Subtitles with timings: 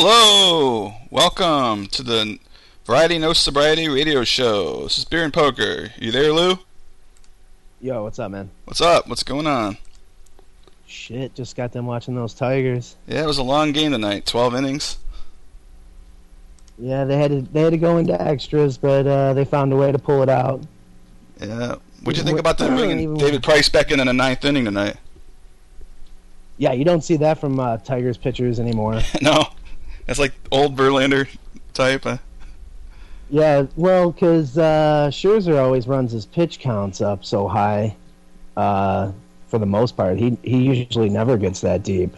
[0.00, 0.94] Hello!
[1.10, 2.38] Welcome to the
[2.86, 4.84] Variety No Sobriety radio show.
[4.84, 5.90] This is Beer and Poker.
[5.98, 6.60] You there, Lou?
[7.80, 8.48] Yo, what's up, man?
[8.64, 9.08] What's up?
[9.08, 9.76] What's going on?
[10.86, 12.94] Shit, just got them watching those Tigers.
[13.08, 14.24] Yeah, it was a long game tonight.
[14.24, 14.98] 12 innings.
[16.78, 19.76] Yeah, they had to they had to go into extras, but uh, they found a
[19.76, 20.62] way to pull it out.
[21.40, 21.74] Yeah.
[22.04, 24.96] What'd you think about them bringing David Price back in in the ninth inning tonight?
[26.56, 29.00] Yeah, you don't see that from uh, Tigers pitchers anymore.
[29.20, 29.48] no.
[30.50, 31.28] Old Verlander
[31.74, 32.06] type.
[32.06, 32.18] Uh,
[33.30, 37.96] Yeah, well, because uh, Scherzer always runs his pitch counts up so high.
[38.56, 39.12] Uh,
[39.48, 42.14] for the most part, he he usually never gets that deep.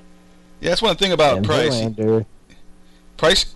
[0.60, 1.74] yeah, that's one thing about and Price.
[1.74, 2.24] Verlander,
[3.16, 3.54] Price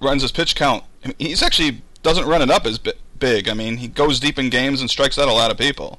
[0.00, 0.84] runs his pitch count.
[1.04, 2.78] I mean, he's actually doesn't run it up as
[3.18, 3.48] big.
[3.48, 5.98] I mean, he goes deep in games and strikes out a lot of people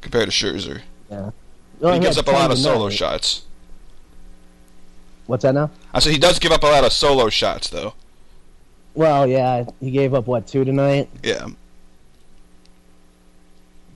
[0.00, 0.82] compared to Scherzer.
[1.08, 1.32] well,
[1.80, 2.96] he he gives up a lot of solo tonight.
[2.96, 3.42] shots.
[5.28, 5.70] What's that now?
[5.94, 7.94] I said he does give up a lot of solo shots, though.
[8.94, 11.46] Well, yeah, he gave up what two tonight, Yeah,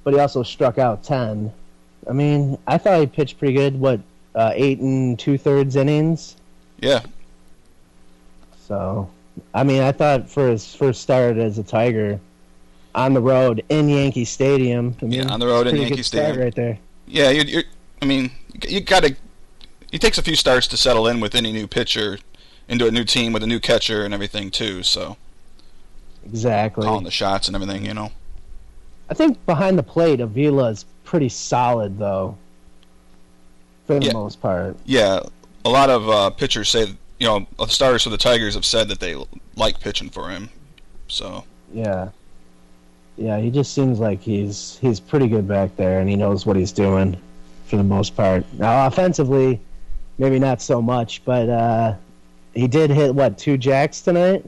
[0.04, 1.52] but he also struck out ten.
[2.08, 3.78] I mean, I thought he pitched pretty good.
[3.80, 4.00] What
[4.34, 6.36] uh, eight and two thirds innings?
[6.80, 7.00] yeah,
[8.68, 9.08] So,
[9.54, 12.18] I mean, I thought for his first start as a Tiger
[12.94, 14.94] on the road in Yankee Stadium.
[15.00, 16.38] I mean, Yeah, on the road in Yankee Stadium.
[16.38, 16.78] right there.
[17.06, 17.30] yeah.
[17.30, 17.62] You, you're,
[18.00, 18.30] I mean,
[18.68, 19.14] you got to.
[19.92, 22.18] It takes a few starts to settle in with any new pitcher
[22.68, 24.82] into a new team with a new catcher and everything too.
[24.82, 25.16] So
[26.24, 26.84] Exactly.
[26.84, 28.10] calling the shots and everything, you know.
[29.10, 32.36] I think behind the plate, Avila is pretty solid, though,
[33.86, 34.12] for the Yeah.
[34.14, 34.76] most part.
[34.86, 35.20] Yeah,
[35.64, 36.86] a lot of uh, pitchers say,
[37.18, 39.14] you know, the starters for the Tigers have said that they
[39.56, 40.48] like pitching for him.
[41.08, 42.08] So Yeah.
[43.18, 46.56] Yeah, he just seems like he's he's pretty good back there, and he knows what
[46.56, 47.14] he's doing
[47.66, 48.44] for the most part.
[48.54, 49.60] Now, offensively,
[50.18, 51.94] maybe not so much, but uh,
[52.54, 54.44] he did hit what two jacks tonight.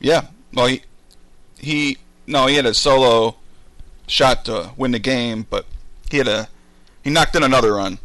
[0.00, 0.82] yeah, well he
[1.58, 3.36] he no he had a solo
[4.06, 5.66] shot to win the game, but
[6.10, 6.48] he had a
[7.02, 7.98] he knocked in another run.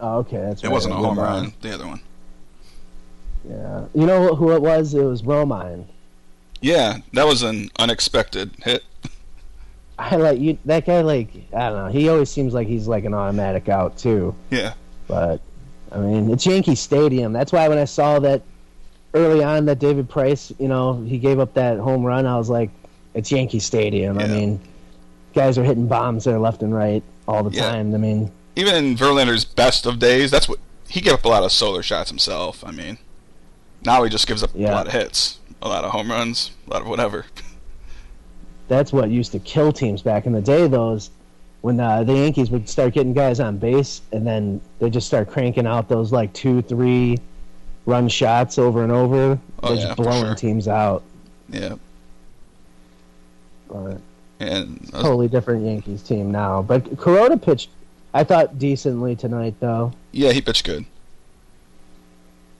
[0.00, 0.72] Oh, okay, that's It right.
[0.72, 1.22] wasn't a home Romine.
[1.22, 1.52] run.
[1.60, 2.00] The other one.
[3.48, 4.94] Yeah, you know who it was?
[4.94, 5.84] It was Romine.
[6.60, 8.82] Yeah, that was an unexpected hit.
[9.98, 10.58] I like you.
[10.64, 11.92] That guy, like I don't know.
[11.92, 14.34] He always seems like he's like an automatic out too.
[14.50, 14.72] Yeah,
[15.06, 15.40] But
[15.94, 17.32] I mean, it's Yankee Stadium.
[17.32, 18.42] That's why when I saw that
[19.14, 22.50] early on that David Price, you know, he gave up that home run, I was
[22.50, 22.70] like,
[23.14, 24.18] it's Yankee Stadium.
[24.18, 24.60] I mean,
[25.34, 27.70] guys are hitting bombs there left and right all the Yeah.
[27.70, 27.94] time.
[27.94, 30.58] I mean, even in Verlander's best of days, that's what
[30.88, 32.64] he gave up a lot of solar shots himself.
[32.66, 32.98] I mean,
[33.84, 34.72] now he just gives up Yeah.
[34.72, 37.26] a lot of hits, a lot of home runs, a lot of whatever.
[38.66, 40.66] that's what used to kill teams back in the day.
[40.66, 41.10] Those
[41.64, 45.30] when uh, the Yankees would start getting guys on base, and then they just start
[45.30, 47.16] cranking out those like two, three
[47.86, 49.38] run shots over and over.
[49.62, 50.34] Oh, They're yeah, just blowing sure.
[50.34, 51.02] teams out.
[51.48, 51.76] Yeah,
[53.68, 53.98] But
[54.40, 56.60] and totally different Yankees team now.
[56.60, 57.70] But Kuroda pitched,
[58.12, 60.84] I thought decently tonight though, yeah, he pitched good.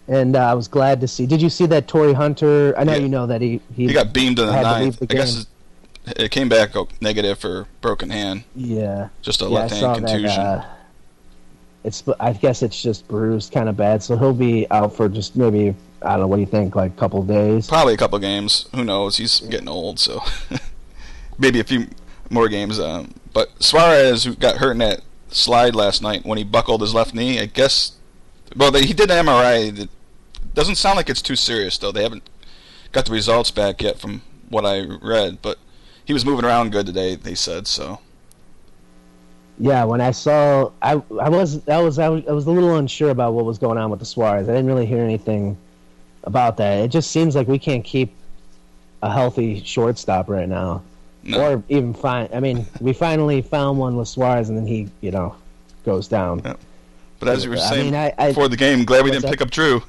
[0.08, 1.26] and uh, I was glad to see.
[1.26, 2.72] Did you see that Torii Hunter?
[2.78, 2.98] I know Yeah.
[3.00, 4.98] you know that he he, He got beamed in the ninth.
[4.98, 5.46] the I guess.
[6.06, 10.28] It came back negative for broken hand, yeah just a yeah left hand contusion.
[10.28, 10.58] that.
[10.58, 10.64] Uh,
[11.84, 15.36] it's I guess it's just bruised kind of bad, so he'll be out for just
[15.36, 16.26] maybe I don't know.
[16.26, 16.74] What do you think?
[16.74, 17.66] Like a couple days?
[17.66, 18.68] Probably a couple games.
[18.74, 19.16] Who knows?
[19.16, 20.22] He's getting old, so
[21.38, 21.88] maybe a few
[22.30, 22.80] more games.
[22.80, 26.94] Um, but Suarez, who got hurt in that slide last night when he buckled his
[26.94, 27.92] left knee, I guess.
[28.56, 29.78] Well, they, he did an MRI.
[29.78, 29.88] It
[30.54, 31.92] doesn't sound like it's too serious, though.
[31.92, 32.28] They haven't
[32.92, 35.58] got the results back yet from what I read, but
[36.04, 37.14] he was moving around good today.
[37.16, 38.00] They said so.
[39.58, 42.74] Yeah, when I saw, I I was I was I was I was a little
[42.76, 44.48] unsure about what was going on with the Suarez.
[44.48, 45.56] I didn't really hear anything
[46.24, 46.78] about that.
[46.78, 48.12] It just seems like we can't keep
[49.02, 50.82] a healthy shortstop right now,
[51.22, 52.28] No, or even find.
[52.34, 55.36] I mean, we finally found one with Suarez, and then he, you know,
[55.84, 56.40] goes down.
[56.44, 56.54] Yeah.
[57.20, 59.22] but as you were I saying mean, I, I before the game, glad we didn't
[59.22, 59.30] that?
[59.30, 59.82] pick up Drew.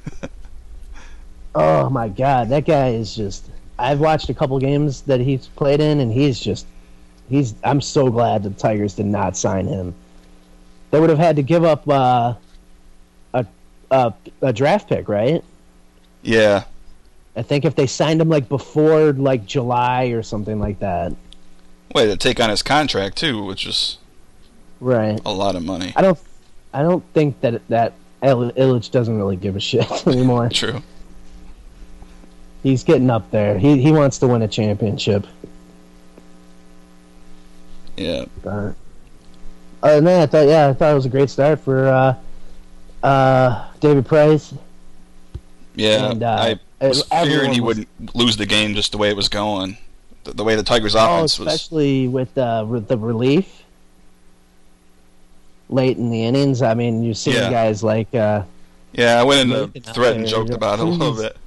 [1.56, 3.50] oh my god, that guy is just.
[3.78, 6.66] I've watched a couple games that he's played in, and he's just.
[7.30, 7.56] He's.
[7.64, 9.94] I'm so glad the Tigers did not sign him.
[10.92, 12.36] They would have had to give up uh,
[13.34, 13.46] a,
[13.92, 15.44] a a draft pick, right?
[16.22, 16.64] yeah,
[17.36, 21.14] I think if they signed him like before like July or something like that.
[21.94, 23.98] way to take on his contract too, which is
[24.80, 25.20] Right.
[25.26, 25.92] a lot of money.
[25.96, 26.20] I don't.
[26.74, 27.94] I don't think that that
[28.24, 30.50] Il- Ilitch doesn't really give a shit anymore.
[30.50, 30.82] True.
[32.66, 33.60] He's getting up there.
[33.60, 35.28] He he wants to win a championship.
[37.96, 38.26] Yeah.
[38.44, 38.76] Other
[39.84, 42.16] than that, I thought yeah, I thought it was a great start for uh,
[43.06, 44.52] uh, David Price.
[45.76, 49.10] Yeah, And, uh, I was fearing he was- wouldn't lose the game just the way
[49.10, 49.78] it was going,
[50.24, 51.48] the, the way the Tigers' Oh, offense was.
[51.50, 53.62] especially with uh, the relief
[55.70, 56.64] late in the innings.
[56.64, 57.52] I mean, you're seeing Yeah.
[57.52, 58.42] guys like uh,
[58.94, 61.38] Yeah, I went in the thread and joked about it a little bit.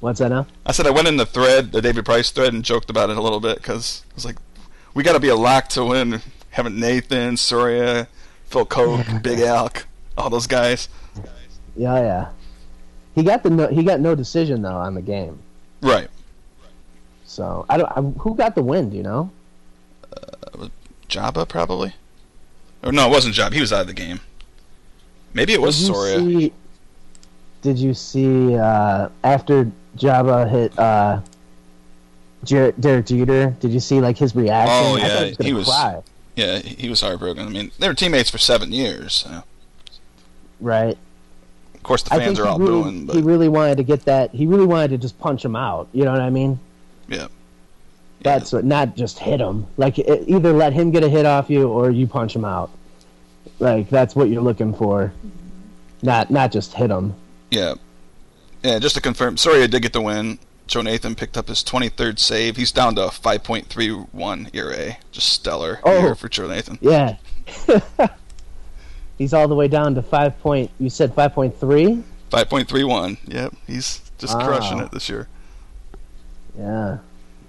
[0.00, 0.46] What's that now?
[0.64, 3.16] I said I went in the thread, the David Price thread, and joked about it
[3.16, 4.36] a little bit because I was like,
[4.94, 6.20] we got to be a lock to win.
[6.50, 8.08] Having Nathan, Soria,
[8.46, 9.84] Phil Coke, Big Alk,
[10.18, 10.88] all those guys.
[11.76, 12.28] Yeah, yeah.
[13.14, 15.38] He got the no, he got no decision though on the game.
[15.80, 16.08] Right.
[17.24, 17.92] So I don't.
[17.96, 18.90] I, who got the win?
[18.90, 19.30] Do you know?
[21.08, 21.94] Joba, probably?
[22.82, 23.52] Or no, it wasn't Joba.
[23.52, 24.20] He was out of the game.
[25.34, 26.18] Maybe it was did Soria.
[26.18, 26.52] see?
[27.62, 31.20] Did you see uh, after Joba hit uh,
[32.44, 33.50] Jer- Derek Jeter?
[33.60, 34.74] Did you see like his reaction?
[34.74, 36.02] Oh, yeah, he was, he was- cry.
[36.36, 37.44] Yeah, he was heartbroken.
[37.46, 39.12] I mean, they were teammates for seven years.
[39.12, 39.42] So.
[40.58, 40.96] Right.
[41.74, 44.30] Of course, the fans are all really, booing, but he really wanted to get that.
[44.30, 45.88] He really wanted to just punch him out.
[45.92, 46.58] You know what I mean?
[47.08, 47.26] yeah.
[48.22, 49.66] That's what, not just hit him.
[49.78, 52.70] Like e- either let him get a hit off you or you punch him out.
[53.58, 55.12] Like that's what you're looking for.
[56.02, 57.14] Not not just hit him.
[57.50, 57.74] Yeah.
[58.62, 60.38] Yeah, just to confirm, Soria did get the win.
[60.66, 62.56] Joe Nathan picked up his 23rd save.
[62.56, 64.96] He's down to 5.31 ERA.
[65.10, 65.98] Just stellar Oh.
[66.00, 66.78] year for Joe Nathan.
[66.80, 67.16] Yeah.
[69.18, 70.70] He's all the way down to five point.
[70.78, 72.02] You said five point three.
[72.30, 73.18] 5.31.
[73.26, 75.28] Yep, he's just crushing it this year.
[76.56, 76.98] Yeah,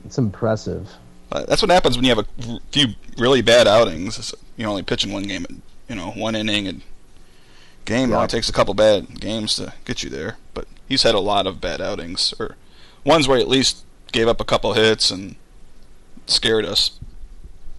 [0.05, 0.89] it's impressive.
[1.31, 2.87] Uh, that's what happens when you have a few
[3.17, 4.33] really bad outings.
[4.57, 5.45] You're only pitching one game,
[5.87, 6.73] you know, one inning a
[7.85, 8.09] game.
[8.09, 8.17] It Yeah.
[8.17, 10.37] only takes a couple bad games to get you there.
[10.53, 12.55] But he's had a lot of bad outings, or
[13.05, 15.35] ones where he at least gave up a couple hits and
[16.27, 16.91] scared us.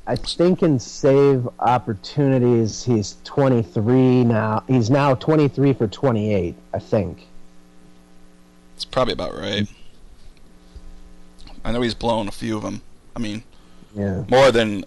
[0.06, 4.64] I think in save opportunities, he's 23 now.
[4.66, 6.54] He's now 23 for 28.
[6.74, 7.26] I think.
[8.74, 9.68] It's probably about right.
[11.64, 12.82] I know he's blown a few of them.
[13.14, 13.44] I mean,
[13.94, 14.24] Yeah.
[14.28, 14.84] more than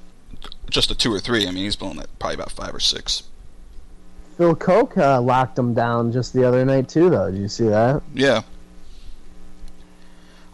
[0.70, 1.48] just a two or three.
[1.48, 3.24] I mean, he's blown that probably about five or six.
[4.38, 7.32] Phil Coke uh, locked him down just the other night too, though.
[7.32, 8.02] Did you see that?
[8.14, 8.42] Yeah.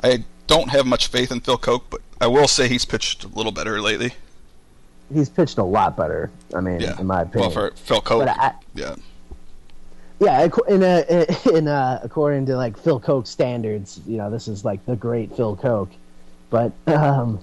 [0.04, 3.28] I don't have much faith in Phil Coke, but I will say he's pitched a
[3.28, 4.14] little better lately.
[5.14, 6.32] He's pitched a lot better.
[6.56, 7.00] I mean, Yeah.
[7.00, 7.52] in my Well, opinion.
[7.52, 8.96] for Phil Coke, I- yeah.
[10.20, 14.64] Yeah, in uh, in uh, according to like Phil Coke standards, you know, this is
[14.64, 15.90] like the great Phil Coke,
[16.52, 17.40] but um,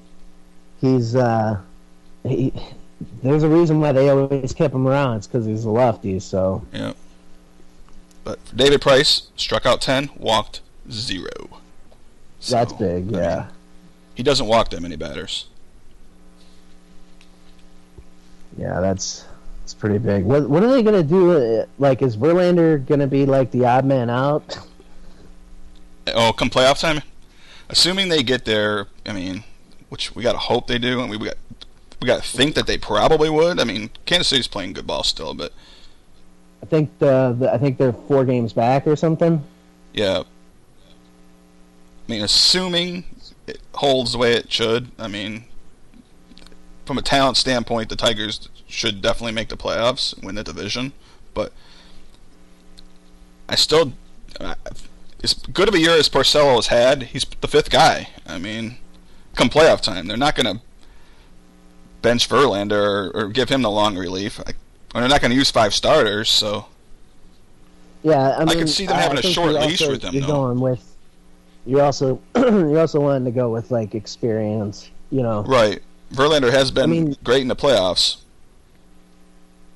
[0.81, 1.59] he's uh,
[2.25, 2.53] he.
[3.23, 5.19] There's a reason why they always kept him around.
[5.19, 6.19] It's because he's a lefty.
[6.21, 6.93] So Yeah.
[8.25, 11.31] But for David Price, struck out 10, walked zero.
[12.41, 13.05] So, that's big.
[13.09, 13.47] I mean, Yeah.
[14.15, 15.47] he doesn't walk that many batters.
[18.57, 19.25] Yeah, that's
[19.63, 20.25] it's pretty big.
[20.25, 21.33] What what are they gonna do?
[21.61, 24.59] uh, Like, is Verlander gonna be like the odd man out?
[26.15, 27.03] Oh, come playoff time?
[27.69, 29.45] Assuming they get there, I mean,
[29.91, 31.37] which we got to hope they do, and we, we got
[32.01, 33.59] we got to think that they probably would.
[33.61, 35.53] I mean, Kansas City's playing good ball still, but
[36.63, 39.43] I think the, the I think they're four games back or something.
[39.93, 40.23] yeah.
[42.09, 43.05] I mean, assuming
[43.47, 45.45] it holds the way it should, I mean,
[46.87, 50.93] from a talent standpoint, the Tigers should definitely make the playoffs, and win the division.
[51.35, 51.53] But
[53.47, 53.93] I still,
[54.41, 54.55] I-
[55.23, 58.09] as good of a year as Porcello has had, he's the fifth guy.
[58.27, 58.79] I mean,
[59.35, 60.63] come playoff time, they're not going to
[62.03, 64.41] bench Verlander or, or give him the long relief.
[64.41, 64.53] I,
[64.99, 66.67] they're not going to use five starters, so
[68.03, 70.33] Yeah, I, mean, could see them having a short leash also- with them, You're though.
[70.33, 70.85] going with.
[71.67, 74.91] You're also you're also wanting to go with like experience.
[75.11, 75.43] You know.
[75.43, 75.81] Right.
[76.13, 78.19] Verlander has been mean- great in the playoffs.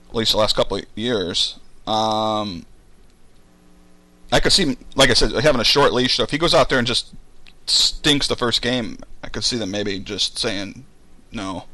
[0.08, 1.58] At least the last couple of years.
[1.86, 2.64] Um,
[4.30, 6.16] I could see, like I said, having a short leash.
[6.16, 7.12] So if he goes out there and just
[7.66, 10.84] stinks the first game, I could see them maybe just saying
[11.32, 11.64] no.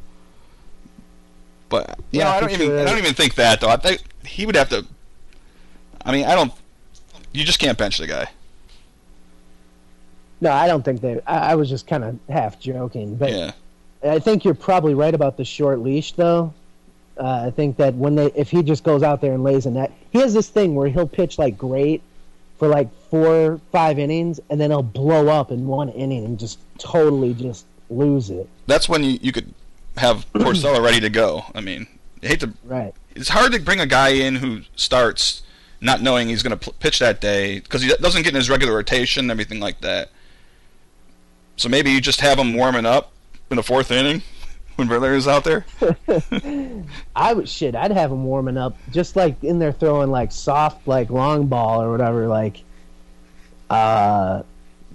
[1.69, 3.69] But you Yeah, know, I I don't even, I don't even think that though.
[3.69, 4.85] I think he would have to.
[6.05, 6.53] I mean, I don't.
[7.33, 8.29] You just can't bench the guy.
[10.41, 11.21] No, I don't think they.
[11.27, 13.53] I, I was just kind of half joking, but Yeah.
[14.05, 16.55] I think you're probably right about the short leash, though.
[17.19, 19.71] Uh, I think that when they, if he just goes out there and lays a
[19.73, 22.01] net, he has this thing where he'll pitch like great
[22.59, 26.61] for like four, five innings, and then he'll blow up in one inning and just
[26.79, 28.49] totally just lose it.
[28.69, 29.53] That's when you, you could
[29.99, 31.45] have Porcello ready to go.
[31.55, 31.87] I mean,
[32.23, 32.95] I hate to Right.
[33.15, 35.43] it's hard to bring a guy in who starts
[35.81, 38.75] not knowing he's going to pitch that day because he doesn't get in his regular
[38.75, 40.11] rotation and everything like that.
[41.57, 43.13] So maybe you just have him warming up
[43.51, 44.23] in the fourth inning
[44.77, 45.65] when Verlander is out there.
[47.17, 47.75] I would shit.
[47.75, 51.83] I'd have him warming up, just like in there throwing like soft, like long ball
[51.83, 52.63] or whatever, like
[53.71, 54.43] uh,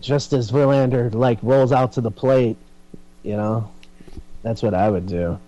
[0.01, 2.57] just as Verlander like rolls out to the plate,
[3.23, 3.69] you know,
[4.43, 5.39] that's what I would do.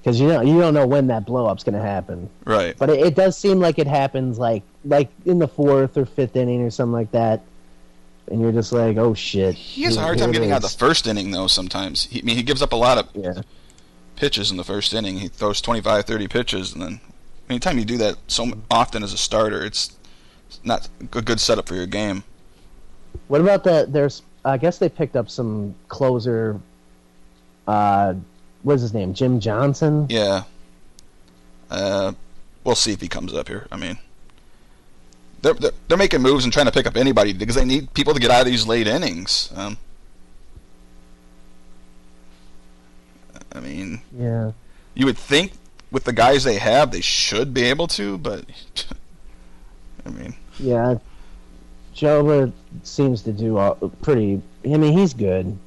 [0.00, 2.76] Because you know you don't know when that blow up's going to happen, Right.
[2.78, 6.36] but it, it does seem like it happens like like in the fourth or fifth
[6.36, 7.42] inning or something like that,
[8.30, 9.54] and you're just like, oh shit.
[9.54, 11.46] He has a hard time getting out of the first inning though.
[11.48, 12.04] Sometimes.
[12.04, 13.42] He, I mean, he gives up a lot of Yeah,
[14.16, 15.18] pitches in the first inning.
[15.18, 17.00] He throws 25, 30 pitches, and then
[17.50, 19.96] anytime you do that so often as a starter, it's
[20.64, 22.22] not a good setup for your game.
[23.26, 23.92] What about that?
[23.92, 26.58] There's, I guess they picked up some closer.
[27.68, 28.14] Uh,
[28.62, 29.12] what's his name?
[29.14, 30.06] Jim Johnson.
[30.08, 30.44] Yeah.
[31.70, 32.12] Uh,
[32.64, 33.66] we'll see if he comes up here.
[33.70, 33.98] I mean,
[35.42, 38.14] they're, they're they're making moves and trying to pick up anybody because they need people
[38.14, 39.52] to get out of these late innings.
[39.54, 39.76] Um,
[43.54, 44.52] I mean, Yeah.
[44.94, 45.52] you would think
[45.90, 48.44] with the guys they have, they should be able to, but
[50.06, 50.96] I mean, Yeah.
[51.94, 54.40] Joba seems to do all, pretty.
[54.64, 55.58] I mean, he's good.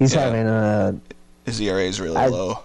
[0.00, 0.20] He's Yeah.
[0.22, 0.96] having a.
[1.46, 2.58] his ERA is really I- low.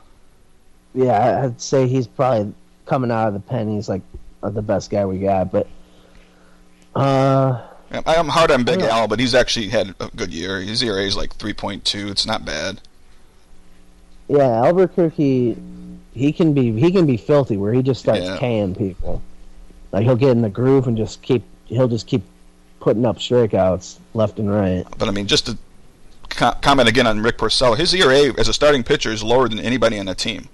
[0.95, 2.53] Yeah, I'd say he's probably
[2.85, 3.67] coming out of the pen.
[3.69, 4.01] He's like
[4.41, 5.67] uh, the best guy we got, but.
[6.95, 7.61] Uh,
[7.91, 10.59] I'm hard on Big Al, but he's actually had a good year.
[10.61, 12.09] His ERA is like 3.2.
[12.09, 12.79] It's not bad.
[14.29, 15.57] yeah, Alburquerque,
[16.13, 18.37] he can be he can be filthy where he just starts Yeah.
[18.37, 19.21] K'ing people.
[19.91, 22.23] Like he'll get in the groove and just keep he'll just keep
[22.79, 24.85] putting up strikeouts left and right.
[24.97, 25.57] But I mean, just to
[26.29, 29.59] co- comment again on Rick Porcello, his ERA as a starting pitcher is lower than
[29.59, 30.49] anybody on the team.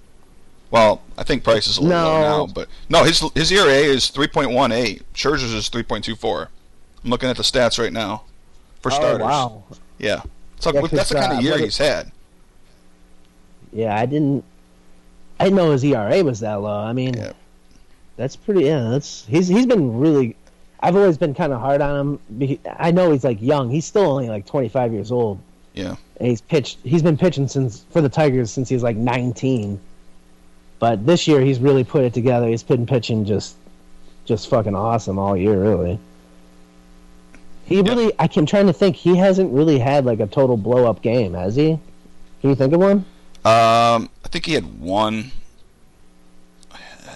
[0.69, 2.45] Well, I think Price is a little low No.
[2.45, 5.01] now, but no, his his ERA is 3.18.
[5.13, 6.47] Scherzer's is 3.24.
[7.03, 8.23] I'm looking at the stats right now
[8.81, 9.21] for starters.
[9.21, 9.63] Oh wow.
[9.99, 10.21] Yeah,
[10.59, 12.11] so Yeah, that's the kind uh, of year it- he's had.
[13.73, 14.43] Yeah, I didn't.
[15.39, 16.79] I didn't know his ERA was that low.
[16.79, 17.33] I mean, Yeah.
[18.17, 18.65] that's pretty.
[18.65, 20.35] Yeah, that's he's he's been really.
[20.81, 22.59] I've always been kind of hard on him.
[22.79, 23.69] I know he's like young.
[23.69, 25.39] He's still only like 25 years old.
[25.73, 25.95] Yeah.
[26.17, 26.79] And he's pitched.
[26.83, 29.79] He's been pitching since for the Tigers since he was like 19.
[30.79, 32.47] But this year he's really put it together.
[32.47, 33.55] He's been pitching just,
[34.25, 35.61] just fucking awesome all year.
[35.61, 35.99] Really.
[37.65, 38.11] He really.
[38.19, 38.95] I can trying to think.
[38.95, 41.79] He hasn't really had like a total blow up game, has he?
[42.41, 43.05] Can you think of one?
[43.43, 45.31] Um, I think he had one.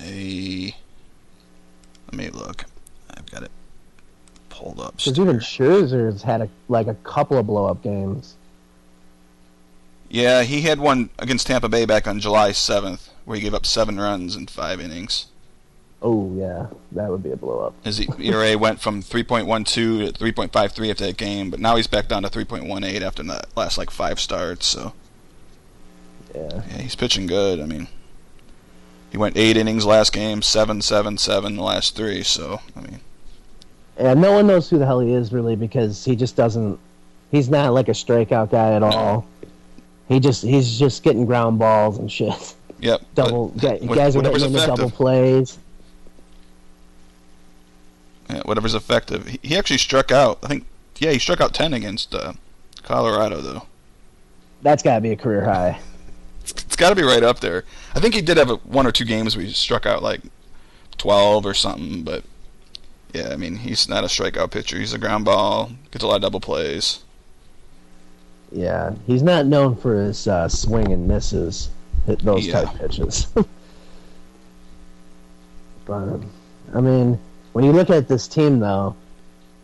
[0.03, 0.75] He,
[2.07, 2.65] let me look.
[3.09, 3.51] I've got it
[4.49, 4.97] pulled up.
[4.97, 8.35] Because even Scherzer's had a, like a couple of blow up games.
[10.09, 13.65] Yeah, he had one against Tampa Bay back on July 7th, where he gave up
[13.65, 15.27] seven runs in five innings.
[16.01, 17.73] Oh yeah, that would be a blow up.
[17.83, 22.21] His ERA went from 3.12 to 3.53 after that game, but now he's back down
[22.23, 24.67] to 3.18 after the last like five starts.
[24.67, 24.93] So
[26.35, 26.61] Yeah.
[26.69, 27.59] yeah, he's pitching good.
[27.59, 27.87] I mean,
[29.09, 32.21] he went eight innings last game, seven, seven, seven the last three.
[32.21, 32.99] So I mean,
[33.97, 36.77] And no one knows who the hell he is really because he just doesn't.
[37.31, 39.25] He's not like a strikeout guy at all.
[40.07, 42.55] He just he's just getting ground balls and shit.
[42.79, 43.01] yep.
[43.15, 45.57] Double guy- what- guys are hitting into double plays.
[48.29, 49.27] Yeah, whatever's effective.
[49.27, 50.39] He, he actually struck out.
[50.43, 50.65] I think.
[50.97, 52.33] Yeah, he struck out ten against uh,
[52.83, 53.63] Colorado though.
[54.61, 55.79] That's got to be a career high.
[56.43, 57.63] It's got to be right up there.
[57.93, 60.21] I think he did have a, one or two games where he struck out like
[60.97, 62.23] twelve or something, but
[63.13, 64.77] yeah, I mean he's not a strikeout pitcher.
[64.77, 67.03] He's a ground ball, gets a lot of double plays.
[68.51, 71.69] Yeah, he's not known for his uh, swing and misses,
[72.05, 72.61] hit those Yeah.
[72.61, 73.27] type pitches.
[75.85, 76.19] but
[76.73, 77.19] I mean,
[77.53, 78.95] when you look at this team, though,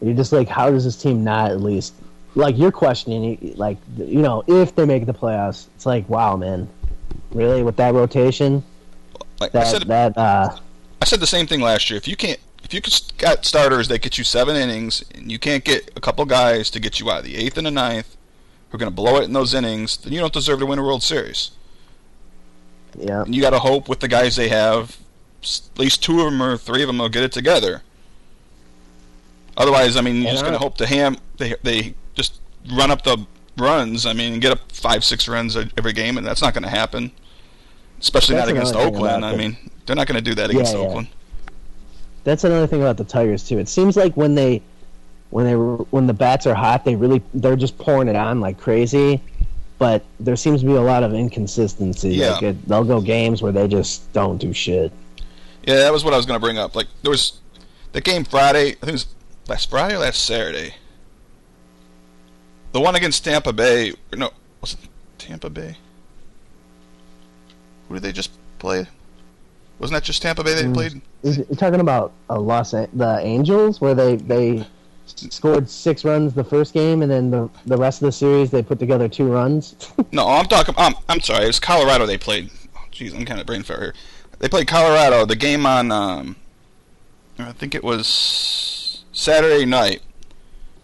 [0.01, 1.93] you're just like, how does this team not at least
[2.35, 5.67] like you're questioning, like you know, if they make the playoffs?
[5.75, 6.67] It's like, wow, man,
[7.31, 8.63] really with that rotation,
[9.39, 10.55] Like I said, that uh,
[11.01, 11.97] I said the same thing last year.
[11.97, 12.81] If you can't, if you
[13.17, 16.79] got starters that get you seven innings, and you can't get a couple guys to
[16.79, 18.15] get you out of the eighth and the ninth,
[18.71, 20.79] who are going to blow it in those innings, then you don't deserve to win
[20.79, 21.51] a World Series.
[22.97, 24.97] yeah, And you got to hope with the guys they have,
[25.43, 27.81] at least two of them or three of them will get it together.
[29.57, 32.39] Otherwise, I mean, you're And just going to hope the ham they they just
[32.73, 33.25] run up the
[33.57, 34.05] runs.
[34.05, 37.11] I mean, get up five six runs every game, and that's not going to happen.
[37.99, 39.25] Especially That's not against Oakland.
[39.25, 40.79] I mean, they're not going to do that Yeah, against yeah.
[40.79, 41.09] Oakland.
[42.23, 43.59] that's another thing about the Tigers too.
[43.59, 44.61] It seems like when they
[45.31, 48.59] when they when the bats are hot, they really they're just pouring it on like
[48.59, 49.21] crazy.
[49.79, 52.09] But there seems to be a lot of inconsistency.
[52.09, 52.33] Yeah.
[52.33, 54.91] Like it, they'll go games where they just don't do shit.
[55.65, 56.75] Yeah, that was what I was going to bring up.
[56.75, 57.39] Like there was
[57.93, 58.69] the game Friday.
[58.69, 59.07] I think it was
[59.47, 60.75] last Friday or last Saturday.
[62.73, 63.91] The one against Tampa Bay.
[63.91, 64.29] or No,
[64.61, 64.79] was it
[65.17, 65.75] Tampa Bay?
[67.87, 68.85] Who did they just play?
[69.79, 70.73] Wasn't that just Tampa Bay they Mm.
[70.73, 71.01] played?
[71.23, 74.65] Is- You're talking about a Los An- the Angels where they they
[75.05, 78.61] scored six runs the first game, and then the the rest of the series they
[78.63, 79.75] put together two runs.
[80.11, 80.75] No, I'm talking.
[80.77, 81.45] I'm, I'm sorry.
[81.45, 82.05] It was Colorado.
[82.05, 82.49] They played.
[82.75, 83.93] Oh, Jeez, I'm kind of brain fart here.
[84.39, 85.25] They played Colorado.
[85.25, 85.91] The game on.
[85.91, 86.35] Um,
[87.39, 90.01] I think it was Saturday night,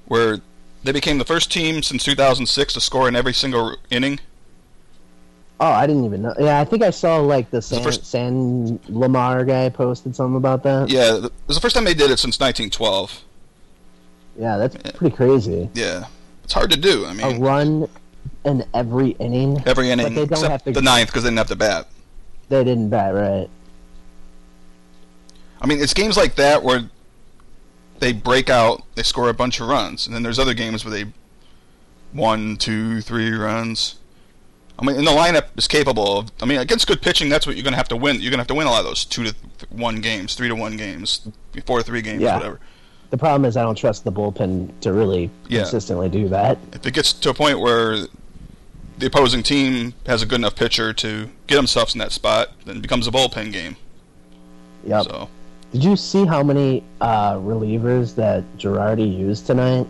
[0.06, 0.39] where
[0.84, 4.19] they became the first team since 2006 to score in every single inning.
[5.60, 6.34] oh, I didn't even know.
[6.39, 10.63] Yeah, I think I saw like the San, first- San Lamar guy posted something about
[10.63, 10.89] that.
[10.89, 13.23] Yeah, it was the first time they did it since 1912.
[14.38, 15.69] Yeah, that's pretty crazy.
[15.73, 16.06] Yeah,
[16.43, 17.06] it's hard to do.
[17.06, 17.89] I mean, a run
[18.45, 19.62] in every inning.
[19.65, 21.88] every inning they don't except have to- the ninth because they didn't have to bat.
[22.50, 23.50] They didn't bat right.
[25.60, 26.89] I mean, it's games like that where
[28.00, 30.91] they break out, they score a bunch of runs, and then there's other games where
[30.93, 31.12] they
[32.13, 33.95] one, two, three runs.
[34.80, 36.32] I mean, and the lineup is capable of.
[36.41, 38.17] I mean, against good pitching, that's what you're going to have to win.
[38.21, 40.36] You're going to have to win a lot of those two to th- one games,
[40.36, 41.28] three to one games,
[41.65, 42.36] four to three games, Yeah.
[42.36, 42.60] whatever.
[43.09, 45.61] The problem is I don't trust the bullpen to really Yeah.
[45.61, 46.57] consistently do that.
[46.73, 47.99] If it gets to a point where
[48.97, 52.77] the opposing team has a good enough pitcher to get themselves in that spot, then
[52.77, 53.75] it becomes a bullpen game.
[54.85, 55.03] Yep.
[55.05, 55.29] So
[55.71, 59.85] Did you see how many uh, relievers that Girardi used tonight?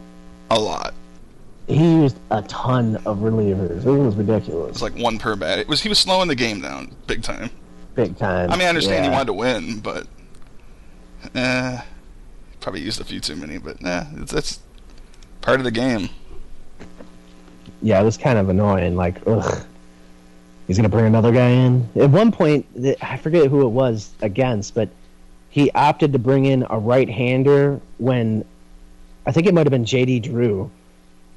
[0.49, 0.93] a lot.
[1.67, 3.85] He used a ton of relievers.
[3.85, 4.69] It was ridiculous.
[4.71, 5.59] It's like one per bat.
[5.59, 7.49] It was he was slowing the game down big time.
[7.95, 8.49] Big time.
[8.49, 10.07] I mean, I understand he wanted to win, but
[11.35, 11.79] uh,
[12.67, 13.57] probably used a few too many.
[13.57, 14.59] But nah, it's that's
[15.39, 16.09] part of the game.
[17.81, 18.97] Yeah, it was kind of annoying.
[18.97, 19.65] Like, ugh.
[20.67, 21.87] He's gonna bring another guy in.
[21.95, 22.65] At one point,
[23.01, 24.89] I forget who it was against, but
[25.49, 28.43] he opted to bring in a right-hander when
[29.25, 30.19] I think it might have been J.D.
[30.19, 30.69] Drew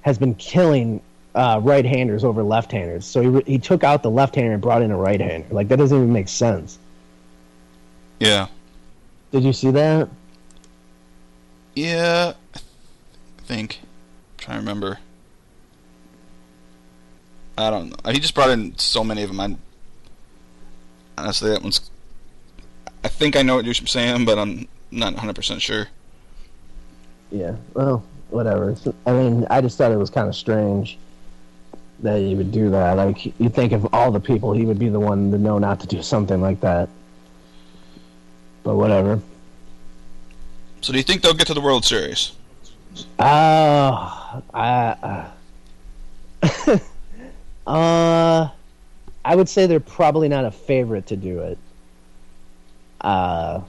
[0.01, 1.01] has been killing
[1.37, 3.05] uh, right-handers over left-handers.
[3.05, 5.55] So he re- he took out the left-hander and brought in a right-hander.
[5.55, 6.81] Like that doesn't even make sense.
[8.19, 8.49] Yeah,
[9.31, 10.09] Did you see that?
[11.75, 12.35] Yeah.
[12.55, 12.59] I
[13.45, 13.81] think.
[13.83, 13.89] I'm
[14.39, 14.99] trying to remember.
[17.59, 18.13] I don't know.
[18.13, 19.41] He just brought in so many of them.
[19.41, 19.57] I
[21.19, 21.91] honestly, that one's.
[23.05, 25.89] I think I know what you're saying, but I'm not 100 percent sure.
[27.31, 27.57] Yeah.
[27.75, 28.75] Well, whatever.
[29.07, 30.99] I mean, I just thought it was kind of strange
[32.01, 32.97] that he would do that.
[32.97, 35.81] Like, you think of all the people, he would be the one to know not
[35.81, 36.89] to do something like that.
[38.63, 39.21] But whatever.
[40.81, 42.33] So, do you think they'll get to the World Series?
[43.19, 45.31] Uh, I,
[46.43, 46.79] uh,
[47.67, 48.49] uh,
[49.25, 51.59] I would say they're probably not a favorite to do it.
[53.01, 53.61] Uh,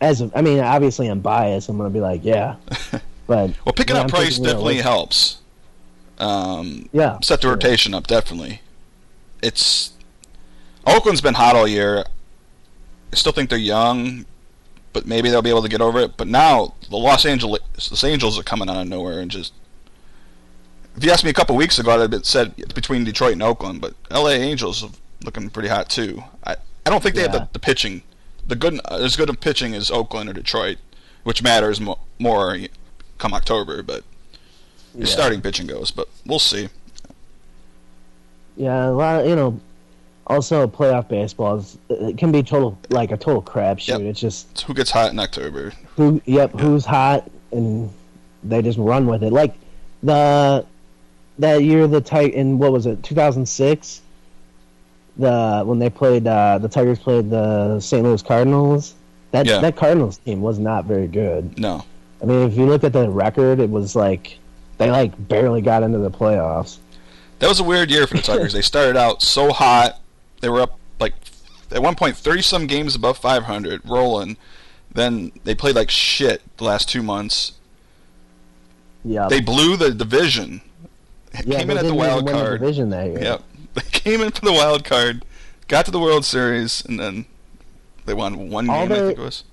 [0.00, 1.68] as of, I mean, obviously I'm biased.
[1.68, 2.56] I'm gonna be like, yeah,
[3.26, 5.38] but Well, picking up I'm price thinking definitely helps.
[6.18, 7.52] Um, Yeah, set the sure.
[7.52, 8.60] rotation up definitely.
[9.42, 9.92] It's
[10.86, 12.04] Oakland's been hot all year.
[13.12, 14.24] I still think they're young,
[14.92, 16.16] but maybe they'll be able to get over it.
[16.16, 19.52] But now the Los Angeles Los Angels are coming out of nowhere and just.
[20.96, 23.42] If you asked me a couple weeks ago, I'd have said it's between Detroit and
[23.42, 24.34] Oakland, but L.A.
[24.34, 24.90] Angels are
[25.24, 26.22] looking pretty hot too.
[26.44, 28.02] I I don't think they have the, the pitching,
[28.46, 30.76] the good as good of pitching as Oakland or Detroit,
[31.22, 32.58] which matters mo- more
[33.18, 33.82] come October.
[33.82, 34.04] But
[34.94, 35.06] Yeah.
[35.06, 36.68] starting pitching goes, but we'll see.
[38.56, 39.58] Yeah, a lot of, you know,
[40.32, 43.88] also playoff baseball is, it can be total like a total crapshoot.
[43.88, 44.00] Yep.
[44.02, 45.72] It's just It's who gets hot in October.
[45.96, 47.90] who, yep, who's hot, and
[48.42, 49.32] they just run with it.
[49.32, 49.54] Like
[50.02, 50.64] the
[51.38, 54.02] that year the Tig in what was it, 2006?
[55.18, 58.02] The when they played uh, the Tigers played the St.
[58.02, 58.94] Louis Cardinals.
[59.32, 59.58] That Yeah.
[59.60, 61.58] that Cardinals team was not very good.
[61.58, 61.84] No,
[62.22, 64.38] I mean, if you look at the record, it was like
[64.78, 66.78] they like barely got into the playoffs.
[67.40, 68.52] that was a weird year for the Tigers.
[68.58, 69.98] they started out so hot.
[70.42, 71.14] They were up like
[71.70, 74.36] at one point thirty some games above five hundred, rolling.
[74.92, 77.52] Then they played like shit the last two months.
[79.04, 80.60] Yeah, They blew the division.
[81.44, 83.20] yeah, came they in at the wild win the division that year.
[83.22, 83.42] Yep,
[83.74, 85.24] they came in for the wild card,
[85.68, 87.24] got to the World Series, and then
[88.04, 88.92] they won one All game.
[88.92, 89.44] I the- think it was.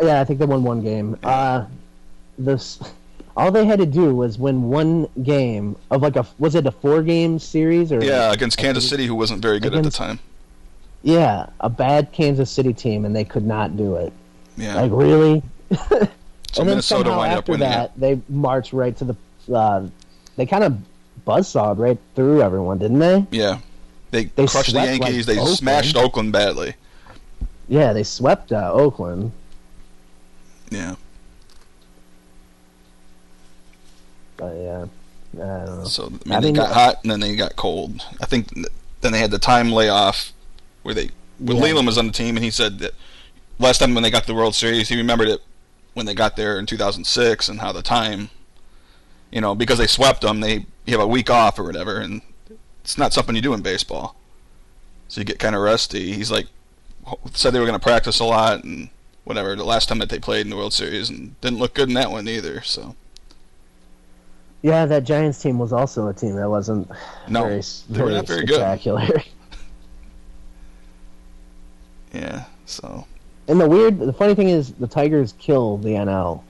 [0.00, 1.16] Yeah, I think they won one game.
[1.22, 1.66] Uh,
[2.38, 2.78] this
[3.36, 6.70] all they had to do was win one game of like a was it a
[6.72, 10.18] four game series or Yeah, against Kansas City, who wasn't very good at the time.
[11.02, 14.12] yeah a bad Kansas City team and they could not do it.
[14.56, 15.42] Yeah, Like really.
[15.70, 16.08] so and
[16.56, 19.16] then Minnesota somehow after winning that they marched right to the.
[19.52, 19.86] Uh,
[20.36, 20.78] they kind of
[21.24, 23.26] buzzsawed right through everyone, didn't they?
[23.30, 23.58] Yeah,
[24.10, 25.26] they, They crushed the swept, like, Yankees.
[25.26, 25.56] they Oakland.
[25.58, 26.74] smashed Oakland badly.
[27.68, 29.32] Yeah, they swept uh, Oakland.
[30.70, 30.96] Yeah.
[34.36, 34.84] But yeah,
[35.34, 35.84] I don't know.
[35.84, 38.02] So I mean, I they mean- got hot and then they got cold.
[38.20, 38.52] I think
[39.00, 40.32] then they had the time layoff
[40.82, 41.62] where they when Yeah.
[41.64, 42.92] Leyland was on the team and he said that
[43.58, 45.40] last time when they got the World Series he remembered it
[45.94, 48.28] when they got there in 2006 and how the time,
[49.32, 52.20] you know, because they swept them, they you have a week off or whatever, and
[52.82, 54.16] it's not something you do in baseball.
[55.08, 56.12] So you get kind of rusty.
[56.12, 56.46] He's like
[57.32, 58.88] said they were going to practice a lot and
[59.24, 61.88] whatever the last time that they played in the World Series and didn't look good
[61.88, 62.62] in that one either.
[62.62, 62.94] So
[64.66, 66.90] yeah, that Giants team was also a team that wasn't
[67.28, 69.06] no, very, they were very not very spectacular.
[69.06, 69.24] good.
[72.12, 73.06] yeah, so
[73.46, 76.42] And the weird, the funny thing is, the Tigers kill the NL.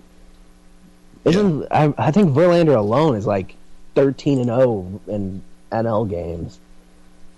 [1.26, 1.92] Isn't I?
[1.98, 3.54] I think Verlander alone is like
[3.94, 6.58] thirteen and zero in NL games,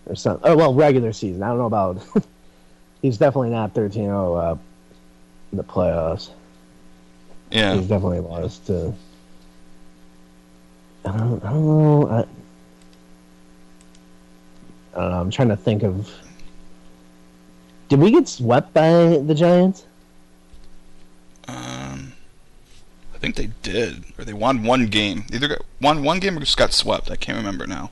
[0.06, 0.48] or something.
[0.48, 1.42] Oh well, regular season.
[1.42, 2.06] I don't know about.
[3.02, 4.56] he's definitely not thirteen zero uh,
[5.50, 6.30] in the playoffs.
[7.50, 8.94] yeah, He's definitely lost to.
[11.14, 12.08] I don't, I don't know.
[12.08, 12.20] I,
[14.98, 15.20] I don't know.
[15.20, 16.10] I'm trying to think of.
[17.88, 19.84] Did we get swept by the Giants?
[21.48, 22.12] um,
[23.14, 25.24] I think they did, or they won one game.
[25.32, 27.10] Either got, won one game or just got swept.
[27.10, 27.90] I can't remember now.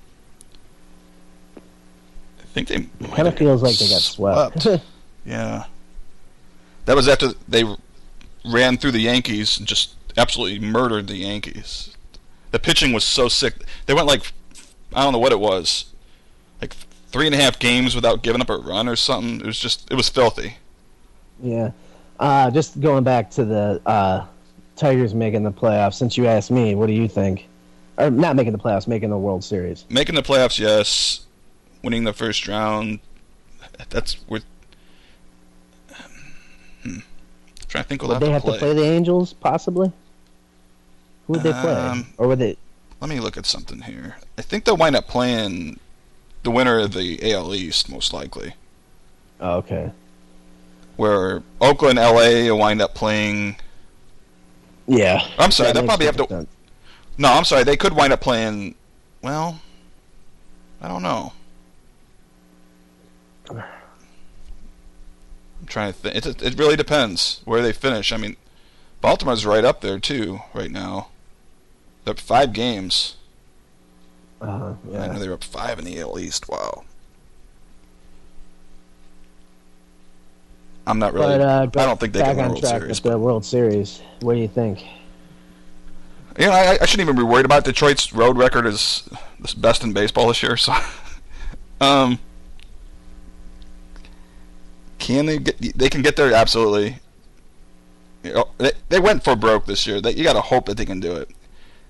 [1.57, 4.67] I think they might Kind of feels like they got swept.
[5.27, 5.65] Yeah.
[6.85, 7.65] That was after they
[8.45, 11.96] ran through the Yankees and just absolutely murdered the Yankees.
[12.57, 13.53] The pitching was so sick.
[13.85, 14.33] They went like,
[14.95, 15.93] I don't know what it was,
[16.63, 16.73] like
[17.09, 19.41] three and a half games without giving up a run or something.
[19.41, 20.57] It was just, it was filthy.
[21.43, 21.73] yeah.
[22.19, 24.25] Uh, just going back to the uh,
[24.75, 25.97] Tigers making the playoffs.
[25.97, 27.47] Since you asked me, what do you think?
[27.99, 29.85] Or not making the playoffs, making the World Series.
[29.91, 31.27] Making the playoffs, yes.
[31.85, 33.01] Winning the first round,
[33.91, 34.47] that's with.
[36.83, 37.01] Hmm.
[37.69, 39.93] trying to think Would they have to play the Angels, possibly?
[41.27, 41.73] Who would they play?
[41.75, 42.57] Um, or would they?
[43.01, 44.17] Let me look at something here.
[44.39, 45.79] I think they'll wind up playing
[46.43, 48.55] the winner of the AL East, most likely.
[49.41, 49.93] Oh, okay.
[50.97, 53.57] Where Oakland, LA will wind up playing.
[54.87, 55.27] Yeah.
[55.39, 56.27] I'm sorry, That they'll probably have to.
[56.29, 56.49] sense.
[57.19, 58.77] No, I'm sorry, they could wind up playing.
[59.21, 59.61] Well,
[60.81, 61.33] I don't know.
[63.51, 63.63] I'm
[65.67, 66.17] trying to think.
[66.27, 68.13] It, it really depends where they finish.
[68.13, 68.37] I mean,
[69.01, 71.09] Baltimore's right up there too right now.
[72.07, 73.17] They're up five games.
[74.41, 76.49] Uh, I know they were up five in the AL East.
[76.49, 76.85] Wow.
[80.87, 81.39] I'm not really.
[81.39, 83.03] But uh, I don't think they can win World Series.
[83.03, 84.03] with the World Series.
[84.21, 84.85] What do you think?
[86.39, 87.73] You know, I, I shouldn't even be worried about it.
[87.73, 89.09] Detroit's road record is
[89.41, 90.57] the best in baseball this year.
[90.57, 90.75] So,
[91.81, 92.21] um,
[95.01, 95.77] can they get?
[95.77, 96.99] They can get there absolutely.
[98.23, 100.01] You know, they, they went for broke this year.
[100.01, 101.31] That you got to hope that they can do it.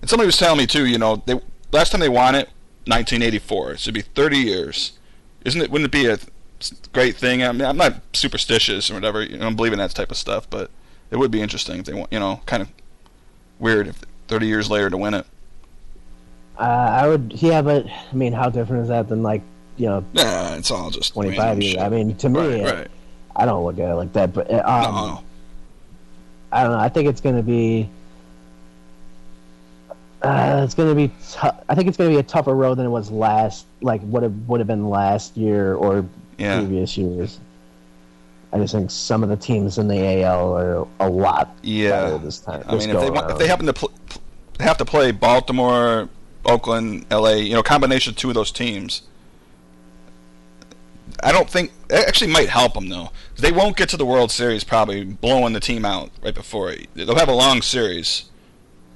[0.00, 0.86] And somebody was telling me too.
[0.86, 1.40] You know, they
[1.72, 2.48] last time they won it,
[2.86, 3.72] 1984.
[3.72, 4.98] It should be 30 years.
[5.44, 5.70] Isn't it?
[5.70, 6.18] Wouldn't it be a
[6.92, 7.42] great thing?
[7.42, 9.22] I mean, I'm not superstitious or whatever.
[9.22, 10.70] You know, I don't believe in that type of stuff, but
[11.10, 12.12] it would be interesting if they want.
[12.12, 12.68] You know, kind of
[13.58, 15.26] weird if 30 years later to win it.
[16.58, 17.34] Uh, I would.
[17.36, 19.42] Yeah, but I mean, how different is that than like
[19.76, 21.72] you know Nah, it's all just 25 years?
[21.72, 21.80] shit.
[21.80, 22.88] I mean, to me, right, it- right.
[23.36, 24.32] I don't look at it like that.
[24.32, 25.22] But uh, um, no,
[26.50, 26.78] I don't know.
[26.78, 27.88] I think it's going to be.
[30.22, 31.12] Uh, it's going to be.
[31.68, 33.66] I think it's going to be a tougher road than it was last.
[33.82, 36.04] Like what it would have been last year or
[36.38, 37.40] yeah, previous years.
[38.52, 42.16] I just think some of the teams in the AL are a lot better yeah.
[42.16, 42.62] this time.
[42.66, 43.92] I mean, if they want, if they happen to pl-
[44.60, 46.08] have to play Baltimore,
[46.44, 49.02] Oakland, L.A., you know, combination of two of those teams,
[51.22, 53.10] I don't think it actually might help them though.
[53.36, 56.88] They won't get to the World Series probably blowing the team out right before it.
[56.94, 58.30] They'll have a long series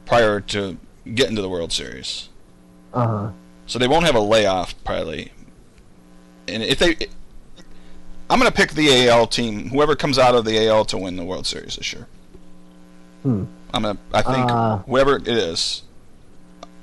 [0.07, 2.29] prior to getting into the World Series.
[2.95, 3.31] uh-huh.
[3.67, 5.33] So they won't have a layoff probably.
[6.49, 6.97] And if they,
[8.29, 11.17] I'm going to pick the AL team, whoever comes out of the AL to win
[11.17, 12.07] the World Series this year.
[13.23, 13.45] Hmm.
[13.73, 13.99] I'm gonna.
[14.13, 14.79] I think Uh.
[14.79, 15.83] whoever it is,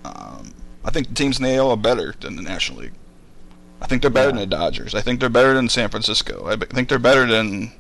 [0.06, 0.54] um,
[0.86, 2.94] I think the teams in the AL are better than the National League.
[3.82, 4.36] I think they're better Yeah.
[4.40, 4.96] than the Dodgers.
[4.96, 6.46] I think they're better than San Francisco.
[6.48, 7.74] I think they're better than.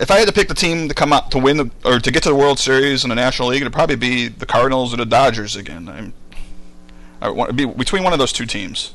[0.00, 2.10] If I had to pick the team to come out to win the, or to
[2.10, 4.96] get to the World Series in the National League, it'd probably be the Cardinals or
[4.96, 5.88] the Dodgers again.
[5.88, 6.14] I'm,
[7.20, 8.94] I want to be between one of those two teams.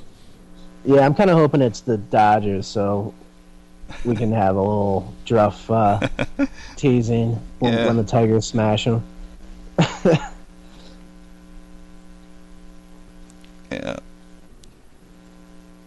[0.83, 3.13] Yeah, I'm kind of hoping it's the Dodgers, so
[4.03, 5.99] we can have a little druff uh,
[6.75, 7.85] teasing when, Yeah.
[7.85, 9.03] when the Tigers smash them.
[13.71, 13.97] Yeah.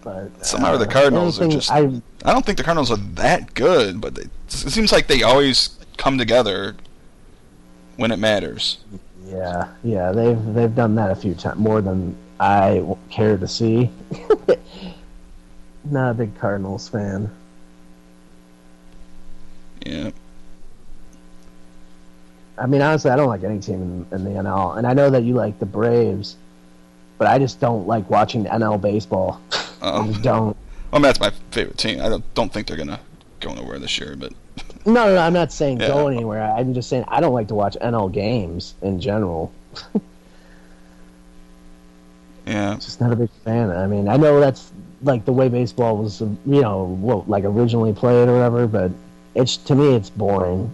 [0.09, 1.81] But Somehow the uh, Cardinals are just- I,
[2.25, 5.79] I don't think the Cardinals are that good, but they, it seems like they always
[5.99, 6.77] come together
[7.97, 8.79] when it matters.
[9.27, 13.91] yeah, yeah, they've they've done that a few times more than I care to see.
[15.85, 17.31] Not a big Cardinals fan.
[19.85, 20.11] Yeah.
[22.57, 25.11] I mean, honestly, I don't like any team in, in the NL, and I know
[25.11, 26.37] that you like the Braves,
[27.19, 29.41] but I just don't like watching NL baseball.
[29.83, 30.57] Um, I just don't.
[30.91, 32.01] Well, that's my favorite team.
[32.01, 33.01] I don't don't think they're gonna
[33.41, 34.33] go nowhere this year, but
[34.87, 35.89] No, no, no I'm not saying Yeah.
[35.89, 36.43] go anywhere.
[36.43, 39.53] I'm just saying I don't like to watch NL games in general.
[42.47, 43.71] yeah, Just not a big fan.
[43.71, 47.93] I mean, I know that's like the way baseball was, you know, well, like originally
[47.93, 48.91] played or whatever, but
[49.35, 50.71] it's to me it's boring.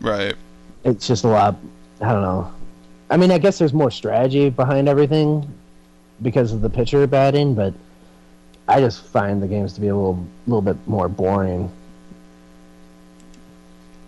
[0.00, 0.34] right.
[0.84, 1.56] It's just a lot.
[2.00, 2.52] I don't know.
[3.10, 5.52] I mean, I guess there's more strategy behind everything
[6.22, 7.74] because of the pitcher batting, but
[8.68, 11.70] I just find the games to be a little, little bit more boring.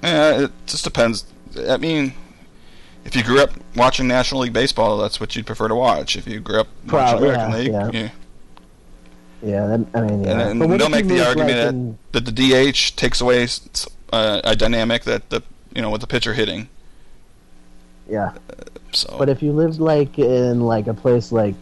[0.02, 1.24] Yeah, it just depends.
[1.68, 2.12] I mean,
[3.04, 6.16] if you grew up watching National League baseball, that's what you'd prefer to watch.
[6.16, 7.90] If you grew up watching American yeah, League, yeah.
[7.92, 8.10] yeah.
[9.40, 10.48] Yeah, that, I mean, yeah.
[10.48, 12.32] And But they'll make the argument like, that, in- that the
[12.72, 13.46] DH takes away
[14.12, 15.42] uh, a dynamic that the
[15.74, 16.68] you know with the pitcher hitting.
[18.08, 18.32] yeah.
[18.92, 21.54] So But if you lived like in like a place like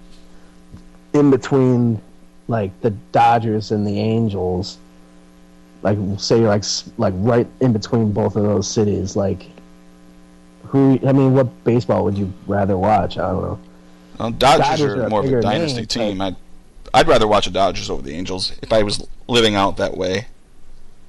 [1.13, 2.01] in between
[2.49, 4.79] like the Dodgers and the Angels,
[5.83, 6.65] like say you're like
[6.99, 9.47] like right in between both of those cities, like
[10.65, 10.99] who?
[11.07, 13.19] I mean, what baseball would you rather watch?
[13.19, 13.59] I don't know.
[14.19, 16.21] well, Dodgers, Dodgers are, are more of a dynasty name, team.
[16.21, 16.37] I'd
[16.95, 20.27] I'd rather watch the Dodgers over the Angels if I was living out that way.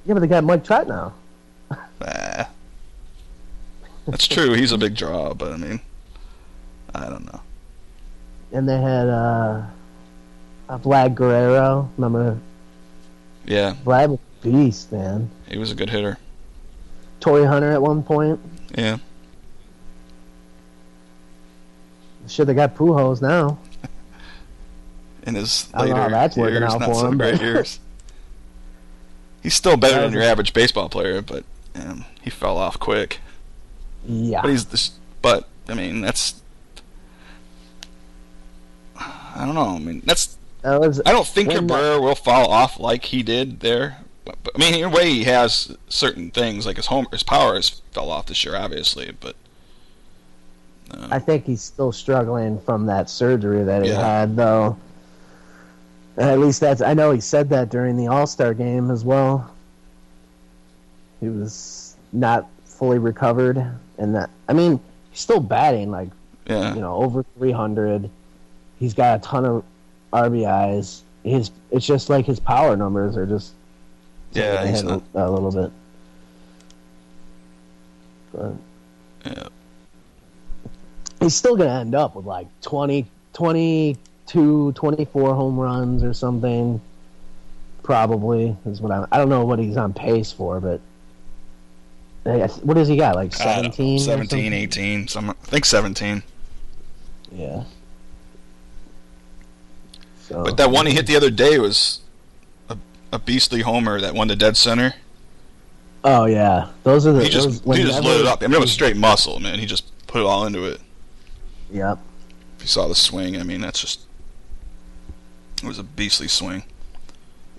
[0.06, 1.14] Yeah, but they got Mike Trout now.
[2.00, 2.48] Ah.
[4.06, 4.52] That's true.
[4.54, 5.80] He's a big draw, but I mean,
[6.94, 7.40] I don't know.
[8.52, 9.66] and they had uh,
[10.68, 11.90] uh Vlad Guerrero.
[11.96, 12.38] Remember
[13.46, 15.30] Yeah, Vlad was a beast, man.
[15.48, 16.18] he was a good hitter.
[17.20, 18.38] Torii Hunter at one point.
[18.76, 18.98] Yeah,
[22.28, 23.58] Shit, they got Pujols now.
[25.26, 27.80] in his don't know later that's years, out not for so him, great years.
[29.42, 33.20] He's still better than your average baseball player, but um, he fell off quick.
[34.06, 34.42] Yeah.
[34.42, 34.98] But he's this.
[35.22, 36.42] But I mean, that's.
[38.96, 39.76] I don't know.
[39.76, 40.36] I mean, that's.
[40.76, 43.98] Was I don't think the- Cabrera will fall off like he did there.
[44.24, 47.22] But, but, I mean, in a way, he has certain things like his home, his
[47.22, 49.12] power has fell off this year, obviously.
[49.20, 49.36] But
[50.90, 54.02] uh, I think he's still struggling from that surgery that he Yeah.
[54.02, 54.76] had, though.
[56.18, 56.82] At least that's.
[56.82, 59.50] I know he said that during the All Star game as well.
[61.20, 63.64] He was not fully recovered,
[63.98, 64.28] and that.
[64.48, 66.08] I mean, he's still batting like
[66.46, 68.10] yeah, you know over 300.
[68.80, 69.64] He's got a ton of
[70.12, 71.02] RBIs.
[71.24, 73.52] His it's just like his power numbers are just
[74.32, 75.02] yeah, a he's not.
[75.14, 75.72] a, little bit.
[78.32, 78.52] But
[79.24, 79.48] Yeah.
[81.20, 86.80] he's still going to end up with like 20, 22, 24 home runs or something.
[87.82, 89.06] Probably is what I.
[89.10, 90.80] I don't know what he's on pace for, but
[92.24, 93.14] Hey, I th- what does he got?
[93.14, 93.96] Like I don't know, 17?
[93.96, 96.22] or 17, 18, some, I think 17.
[97.32, 97.64] Yeah.
[100.28, 102.00] So, But that one he hit the other day was
[102.68, 102.76] a,
[103.12, 104.94] a beastly homer that won the dead center.
[106.04, 107.24] Oh yeah, those are the.
[107.24, 108.42] He just those, he just lit it up.
[108.42, 109.58] I mean, it was straight muscle, man.
[109.58, 110.80] He just put it all into it.
[111.72, 111.98] Yep.
[112.56, 114.00] If you saw the swing, I mean, that's just
[115.62, 116.62] it was a beastly swing.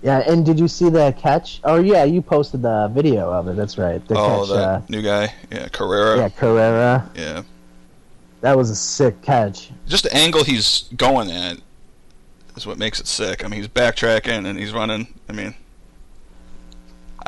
[0.02, 1.60] Yeah, and did you see the catch?
[1.64, 3.56] Oh yeah, you posted the video of it.
[3.56, 4.06] That's right.
[4.06, 4.48] The oh, catch.
[4.48, 7.10] that uh, new guy, yeah, Carrera, yeah, Carrera.
[7.14, 7.42] yeah.
[8.40, 9.70] That was a sick catch.
[9.86, 11.58] Just the angle he's going at
[12.60, 13.44] is what makes it sick.
[13.44, 15.06] I mean, he's backtracking and he's running.
[15.28, 15.54] I mean,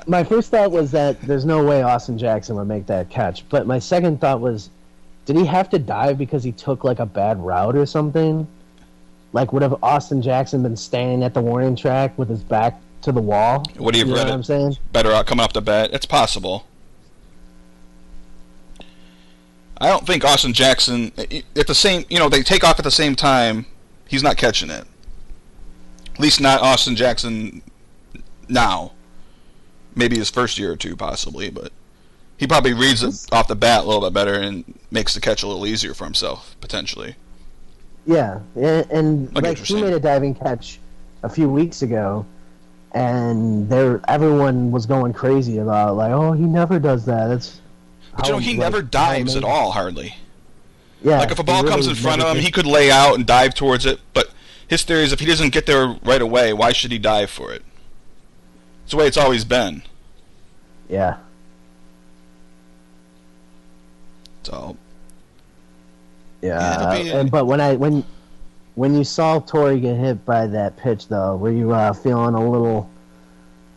[0.06, 3.48] My first thought was that there's no way Austin Jackson would make that catch.
[3.48, 4.70] But my second thought was,
[5.24, 8.46] did he have to dive because he took like a bad route or something?
[9.32, 13.12] Like, would have Austin Jackson been standing at the warning track with his back to
[13.12, 13.64] the wall?
[13.76, 14.34] What have you know read what?
[14.34, 14.76] I'm saying?
[14.92, 15.90] better out coming off the bat.
[15.92, 16.66] It's possible.
[19.78, 21.10] I don't think Austin Jackson
[21.56, 22.04] at the same.
[22.08, 23.66] You know, they take off at the same time.
[24.06, 24.84] He's not catching it.
[26.14, 27.62] At least not Austin Jackson
[28.48, 28.92] now.
[29.94, 31.72] Maybe his first year or two, possibly, but
[32.38, 35.42] he probably reads it off the bat a little bit better and makes the catch
[35.42, 37.14] a little easier for himself potentially.
[38.06, 40.80] Yeah, and, and I get what like he made a diving catch
[41.22, 42.26] a few weeks ago,
[42.92, 47.28] and there everyone was going crazy about like, oh, he never does that.
[47.28, 47.60] That's
[48.16, 50.16] But you know, he never dives at all, hardly.
[51.02, 52.44] Yeah, Like if a ball comes in front of him, did.
[52.44, 54.00] he could lay out and dive towards it.
[54.14, 54.30] But
[54.72, 57.52] his theory is if he doesn't get there right away, why should he die for
[57.52, 57.62] it?
[58.84, 59.82] It's the way it's always been.
[60.88, 61.18] yeah.
[64.44, 64.76] So
[66.40, 66.58] Yeah,
[66.94, 68.02] Yeah, be a- and but when I when
[68.74, 72.50] when you saw Torii get hit by that pitch, though, were you uh, feeling a
[72.50, 72.88] little?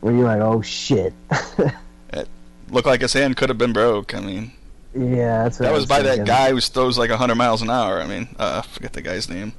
[0.02, 1.14] Were you like, oh shit?
[2.14, 2.30] It
[2.70, 4.16] looked like his hand could have been broke.
[4.16, 4.52] I mean,
[4.96, 7.70] Yeah, that's what That I was by that guy who throws like 100 miles an
[7.70, 8.02] hour.
[8.02, 9.52] I mean, uh, I forget the guy's name.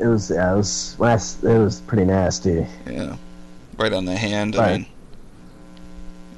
[0.00, 1.44] It was yeah, it was last.
[1.44, 2.66] It was pretty nasty.
[2.86, 3.16] Yeah,
[3.76, 4.56] right on the hand.
[4.56, 4.72] I Right.
[4.80, 4.86] mean,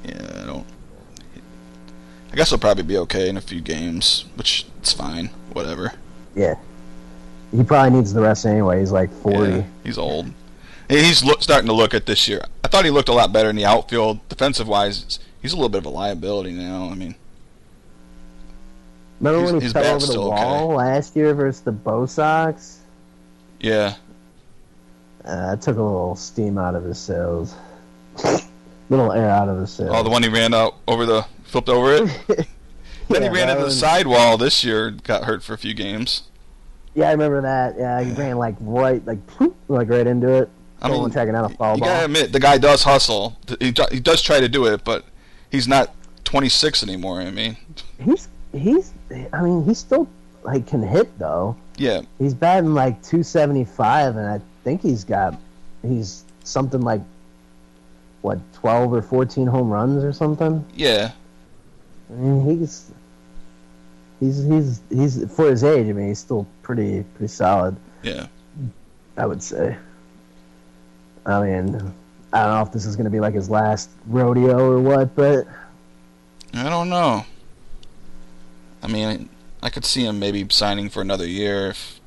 [0.05, 0.65] yeah, I don't.
[2.31, 5.27] I guess he'll probably be okay in a few games, which it's fine.
[5.53, 5.93] Whatever.
[6.35, 6.55] Yeah,
[7.55, 8.79] he probably needs the rest anyway.
[8.79, 9.51] He's like forty.
[9.53, 10.27] Yeah, he's old.
[10.89, 12.43] He's look, starting to look at this year.
[12.63, 15.19] I thought he looked a lot better in the outfield, defensive wise.
[15.41, 16.89] He's a little bit of a liability now.
[16.91, 17.15] I mean,
[19.19, 22.79] Remember when he fell over the wall last year versus the Bo Sox?
[23.63, 23.95] Yeah,
[25.25, 27.55] Uh, that took a little steam out of his sails.
[28.89, 29.89] little air out of his sails.
[29.93, 32.09] oh, the one he ran out over the flipped over it.
[32.27, 32.45] then
[33.09, 34.91] Yeah, he ran into the sidewall this year.
[34.91, 36.23] Got hurt for a few games.
[36.93, 37.75] Yeah, I remember that.
[37.77, 40.49] Yeah, he ran like right, like poof, like right into it.
[40.81, 41.89] I mean, tracking down a foul you ball.
[41.89, 43.37] gotta admit the guy does hustle.
[43.59, 45.05] He, he does try to do it, but
[45.49, 45.95] he's not
[46.25, 47.21] 26 anymore.
[47.21, 47.55] I mean,
[48.03, 48.93] He's he's.
[49.31, 50.07] I mean, he still
[50.43, 51.55] like can hit though.
[51.77, 55.35] Yeah, He's batting like 275, and I think he's got
[55.81, 57.01] he's something like
[58.21, 60.63] what 12 or 14 home runs or something.
[60.75, 61.11] yeah,
[62.09, 62.91] I mean, he's
[64.19, 65.87] he's he's he's for his age.
[65.87, 67.75] I mean, he's still pretty pretty solid.
[68.03, 68.27] yeah.
[69.17, 69.75] I would say.
[71.25, 71.93] I mean,
[72.33, 75.15] I don't know if this is going to be like his last rodeo or what,
[75.15, 75.45] but
[76.53, 77.23] I don't know.
[78.81, 79.29] I mean,
[79.63, 81.99] I could see him maybe signing for another year if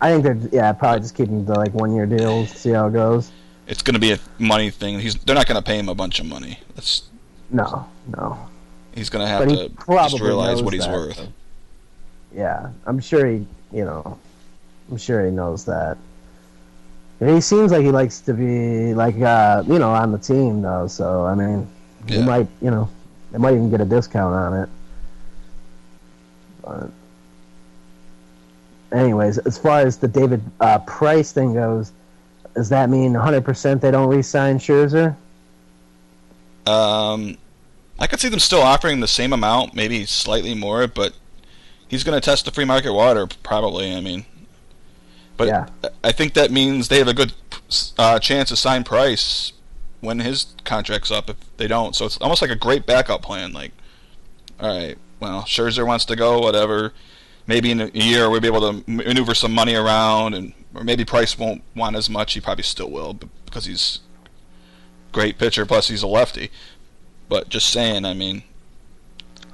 [0.00, 2.92] I think they're yeah probably just keeping the like one year deals, see how it
[2.92, 3.30] goes.
[3.66, 4.98] it's going to be a money thing.
[5.00, 6.58] He's they're not going to pay him a bunch of money.
[6.74, 7.08] That's
[7.50, 7.86] No,
[8.16, 8.38] no.
[8.94, 9.70] he's going to have to
[10.08, 10.92] just realize what he's that.
[10.92, 11.20] worth.
[12.34, 14.18] Yeah, I'm sure he, you know,
[14.90, 15.98] I'm sure he knows that.
[17.20, 20.62] And he seems like he likes to be like, uh, you know, on the team
[20.62, 20.86] though.
[20.88, 21.68] So I mean,
[22.08, 22.24] he Yeah.
[22.24, 22.88] might, you know,
[23.30, 24.68] they might even get a discount on it.
[26.62, 26.90] But,
[28.92, 31.92] anyways, as far as the David uh, Price thing goes,
[32.54, 35.16] does that mean 100% they don't re-sign Scherzer?
[36.66, 37.36] Um,
[37.98, 41.14] I could see them still offering the same amount, maybe slightly more, but
[41.88, 43.94] he's going to test the free market water probably.
[43.94, 44.24] I mean,
[45.36, 45.66] but Yeah.
[46.04, 47.32] I think that means they have a good
[47.98, 49.52] uh, chance to sign Price
[50.00, 51.30] when his contract's up.
[51.30, 53.52] If they don't, so it's almost like a great backup plan.
[53.52, 53.72] Like,
[54.60, 56.92] all right, well, Scherzer wants to go, whatever.
[57.46, 61.04] Maybe in a year we'll be able to maneuver some money around, and or maybe
[61.04, 62.34] Price won't want as much.
[62.34, 64.00] He probably still will, but because he's
[65.10, 65.64] a great pitcher.
[65.64, 66.50] Plus, he's a lefty.
[67.28, 68.42] But just saying, I mean,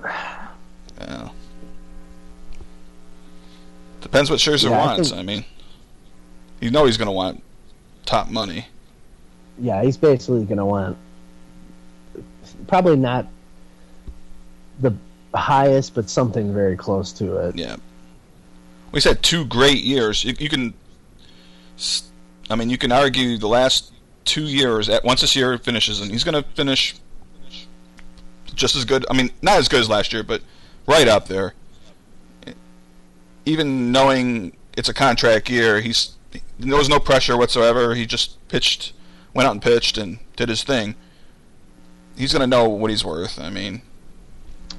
[0.05, 1.29] yeah.
[4.01, 5.11] depends what Scherzer Yeah, I wants.
[5.11, 5.45] think- I mean,
[6.61, 7.43] you know he's going to want
[8.07, 8.67] top money.
[9.61, 10.97] Yeah, he's basically going to want
[12.69, 13.27] probably not
[14.81, 14.93] the
[15.35, 17.57] highest, but something very close to it.
[17.57, 17.77] Yeah.
[18.93, 20.25] We said two great years.
[20.25, 20.75] You, you can,
[22.49, 23.93] I mean, you can argue the last
[24.25, 24.89] two years.
[24.89, 26.95] At once this year finishes, and he's going to finish
[28.55, 29.05] just as good.
[29.11, 30.43] I mean, not as good as last year, but
[30.87, 31.55] right up there.
[33.45, 36.17] Even knowing it's a contract year, he's
[36.59, 37.95] there was no pressure whatsoever.
[37.95, 38.93] He just pitched,
[39.33, 40.95] went out and pitched, and did his thing.
[42.17, 43.39] He's going to know what he's worth.
[43.39, 43.83] I mean,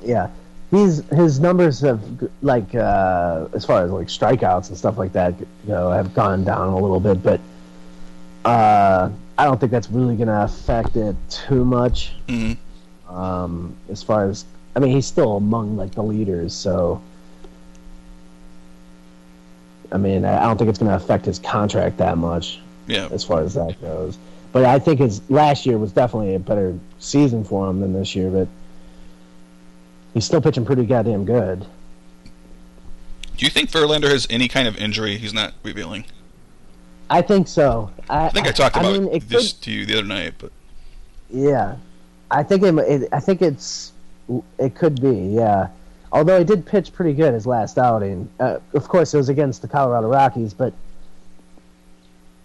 [0.04, 0.30] Yeah,
[0.72, 2.02] he's his numbers have
[2.41, 6.43] like uh, as far as like strikeouts and stuff like that, you know, have gone
[6.43, 7.39] down a little bit, but
[8.45, 12.14] uh, I don't think that's really going to affect it too much.
[12.28, 12.58] mhm.
[13.10, 14.45] Um, as far as
[14.76, 17.02] I mean, he's still among like the leaders, so
[19.91, 23.08] I mean, I I don't think it's going to affect his contract that much yeah,
[23.12, 24.18] as far as that goes.
[24.52, 28.16] But I think his last year was definitely a better season for him than this
[28.16, 28.30] year.
[28.30, 28.47] But
[30.14, 31.66] he's still pitching pretty goddamn good.
[33.38, 36.05] Do you think Verlander has any kind of injury he's not revealing?
[37.10, 37.89] I think so.
[38.10, 40.34] I, I think I talked about mean, it this could- to you the other night,
[40.38, 40.51] but
[41.30, 41.76] yeah,
[42.32, 43.10] I think it, it.
[43.12, 43.93] I think it's.
[44.60, 45.16] It could be.
[45.36, 45.70] Yeah.
[46.12, 48.30] Although he did pitch pretty good his last outing.
[48.39, 50.74] Uh, of course, it was against the Colorado Rockies, but.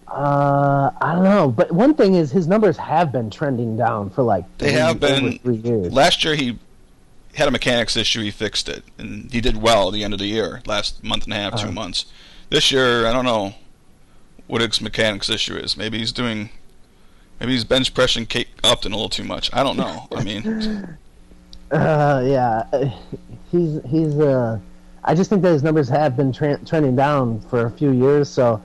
[0.07, 4.23] Uh, I don't know, but one thing is his numbers have been trending down for
[4.23, 5.93] like They three- have been- three years.
[5.93, 6.59] last year he
[7.37, 8.23] had a mechanics issue.
[8.23, 11.25] He fixed it, and he did well at the end of the year, last month
[11.25, 11.73] and a half, two Uh-huh.
[11.73, 12.07] months.
[12.51, 13.55] This year, I don't know
[14.47, 15.77] what his mechanics issue is.
[15.77, 16.51] Maybe he's doing,
[17.41, 19.51] maybe he's bench pressing Kate Upton a little too much.
[19.53, 20.07] I don't know.
[20.15, 20.97] I mean,
[21.71, 22.91] Uh, yeah,
[23.51, 24.17] he's he's.
[24.19, 24.59] Uh,
[25.03, 28.29] I just think that his numbers have been tra- trending down for a few years,
[28.29, 28.63] so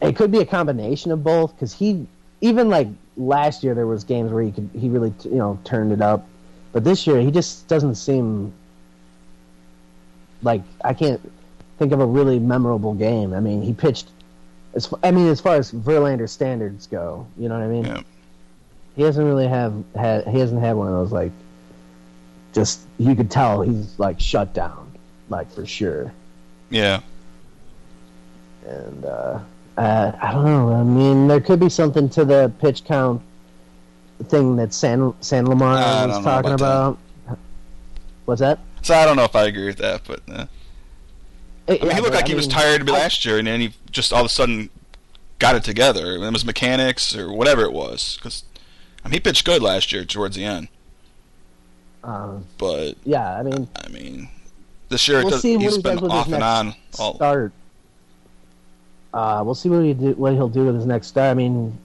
[0.00, 1.52] it could be a combination of both.
[1.54, 2.06] Because he
[2.40, 5.90] even like last year, there was games where he could he really you know turned
[5.90, 6.24] it up,
[6.72, 8.52] But this year, he just doesn't seem
[10.42, 11.20] like I can't
[11.78, 13.34] think of a really memorable game.
[13.34, 14.08] I mean, he pitched.
[14.74, 17.84] As I mean, as far as Verlander standards go, you know what I mean.
[17.84, 18.02] Yeah.
[18.96, 20.26] He hasn't really have had.
[20.26, 21.32] He hasn't had one of those like.
[22.52, 24.92] Just you could tell he's like shut down,
[25.30, 26.12] like for sure.
[26.68, 27.00] Yeah.
[28.66, 29.40] And uh,
[29.76, 30.72] uh, I don't know.
[30.72, 33.22] I mean, there could be something to the pitch count
[34.24, 37.38] thing that San San Lamar I was talking about about.
[38.24, 38.60] What's that?
[38.82, 40.46] So I don't know if I agree with that, but uh,
[41.68, 44.20] I mean, he looked like he was tired last year, and then he just all
[44.20, 44.70] of a sudden
[45.38, 46.16] got it together.
[46.16, 48.44] It was mechanics or whatever it was, because
[49.04, 50.68] I mean, he pitched good last year towards the end.
[52.04, 54.28] Um, But yeah, I mean, I mean,
[54.88, 56.74] this year it we'll does, see what he's been off and on.
[56.98, 57.52] All, start.
[59.14, 61.30] Uh, we'll see what he do, what he'll do with his next start.
[61.30, 61.78] I mean,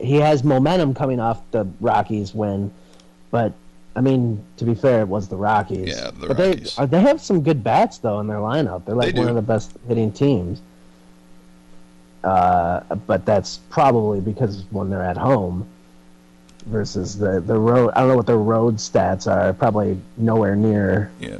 [0.00, 2.70] he has momentum coming off the Rockies win,
[3.30, 3.52] but
[3.96, 5.88] I mean, to be fair, it was the Rockies.
[5.88, 6.76] Yeah, the but Rockies.
[6.76, 8.84] they uh, they have some good bats though in their lineup.
[8.84, 10.60] They're like They one of the best hitting teams.
[12.22, 15.68] Uh, but that's probably because when they're at home
[16.66, 17.92] versus the the road.
[17.94, 19.52] I don't know what their road stats are.
[19.52, 21.38] Probably nowhere near yeah,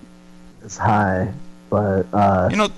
[0.65, 1.33] as high.
[1.71, 2.69] But uh, you know,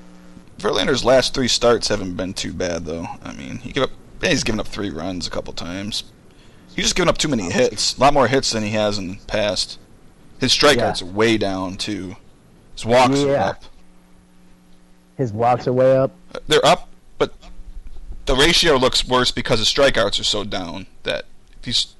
[0.59, 3.07] Verlander's last three starts haven't been too bad though.
[3.22, 3.90] I mean, he gave up.
[4.23, 6.05] Yeah, He's given up three runs a couple times.
[6.75, 7.97] He's just given up too many hits.
[7.97, 9.79] A lot more hits than he has in the past.
[10.39, 12.17] His strikeouts are way down too.
[12.75, 13.64] His walks are up.
[15.17, 16.12] his walks are way up.
[16.35, 17.33] Uh, they're up, but
[18.27, 21.25] the ratio looks worse because his strikeouts are so down that
[21.59, 21.95] if he's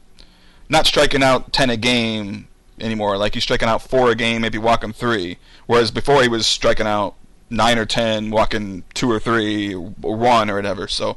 [0.69, 2.49] not striking out ten a game
[2.79, 5.39] anymore, like he's striking out four a game, maybe walking three.
[5.65, 7.15] Whereas before he was striking out
[7.49, 9.81] nine or ten, walking two or three or
[10.17, 10.87] one or whatever.
[10.89, 11.17] So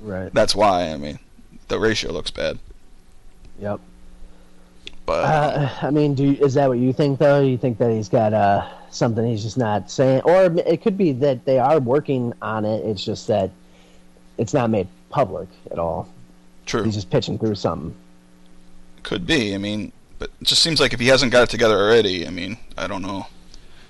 [0.00, 0.32] Right.
[0.32, 1.18] that's why I mean
[1.68, 2.58] the ratio looks bad.
[3.60, 3.80] Yep.
[5.06, 7.40] But Uh, I mean, do you, is that what you think though?
[7.40, 11.12] You think that he's got uh, something he's just not saying, or it could be
[11.12, 12.84] that they are working on it.
[12.84, 13.50] It's just that
[14.36, 16.08] it's not made public at all.
[16.66, 17.94] true, He's just pitching through something.
[19.02, 19.54] could be.
[19.54, 22.30] I mean, but it just seems like if he hasn't got it together already, I
[22.30, 23.26] mean, I don't know.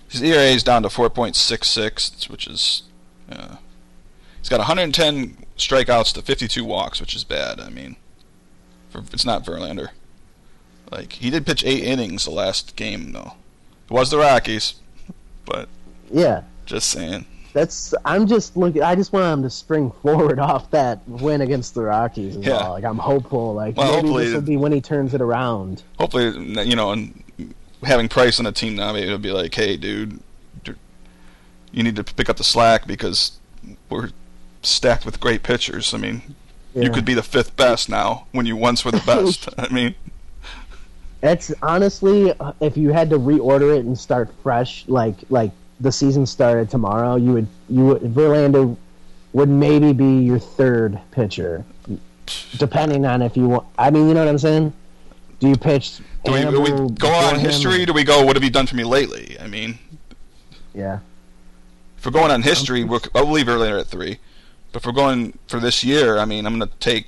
[0.09, 2.83] His ERA is down to 4.66, which is
[3.31, 3.57] uh,
[4.39, 7.61] he's got 110 strikeouts to 52 walks, which is bad.
[7.61, 7.97] I mean,
[8.91, 9.89] for, it's not Verlander.
[10.91, 13.33] Like he did pitch eight innings the last game though.
[13.87, 14.75] It was the Rockies,
[15.45, 15.69] but
[16.13, 17.27] Yeah, just saying.
[17.53, 17.93] that's.
[18.05, 18.83] I'm just looking.
[18.83, 22.37] I just want him to spring forward off that win against the Rockies.
[22.37, 22.53] As Yeah.
[22.63, 22.71] well.
[22.73, 23.55] Like I'm hopeful.
[23.55, 25.83] Like Well, maybe this will be when he turns it around.
[25.99, 26.31] Hopefully,
[26.65, 27.23] you know, and
[27.83, 30.21] having Price on the team now, maybe it'll be like, hey, dude,
[31.73, 33.33] you need to pick up the slack because
[33.91, 34.11] we're
[34.67, 35.95] stacked with great pitchers.
[35.95, 36.23] I mean,
[36.75, 39.49] you could be the fifth best now when you once were the best.
[39.59, 39.95] I mean,
[41.21, 45.51] That's honestly, if you had to reorder it and start fresh, like like
[45.81, 48.77] the season started tomorrow, you would you would Verlander
[49.33, 51.64] would maybe be your third pitcher,
[52.59, 53.67] depending on if you want.
[53.79, 54.73] I mean, you know what I'm saying?
[55.41, 55.99] Do you pitch?
[56.25, 57.85] do we, do we go on history?
[57.85, 59.37] Do we go, what have you done for me lately?
[59.39, 59.79] I mean,
[60.75, 61.01] Yeah,
[61.99, 64.19] if we're going on um, history, we're, I'll leave Verlander at three.
[64.73, 67.07] But we're going for this year, I mean, I'm going to take.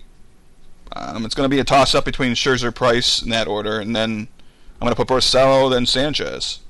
[0.92, 3.94] Um, it's going to be a toss up between Scherzer, Price in that order, and
[3.94, 4.26] then
[4.80, 6.60] I'm going to put Porcello, then Sanchez,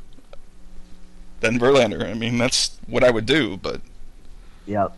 [1.41, 2.05] then Verlander.
[2.05, 3.57] I mean, that's what I would do.
[3.59, 3.81] But
[4.67, 4.93] yep.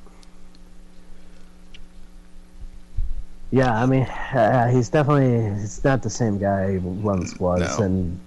[3.50, 7.84] Yeah, I mean, uh, he's definitely he's not the same guy he once was, No.
[7.84, 8.20] and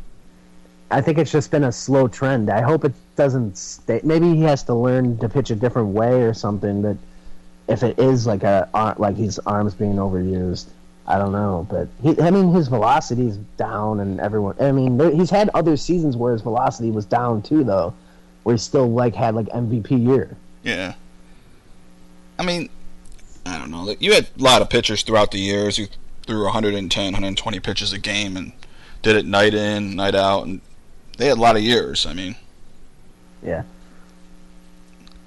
[0.92, 2.50] I think it's just been a slow trend.
[2.50, 4.02] I hope it doesn't stay.
[4.04, 6.82] Maybe he has to learn to pitch a different way or something.
[6.82, 6.98] But
[7.68, 10.68] if it is like a like his arms being overused,
[11.08, 11.68] I don't know.
[11.70, 14.56] But he, I mean, his velocity is down, and everyone.
[14.60, 17.94] I mean, there, he's had other seasons where his velocity was down too, though,
[18.44, 20.36] where he still like had like MVP year.
[20.64, 20.94] yeah,
[22.38, 22.70] I mean,
[23.46, 23.96] I don't know.
[24.00, 25.88] You had a lot of pitchers throughout the years who
[26.26, 28.54] threw 110, 120 pitches a game and
[29.02, 30.62] did it night in, night out, and
[31.18, 32.06] they had a lot of years.
[32.06, 32.36] I mean,
[33.42, 33.64] Yeah.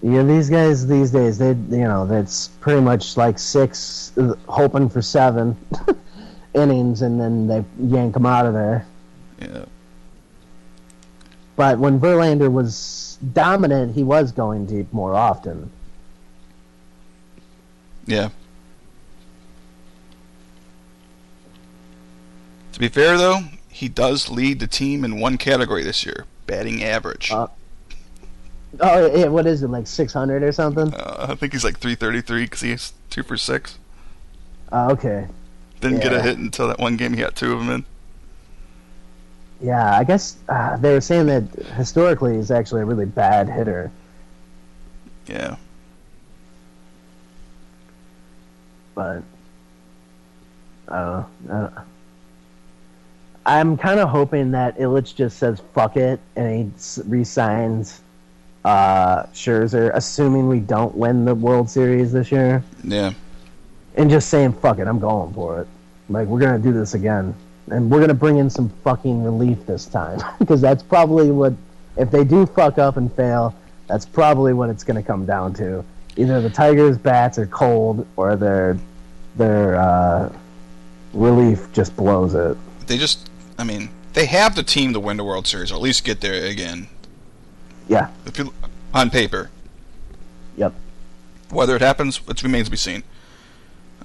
[0.03, 4.89] Yeah, these guys these days, they you know, that's pretty much like six, uh, hoping
[4.89, 5.57] for seven
[6.55, 8.87] innings, and then they yank them out of there.
[9.41, 9.65] yeah,
[11.57, 15.71] But when Verlander was dominant, he was going deep more often.
[18.07, 18.29] yeah.
[22.73, 23.41] To be fair, though,
[23.71, 27.31] he does lead the team in one category this year: batting average.
[27.33, 27.47] Uh,
[28.81, 30.93] Oh, yeah, what is it, like 600 or something?
[30.93, 33.79] Uh, I think he's like 333 because he's two for six.
[34.73, 35.27] Oh, okay.
[35.81, 37.85] Didn't get a hit until that one game he got two of them in.
[39.67, 41.45] Yeah, I guess uh, they were saying that
[41.77, 43.91] historically he's actually a really bad hitter.
[45.27, 45.57] Yeah.
[48.95, 49.23] But
[50.89, 51.27] I don't know.
[51.49, 51.75] I don't-
[53.49, 58.01] I'm kind of hoping that Ilitch just says "fuck it" and he s- resigns
[58.67, 63.13] uh, Scherzer, assuming we don't win the World Series this year, Yeah.
[63.95, 65.69] and just saying "fuck it," I'm going for it.
[66.11, 67.33] Like we're gonna do this again,
[67.71, 71.53] and we're gonna bring in some fucking relief this time because that's probably what.
[71.97, 73.55] If they do fuck up and fail,
[73.87, 75.83] that's probably what it's gonna come down to.
[76.17, 78.77] Either the Tigers' bats are cold, or their
[79.37, 80.33] their uh,
[81.13, 82.57] relief just blows it.
[82.87, 85.81] They just, I mean, they have the team to win the World Series, or at
[85.81, 86.89] least get there again.
[87.89, 88.11] Yeah.
[88.25, 88.53] If you,
[88.95, 89.51] on paper.
[90.57, 90.75] Yep.
[91.51, 93.03] Whether it happens, it remains to be seen.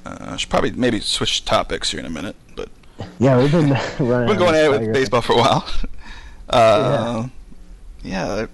[0.06, 2.70] Uh, I should probably maybe switch topics here in a minute, but
[3.20, 3.70] Yeah, we've been
[4.00, 4.28] running.
[4.28, 5.66] we've been going at it with baseball for a while.
[6.50, 7.28] Uh,
[8.04, 8.48] yeah,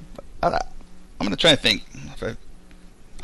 [0.44, 0.62] I, I,
[1.20, 1.84] I'm gonna try to think.
[2.14, 2.36] If I,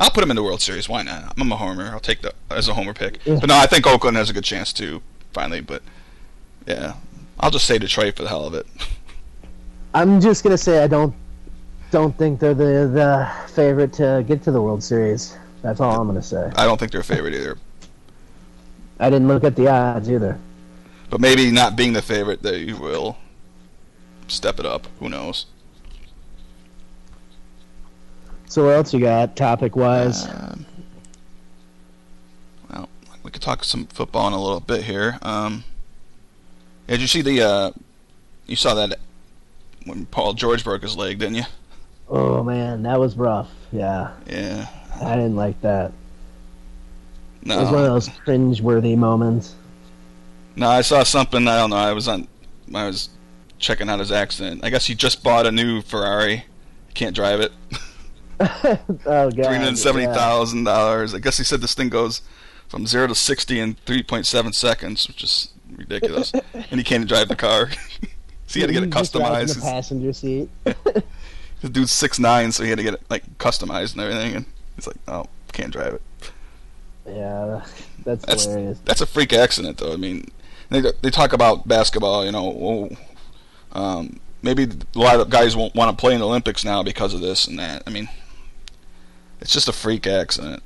[0.00, 0.88] I'll put them in the World Series.
[0.88, 1.34] Why not?
[1.38, 1.84] I'm a homer.
[1.84, 3.20] I'll take the as a homer pick.
[3.24, 5.00] But no, I think Oakland has a good chance too.
[5.32, 5.82] Finally, but
[6.66, 6.94] yeah,
[7.38, 8.66] I'll just say Detroit for the hell of it.
[9.94, 11.14] I'm just gonna say I don't
[11.94, 15.38] don't think they're the the favorite to get to the World Series.
[15.62, 16.50] That's all I'm gonna say.
[16.56, 17.56] I don't think they're a favorite either.
[18.98, 20.36] I didn't look at the odds either.
[21.08, 23.16] But maybe not being the favorite, they will
[24.26, 24.88] step it up.
[24.98, 25.46] Who knows?
[28.48, 30.28] So what else you got topic wise?
[30.28, 30.66] Um,
[32.70, 32.88] well,
[33.22, 35.16] we could talk some football in a little bit here.
[35.22, 35.62] Um,
[36.88, 37.40] yeah, did you see the?
[37.42, 37.70] Uh,
[38.46, 38.98] you saw that
[39.84, 41.44] when Paul George broke his leg, didn't you?
[42.08, 43.50] Oh man, that was rough.
[43.72, 44.66] Yeah, Yeah.
[45.02, 45.92] I didn't like that.
[47.44, 47.58] No.
[47.58, 49.54] It was one of those cringe-worthy moments.
[50.56, 51.46] No, I saw something.
[51.48, 51.76] I don't know.
[51.76, 52.28] I was on.
[52.72, 53.10] I was
[53.58, 54.64] checking out his accident.
[54.64, 56.44] I guess he just bought a new Ferrari.
[56.94, 57.52] Can't drive it.
[58.40, 60.14] oh god, Three hundred seventy yeah.
[60.14, 61.14] thousand dollars.
[61.14, 62.22] I guess he said this thing goes
[62.68, 66.32] from zero to sixty in three point seven seconds, which is ridiculous.
[66.54, 67.70] and he can't drive the car.
[68.46, 69.56] so he had to get it customized.
[69.56, 70.48] the passenger seat.
[71.64, 74.34] The dude's six nine, so he had to get it like customized and everything.
[74.36, 74.44] And
[74.76, 76.02] he's like, "Oh, can't drive it."
[77.06, 77.64] yeah,
[78.04, 78.78] that's, That's hilarious.
[78.84, 79.94] that's a freak accident, though.
[79.94, 80.26] I mean,
[80.68, 82.22] they they talk about basketball.
[82.26, 82.94] You know,
[83.72, 87.14] um, maybe a lot of guys won't want to play in the Olympics now because
[87.14, 87.82] of this and that.
[87.86, 88.10] I mean,
[89.40, 90.62] it's just a freak accident.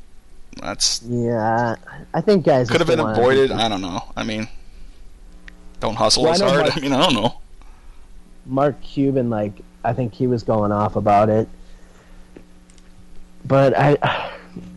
[0.61, 1.77] That's Yeah,
[2.13, 3.53] I think guys could have been avoided.
[3.53, 4.03] I don't know.
[4.17, 4.49] I mean,
[5.79, 6.63] don't hustle Well, as hard.
[6.63, 7.39] Mark- I mean, I don't know.
[8.47, 9.53] Mark Cuban, like
[9.85, 11.49] I think he was going off about it,
[13.45, 13.97] but I,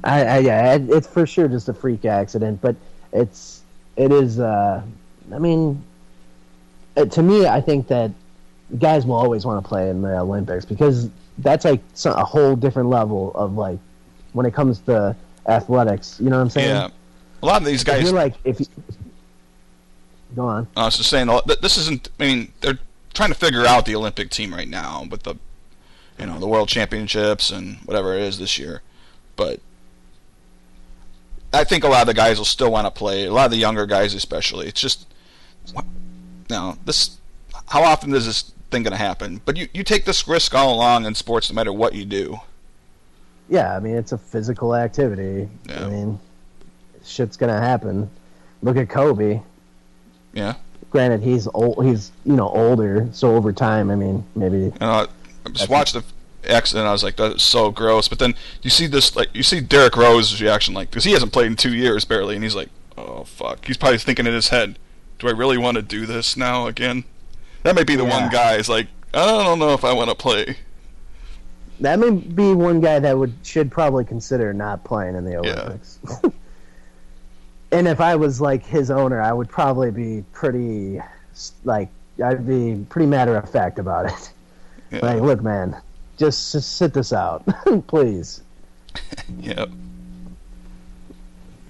[0.03, 2.61] I, I yeah, it- it's for sure just a freak accident.
[2.61, 2.75] But
[3.11, 3.61] it's
[3.95, 4.39] it is.
[4.39, 4.81] uh
[5.33, 5.81] I mean,
[6.97, 8.11] uh, to me, I think that
[8.79, 12.89] guys will always want to play in the Olympics because that's like a whole different
[12.89, 13.79] level of like
[14.33, 15.15] when it comes to
[15.47, 16.17] athletics.
[16.19, 16.69] You know what I'm saying?
[16.69, 16.89] Yeah,
[17.41, 18.03] a lot of these If guys.
[18.03, 18.65] you're like if you
[20.35, 20.67] go on.
[20.77, 21.27] I was just saying,
[21.61, 22.09] this isn't.
[22.19, 22.79] I mean, they're
[23.13, 25.35] trying to figure out the Olympic team right now with the,
[26.19, 28.81] you know, the World Championships and whatever it is this year.
[29.35, 29.59] But
[31.53, 33.25] I think a lot of the guys will still want to play.
[33.25, 34.67] A lot of the younger guys, especially.
[34.67, 35.07] It's just,
[35.75, 35.81] you
[36.49, 37.17] know, this.
[37.67, 39.41] How often is this thing going to happen?
[39.45, 42.39] But you you take this risk all along in sports, no matter what you do.
[43.51, 45.49] Yeah, I mean it's a physical activity.
[45.67, 45.85] Yeah.
[45.85, 46.19] I mean,
[47.03, 48.09] shit's gonna happen.
[48.61, 49.41] Look at Kobe.
[50.33, 50.55] Yeah.
[50.91, 51.83] Granted, he's old.
[51.85, 55.07] He's you know older, so over time, I mean, maybe I
[55.53, 56.03] just watched the
[56.49, 56.85] accident.
[56.87, 58.07] I was like, that's so gross.
[58.09, 61.31] But then you see this, like, you see Derrick Rose's reaction, like, because he hasn't
[61.31, 63.65] played in two years barely, and he's like, oh fuck.
[63.65, 64.77] He's probably thinking in his head,
[65.19, 67.05] do I really want to do this now again?
[67.63, 68.19] That may be the Yeah.
[68.21, 68.55] one guy.
[68.55, 70.57] Is like, I don't know if I want to play.
[71.79, 76.31] that may be one guy that would should probably consider not playing in the Yeah.
[77.71, 81.01] And if I was like his owner, I would probably be pretty
[81.63, 81.89] like
[82.23, 84.31] I'd be pretty matter of fact about it.
[84.91, 84.99] Yeah.
[85.05, 85.79] Like, look, man,
[86.17, 87.45] just, just sit this out,
[87.87, 88.41] please.
[89.39, 89.65] yeah.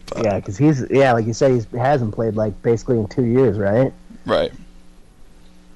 [0.07, 3.25] But- Yeah, because he's yeah, like you say, he hasn't played like basically in two
[3.25, 3.93] years, right?
[4.25, 4.51] Right.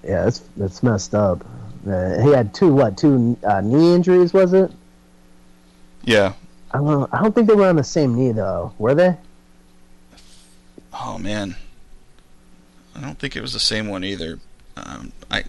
[0.04, 1.46] Yeah, that's that's messed up.
[1.88, 4.72] Uh, he had two what two uh, knee injuries was it?
[6.04, 6.34] Yeah.
[6.72, 7.12] I don't.
[7.14, 8.74] I don't think they were on the same knee though.
[8.80, 9.16] Were they?
[11.04, 11.56] Oh man.
[12.96, 14.40] I don't think it was the same one either.
[14.78, 15.44] Um, I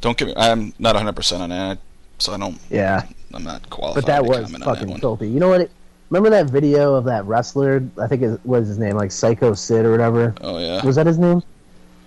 [0.00, 0.34] don't get me.
[0.36, 1.78] I'm not 100 percent on that,
[2.18, 2.58] so I don't.
[2.70, 4.02] Yeah, I'm not qualified.
[4.04, 5.00] but that was that fucking one.
[5.00, 5.28] filthy.
[5.28, 5.62] You know what?
[5.62, 5.70] It,
[6.10, 7.82] remember that video of that wrestler?
[8.00, 10.34] I think it was his name, like Psycho Sid or whatever.
[10.42, 10.84] Oh yeah.
[10.84, 11.42] Was that his name?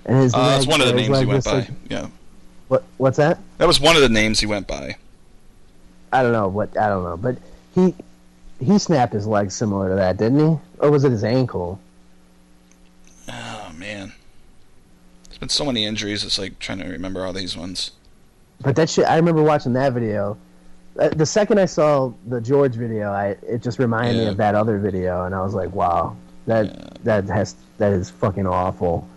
[0.05, 1.51] And his Uh, that's one of the names he went by.
[1.53, 2.07] like- Yeah,
[2.67, 2.83] what?
[2.97, 3.39] What's that?
[3.57, 4.95] that was one of the names he went by.
[6.13, 6.77] I don't know what.
[6.77, 7.37] I don't know, but
[7.75, 7.93] he
[8.60, 10.60] he snapped his leg similar to that, didn't he?
[10.80, 11.80] Or was it his ankle?
[13.28, 14.14] Oh man,
[15.26, 16.24] there's been so many injuries.
[16.24, 17.91] It's like trying to remember all these ones.
[18.62, 20.38] But that shit, I remember watching that video.
[20.99, 24.55] Uh, The second I saw the George video, I it just reminded me of that
[24.55, 26.16] other video, and I was like, wow,
[26.47, 29.07] that that has that is fucking awful.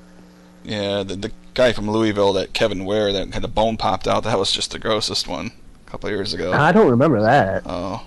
[0.64, 4.22] Yeah, the, the guy from Louisville, that Kevin Ware, that had the bone popped out.
[4.24, 5.50] That was just the grossest one
[5.86, 6.52] a couple of years ago.
[6.52, 7.62] I don't remember that.
[7.66, 8.04] Oh,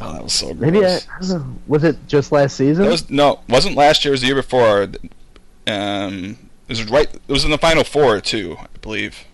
[0.00, 0.60] oh, that was so gross.
[0.60, 1.56] Maybe I, I don't know.
[1.66, 2.84] Was it just last season?
[2.84, 4.12] That was no, wasn't last year.
[4.12, 4.88] It was the year before.
[5.66, 7.12] Um, it was right.
[7.12, 9.24] It was in the final four too, I believe.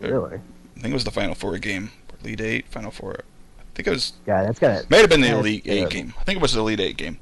[0.00, 0.36] really?
[0.36, 1.90] I think it was the final four game,
[2.22, 3.20] Elite Eight, Final Four.
[3.58, 4.12] I think it was.
[4.26, 4.90] Yeah, that's got it.
[4.90, 6.14] May have been the Elite Eight game.
[6.18, 7.18] I think it was the Elite Eight game.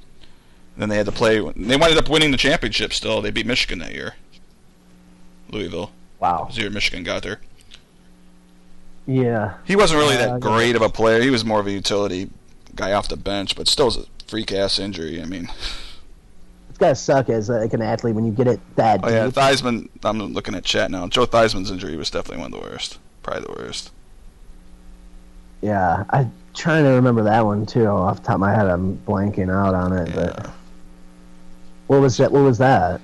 [0.77, 1.39] Then they had to play.
[1.39, 2.93] They ended up winning the championship.
[2.93, 4.15] Still, they beat Michigan that year.
[5.51, 5.93] Louisville.
[6.19, 6.49] Wow.
[6.55, 7.41] the Michigan got there.
[9.07, 9.55] Yeah.
[9.65, 11.21] He wasn't really Uh, that great of a player.
[11.23, 12.31] He was more of a utility
[12.77, 15.21] guy off the bench, but still was a freak ass injury.
[15.21, 15.49] I mean,
[16.69, 19.35] It's gotta suck as like an athlete when you get it that oh yeah, deep.
[19.35, 19.89] Theismann.
[20.05, 21.07] I'm looking at chat now.
[21.09, 22.99] Joe Theismann's injury was definitely one of the worst.
[23.23, 23.91] Probably the worst.
[25.61, 27.87] Yeah, I'm trying to remember that one too.
[27.87, 30.15] Off the top of my head, I'm blanking out on it.
[30.15, 30.51] But Yeah.
[31.89, 32.33] what was that?
[32.33, 33.01] What was that?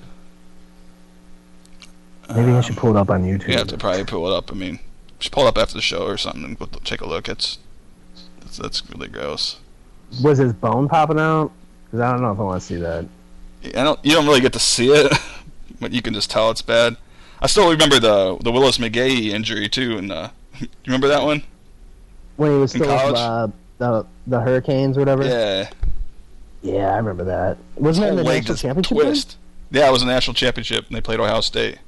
[2.35, 3.49] Maybe I should pull it up on YouTube.
[3.49, 4.51] You have to probably pull it up.
[4.53, 4.79] I mean,
[5.19, 7.29] just pull it up after the show or something and we'll take a look.
[7.29, 7.59] It's
[8.41, 9.59] that's, that's really gross.
[10.23, 11.53] Was his bone popping out?
[11.85, 13.07] Because I don't know if I want to see that.
[13.64, 14.03] I don't.
[14.05, 15.12] You don't really get to see it,
[15.81, 16.97] but you can just tell it's bad.
[17.41, 21.43] I still remember the the Willis McGahee injury too, and uh, you remember that one?
[22.37, 23.49] When he was In still with, uh,
[23.79, 25.25] the the Hurricanes or whatever.
[25.25, 25.71] Yeah,
[26.62, 27.59] Yeah, I remember that.
[27.77, 28.97] Wasn't that in the national championship?
[28.97, 29.05] game?
[29.07, 29.37] twist.
[29.71, 31.79] Yeah, it was a national championship, and they played Ohio State.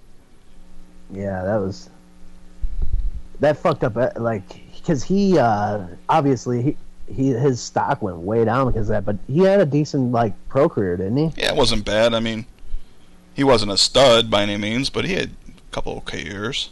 [1.13, 1.89] Yeah, that was
[3.41, 3.97] that fucked up.
[3.97, 4.43] uh, Like,
[4.75, 6.77] because he uh, obviously he,
[7.13, 10.33] he his stock went way down because of that, but he had a decent like
[10.49, 11.33] pro career, didn't he?
[11.43, 12.15] Yeah, it wasn't bad.
[12.15, 12.47] I mean,
[13.35, 16.71] he wasn't a stud by any means, but he had a couple okay years.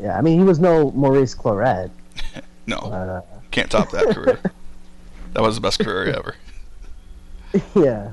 [0.00, 1.90] Yeah, I mean he was no Maurice Clarett.
[2.64, 4.38] No, But, uh, can't top that career.
[5.32, 6.36] That was the best career ever.
[7.74, 8.12] yeah,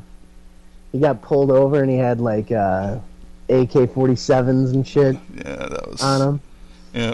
[0.92, 2.98] he got pulled over and he had like uh,
[3.50, 6.02] AK-47s and shit Yeah, that was.
[6.02, 6.42] on him.
[6.96, 7.14] Yeah.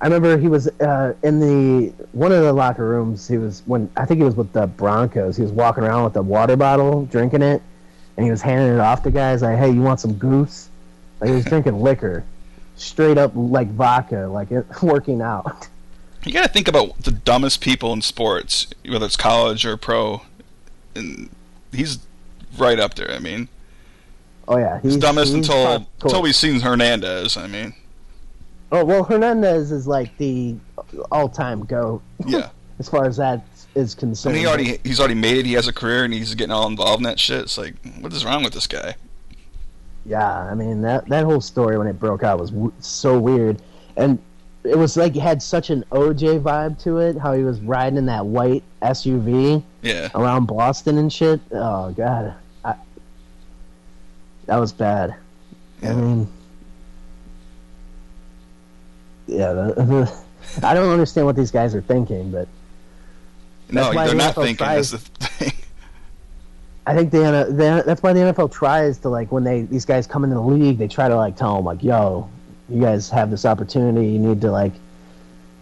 [0.00, 3.26] I remember he was uh, in the one of the locker rooms.
[3.26, 5.36] He was when I think he was with the Broncos.
[5.36, 7.62] He was walking around with a water bottle, drinking it,
[8.16, 10.68] and he was handing it off to guys like, "Hey, you want some goose?"
[11.20, 12.24] Like he was drinking liquor,
[12.76, 15.68] straight up like vodka, like it, working out.
[16.24, 20.22] You got to think about the dumbest people in sports, whether it's college or pro,
[20.94, 21.28] and
[21.72, 21.98] he's
[22.56, 23.10] right up there.
[23.10, 23.48] I mean,
[24.48, 27.36] Oh yeah, he's, dumbest he's until until we've seen Hernandez.
[27.36, 27.74] I mean,
[28.70, 30.56] Oh well, Hernandez is like the
[31.10, 32.50] all-time goat yeah.
[32.78, 33.42] as far as that
[33.74, 34.34] is concerned.
[34.34, 35.46] mean, he already he's already made it.
[35.46, 37.42] He has a career, and he's getting all involved in that shit.
[37.42, 38.94] It's like, what is wrong with this guy?
[40.04, 43.60] Yeah, I mean that that whole story when it broke out was w- so weird,
[43.96, 44.18] and
[44.64, 47.16] it was like it had such an OJ vibe to it.
[47.18, 51.40] How he was riding in that white SUV Yeah, around Boston and shit.
[51.52, 52.74] Oh god, I,
[54.46, 55.14] that was bad.
[55.82, 56.28] I mean,
[59.28, 60.12] yeah, the,
[60.62, 62.48] I don't understand what these guys are thinking, but
[63.70, 64.56] no, they're the not NFL thinking.
[64.56, 65.52] tries- That's the thing.
[66.86, 67.18] I think the,
[67.50, 70.40] the that's why the NFL tries to like when they these guys come into the
[70.40, 72.30] league, they try to like tell them like, "Yo,
[72.70, 74.06] you guys have this opportunity.
[74.08, 74.72] You need to like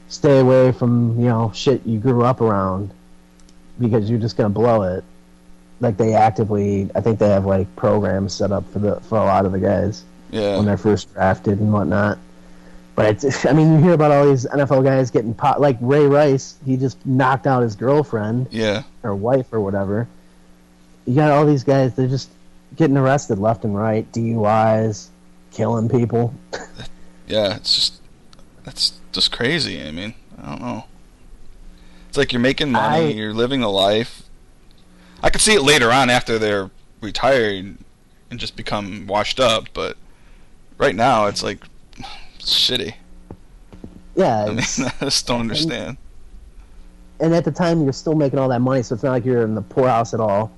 [0.09, 2.93] stay away from you know shit you grew up around
[3.81, 5.03] because you're just gonna blow it."
[5.81, 9.25] Like they actively, I think they have like programs set up for the for a
[9.25, 12.19] lot of the guys Yeah, when they're first drafted and whatnot.
[12.97, 16.07] But it's, I mean, you hear about all these NFL guys getting pot, like Ray
[16.07, 16.57] Rice.
[16.65, 20.09] He just knocked out his girlfriend yeah, or wife or whatever.
[21.07, 22.31] You got all these guys, they're just
[22.75, 25.09] getting arrested left and right, DUIs,
[25.53, 26.35] killing people.
[27.29, 27.57] yeah.
[27.57, 28.01] It's just
[28.65, 29.81] that's just crazy.
[29.87, 30.85] I mean, I don't know.
[32.09, 34.23] It's like you're making money, I- you're living a life.
[35.23, 36.71] I could see it later on after they're
[37.01, 37.77] retired
[38.31, 39.97] and just become washed up, but
[40.79, 41.63] right now it's like
[42.53, 42.95] shitty.
[44.15, 44.59] Yeah, I mean,
[45.01, 45.97] I just don't understand.
[47.21, 49.43] and at the time you're still making all that money, so it's not like you're
[49.43, 50.51] in the poorhouse at all.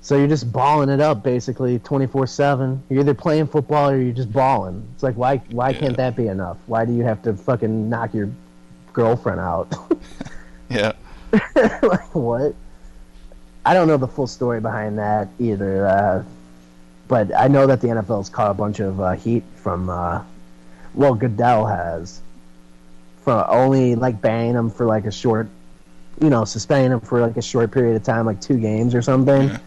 [0.00, 2.80] So you're just balling it up basically 24/7.
[2.88, 4.86] You're either playing football or you're just balling.
[4.94, 5.78] It's like why why Yeah.
[5.80, 6.56] can't that be enough?
[6.66, 8.30] Why do you have to fucking knock your
[8.92, 9.72] girlfriend out?
[10.70, 10.92] Yeah,
[11.56, 12.54] like what?
[13.64, 15.86] I don't know the full story behind that either.
[15.86, 16.24] Uh,
[17.08, 20.22] but I know that the NFL's caught a bunch of uh, heat from, uh,
[20.94, 22.20] well, Goodell has,
[23.22, 25.48] for only like banning him for like a short,
[26.20, 29.02] you know, suspending him for like a short period of time, like two games or
[29.02, 29.48] something.
[29.48, 29.58] Yeah.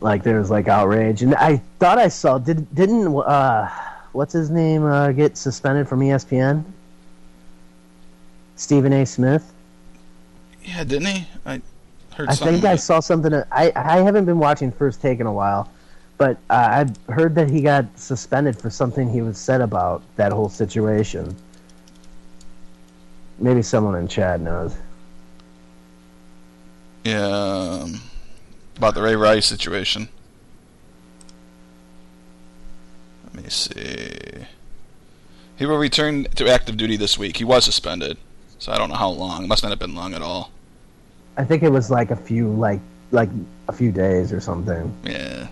[0.00, 3.68] Like there was like outrage, and I thought I saw did didn't uh,
[4.12, 6.64] what's his name uh, get suspended from ESPN?
[8.54, 9.04] Stephen A.
[9.04, 9.52] Smith.
[10.64, 11.26] Yeah, didn't he?
[11.46, 11.62] I
[12.14, 13.32] heard I think I saw something.
[13.50, 15.70] I I haven't been watching First Take in a while,
[16.18, 20.32] but uh, I've heard that he got suspended for something he was said about that
[20.32, 21.34] whole situation.
[23.38, 24.74] Maybe someone in chat knows.
[27.04, 28.00] Yeah, um,
[28.76, 30.08] about the Ray Rice situation.
[33.24, 34.18] Let me see.
[35.56, 37.36] He will return to active duty this week.
[37.36, 38.18] He was suspended,
[38.58, 39.44] so I don't know how long.
[39.44, 40.50] It must not have been long at all.
[41.36, 42.80] I think it was like a few like
[43.12, 43.30] like
[43.68, 44.92] a few days or something.
[45.04, 45.46] Yeah.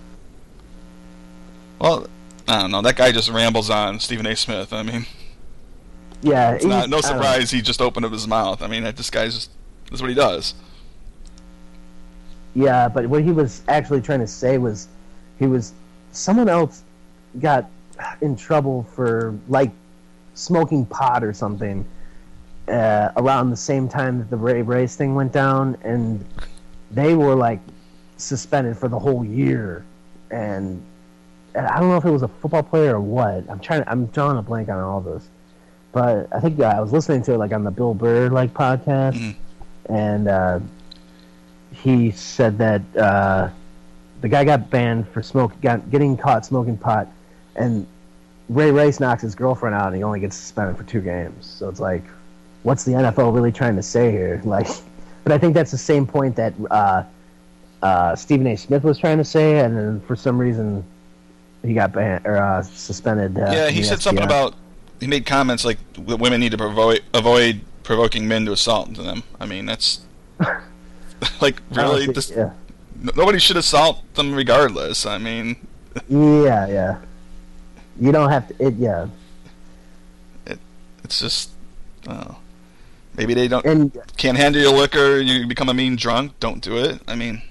[1.79, 2.07] Well,
[2.49, 2.83] I don't know.
[2.83, 4.37] That guy just rambles on, Stephen A.
[4.37, 4.73] Smith.
[4.73, 5.07] I mean,
[6.23, 7.17] Yeah, it's not no I don't know.
[7.23, 8.63] surprise he just opened up his mouth.
[8.63, 9.51] I mean, this guy's just
[9.91, 10.55] that's what he does.
[12.55, 14.89] Yeah, but what he was actually trying to say was
[15.39, 15.73] he was
[16.13, 16.83] someone else
[17.41, 17.69] got
[18.23, 19.71] in trouble for like
[20.35, 21.85] smoking pot or something
[22.69, 26.25] uh, around the same time that the Ray Rice thing went down, and
[26.91, 27.61] they were like
[28.17, 29.85] suspended for the whole year.
[30.31, 30.83] And
[31.57, 33.45] I don't know if it was a football player or what.
[33.49, 33.85] I'm trying.
[33.87, 35.29] I'm drawing a blank on all this,
[35.93, 38.53] but I think uh, I was listening to it like on the Bill Burr like
[38.55, 39.35] podcast, Mhm.
[39.89, 40.29] and.
[40.29, 40.61] Uh,
[41.73, 43.51] he said that uh,
[44.23, 47.07] the guy got banned for smoke, got, getting caught smoking pot,
[47.55, 47.87] and
[48.49, 51.45] Ray Rice knocks his girlfriend out, and he only gets suspended for two games.
[51.45, 52.03] So it's like,
[52.63, 54.41] what's the NFL really trying to say here?
[54.47, 54.69] Like,
[55.23, 57.03] but I think that's the same point that uh,
[57.83, 58.57] uh, Stephen A.
[58.57, 60.83] Smith was trying to say, and then for some reason
[61.67, 63.37] he got banned or uh, suspended.
[63.39, 64.55] Uh, yeah, he said something about
[65.01, 69.23] he made comments like women need to provo- avoid provoking men to assault them.
[69.41, 70.01] I mean, that's
[71.41, 72.53] like really this, yeah.
[73.15, 75.07] nobody should assault them regardless.
[75.07, 75.57] I mean,
[76.09, 76.99] yeah, yeah.
[77.99, 78.67] You don't have to.
[78.67, 79.09] It, yeah,
[81.05, 81.51] it's just
[82.09, 82.37] oh,
[83.17, 85.19] maybe they don't and can't handle your liquor.
[85.19, 86.39] You become a mean drunk.
[86.41, 87.01] Don't do it.
[87.09, 87.43] I mean,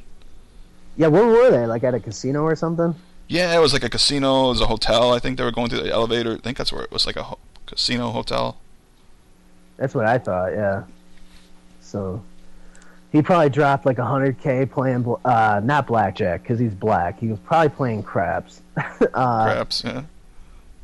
[0.97, 1.65] yeah, where were they?
[1.65, 2.93] Like at a casino or something?
[3.27, 4.45] Yeah, it was like a casino.
[4.45, 5.13] It was a hotel.
[5.13, 6.33] I think they were going through the elevator.
[6.33, 8.57] I think that's where it was like a ho- casino hotel.
[9.77, 10.53] That's what I thought.
[10.53, 10.83] Yeah.
[11.81, 12.21] So
[13.11, 17.19] he probably dropped like a hundred k playing bl- uh, not blackjack because he's black.
[17.19, 18.61] He was probably playing craps.
[18.77, 20.03] uh, Perhaps, yeah.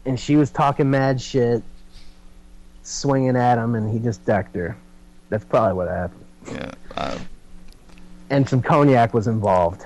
[0.06, 1.64] and she was talking mad shit,
[2.84, 4.76] swinging at him, and he just decked her.
[5.30, 6.26] That's probably what happened.
[6.52, 6.72] Yeah.
[6.98, 7.18] Uh,
[8.30, 9.84] And some cognac was involved.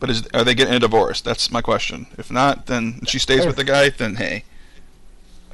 [0.00, 1.20] But is are they getting a divorce?
[1.20, 2.06] That's my question.
[2.18, 3.90] If not, then she stays with the guy.
[3.90, 4.44] Then hey,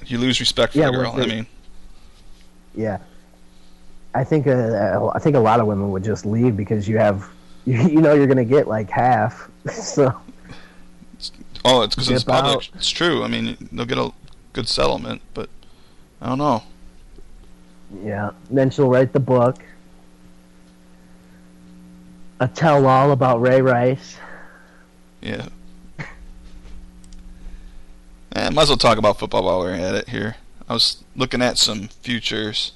[0.07, 1.15] you lose respect for Yeah, the girl.
[1.15, 1.47] with I mean,
[2.75, 2.99] Yeah.
[4.15, 7.29] I think uh, I think a lot of women would just leave because you have
[7.67, 9.51] you, you know you're gonna get like half.
[9.73, 10.19] so
[11.65, 12.57] oh, it's because it's public.
[12.57, 12.71] out.
[12.77, 13.23] It's true.
[13.25, 14.13] I mean, they'll get a
[14.55, 15.51] good settlement, but
[16.23, 16.63] I don't know.
[18.03, 18.31] Yeah.
[18.51, 19.63] Then she'll write the book.
[22.41, 24.17] A tell all about Ray Rice.
[25.21, 25.47] Yeah.
[28.35, 30.37] Eh, might as well talk about football while we're at it here.
[30.69, 32.73] I was looking at some futures.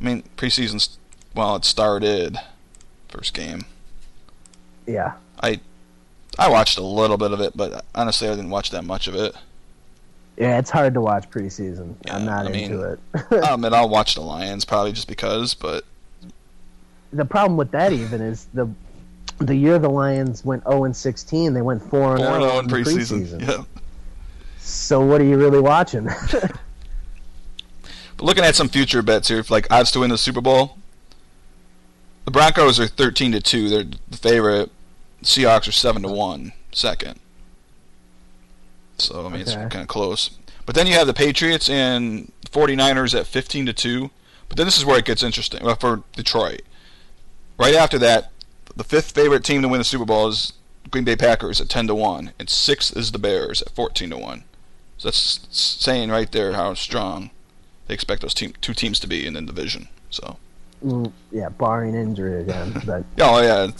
[0.00, 0.98] I mean, preseason's
[1.34, 2.36] well, it started.
[3.08, 3.64] First game.
[4.86, 5.14] Yeah.
[5.42, 5.60] I
[6.38, 9.14] I watched a little bit of it, but honestly, I didn't watch that much of
[9.14, 9.34] it.
[10.36, 11.94] Yeah, it's hard to watch preseason.
[12.04, 13.00] Yeah, I'm not I mean- into it.
[13.30, 15.84] I'll admit I'll watch the Lions probably just because, but
[17.12, 18.68] the problem with that even is the
[19.38, 22.58] the year the Lions went 0 and 16, they went 4 and 4 0 0
[22.58, 23.26] in the preseason.
[23.28, 23.48] preseason.
[23.48, 23.64] Yeah.
[24.58, 26.08] So what are you really watching?
[28.16, 30.78] But looking at some future bets here, like odds to win the Super Bowl,
[32.24, 33.68] the Broncos are thirteen to two.
[33.68, 34.70] They're the favorite.
[35.22, 37.20] Seahawks are seven to one, second.
[38.98, 40.30] So I mean, it's kind of close.
[40.64, 44.10] But then you have the Patriots and 49ers at fifteen to two.
[44.48, 45.62] But then this is where it gets interesting.
[45.62, 46.62] Well, for Detroit,
[47.58, 48.30] right after that,
[48.76, 50.52] the fifth favorite team to win the Super Bowl is
[50.90, 54.18] Green Bay Packers at ten to one, and sixth is the Bears at fourteen to
[54.18, 54.44] one.
[54.98, 57.30] So that's saying right there how strong
[57.86, 59.88] they expect those team, two teams to be in the division.
[60.10, 60.38] So,
[61.30, 62.82] yeah, barring injury again.
[62.86, 63.70] But oh yeah,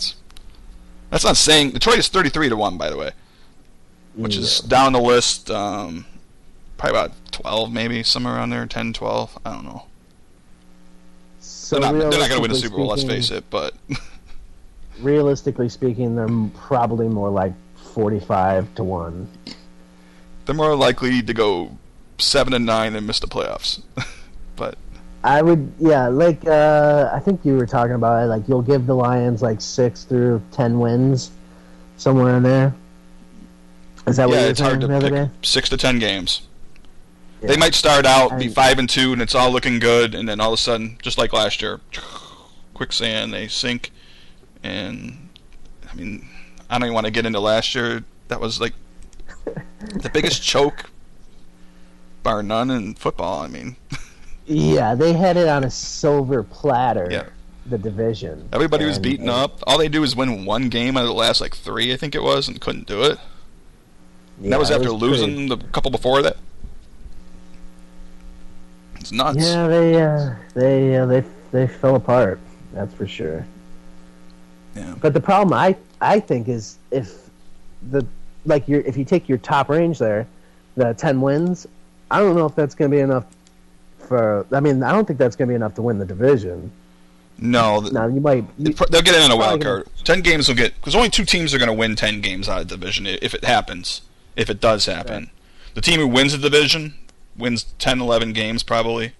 [1.09, 3.11] that's not saying Detroit is thirty-three to one, by the way,
[4.15, 5.49] which is down the list.
[5.49, 6.05] Um,
[6.77, 9.39] probably about twelve, maybe somewhere around there, 10, 12.
[9.45, 9.85] I don't know.
[11.39, 12.87] so They're not, not going to win the Super Bowl.
[12.87, 13.45] Let's face it.
[13.49, 13.73] But
[15.01, 19.27] realistically speaking, they're probably more like forty-five to one.
[20.45, 21.77] They're more likely to go
[22.17, 23.81] seven and nine and miss the playoffs.
[24.55, 24.77] but
[25.23, 28.27] I would, yeah, like uh, I think you were talking about it.
[28.27, 31.31] Like you'll give the Lions like six through ten wins,
[31.97, 32.73] somewhere in there.
[34.07, 35.29] Is that what yeah, you were it's hard to the other pick day?
[35.41, 36.43] six to ten games.
[37.41, 37.49] Yeah.
[37.49, 40.39] They might start out be five and two, and it's all looking good, and then
[40.39, 41.81] all of a sudden, just like last year,
[42.73, 43.91] quicksand, they sink.
[44.67, 45.29] And
[45.89, 46.27] I mean,
[46.69, 48.03] I don't even want to get into last year.
[48.27, 48.73] That was like
[49.45, 50.89] the biggest choke,
[52.23, 53.41] bar none, in football.
[53.41, 53.77] I mean,
[54.45, 57.07] Yeah, they had it on a silver platter.
[57.09, 57.25] Yeah.
[57.65, 58.47] The division.
[58.53, 59.59] everybody was beaten up.
[59.67, 62.15] All they do is win one game out of the last like three, I think
[62.15, 63.19] it was, and couldn't do it.
[64.37, 66.37] And Yeah, that was after pretty- losing the couple before that.
[68.99, 69.37] It's nuts.
[69.45, 72.39] Yeah, they uh, they uh, they they fell apart.
[72.73, 73.45] That's for sure.
[74.77, 74.95] Yeah.
[75.01, 77.29] But the problem I I think is if
[77.89, 78.05] the
[78.45, 80.27] like your if you take your top range there,
[80.75, 81.67] the ten wins,
[82.11, 83.25] I don't know if that's going to be enough
[83.99, 84.45] for.
[84.51, 86.71] I mean, I don't think that's going to be enough to win the division.
[87.39, 88.45] No, Now you might.
[88.57, 89.87] You, they'll get in on a wild card.
[90.03, 92.61] Ten games will get because only two teams are going to win ten games out
[92.61, 94.01] of the division if it happens.
[94.35, 95.29] If it does happen,
[95.73, 96.93] the team who wins the division
[97.35, 99.13] wins 10, 11 games probably,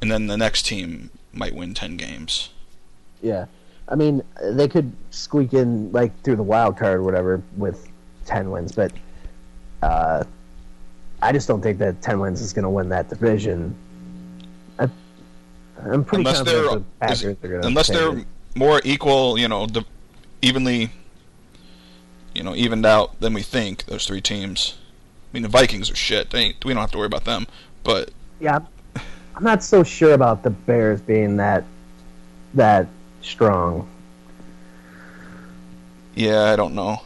[0.00, 2.50] and then the next team might win ten games.
[3.22, 3.46] yeah,
[3.88, 7.88] I mean they could squeak in like through the wild card or whatever with
[8.24, 8.92] ten wins, but
[9.82, 10.24] uh,
[11.22, 13.74] I just don't think that ten wins is going to win that division.
[14.78, 14.88] I,
[15.82, 18.24] I'm pretty unless confident they're the Packers are going to unless they're
[18.56, 19.84] more equal, you know, the,
[20.42, 20.90] evenly,
[22.34, 23.84] you know, evened out than we think.
[23.84, 24.76] Those three teams.
[25.30, 26.32] I mean, the Vikings are shit.
[26.32, 27.46] We don't have to worry about them.
[27.84, 28.10] But
[28.40, 28.60] Yeah,
[29.34, 31.64] I'm not so sure about the Bears being that
[32.54, 32.88] that
[33.26, 33.86] strong.
[36.14, 37.00] yeah, I don't know.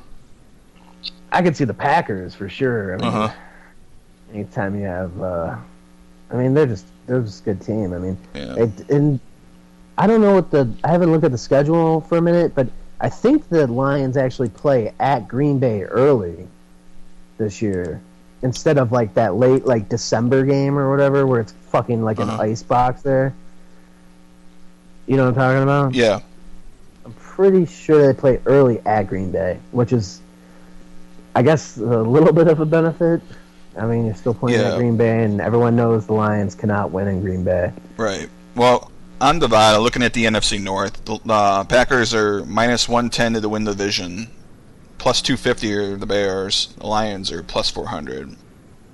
[1.32, 2.94] I could see the Packers for sure.
[2.94, 3.34] I mean, Uh huh.
[4.32, 5.56] anytime you have, uh,
[6.30, 7.92] I mean, they're just they're just a good team.
[7.92, 8.54] I mean, Yeah.
[8.56, 9.18] it, and
[9.98, 12.68] I don't know what the I haven't looked at the schedule for a minute, but
[13.00, 16.46] I think the Lions actually play at Green Bay early
[17.38, 18.00] this year
[18.42, 22.34] instead of like that late like December game or whatever where it's fucking like Uh-huh.
[22.34, 23.34] an ice box there.
[25.06, 25.94] You know what I'm talking about?
[25.94, 26.20] Yeah.
[27.04, 30.20] I'm pretty sure they play early at Green Bay, which is,
[31.34, 33.20] I guess, a little bit of a benefit.
[33.76, 34.72] I mean, you're still playing Yeah.
[34.72, 37.72] at Green Bay, and everyone knows the Lions cannot win in Green Bay.
[37.96, 38.28] Right.
[38.54, 38.90] Well,
[39.20, 43.48] on Divide, looking at the NFC North, the uh, Packers are minus 110 to the
[43.48, 44.28] win the division,
[44.98, 46.74] plus 250 are the Bears.
[46.78, 48.28] The Lions are plus 400,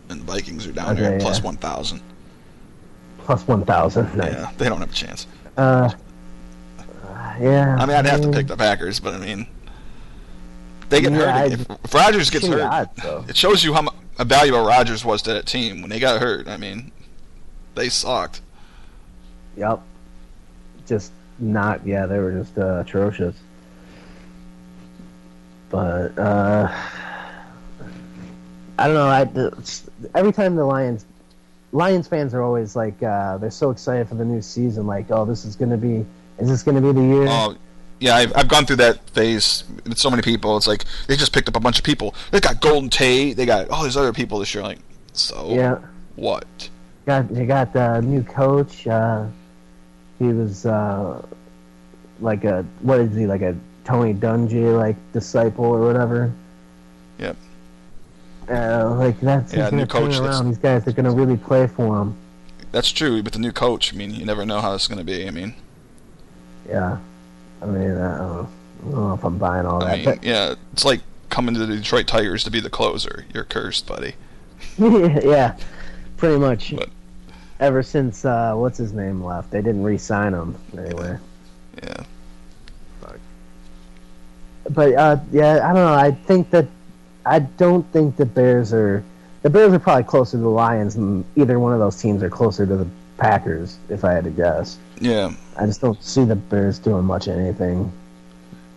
[0.09, 1.41] and the Vikings are down Okay, there at yeah.
[1.43, 2.01] 1,000.
[3.19, 4.17] Plus 1,000.
[4.17, 4.33] Nice.
[4.33, 5.27] Yeah, they don't have a chance.
[5.57, 5.91] Uh,
[7.41, 7.77] yeah.
[7.79, 9.47] I mean, I'd have to pick the Packers, but I mean,
[10.89, 11.53] they get Yeah, hurt.
[11.53, 12.89] If, if Rodgers gets hurt,
[13.29, 13.89] it shows you how
[14.19, 16.49] valuable Rodgers was to that team when they got hurt.
[16.49, 16.93] I mean,
[17.75, 18.41] they sucked.
[19.57, 19.81] Yep.
[20.87, 21.87] Just not.
[21.87, 23.37] Yeah, they were just uh, atrocious.
[25.69, 26.69] But uh,
[28.79, 29.07] I don't know.
[29.07, 29.51] I
[30.15, 31.05] every time the Lions
[31.77, 34.87] Lions fans are always like uh, they're so excited for the new season.
[34.87, 36.07] Like, oh, this is gonna be.
[36.39, 37.27] Is this gonna be the year?
[37.29, 37.55] Oh,
[38.01, 40.57] yeah, I've, I've gone through that phase with so many people.
[40.57, 42.14] It's like they just picked up a bunch of people.
[42.31, 43.37] They got Golden Tate.
[43.37, 44.62] They got all these other people this year.
[44.62, 44.79] Like,
[45.12, 45.79] so yeah.
[46.16, 46.70] what?
[47.05, 48.87] Got they got the new coach.
[48.87, 49.27] Uh,
[50.18, 51.24] he was uh,
[52.20, 53.55] like a what is he like a
[53.85, 56.33] Tony Dungy like disciple or whatever.
[57.18, 57.37] Yep.
[58.49, 60.47] Uh, like that's Yeah, new coach, around.
[60.49, 62.16] These guys are gonna really play for him.
[62.72, 63.22] That's true.
[63.22, 65.26] But the new coach, I mean, you never know how it's going to be.
[65.26, 65.55] I mean,
[66.68, 66.99] Yeah,
[67.62, 68.49] I mean, I don't, know.
[68.80, 69.97] I don't know if I'm buying all I that.
[69.97, 73.24] mean, but yeah, it's like coming to the Detroit Tigers to be the closer.
[73.32, 74.14] You're cursed, buddy.
[74.78, 75.57] yeah,
[76.16, 76.74] pretty much.
[76.76, 76.90] But-
[77.61, 81.16] Ever since uh, what's his name left, they didn't re-sign him anyway.
[81.82, 82.05] Yeah.
[84.68, 85.94] But uh, yeah, I don't know.
[85.94, 86.66] I think that
[87.27, 89.03] I don't think the Bears are.
[89.43, 92.31] The Bears are probably closer to the Lions, and either one of those teams are
[92.31, 92.87] closer to the
[93.18, 93.77] Packers.
[93.89, 95.33] If I had to guess, Yeah.
[95.59, 97.93] I just don't see the Bears doing much of anything.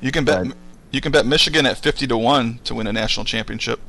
[0.02, 0.48] You can bet.
[0.48, 0.58] But-
[0.92, 3.80] You can bet Michigan at fifty to one to win a national championship.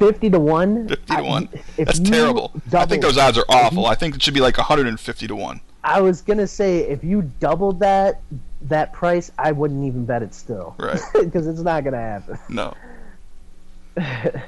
[0.00, 0.88] Fifty to one.
[0.88, 1.48] Fifty to I- one.
[1.76, 2.52] That's you terrible.
[2.72, 3.86] I think those odds are awful.
[3.86, 5.60] I think it should be like hundred and fifty to one.
[5.84, 8.20] I was gonna say if you doubled that
[8.62, 10.74] that price, I wouldn't even bet it still.
[10.78, 11.00] Right.
[11.14, 12.36] Because it's not gonna happen.
[12.48, 12.74] No.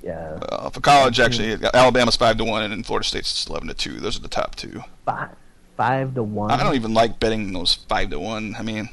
[0.00, 0.38] Yeah.
[0.48, 3.98] Uh, for college, actually, Alabama's five to one, and then Florida State's eleven to two.
[3.98, 4.80] Those are the top two.
[5.04, 5.30] Five,
[5.76, 6.52] five to one.
[6.52, 8.54] I don't even like betting those five to one.
[8.56, 8.88] I mean,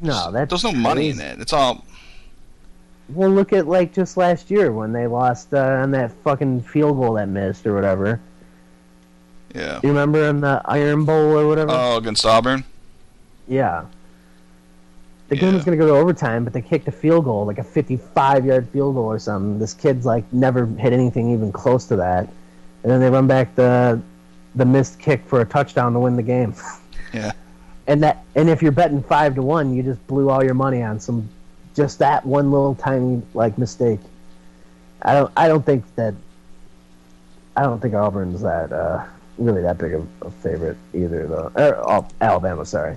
[0.00, 1.40] No, that's there's no money in it.
[1.40, 1.84] It's all
[3.08, 6.96] Well, look at like just last year when they lost uh, on that fucking field
[6.96, 8.20] goal that missed or whatever.
[9.52, 9.80] yeah.
[9.82, 11.72] You remember in the Iron Bowl or whatever?
[11.74, 12.64] Oh, against Auburn.
[13.48, 13.84] yeah.
[15.30, 15.54] The game Yeah.
[15.54, 18.68] was going to go to overtime, but they kicked a field goal, like a 55-yard
[18.68, 19.58] field goal or something.
[19.58, 22.28] This kid's like never hit anything even close to that,
[22.82, 24.00] and then they run back the
[24.56, 26.54] the missed kick for a touchdown to win the game.
[27.12, 27.32] Yeah.
[27.88, 30.80] and that and if you're betting five to one, you just blew all your money
[30.82, 31.28] on some
[31.74, 33.98] just that one little tiny like mistake.
[35.02, 36.14] I don't I don't think that
[37.56, 39.04] I don't think Auburn's that uh,
[39.38, 41.50] really that big of a favorite either though.
[41.56, 42.96] Or, oh, Alabama, sorry.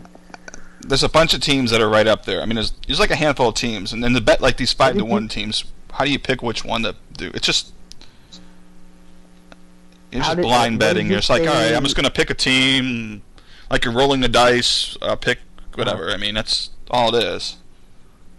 [0.85, 2.41] There's a bunch of teams that are right up there.
[2.41, 4.73] I mean, there's there's like a handful of teams, and then to bet like these
[4.73, 5.63] five to one teams,
[5.93, 7.31] how do you pick which one to do?
[7.33, 7.73] It's just
[10.11, 11.11] it's just did- blind betting.
[11.11, 13.21] It's like, all right, I'm just gonna pick a team,
[13.71, 15.39] like you're rolling the dice, uh, pick
[15.75, 16.11] whatever.
[16.11, 17.57] I mean, that's all it is.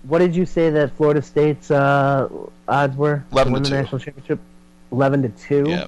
[0.05, 2.29] What did you say that Florida State's uh,
[2.69, 3.83] odds were 11 to win to the two.
[3.83, 4.39] national championship?
[4.93, 5.65] Eleven to two.
[5.69, 5.87] Yeah,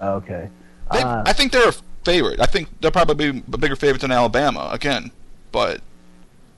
[0.00, 0.48] Okay.
[0.92, 1.74] they, Uh, I think they're a
[2.04, 2.40] favorite.
[2.40, 5.10] I think they'll probably be a bigger favorite than Alabama again,
[5.52, 5.80] but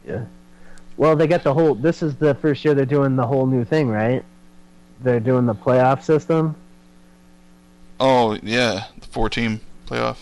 [0.06, 0.24] Yeah.
[0.96, 1.74] Well, they got the whole.
[1.74, 4.24] This is the first year they're doing the whole new thing, right?
[5.00, 6.54] They're doing the playoff system.
[7.98, 10.18] oh yeah, the four team playoff.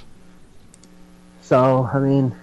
[1.42, 2.34] So I mean,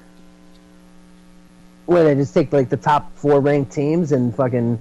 [1.85, 4.79] where they just take like the top four ranked teams and fucking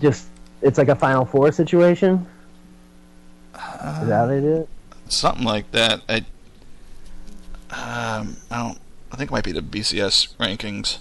[0.00, 0.26] just
[0.62, 2.26] it's like a Final Four situation.
[3.54, 4.68] Is that how they do it?
[5.08, 6.02] something like that.
[6.08, 6.16] I
[8.18, 8.78] um I don't
[9.14, 10.98] I think it might be the BCS rankings.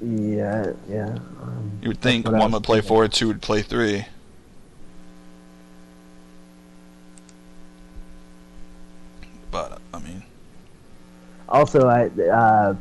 [0.00, 1.18] Yeah, yeah.
[1.42, 2.88] Um, You would think one would play thinking.
[2.88, 4.06] four, two would play three.
[9.50, 10.22] But I mean,
[11.48, 12.76] also, I uh,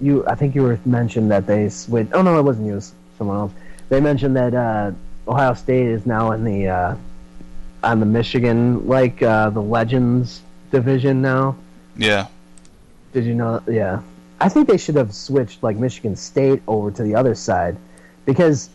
[0.00, 2.12] you I think you were mentioned that they switched.
[2.12, 2.74] Oh no, it wasn't you.
[2.74, 3.52] It was someone else.
[3.88, 4.92] They mentioned that uh,
[5.26, 6.96] Ohio State is now in the uh,
[7.82, 11.56] on the Michigan like uh, the Legends division now.
[11.96, 12.28] yeah,
[13.16, 13.62] Did you know?
[13.66, 14.02] Yeah,
[14.42, 17.78] I think they should have switched like Michigan State over to the other side
[18.26, 18.68] because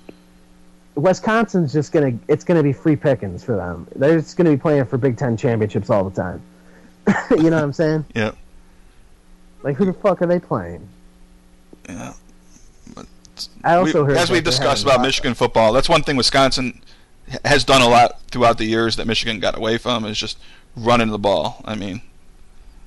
[0.96, 3.86] Wisconsin's just gonna it's gonna be free pickings for them.
[3.96, 6.42] They're just gonna be playing for Big Ten championships all the time.
[7.30, 8.04] you know what I'm saying?
[8.16, 8.32] yeah,
[9.62, 10.89] Like who the fuck are they playing?
[11.88, 12.14] yeah.
[13.64, 16.82] I also we, heard as we discussed about Michigan football, that's one thing Wisconsin
[17.46, 20.39] has done a lot throughout the years that Michigan got away from is just
[20.76, 21.62] running the ball.
[21.64, 22.02] I mean,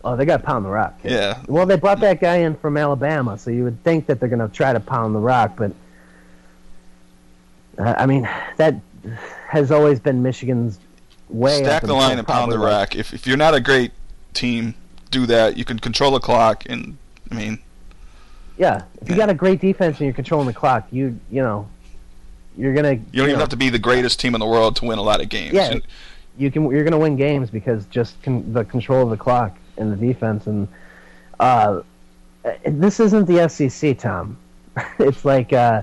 [0.07, 1.01] Oh, they got to pound the rock.
[1.01, 1.13] kid.
[1.13, 4.29] yeah, Well, they brought that guy in from Alabama, so you would think that they're
[4.29, 5.73] going to try to pound the rock, but
[7.79, 8.75] uh, I mean that
[9.49, 10.79] has always been Michigan's
[11.29, 11.63] way.
[11.63, 12.95] stack the line and pound the like.
[12.95, 13.93] If if you're not a great
[14.35, 14.75] team,
[15.11, 15.57] do that.
[15.57, 16.97] You can control the clock, and
[17.31, 17.59] I mean,
[18.59, 21.67] Yeah, if you got a great defense and you're controlling the clock, you you know,
[22.57, 22.93] you're gonna.
[22.93, 25.03] you don't even have to be the greatest team in the world to win a
[25.03, 25.55] lot of games.
[25.55, 25.79] Yeah,
[26.39, 26.71] you can.
[26.71, 30.47] You're gonna win games because just con- the control of the clock and the defense
[30.47, 30.68] and.
[31.41, 31.83] Uh,
[32.66, 34.37] this isn't the SEC, Tom.
[34.99, 35.83] it's like, uh,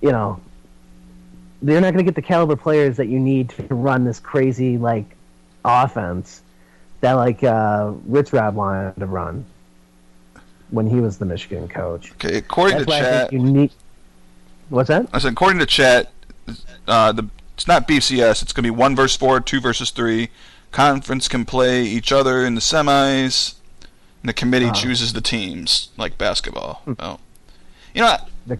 [0.00, 0.40] you know,
[1.62, 4.78] they're not going to get the caliber players that you need to run this crazy
[4.78, 5.16] like
[5.64, 6.42] offense
[7.00, 9.44] that like uh, Rich Rod wanted to run
[10.70, 12.12] when he was the Michigan coach.
[12.12, 13.72] okay, according That's to chat, need.
[14.68, 15.08] What's that?
[15.12, 16.12] I said according to chat,
[16.86, 18.42] uh, the it's not BCS.
[18.42, 20.30] It's going to be one versus four, two versus three.
[20.72, 23.54] Conference can play each other in the semis,
[24.22, 24.72] and the committee Ah.
[24.72, 26.82] chooses the teams like basketball.
[26.98, 27.18] Oh.
[27.94, 28.16] You know,
[28.46, 28.58] The,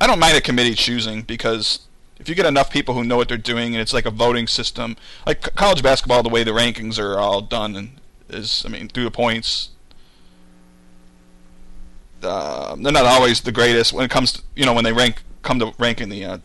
[0.00, 1.80] I don't mind a committee choosing because
[2.18, 4.46] if you get enough people who know what they're doing and it's like a voting
[4.46, 4.96] system,
[5.26, 7.90] like college basketball, the way the rankings are all done and
[8.28, 9.70] is, I mean, through the points.
[12.22, 15.22] Uh, they're not always the greatest when it comes to you know when they rank
[15.40, 16.38] come to ranking the uh,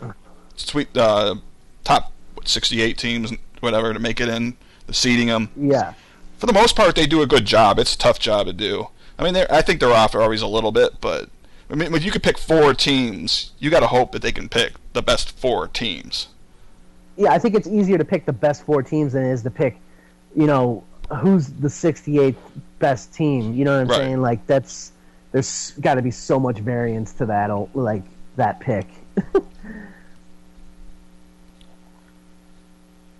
[0.56, 1.36] sweet uh,
[1.84, 4.56] top what, 68 teams whatever to make it in
[4.92, 5.94] seeding them yeah.
[6.38, 7.80] for the most part, they do a good job.
[7.80, 8.88] It's a tough job to do.
[9.18, 11.30] I mean, they're, I think they're off always a little bit, but
[11.70, 14.50] I mean, if you could pick four teams, you got to hope that they can
[14.50, 16.28] pick the best four teams.
[17.18, 19.50] yeah, I think it's easier to pick the best four teams than it is to
[19.50, 19.78] pick,
[20.36, 20.84] you know,
[21.22, 22.36] who's the 68th
[22.80, 23.54] best team.
[23.54, 23.98] You know what I'm Right.
[23.98, 24.22] saying?
[24.22, 24.92] Like that's
[25.32, 28.04] there's got to be so much variance to that, like
[28.36, 28.88] that pick.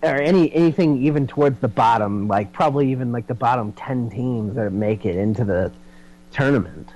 [0.02, 4.54] or any anything even towards the bottom, like probably even like the bottom 10 teams
[4.56, 5.72] that make it into the
[6.32, 6.88] tournament.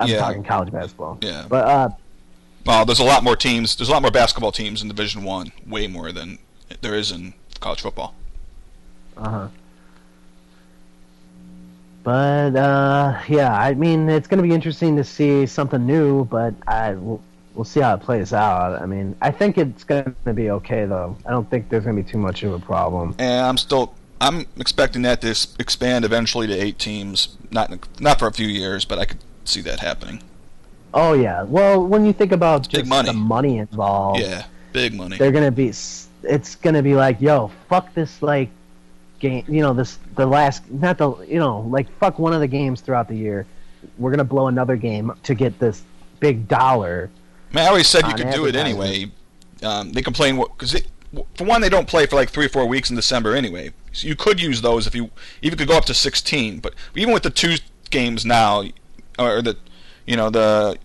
[0.00, 0.18] I'm Yeah.
[0.18, 1.18] talking college basketball.
[1.20, 1.44] Yeah.
[1.48, 1.88] But uh
[2.64, 3.76] Well, there's a lot more teams.
[3.76, 6.38] There's a lot more basketball teams in Division One, way more than
[6.80, 8.14] there is in college football.
[9.16, 9.48] Uh huh.
[12.02, 16.24] But uh, yeah, I mean, it's going to be interesting to see something new.
[16.24, 16.94] But I
[17.56, 18.80] we'll, see how it plays out.
[18.80, 21.16] I mean, I think it's going to be okay though.
[21.26, 23.14] I don't think there's going to be too much of a problem.
[23.18, 27.36] And I'm still I'm expecting that to expand eventually to eight teams.
[27.50, 30.22] Not not for a few years, but I could see that happening.
[30.94, 31.42] Oh yeah.
[31.42, 33.08] Well, when you think about just money.
[33.08, 35.18] the money involved, Yeah, big money.
[35.18, 35.72] they're gonna be.
[36.22, 38.48] It's gonna be like, yo, fuck this like
[39.18, 39.44] game.
[39.48, 42.80] You know, this the last, not the, you know, like fuck one of the games
[42.80, 43.46] throughout the year.
[43.98, 45.82] We're gonna blow another game to get this
[46.20, 47.10] big dollar.
[47.56, 49.10] I, mean, I always said you could do it anyway.
[49.62, 50.76] Um, they complain because
[51.34, 53.72] for one, they don't play for like three or four weeks in December anyway.
[53.92, 55.10] So you could use those if you
[55.40, 56.58] even could go up to 16.
[56.58, 57.56] But even with the two
[57.88, 58.64] games now,
[59.18, 59.56] or the
[60.06, 60.76] you know the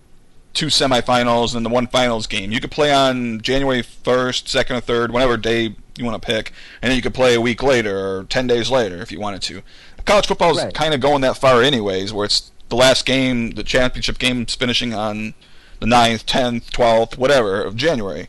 [0.54, 4.80] two semifinals and the one finals game, you could play on January 1st, 2nd, or
[4.80, 7.98] 3rd, whatever day you want to pick, and then you could play a week later
[7.98, 9.62] or 10 days later if you wanted to.
[10.06, 10.72] College football is Right.
[10.74, 14.94] kind of going that far anyways, where it's the last game, the championship game's finishing
[14.94, 15.34] on
[15.82, 18.28] the 9th, 10th, 12th, whatever of January.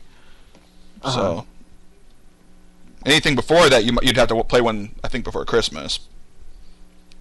[1.02, 1.14] Uh-huh.
[1.14, 1.46] So
[3.06, 6.00] anything before that, you, you'd have to play one I think before Christmas.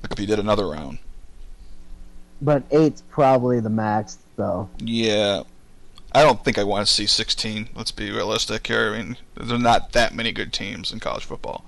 [0.02, 0.98] Like if you did another round.
[2.42, 4.70] But eight's probably the max, though.
[4.80, 5.44] Yeah,
[6.14, 7.70] I don't think I want to see 16.
[7.76, 8.94] Let's be realistic here.
[8.94, 11.64] I mean, there's not that many good teams in college football.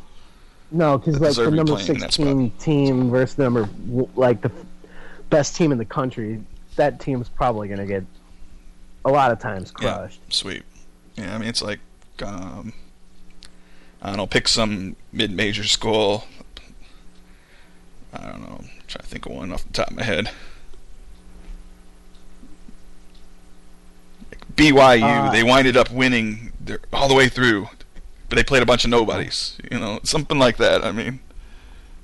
[0.72, 3.70] No, because like the number playing in that sixteen team versus number
[4.16, 4.52] like the
[5.30, 6.44] best team in the country,
[6.76, 8.04] that team's probably gonna get
[9.06, 9.94] a lot of times Yeah.
[9.98, 10.20] crushed.
[10.34, 10.64] Sweet.
[11.16, 11.80] Yeah, I mean it's like
[12.24, 12.74] um,
[14.02, 16.26] I don't know, pick some mid-major school.
[18.14, 18.58] I don't know.
[18.60, 20.30] I'm trying to think of one off the top of my head.
[24.32, 27.68] Like BYU, Uh, they winded up winning their, all the way through,
[28.30, 29.58] but they played a bunch of nobodies.
[29.72, 30.84] You know, something like that.
[30.84, 31.20] I mean,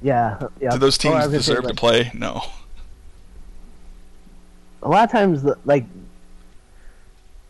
[0.02, 0.72] Yeah, yeah.
[0.72, 2.12] do those Oh, teams say, deserve to play?
[2.14, 2.44] No.
[4.84, 5.86] A lot of times, like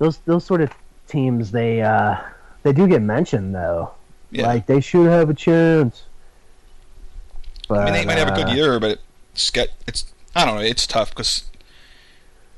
[0.01, 0.73] those those sort of
[1.07, 2.17] teams, they uh
[2.63, 3.91] they do get mentioned though.
[4.31, 4.47] Yeah.
[4.47, 6.03] Like they should have a chance.
[7.69, 8.99] But, I mean, they might have a good uh, year, but
[9.33, 10.61] it's get it's I don't know.
[10.61, 11.43] It's tough because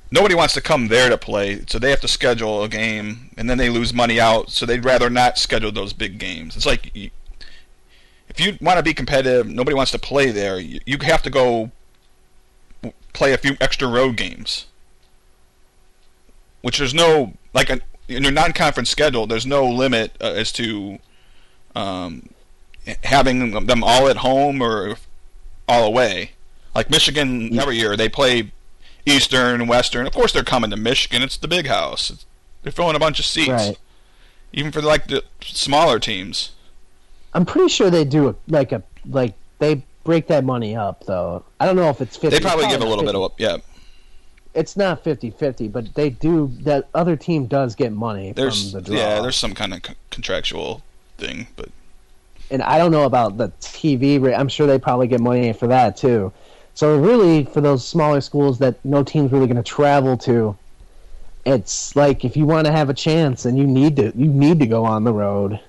[0.10, 3.50] nobody wants to come there to play, so they have to schedule a game, and
[3.50, 4.50] then they lose money out.
[4.50, 6.56] So they'd rather not schedule those big games.
[6.56, 7.10] It's like you,
[8.30, 10.60] if you want to be competitive, nobody wants to play there.
[10.60, 11.72] You, you have to go
[13.12, 14.68] play a few extra road games,
[16.64, 19.28] which there's no like a, in your non-conference schedule.
[19.28, 20.98] There's no limit uh, as to
[21.76, 22.30] um,
[23.04, 24.96] having them all at home or
[25.68, 26.32] all away.
[26.74, 28.52] Like Michigan, every year they play
[29.06, 30.08] Eastern and Western.
[30.08, 31.22] Of course, they're coming to Michigan.
[31.22, 32.10] It's the big house.
[32.10, 32.26] It's,
[32.64, 33.78] they're filling a bunch of seats, Right.
[34.54, 36.52] even for like the smaller teams.
[37.34, 41.44] I'm pretty sure they do a, like a like they break that money up though.
[41.60, 42.30] I don't know if it's 50.
[42.30, 43.58] They probably it's give a little bit of yeah.
[44.54, 46.52] It's not 50-50, but they do.
[46.62, 48.96] That other team does get money There's from the draw.
[48.98, 49.82] yeah, there's some kind of
[50.12, 50.84] contractual
[51.18, 51.70] thing, but
[52.52, 54.36] and I don't know about the TV rate.
[54.36, 56.32] I'm sure they probably get money for that too.
[56.76, 60.56] So really, for those smaller schools that no team's really going to travel to,
[61.46, 64.60] it's like if you want to have a chance, and you need to, you need
[64.60, 65.60] to go on the road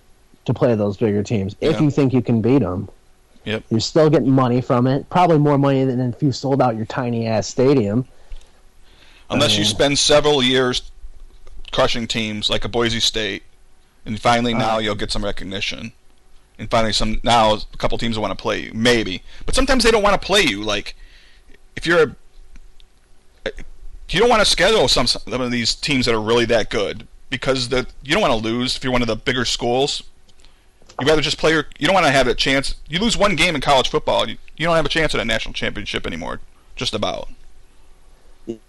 [0.45, 1.83] to play those bigger teams if Yeah.
[1.83, 2.89] you think you can beat them.
[3.45, 3.63] Yep.
[3.71, 6.87] You're still getting money from it, probably more money than if you sold out your
[6.87, 8.07] tiny ass stadium.
[9.35, 10.83] Unless you Uh, spend several years
[11.73, 13.43] crushing teams like a Boise State,
[14.07, 14.79] and finally now Uh.
[14.79, 15.93] you'll get some recognition.
[16.59, 19.23] And finally, some now a couple teams will want to play you, maybe.
[19.45, 20.63] But sometimes they don't want to play you.
[20.63, 20.95] Like
[21.75, 22.15] if you're
[23.47, 23.51] a,
[24.09, 27.09] you don't want to schedule some some of these teams that are really that good
[27.31, 30.03] because the you don't want to lose if you're one of the bigger schools.
[31.01, 31.67] You rather just play your.
[31.77, 32.77] You don't want to have a chance.
[32.89, 35.25] You lose one game in college football, you, you don't have a chance at a
[35.25, 36.41] national championship anymore.
[36.77, 37.29] Just about.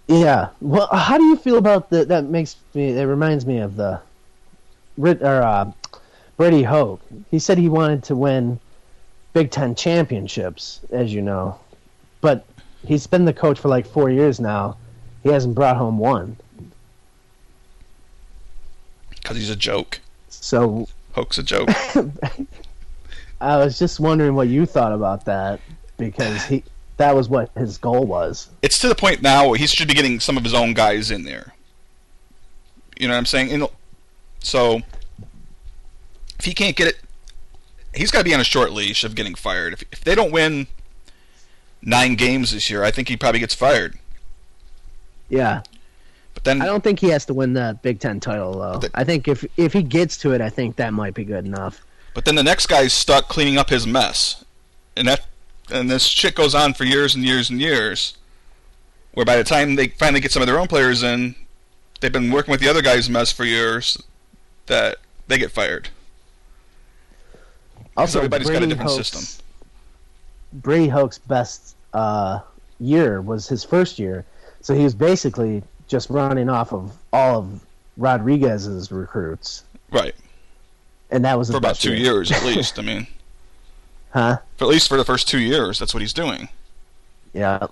[0.06, 0.48] Yeah.
[0.60, 2.04] Well, how do you feel about the?
[2.04, 2.90] That makes me.
[2.98, 4.00] It reminds me of the,
[4.98, 5.70] or uh,
[6.36, 7.00] Brady Hoke.
[7.30, 8.58] He said he wanted to win
[9.32, 11.58] Big Ten championships, as you know,
[12.20, 12.46] but
[12.86, 14.76] he's been the coach for like four years now.
[15.22, 16.36] He hasn't brought home one.
[19.10, 20.00] Because he's a joke.
[20.28, 21.68] So Hoax a joke.
[23.40, 25.60] I was just wondering what you thought about that
[25.96, 26.62] because he
[26.96, 28.48] that was what his goal was.
[28.62, 31.10] it's to the point now where he should be getting some of his own guys
[31.10, 31.54] in there.
[32.98, 33.52] You know what I'm saying?
[33.52, 33.68] And
[34.40, 34.80] so
[36.38, 36.96] if he can't get it,
[37.94, 39.74] he's got to be on a short leash of getting fired.
[39.74, 40.66] If, if they don't win
[41.82, 43.98] nine games this year, I think he probably gets fired.
[45.28, 45.62] Yeah.
[46.34, 48.78] But then I don't think he has to win the Big Ten title though.
[48.78, 51.44] The- I think if if he gets to it, I think that might be good
[51.46, 51.82] enough.
[52.14, 54.44] But then the next guy's stuck cleaning up his mess,
[54.96, 55.26] and that
[55.70, 58.16] and this shit goes on for years and years and years.
[59.14, 61.34] Where by the time they finally get some of their own players in,
[62.00, 64.00] they've been working with the other guys' mess for years.
[64.66, 64.96] That
[65.28, 65.88] they get fired.
[67.96, 69.44] Also, everybody's got a Brady different Hoke's- system.
[70.52, 72.40] Brady Hoke's best uh,
[72.78, 74.24] year was his first year,
[74.60, 77.64] so he was basically just running off of all of
[77.96, 80.14] Rodriguez's recruits, Right.
[81.10, 82.14] and that was For about two year.
[82.14, 82.78] years at least.
[82.78, 83.06] I mean,
[84.16, 84.38] huh?
[84.56, 86.48] for at least for the first two years, that's what he's doing.
[87.32, 87.66] Yeah.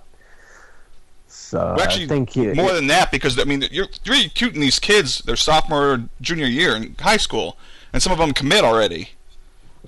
[1.26, 4.60] So Well, actually, I think he, more than that, because I mean, you're you're recruiting
[4.60, 7.56] these kids their sophomore, or junior year in high school,
[7.92, 9.10] and some of them commit already.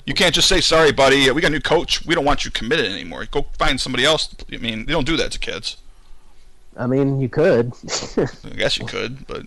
[0.04, 2.04] You can't just say, "Sorry, buddy, we got a new coach.
[2.06, 3.26] We don't want you committed anymore.
[3.30, 5.76] Go find somebody else." I mean, they don't do that to kids.
[6.76, 7.72] I mean, you could.
[8.16, 9.46] I guess you could, but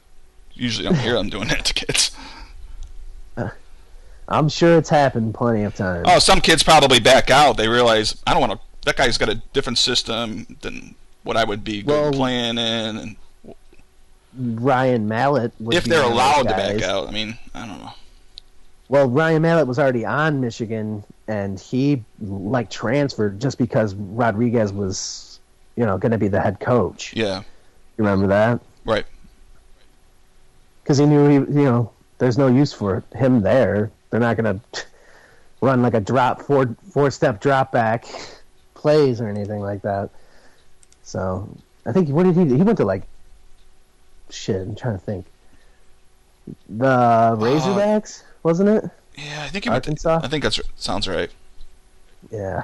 [0.53, 2.11] usually I don't hear them doing that to kids.
[4.29, 6.05] I'm sure it's happened plenty of times.
[6.07, 7.57] Oh, some kids probably back out.
[7.57, 8.59] They realize I don't want to.
[8.85, 13.15] That guy's got a different system than what I would be Well, playing in, and
[14.37, 15.51] Ryan Mallett.
[15.59, 17.07] If they're one of those allowed to back out.
[17.07, 17.91] I mean, I don't know.
[18.87, 25.39] Well, Ryan Mallett was already on Michigan, and he like transferred just because Rodriguez was,
[25.75, 27.13] you know, going to be the head coach.
[27.15, 27.43] Yeah, You
[28.03, 28.61] remember that?
[28.85, 29.05] right.
[30.83, 33.91] Because he knew he, you know, there's no use for him there.
[34.09, 34.81] They're not going to
[35.61, 38.05] run like a drop four four step drop back
[38.73, 40.09] plays or anything like that.
[41.03, 41.49] So
[41.85, 42.45] I think what did he?
[42.45, 42.55] do?
[42.55, 43.03] He went to like
[44.29, 44.61] shit.
[44.61, 45.25] I'm trying to think.
[46.69, 48.89] The uh, Razorbacks, wasn't it?
[49.17, 50.21] Yeah, I think he went to- Arkansas?
[50.23, 51.29] I think that's sounds right.
[52.31, 52.63] Yeah.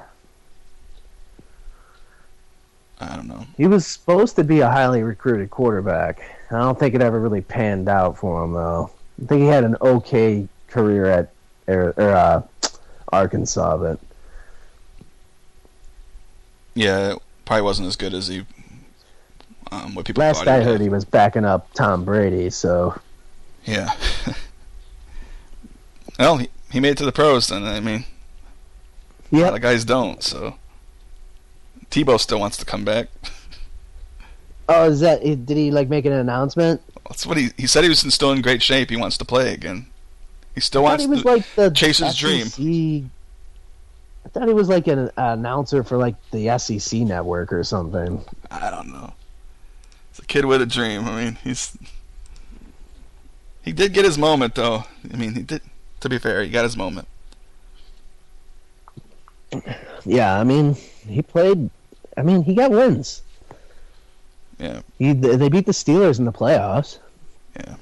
[3.00, 3.46] I don't know.
[3.58, 6.22] He was supposed to be a highly recruited quarterback.
[6.50, 8.90] I don't think it ever really panned out for him, though.
[9.22, 11.30] I think he had an okay career at
[11.68, 12.42] or, or, uh,
[13.12, 14.00] Arkansas, but
[16.74, 18.46] Yeah, it probably wasn't as good as he.
[19.72, 20.82] Um, what people last I he heard, did.
[20.82, 22.50] he was backing up Tom Brady.
[22.50, 23.00] So
[23.66, 23.92] Yeah.
[26.20, 27.48] well, he, he made it to the pros.
[27.48, 28.06] Then I mean,
[29.32, 30.22] a yeah, of guys don't.
[30.22, 30.56] So
[31.90, 33.08] Tebow still wants to come back.
[34.68, 35.22] Oh, is that?
[35.22, 36.82] Did he like make an announcement?
[37.08, 37.84] That's what he he said.
[37.84, 38.90] He was still in great shape.
[38.90, 39.88] He wants to play again.
[40.56, 41.28] He still wants he was to.
[41.28, 43.12] like the chase his dream.
[44.26, 48.24] I thought he was like an announcer for like the SEC network or something.
[48.50, 49.14] I don't know.
[50.10, 51.08] It's a kid with a dream.
[51.08, 51.78] I mean, he's
[53.64, 54.86] he did get his moment though.
[55.14, 55.62] I mean, he did.
[56.00, 57.08] To be fair, he got his moment.
[60.06, 60.76] Yeah, I mean,
[61.08, 61.70] he played.
[62.18, 63.24] I mean, he got wins.
[64.60, 64.82] Yeah.
[65.00, 67.00] He, they beat the Steelers in the playoffs.
[67.58, 67.76] Yeah.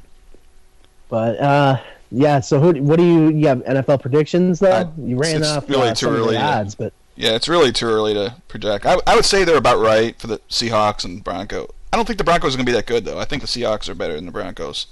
[1.10, 1.82] But uh,
[2.14, 2.40] yeah.
[2.40, 2.82] So who?
[2.82, 3.30] What do you?
[3.32, 4.72] You have NFL predictions though?
[4.72, 7.32] I- you ran it's off really uh, too some of the to- odds, but Yeah,
[7.36, 8.86] it's really too early to project.
[8.86, 11.74] I, I would say they're about right for the Seahawks and Bronco.
[11.92, 13.20] I don't think the Broncos are going to be that good though.
[13.20, 14.88] I think the Seahawks are better than the Broncos.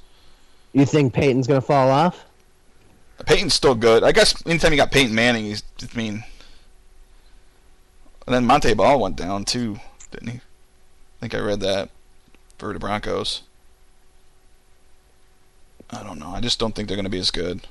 [0.73, 2.25] you think Peyton's gonna fall off?
[3.25, 4.03] Peyton's still good.
[4.03, 5.63] I guess anytime you got Peyton Manning, he's.
[5.81, 6.23] I mean,
[8.25, 9.79] and then Monte Ball went down too,
[10.11, 10.37] didn't he?
[10.37, 11.89] I think I read that
[12.57, 13.41] for the Broncos.
[15.91, 16.29] I don't know.
[16.29, 17.61] I just don't think they're going to be as good.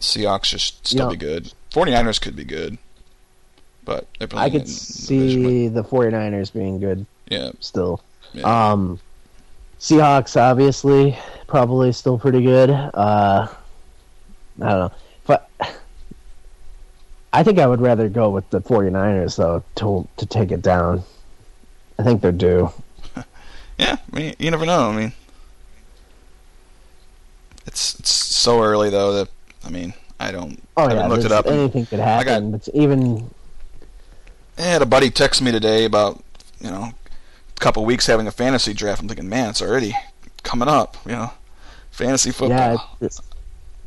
[0.00, 1.10] Seahawks should still Yeah.
[1.10, 1.52] be good.
[1.70, 2.78] 49ers could be good,
[3.84, 8.00] but I could in the division, see the 49ers being good Yeah, still.
[8.32, 8.70] Yeah.
[8.72, 9.00] Um,
[9.80, 12.70] Seahawks obviously probably still pretty good.
[12.70, 13.48] Uh,
[14.60, 14.92] I don't know.
[15.26, 15.50] But
[17.32, 21.02] I think I would rather go with the 49ers though to to take it down.
[21.98, 22.72] I think they're due.
[23.78, 23.96] yeah.
[24.12, 24.90] I mean, you never know.
[24.90, 25.12] I mean,
[27.68, 29.28] it's it's so early though that
[29.64, 30.60] I mean, I don't.
[30.76, 31.46] Oh I haven't yeah, looked it up.
[31.46, 32.54] anything could happen.
[32.54, 33.30] It's even
[34.58, 36.22] I had a buddy text me today about,
[36.60, 36.90] you know,
[37.56, 39.00] a couple weeks having a fantasy draft.
[39.00, 39.94] I'm thinking, man, it's already
[40.42, 41.30] coming up, you know,
[41.92, 42.58] fantasy football.
[42.58, 43.20] yeah, it's,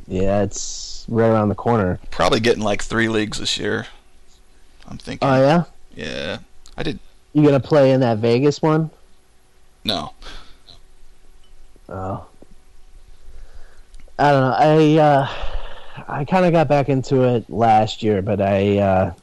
[0.06, 1.98] yeah, it's right around the corner.
[2.10, 3.86] Probably getting like three leagues this year.
[4.88, 5.28] I'm thinking.
[5.28, 5.64] Oh yeah,
[5.94, 6.38] yeah.
[6.76, 6.98] I did.
[7.34, 8.90] you gonna play in that Vegas one?
[9.84, 10.14] No.
[11.88, 12.26] Oh.
[14.18, 14.56] I don't know.
[14.58, 15.28] I uh,
[16.08, 19.14] I kind of got back into it last year, but I uh,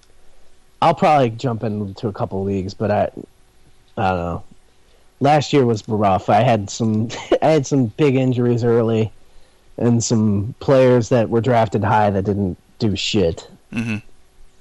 [0.82, 3.04] I'll probably jump into a couple leagues, but I
[3.98, 4.44] I don't know.
[5.20, 6.30] Last year was rough.
[6.30, 7.10] I had some
[7.42, 9.12] I had some big injuries early,
[9.78, 13.48] and some players that were drafted high that didn't do shit.
[13.72, 13.98] hmm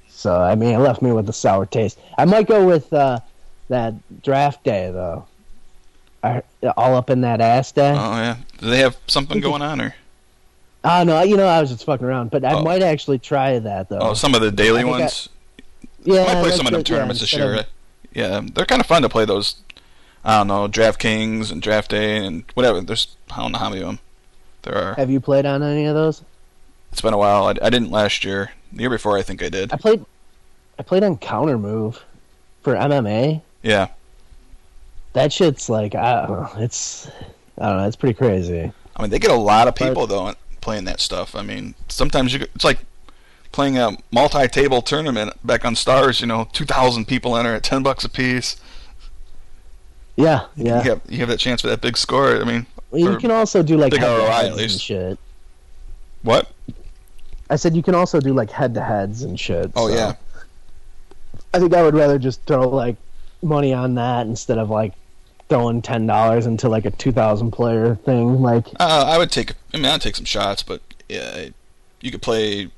[0.09, 1.99] So I mean, it left me with a sour taste.
[2.19, 3.21] I might go with uh,
[3.69, 5.27] that draft day though.
[6.23, 6.43] I,
[6.77, 7.95] all up in that ass day.
[7.97, 8.37] Oh yeah.
[8.59, 9.95] Do they have something going on or?
[10.85, 12.63] Oh no, you know I was just fucking around, but I Oh.
[12.63, 13.99] might actually try that though.
[13.99, 15.29] Oh, some of the daily I think I- ones.
[16.05, 17.59] yeah, I might play some of them the- yeah, tournaments this instead year.
[17.61, 17.67] of-
[18.15, 19.57] Yeah, they're kind of fun to play those.
[20.25, 22.81] I don't know, DraftKings and Draft Day and whatever.
[22.81, 23.99] There's I don't know how many of them
[24.63, 24.95] there are.
[24.95, 26.23] Have you played on any of those?
[26.93, 27.45] It's been a while.
[27.47, 28.51] I, I didn't last year.
[28.73, 29.73] The year before, I think I did.
[29.73, 30.05] I played.
[30.79, 32.05] I played on Counter Move
[32.63, 33.43] for MMA.
[33.63, 33.89] Yeah,
[35.15, 36.51] That shit's like I don't know.
[36.63, 37.09] It's
[37.61, 37.87] I don't know.
[37.87, 38.73] It's pretty crazy.
[38.97, 40.35] I mean they get a lot of people though
[40.69, 41.35] playing that stuff.
[41.35, 42.81] I mean sometimes you, it's like
[43.53, 46.21] playing a multi-table tournament back on Stars.
[46.21, 48.61] You know, two thousand people enter at ten bucks a piece.
[50.17, 50.83] Yeah, yeah.
[50.83, 52.39] You have you have that chance for that big score.
[52.39, 54.83] I mean, Well, you can also do like big ROI, at least.
[54.83, 55.19] shit.
[56.23, 56.51] what?
[57.49, 59.73] I said you can also do like head to heads and shit.
[59.75, 60.17] Oh so yeah,
[61.55, 62.97] I think I would rather just throw like
[63.41, 64.93] money on that instead of like
[65.49, 68.41] throwing ten dollars into like a two thousand player thing.
[68.43, 69.53] Like uh, I would take.
[69.73, 71.47] I mean, I'd take some shots, but yeah,
[72.01, 72.71] you could play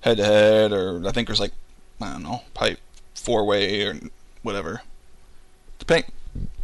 [0.00, 1.52] head to head, or I think there's like
[2.00, 2.78] I don't know, pipe
[3.14, 3.94] four way or
[4.42, 4.82] whatever.
[5.78, 6.10] Depending,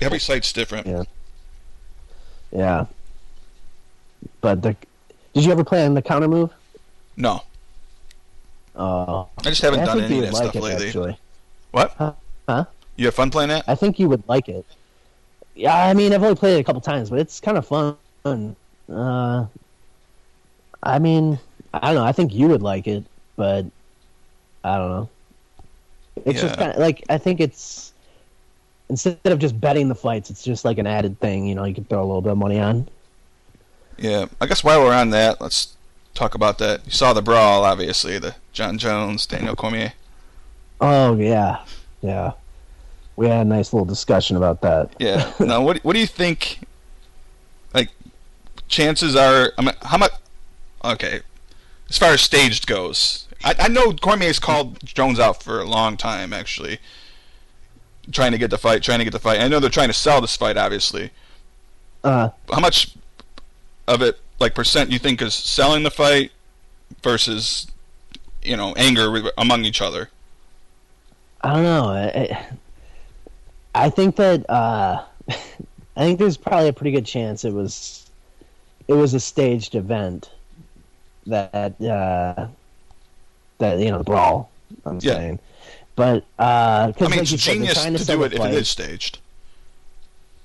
[0.00, 0.86] every site's different.
[0.86, 1.02] Yeah.
[2.52, 2.86] yeah.
[4.40, 4.76] But the
[5.32, 6.50] did you ever play on the counter move?
[7.16, 7.42] No,
[8.74, 10.86] Uh, I just haven't I done any of that like stuff it lately.
[10.88, 11.18] actually.
[11.70, 11.92] What?
[11.92, 12.12] Huh?
[12.48, 12.64] Huh?
[12.96, 13.64] You have fun playing that?
[13.68, 14.64] I think you would like it.
[15.54, 18.56] Yeah, I mean, I've only played it a couple times, but it's kind of fun.
[18.88, 19.46] Uh,
[20.82, 21.38] I mean,
[21.72, 22.04] I don't know.
[22.04, 23.04] I think you would like it,
[23.36, 23.66] but
[24.64, 25.08] I don't know.
[26.24, 27.92] It's just kind of like I think it's
[28.88, 31.46] instead of just betting the fights, it's just like an added thing.
[31.46, 32.88] You know, you can throw a little bit of money on.
[33.98, 34.26] Yeah.
[34.40, 35.76] I guess while we're on that, let's
[36.14, 36.84] talk about that.
[36.84, 39.92] You saw the brawl, obviously, the John Jones, Daniel Cormier.
[40.80, 41.64] Oh yeah,
[42.02, 42.32] yeah.
[43.16, 44.94] We had a nice little discussion about that.
[44.98, 45.32] Yeah.
[45.40, 46.60] now, what what do you think?
[47.72, 47.90] Like,
[48.68, 50.12] chances are, I mean, how much?
[50.84, 51.20] Okay,
[51.88, 55.96] as far as staged goes, I, I know Cormier's called Jones out for a long
[55.96, 56.78] time, actually,
[58.10, 59.40] trying to get the fight, trying to get the fight.
[59.40, 61.10] I know they're trying to sell this fight, obviously.
[62.02, 62.94] Uh, How much
[63.86, 66.32] of it, like percent, you think is selling the fight
[67.02, 67.66] versus,
[68.42, 70.10] you know, anger among each other?
[71.42, 71.88] I don't know.
[71.88, 72.46] I,
[73.74, 75.34] I- think that uh, I
[75.96, 78.10] think there's probably a pretty good chance it was
[78.88, 80.30] it was a staged event
[81.26, 82.46] that uh,
[83.58, 84.50] that you know the brawl.
[84.84, 85.14] I'm Yeah.
[85.14, 85.38] saying,
[85.96, 88.68] but uh, I mean, like it's you said, genius to, do it if it is
[88.68, 89.18] staged.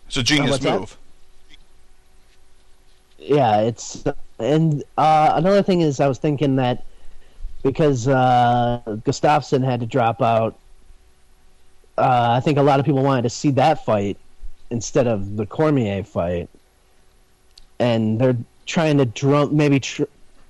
[0.07, 0.79] It's a genius what's that?
[0.79, 0.97] move.
[3.17, 4.03] Yeah, it's
[4.39, 6.85] and uh, another thing is I was thinking that
[7.63, 10.57] because uh, Gustafsson had to drop out,
[11.99, 14.17] uh, I think a lot of people wanted to see that fight
[14.69, 16.49] instead of the Cormier fight,
[17.79, 20.03] and they're trying to drum maybe tr-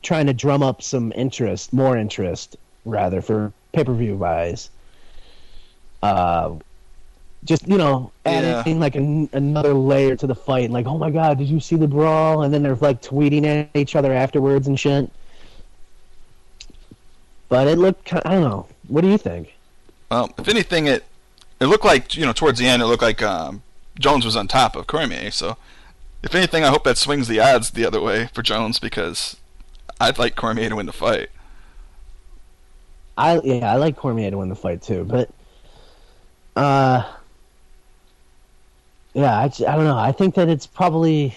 [0.03, 2.55] trying to drum up some interest, more interest
[2.85, 4.69] rather for pay per view buys.
[6.03, 6.55] Uh,
[7.45, 10.69] just you know, adding like an, another layer to the fight.
[10.69, 12.43] Like, oh my god, did you see the brawl?
[12.43, 15.09] And then they're like tweeting at each other afterwards and shit.
[17.47, 18.67] But it looked i don't know.
[18.87, 19.55] What do you think?
[20.11, 21.03] Well, if anything, it
[21.59, 23.63] it looked like you know towards the end it looked like um,
[23.99, 25.31] Jones was on top of Cormier.
[25.31, 25.57] So,
[26.23, 29.37] if anything, I hope that swings the odds the other way for Jones because
[29.99, 31.29] I'd like Cormier to win the fight.
[33.17, 35.29] I yeah, I like Cormier to win the fight too, but
[36.55, 37.03] uh,
[39.13, 39.97] yeah, I, I don't know.
[39.97, 41.35] I think that it's probably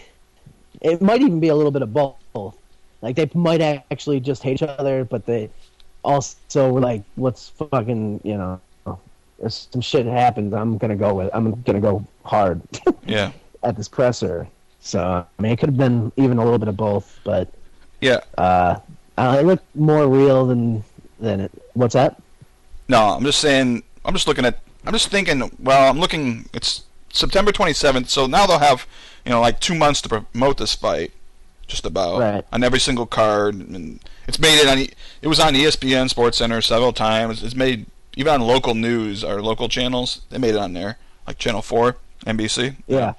[0.80, 2.56] it might even be a little bit of both.
[3.00, 5.50] Like they might actually just hate each other, but they
[6.04, 8.60] also were like, "Let's fucking you know."
[9.42, 11.30] If some shit happens, I'm gonna go with.
[11.34, 12.62] I'm gonna go hard
[13.06, 13.32] Yeah,
[13.62, 14.46] at this presser.
[14.80, 15.00] So
[15.38, 17.48] I mean, it could have been even a little bit of both, but
[18.00, 18.20] yeah.
[18.38, 18.78] uh,
[19.18, 20.84] it looked more real than
[21.20, 21.52] than it.
[21.74, 22.20] What's that?
[22.88, 23.82] No, I'm just saying.
[24.04, 24.58] I'm just looking at.
[24.86, 25.50] I'm just thinking.
[25.60, 26.48] Well, I'm looking.
[26.52, 26.82] It's
[27.12, 28.86] September 27th, so now they'll have
[29.24, 31.12] you know like two months to promote this fight,
[31.66, 32.44] just about Right.
[32.52, 34.78] on every single card, and it's made it on.
[34.78, 37.42] It was on ESPN Sports Center several times.
[37.42, 37.86] It's made
[38.16, 40.22] even on local news or local channels.
[40.30, 42.76] They made it on there, like Channel Four, NBC.
[42.86, 43.14] Yeah.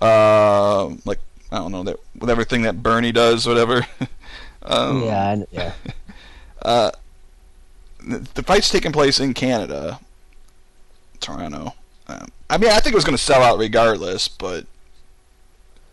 [0.00, 3.86] Uh, like I don't know that with everything that Bernie does, whatever.
[4.62, 5.72] um, yeah, I- yeah.
[6.62, 6.90] uh,
[8.06, 9.98] the, the fight's taking place in Canada,
[11.20, 11.74] Toronto.
[12.08, 14.64] Um, I mean, I think it was going to sell out regardless, but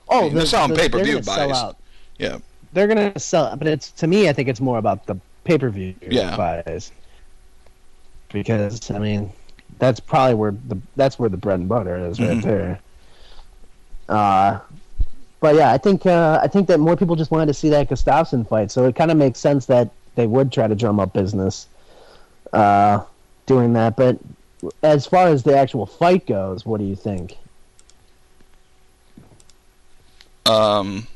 [0.09, 1.75] Oh, mean, they're selling pay-per-view gonna sell buys.
[2.19, 2.37] yeah,
[2.73, 4.27] They're gonna sell, but it's to me.
[4.29, 6.35] I think it's more about the pay per view Yeah.
[6.35, 6.91] buys
[8.33, 9.31] because I mean
[9.79, 12.41] that's probably where the that's where the bread and butter is right Mhm.
[12.41, 12.79] there.
[14.09, 14.59] Uh,
[15.39, 17.89] but yeah, I think uh, I think that more people just wanted to see that
[17.89, 21.13] Gustafsson fight, so it kind of makes sense that they would try to drum up
[21.13, 21.67] business
[22.51, 23.01] uh,
[23.45, 23.95] doing that.
[23.95, 24.17] But
[24.83, 27.37] as far as the actual fight goes, what do you think?
[30.45, 31.07] Um,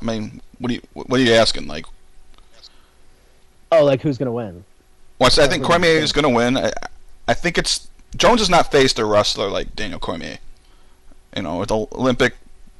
[0.00, 1.66] I mean, what are you what are you asking?
[1.66, 1.86] Like,
[3.70, 4.64] Oh, like who's gonna win?
[5.18, 6.56] Well, I think Cormier is going to win.
[6.56, 6.72] I,
[7.26, 10.38] I think it's Jones has not faced a wrestler like Daniel Cormier.
[11.36, 12.34] You know, with an Olympic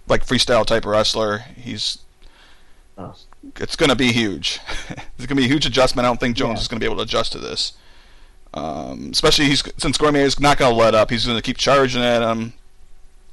[0.07, 1.99] like freestyle type of wrestler, he's
[2.97, 3.15] Oh.
[3.57, 4.59] it's going to be huge.
[4.89, 6.05] it's going to be a huge adjustment.
[6.05, 6.63] I don't think Jones Yeah.
[6.63, 7.75] is going to be able to adjust to this.
[8.55, 11.11] Um, especially he's since Cormier is not going to let up.
[11.11, 12.55] He's going to keep charging at him.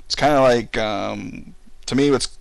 [0.06, 1.56] It's kind of like um,
[1.88, 2.38] to me, it's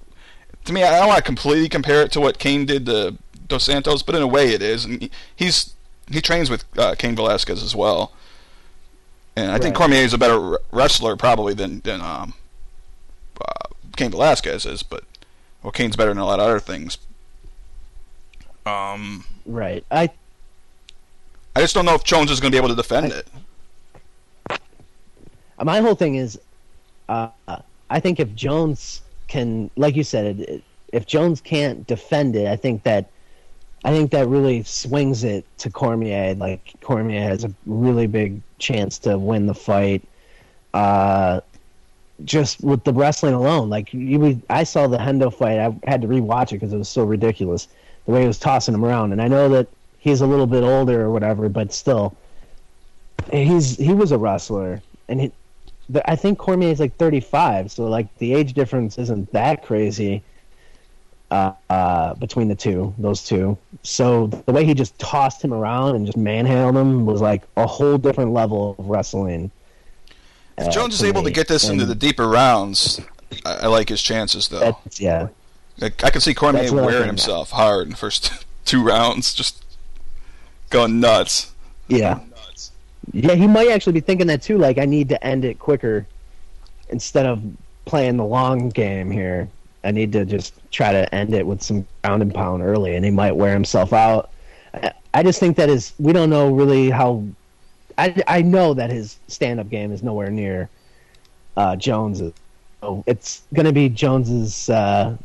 [0.65, 0.83] to me.
[0.83, 3.17] I don't want to completely compare it to what Cain did to
[3.47, 4.85] Dos Santos, but in a way, it is.
[4.85, 5.74] And he's
[6.11, 8.13] he trains with uh, Cain Velasquez as well.
[9.37, 12.35] And I think Cormier is a better wrestler probably than than um,
[13.41, 15.05] uh, Cain Velasquez is, but
[15.63, 16.99] well, Cain's better than a lot of other things.
[18.65, 19.85] Um, Right.
[19.91, 20.11] I
[21.57, 23.29] I just don't know if Jones is going to be able to defend it.
[25.63, 26.39] my whole thing is,
[27.09, 27.29] uh,
[27.91, 32.57] I think if Jones can, like you said, it, if Jones can't defend it, I
[32.57, 33.11] think that,
[33.85, 36.35] I think that really swings it to Cormier.
[36.35, 40.03] Like Cormier has a really big chance to win the fight.
[40.73, 41.41] Uh,
[42.25, 45.59] just with the wrestling alone, like you, I saw the Hendo fight.
[45.59, 47.69] I had to rewatch it because it was so ridiculous
[48.07, 49.13] the way he was tossing him around.
[49.13, 52.17] And I know that he's a little bit older or whatever, but still,
[53.31, 55.33] he's he was a wrestler, and he,
[56.07, 60.23] I think Cormier is like 35, so like the age difference isn't that crazy
[61.31, 63.57] uh, uh, between the two, those two.
[63.83, 67.67] So the way he just tossed him around and just manhandled him was like a
[67.67, 69.51] whole different level of wrestling.
[70.59, 73.01] If uh, Jones is able to get this into the deeper rounds,
[73.45, 74.79] I, I like his chances though.
[74.99, 75.29] yeah,
[75.81, 78.83] Like, I can see Cormier That's what I wearing himself hard in the first two
[78.83, 79.65] rounds, just
[80.71, 81.53] going nuts.
[81.89, 82.21] yeah,
[83.13, 83.35] yeah.
[83.35, 84.59] He might actually be thinking that too.
[84.59, 86.07] Like I need to end it quicker
[86.91, 87.43] instead of
[87.85, 89.49] playing the long game here.
[89.85, 93.05] I need to just try to end it with some ground and pound early, and
[93.05, 94.31] he might wear himself out.
[95.13, 97.23] I- just think that is we don't know really how.
[97.97, 100.69] I I know that his stand up game is nowhere near
[101.57, 102.33] uh, Jones's.
[102.81, 104.69] So it's going to be Jones's.
[104.69, 105.17] Uh,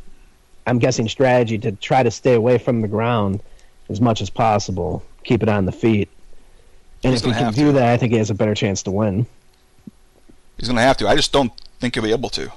[0.66, 3.40] I'm guessing strategy to try to stay away from the ground
[3.88, 6.08] as much as possible, keep it on the feet,
[7.02, 7.72] and He's if he can do to.
[7.72, 9.26] that, I think he has a better chance to win.
[10.58, 11.08] He's going to have to.
[11.08, 12.52] I just don't think he'll be able to.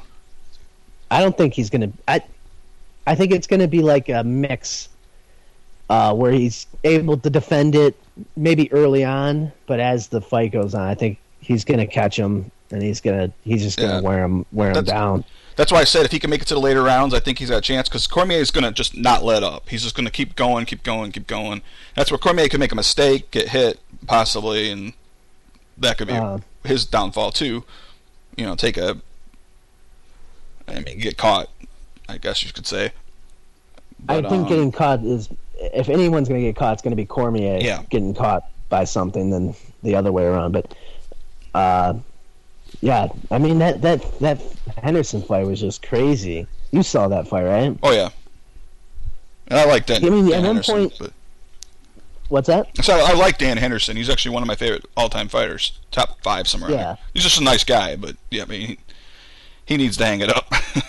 [1.14, 1.92] I don't think he's gonna.
[2.08, 2.22] I,
[3.06, 4.90] I think it's gonna be like a mix,
[5.90, 7.96] uh, where he's able to defend it
[8.36, 12.50] maybe early on, but as the fight goes on, I think he's gonna catch him
[12.72, 14.02] and he's gonna he's just gonna Yeah.
[14.02, 15.26] wear him wear him down.
[15.56, 17.38] That's why I said if he can make it to the later rounds, I think
[17.38, 19.70] he's got a chance because Cormier is going to just not let up.
[19.70, 21.62] He's just going to keep going, keep going, keep going.
[21.96, 24.94] That's where Cormier could make a mistake, get hit, possibly, and
[25.78, 27.66] that could be Uh, his downfall too.
[28.36, 28.98] You know, take a,
[30.68, 31.50] I mean, get caught.
[32.10, 32.92] I guess you could say.
[34.10, 37.60] I think um, getting caught is if anyone's gonna get caught, it's gonna be Cormier
[37.62, 37.84] Yeah.
[37.90, 40.52] getting caught by something than the other way around.
[40.52, 40.74] But
[41.54, 41.94] uh,
[42.82, 44.42] yeah, I mean that that that
[44.82, 46.48] Henderson fight was just crazy.
[46.72, 47.78] You saw that fight, right?
[47.84, 48.10] Oh yeah.
[49.48, 50.04] And I like Dan.
[50.06, 51.14] I mean, Dan at one point- but
[52.30, 52.84] What's that?
[52.84, 53.96] so I like Dan Henderson.
[53.96, 56.72] He's actually one of my favorite all-time fighters, top five somewhere.
[56.72, 56.96] Yeah.
[57.14, 58.78] He's just a nice guy, but yeah, I mean,
[59.66, 60.52] he, needs to hang it up.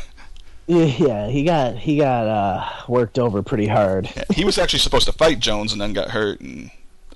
[0.66, 4.09] Yeah, yeah, he got he got uh, worked over pretty hard.
[4.16, 6.70] Yeah, he was actually supposed to fight Jones and then got hurt, and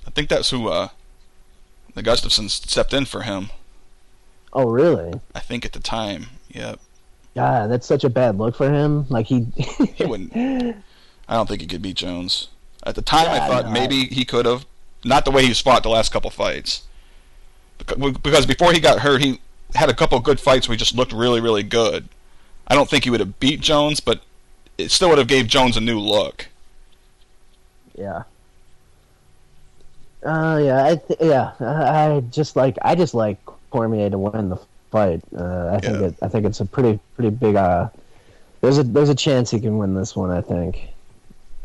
[0.05, 0.89] I think that's who uh,
[1.95, 3.49] the Gustafsson stepped in for him.
[4.53, 5.19] Oh, really?
[5.33, 6.75] I think at the time, yeah,
[7.35, 9.05] God, that's such a bad look for him.
[9.09, 9.47] Like he,
[9.95, 10.35] he wouldn't.
[10.35, 12.49] I don't think he could beat Jones.
[12.83, 14.65] At the time, I thought no, maybe he could have,
[15.03, 16.83] not the way he's fought the last couple fights,
[17.77, 19.39] because before he got hurt, he
[19.75, 22.07] had a couple good fights where he just looked really, really good.
[22.67, 24.21] I don't think he would have beat Jones, but
[24.77, 26.47] it still would have gave Jones a new look.
[27.97, 28.23] yeah.
[30.23, 33.37] Uh, yeah, I th- yeah, I just like I just like
[33.71, 34.57] Cormier to win the
[34.91, 35.21] fight.
[35.33, 36.07] Uh, I think Yeah.
[36.07, 37.55] it, I think it's a pretty pretty big.
[37.55, 37.87] Uh,
[38.59, 40.29] there's a there's a chance he can win this one.
[40.29, 40.89] I think,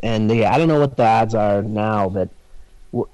[0.03, 2.29] and yeah, I don't know what the odds are now, but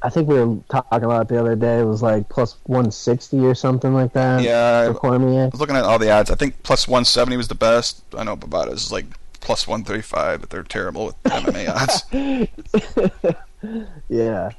[0.01, 1.79] I think we were talking about it the other day.
[1.79, 4.43] It was like plus one sixty or something like that.
[4.43, 5.45] Yeah, Cormier.
[5.45, 6.29] I was looking at all the odds.
[6.29, 8.03] I think plus 170 was the best.
[8.17, 9.05] I know Bovada is like
[9.39, 11.69] plus 135, but they're terrible with MMA
[13.23, 13.35] odds.
[14.09, 14.51] Yeah.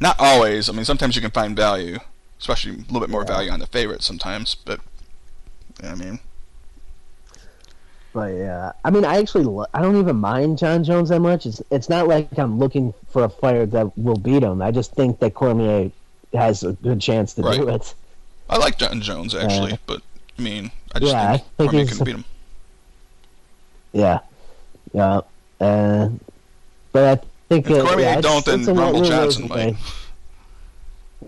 [0.00, 0.68] Not always.
[0.68, 1.98] I mean, sometimes you can find value,
[2.38, 3.28] especially a little bit more Yeah.
[3.34, 4.54] value on the favorite sometimes.
[4.54, 4.80] But
[5.82, 6.18] I mean,
[8.16, 11.44] But yeah, I mean, I actually lo- I don't even mind John Jones that much.
[11.44, 14.62] It's it's not like I'm looking for a fighter that will beat him.
[14.62, 15.90] I just think that Cormier
[16.32, 17.58] has a good chance to Right.
[17.60, 17.94] do it.
[18.48, 20.00] I like John Jones actually, Uh, but
[20.38, 22.24] I mean, I just yeah, I think think Cormier can beat him.
[23.92, 24.18] Yeah,
[24.94, 25.20] yeah.
[25.60, 26.08] Uh,
[26.92, 29.56] but I think If uh, Cormier yeah, don't, then Rumble Johnson might.
[29.56, 29.76] thing.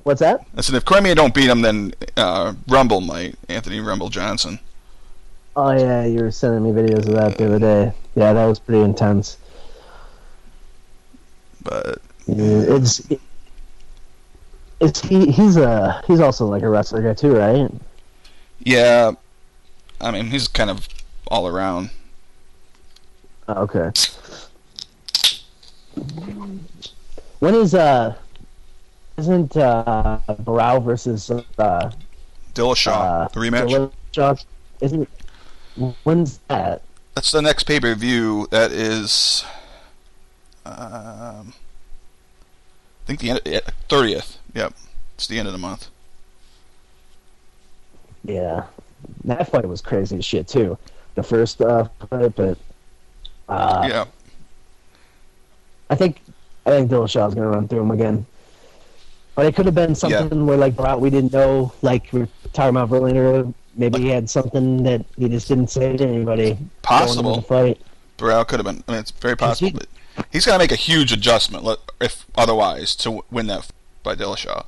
[0.05, 0.47] What's that?
[0.56, 3.35] I said if Cormier don't beat him, then uh, Rumble might.
[3.51, 4.59] Anthony Rumble Johnson.
[5.60, 7.93] Oh yeah, you were sending me videos of that the other day.
[8.14, 9.39] Yeah, that was pretty intense.
[11.64, 13.02] But Yeah, It's
[14.78, 17.68] it's he he's a he's also like a wrestler guy too, right?
[18.60, 19.10] yeah,
[20.01, 20.86] I mean he's kind of
[21.26, 21.90] all around.
[23.48, 23.90] Oh, okay.
[27.40, 28.14] When is uh
[29.16, 31.90] isn't uh Barão versus uh
[32.55, 33.90] Dillashaw uh the rematch.
[34.14, 34.44] Dillashaw-
[34.80, 35.09] isn't
[36.05, 36.82] when's that?
[37.14, 38.46] That's the next pay per view.
[38.50, 39.44] That is,
[40.64, 44.38] um, I think the end thirtieth.
[44.55, 44.74] Yep,
[45.14, 45.88] it's the end of the month.
[48.24, 48.64] Yeah.
[49.24, 50.76] That fight was crazy as shit too.
[51.14, 52.59] The first uh fight, but
[53.48, 54.05] uh yeah,
[55.90, 56.20] I think
[56.66, 58.26] I think Dillashaw's gonna run through him again.
[59.34, 62.76] But it could have been something where like we didn't know, like we were talking
[62.76, 63.52] about Verlander.
[63.78, 66.59] Maybe he had something that he just didn't say to anybody.
[66.82, 67.40] possible.
[67.40, 67.80] fight.
[68.16, 68.82] Burrell could have been.
[68.88, 69.74] I mean, it's very possible, he-
[70.16, 71.64] but he's got to make a huge adjustment,
[72.00, 73.70] if otherwise, to win that
[74.02, 74.64] by Dillashaw.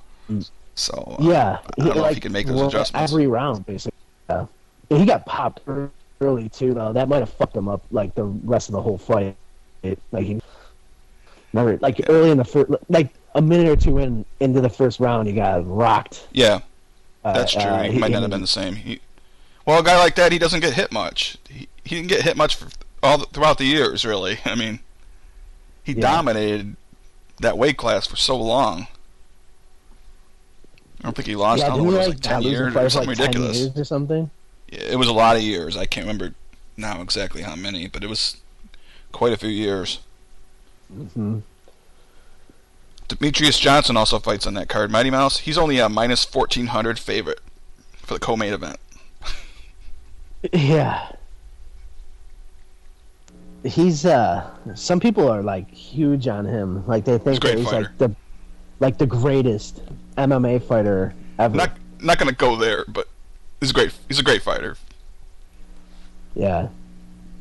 [0.77, 3.13] So uh, Yeah, I don't know if he can make those well, adjustments.
[3.13, 3.99] every round, basically.
[4.31, 4.47] Yeah.
[4.89, 5.61] He got popped
[6.21, 6.93] early too, though.
[6.93, 9.35] That might have fucked him up like the rest of the whole fight.
[9.83, 10.41] It, like he
[11.53, 15.01] never, like early in the first, like a minute or two in into the first
[15.01, 16.29] round, he got rocked.
[16.33, 16.61] yeah,
[17.23, 17.63] that's true.
[17.63, 18.77] uh, he might not have been the same.
[18.77, 19.01] He,
[19.67, 21.37] well, a guy like that, he doesn't get hit much.
[21.49, 22.69] He, he didn't get hit much for
[23.03, 24.39] all the, throughout the years, really.
[24.45, 24.81] I mean,
[25.83, 26.01] he Yeah.
[26.01, 26.77] dominated
[27.41, 28.87] that weight class for so long.
[31.01, 31.63] I don't think he lost.
[31.63, 32.91] I Yeah, don't know he it was, like like ten not lose a years or
[32.91, 33.57] something like 10 ridiculous.
[33.59, 34.31] years or something?
[34.69, 35.77] It was a lot of years.
[35.77, 36.35] I can't remember
[36.77, 38.37] now exactly how many, but it was
[39.13, 40.01] quite a few years.
[41.15, 41.39] hmm
[43.11, 44.91] Demetrious Johnson also fights on that card.
[44.91, 47.41] Mighty Mouse, he's only a minus 1400 favorite
[47.97, 48.79] for the co-main event.
[50.53, 51.11] Yeah.
[53.65, 56.87] He's uh some people are like huge on him.
[56.87, 58.15] Like they He's think that he's like the
[58.79, 59.83] like the greatest
[60.17, 61.57] MMA fighter ever.
[61.57, 63.07] Not not going to go there, but
[63.61, 64.77] he's a great he's a great fighter.
[66.35, 66.69] Yeah.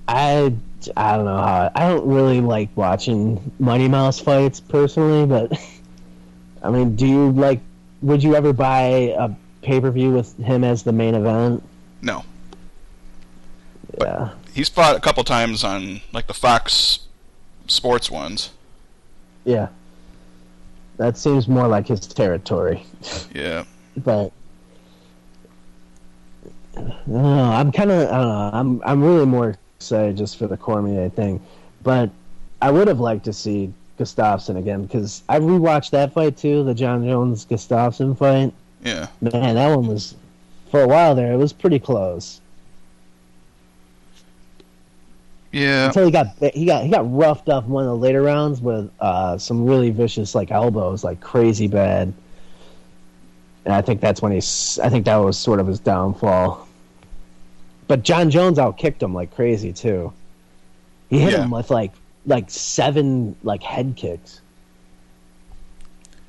[0.10, 0.54] I
[0.96, 5.60] I don't know how I don't really like watching Mighty Mouse fights personally, but
[6.64, 7.60] I mean, do you like
[8.02, 9.30] would you ever buy a
[9.62, 11.64] pay-per-view with him as the main event?
[12.02, 12.24] No.
[14.00, 14.30] Yeah.
[14.54, 17.00] He's fought a couple times on like the Fox
[17.68, 18.52] Sports ones.
[19.44, 19.68] Yeah.
[20.98, 22.84] That seems more like his territory.
[23.34, 23.66] Yeah.
[23.98, 24.32] but
[26.78, 27.44] I don't know.
[27.44, 28.50] I'm kind of I don't know.
[28.54, 31.40] I'm I'm really more excited just for the Cormier thing,
[31.84, 32.10] but
[32.62, 36.74] I would have liked to see Gustafsson again because I rewatched that fight too, the
[36.74, 38.54] Jon Jones Gustafsson fight.
[38.84, 39.08] Yeah.
[39.22, 40.16] Man, that one was
[40.70, 41.32] for a while there.
[41.32, 42.42] It was pretty close
[45.54, 45.88] Yeah.
[45.88, 48.60] until he got he got he got roughed up in one of the later rounds
[48.60, 52.14] with uh, some really vicious like elbows, like crazy bad.
[53.64, 54.78] And I think that's when he's.
[54.84, 56.68] I think that was sort of his downfall.
[57.90, 60.14] But Jon Jones outkicked him like crazy too.
[61.10, 61.44] He hit Yeah.
[61.44, 61.92] him with like
[62.28, 64.42] like seven like head kicks.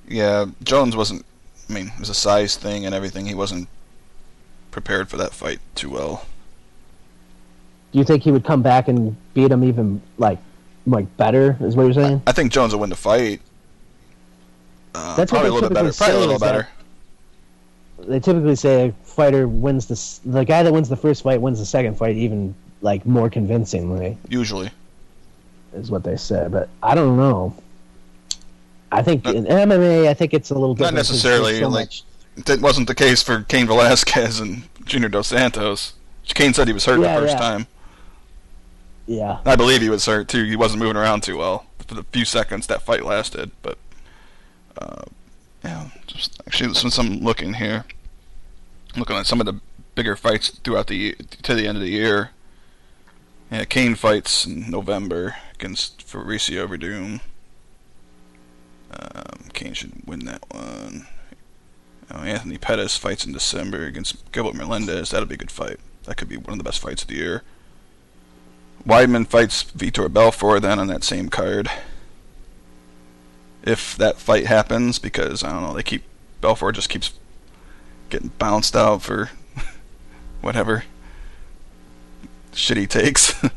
[0.09, 1.25] Yeah, Jones wasn't
[1.69, 3.27] I mean, it was a size thing and everything.
[3.27, 3.69] He wasn't
[4.71, 6.25] prepared for that fight too well.
[7.93, 10.39] Do you think he would come back and beat him even like
[10.87, 11.59] like better?
[11.61, 12.23] Is what you're saying?
[12.27, 13.43] I think Jones will win the fight.
[14.95, 15.93] Uh, That's probably a little bit better.
[15.93, 16.69] Probably a little is that- better.
[18.07, 21.59] They typically say a fighter wins the the guy that wins the first fight wins
[21.59, 24.17] the second fight even like more convincingly.
[24.29, 24.71] Usually.
[25.75, 27.55] is what they say, but I don't know.
[28.91, 30.97] I think Not- in MMA, I think it's a little different.
[30.97, 32.05] Not different 'cause there's necessarily, so like- much-
[32.47, 35.93] That wasn't the case for Cain Velasquez and Junior Dos Santos.
[36.35, 37.41] Cain said he was hurt Yeah, the first yeah.
[37.41, 37.67] time.
[39.07, 40.45] yeah, I believe he was hurt too.
[40.45, 43.51] He wasn't moving around too well for the few seconds that fight lasted.
[43.63, 43.79] But
[44.81, 45.03] uh,
[45.65, 47.85] yeah, just actually since I'm looking here,
[48.97, 49.61] looking at some of the
[49.95, 52.31] bigger fights throughout the to the end of the year.
[53.51, 57.21] Yeah, Cain fights in November against Fabricio Werdum.
[58.93, 61.07] Um, Cain should win that one.
[62.13, 65.11] Oh, Anthony Pettis fights in December against Gilbert Melendez.
[65.11, 65.79] That'll be a good fight.
[66.05, 67.43] That could be one of the best fights of the year.
[68.87, 71.71] Weidman fights Vitor Belfort then on that same card.
[73.63, 76.03] If that fight happens, because I don't know, they keep
[76.41, 77.13] Belfort just keeps
[78.09, 79.31] getting bounced out for
[80.41, 80.85] whatever
[82.53, 83.35] shit he takes.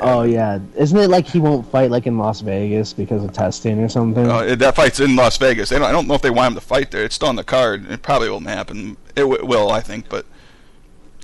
[0.00, 3.82] Oh yeah, isn't it like he won't fight like in Las Vegas because of testing
[3.82, 4.28] or something?
[4.28, 5.68] Uh, that fight's in Las Vegas.
[5.68, 7.04] They don't, I don't know if they want him to fight there.
[7.04, 7.90] It's still on the card.
[7.90, 8.96] It probably won't happen.
[9.14, 10.26] It w- will, I think, but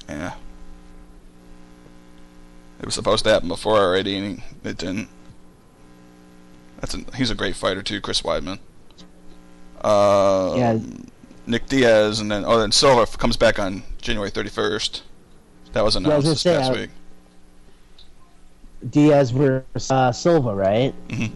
[0.09, 0.35] yeah,
[2.81, 5.09] it was supposed to happen before already, and it didn't.
[6.83, 8.59] That's a, he's a great fighter too, Chris Weidman.
[9.83, 10.79] Uh, Yeah.
[11.47, 15.03] Nick Diaz, and then oh, then Silva comes back on January thirty first.
[15.73, 16.91] That was was announced gonna this say, past I- week.
[18.91, 20.93] Diaz versus uh, Silva, right?
[21.11, 21.27] Hmm.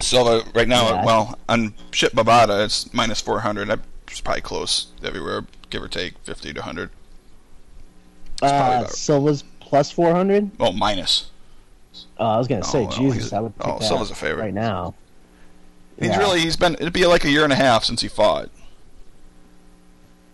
[0.00, 1.04] Silva right now, Yeah.
[1.04, 3.68] well, on Ship Bovada, it's minus 400.
[3.68, 6.90] That's probably close everywhere, give or take 50 to 100.
[8.38, 10.50] probably Uh, Silva's plus four hundred.
[10.60, 11.30] Oh, minus.
[12.18, 13.56] Oh, I was gonna say, Oh, well, Jesus, he's- I would.
[13.58, 14.42] Pick oh, that Silva's a favorite.
[14.42, 14.94] right now.
[15.98, 16.18] He's Yeah.
[16.18, 18.50] really, he's been, it'd be like a year and a half since he fought.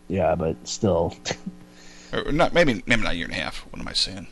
[0.09, 1.17] Yeah, but still,
[2.13, 3.59] Or not, maybe, maybe not a year and a half.
[3.71, 4.27] What am I saying?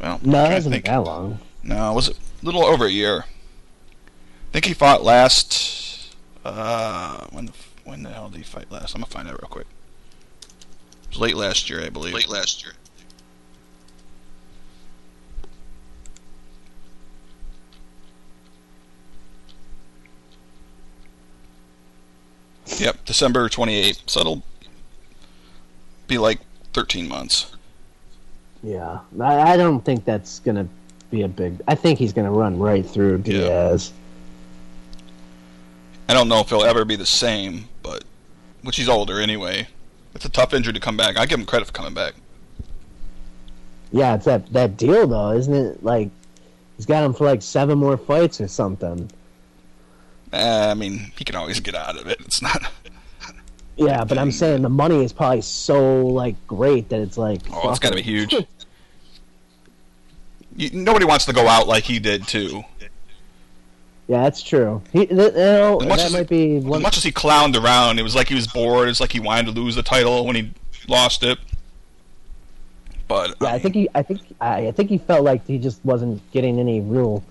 [0.00, 1.38] Well, no, I'm it trying to hasn't been that long.
[1.62, 3.24] No, was it a little over a year?
[3.26, 6.14] I think he fought last.
[6.44, 7.52] Uh, when the
[7.84, 8.94] when the hell did he fight last?
[8.94, 9.66] I'm gonna find out real quick.
[10.42, 12.14] It was late last year, I believe.
[12.14, 12.72] Late last year.
[22.78, 24.02] Yep, December 28th.
[24.06, 24.42] So it'll
[26.06, 26.40] be like
[26.72, 27.52] 13 months.
[28.62, 30.66] Yeah, I, I don't think that's gonna
[31.10, 31.60] be a big.
[31.68, 33.40] I think he's gonna run right through Yeah.
[33.40, 33.92] Diaz.
[36.08, 38.04] I don't know if he'll ever be the same, but
[38.62, 39.68] which he's older anyway.
[40.14, 41.16] It's a tough injury to come back.
[41.16, 42.14] I give him credit for coming back.
[43.92, 45.84] Yeah, it's that that deal though, isn't it?
[45.84, 46.10] Like
[46.76, 49.10] he's got him for like seven more fights or something.
[50.32, 52.20] Eh, I mean, he can always get out of it.
[52.20, 52.62] It's not.
[53.78, 57.42] Yeah, but I'm saying the money is probably so like great that it's like.
[57.52, 58.34] Oh, it's got to be huge.
[60.58, 62.64] You, nobody wants to go out like he did too.
[64.08, 64.80] Yeah, that's true.
[64.92, 67.98] He, you know, As much that as might be As much as he clowned around,
[67.98, 68.88] it was like he was bored.
[68.88, 70.50] It's like he wanted to lose the title when he
[70.88, 71.38] lost it.
[73.06, 75.84] But Yeah, I think he, I think, I, I think he felt like he just
[75.84, 77.22] wasn't getting any real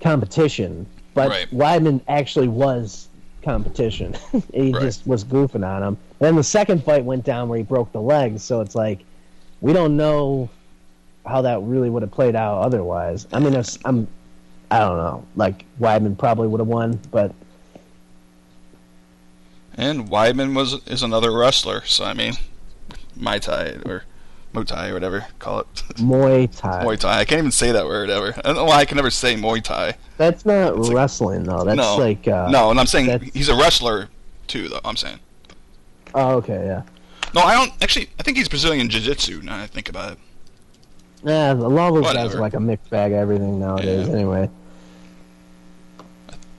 [0.00, 0.86] competition.
[1.14, 1.50] But Right.
[1.50, 3.08] Weidman actually was
[3.42, 4.14] competition.
[4.52, 4.82] he Right.
[4.82, 5.88] just was goofing on him.
[5.88, 9.00] And then the second fight went down where he broke the legs, So it's like
[9.60, 10.50] we don't know
[11.24, 13.26] how that really would have played out otherwise.
[13.32, 13.54] I mean,
[13.84, 14.06] I'm,
[14.70, 15.24] I don't know.
[15.36, 17.32] Like Weidman probably would have won, but
[19.76, 21.82] and Weidman was is another wrestler.
[21.86, 22.34] So I mean,
[23.16, 24.04] Mai Tai or
[24.54, 25.66] Muay Thai or whatever call it.
[25.96, 26.84] Muay Thai.
[26.84, 27.18] Muay Thai.
[27.20, 28.32] I can't even say that word ever.
[28.38, 29.94] I don't know why I can never say Muay Thai.
[30.16, 31.64] That's not like- wrestling though.
[31.64, 34.08] That's no, like uh, no, and I'm saying that's- he's a wrestler
[34.46, 34.68] too.
[34.68, 35.18] Though I'm saying
[36.14, 36.82] Oh, okay, yeah.
[37.34, 37.40] no.
[37.42, 38.08] I don't actually.
[38.20, 39.42] I think he's Brazilian Jiu-Jitsu.
[39.42, 40.18] Now I think about it.
[41.24, 44.06] Yeah, a lot of those guys are like a mixed bag of everything nowadays.
[44.06, 44.14] Yeah.
[44.14, 44.48] Anyway,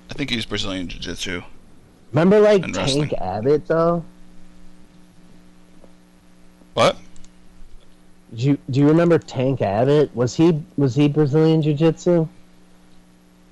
[0.09, 1.41] I think he's Brazilian Jiu-Jitsu.
[2.11, 3.13] remember like Tank.
[3.13, 4.03] Abbott though?
[6.73, 6.97] What?
[8.35, 10.13] Do you do you remember Tank Abbott?
[10.15, 12.27] Was he was he Brazilian Jiu Jitsu?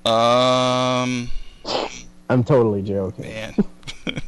[0.05, 1.30] Um,
[2.30, 3.26] I'm totally joking.
[3.26, 3.55] man.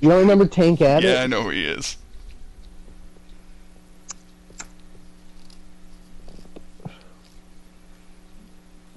[0.00, 1.04] You don't remember Tank Abbott?
[1.04, 1.98] yeah, I know who he is.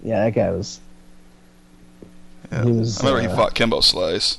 [0.01, 0.79] Yeah, that guy was.
[2.51, 2.63] Yeah.
[2.63, 4.37] He was, I remember he uh, fought Kimbo Slice.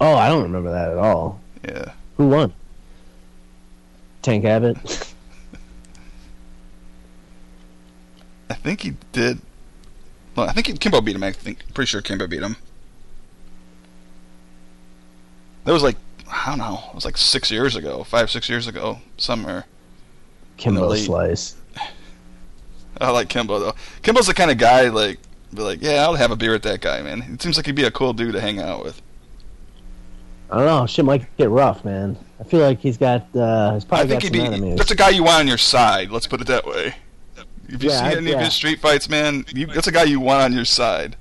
[0.00, 1.40] Oh, I don't remember that at all.
[1.64, 1.92] Yeah.
[2.18, 2.52] Who won?
[4.22, 4.76] Tank Abbott.
[8.50, 9.40] I think he did.
[10.34, 11.22] Well, I think he, Kimbo beat him.
[11.22, 11.72] I think.
[11.74, 12.56] Pretty sure Kimbo beat him.
[15.64, 15.96] That was like
[16.30, 16.82] I don't know.
[16.88, 19.64] It was like six years ago, five six years ago, somewhere.
[20.56, 21.56] Kimbo Slice.
[23.00, 23.74] I like Kimbo though.
[24.02, 25.18] Kimbo's the kind of guy like
[25.54, 27.22] be like, yeah, I'll have a beer with that guy, man.
[27.22, 29.00] It seems like he'd be a cool dude to hang out with.
[30.50, 30.86] I don't know.
[30.86, 32.16] Shit might get rough, man.
[32.40, 33.22] I feel like he's got.
[33.36, 34.56] uh He's I probably think got he'd some be.
[34.56, 34.78] enemies.
[34.78, 36.10] That's a guy you want on your side.
[36.10, 36.94] Let's put it that way.
[37.68, 38.44] If you Yeah, see I- any of yeah.
[38.44, 41.16] his street fights, man, you, that's a guy you want on your side.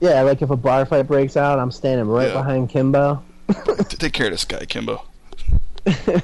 [0.00, 2.34] Yeah, like if a bar fight breaks out, I'm standing right Yeah.
[2.34, 3.22] behind Kimbo.
[3.88, 5.02] Take care of this guy, Kimbo.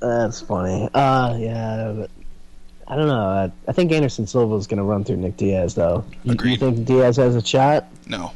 [0.00, 0.88] That's funny.
[0.94, 2.10] Uh, yeah, but
[2.86, 3.14] I don't know.
[3.26, 6.04] I, I think Anderson Silva is going to run through Nick Diaz, though.
[6.10, 6.60] You, you Agreed.
[6.60, 7.86] think Diaz has a shot?
[8.06, 8.32] No.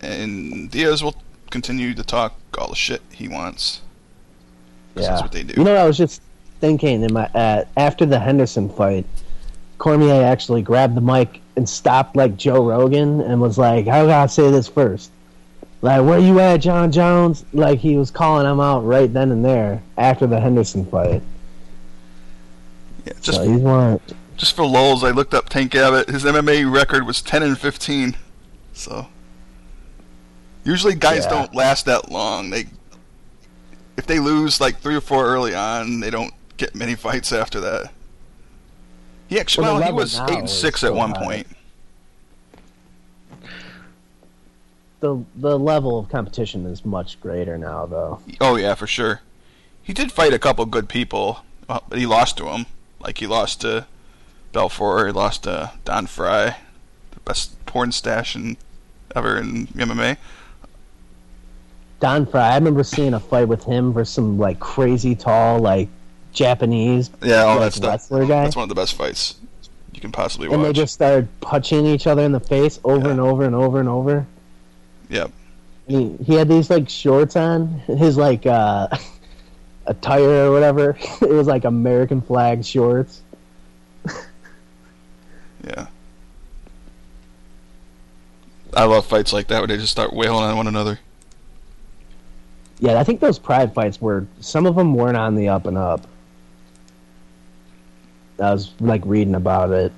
[0.00, 1.16] And Diaz will
[1.50, 3.82] continue to talk all the shit he wants.
[4.94, 5.02] Yeah.
[5.02, 5.54] That's what they do.
[5.56, 6.22] You know, I was just
[6.60, 9.06] thinking in my uh, after the Henderson fight,
[9.78, 14.28] Cormier actually grabbed the mic and stopped like Joe Rogan and was like, "I gotta
[14.28, 15.10] say this first.
[15.82, 19.44] Like, where you at, Jon Jones?" Like he was calling him out right then and
[19.44, 21.22] there after the Henderson fight.
[23.06, 24.00] yeah, just so he's one.
[24.36, 26.08] just for lulls, I looked up Tank Abbott.
[26.08, 28.16] His MMA record was 10 and 15.
[28.72, 29.08] So
[30.70, 31.30] usually guys Yeah.
[31.30, 32.50] don't last that long.
[32.50, 32.66] They
[33.96, 37.60] if they lose like three or four early on, they don't get many fights after
[37.60, 37.92] that.
[39.28, 41.24] He actually Well, well, he was eight and six at one high.
[41.24, 41.46] point.
[45.00, 48.20] The the level of competition is much greater now, though.
[48.40, 49.20] Oh yeah, for sure.
[49.82, 52.66] He did fight a couple good people, uh, but he lost to him.
[53.00, 53.86] Like he lost to
[54.52, 56.56] Belfort, he lost to Don Frye,
[57.12, 58.56] the best porn stash in,
[59.16, 60.18] ever in MMA.
[62.00, 65.88] Don Frye, I remember seeing a fight with him versus some like crazy tall like
[66.32, 67.90] Japanese Yeah, all like, that stuff.
[67.92, 68.44] wrestler guy.
[68.44, 69.36] That's one of the best fights
[69.92, 70.54] you can possibly watch.
[70.56, 73.10] and they just started punching each other in the face over Yeah.
[73.12, 74.26] and over and over and over.
[75.10, 75.30] Yep.
[75.88, 78.88] He, he had these like shorts on, his like uh,
[79.86, 80.96] attire or whatever.
[81.20, 83.20] It was like American flag shorts.
[85.66, 85.88] Yeah.
[88.72, 91.00] I love fights like that where they just start wailing on one another.
[92.80, 95.76] Yeah, I think those pride fights were some of them weren't on the up and
[95.76, 96.06] up.
[98.38, 99.92] I was like reading about it.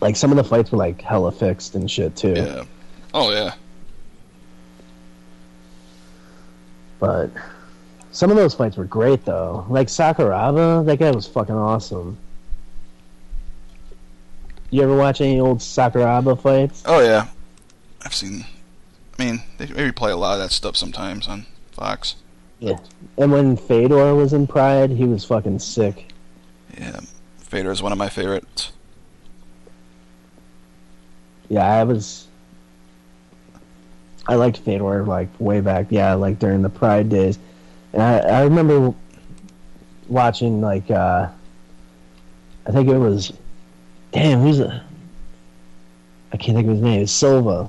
[0.00, 2.32] Like some of the fights were like hella fixed and shit too.
[2.34, 2.64] Yeah.
[3.12, 3.52] Oh yeah.
[6.98, 7.30] But
[8.12, 9.66] some of those fights were great though.
[9.68, 12.16] Like Sakuraba, that guy was fucking awesome.
[14.70, 16.82] You ever watch any old Sakuraba fights?
[16.86, 17.28] Oh yeah.
[18.02, 18.46] I've seen.
[19.18, 21.44] I mean, they maybe play a lot of that stuff sometimes on
[21.80, 22.16] Fox.
[22.58, 22.78] Yeah.
[23.16, 26.12] And when Fedor was in Pride, he was fucking sick.
[26.78, 27.00] Yeah.
[27.38, 28.72] Fedor is one of my favorites.
[31.48, 32.28] Yeah, I was.
[34.28, 35.86] I liked Fedor like way back.
[35.88, 37.38] Yeah, like during the Pride days,
[37.94, 38.94] and I I remember
[40.06, 41.28] watching like uh
[42.66, 43.32] I think it was,
[44.12, 44.84] damn, who's a.
[46.32, 47.02] I can't think of his name.
[47.02, 47.68] It's Silva,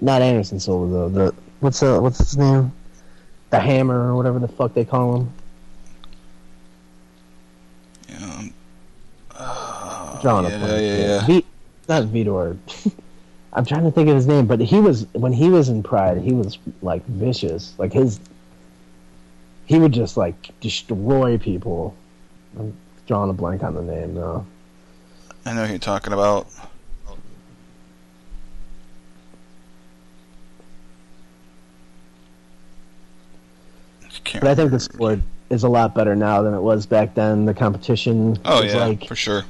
[0.00, 1.08] not Anderson Silva though.
[1.08, 2.72] The what's uh what's his name?
[3.50, 5.32] The Hammer or whatever the fuck they call him.
[8.08, 8.42] Yeah.
[9.36, 10.82] uh, Drawing a yeah, blank.
[10.82, 11.26] yeah, yeah.
[11.26, 11.44] V,
[11.88, 12.56] not Vidor.
[13.52, 16.18] I'm trying to think of his name, but he was when he was in Pride,
[16.18, 17.74] he was like vicious.
[17.78, 18.20] Like his,
[19.66, 21.96] he would just like destroy people.
[22.58, 24.46] I'm drawing a blank on the name though.
[25.44, 26.46] I know who you're talking about.
[34.30, 35.18] Can't But I think the sport
[35.50, 37.44] is a lot better now than it was back then.
[37.46, 39.42] The competition Oh yeah, like for sure.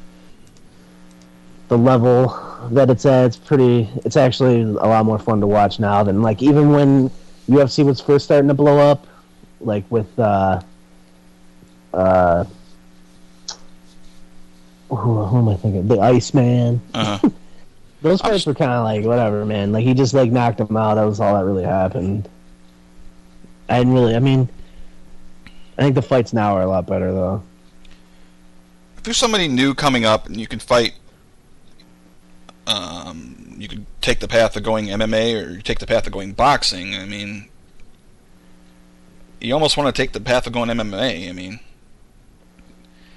[1.68, 2.28] the level
[2.70, 3.26] that it's at.
[3.26, 3.90] It's pretty.
[4.06, 7.10] It's actually a lot more fun to watch now than like even when
[7.46, 9.06] UFC was first starting to blow up,
[9.60, 10.62] like with uh,
[11.92, 12.44] uh,
[14.88, 15.88] who, who am I thinking?
[15.88, 16.80] The Iceman.
[16.94, 17.28] Uh-huh.
[18.02, 19.72] Those fights were kind of like whatever, man.
[19.72, 20.94] Like he just like knocked him out.
[20.94, 22.30] That was all that really happened.
[23.68, 24.16] I didn't really.
[24.16, 24.48] I mean,
[25.78, 27.42] I think the fights now are a lot better though.
[28.96, 30.92] if there's somebody new coming up and you can fight,
[32.66, 36.12] um, you could take the path of going MMA or you take the path of
[36.12, 36.94] going boxing.
[36.94, 37.48] I mean,
[39.40, 41.28] you almost want to take the path of going MMA.
[41.28, 41.60] I mean,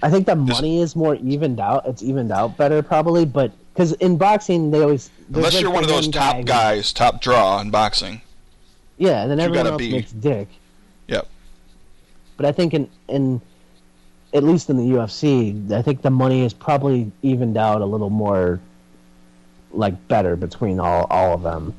[0.01, 1.85] I think the money is more evened out.
[1.85, 5.89] It's evened out better, probably, but because in boxing they always unless you're one of
[5.89, 8.21] those top guy guys, top draw in boxing.
[8.97, 10.47] yeah, and then everyone else be- makes dick.
[11.07, 11.27] Yep.
[12.37, 13.41] But I think in in
[14.33, 18.09] at least in the UFC, I think the money is probably evened out a little
[18.09, 18.59] more,
[19.71, 21.73] like better between all all of them.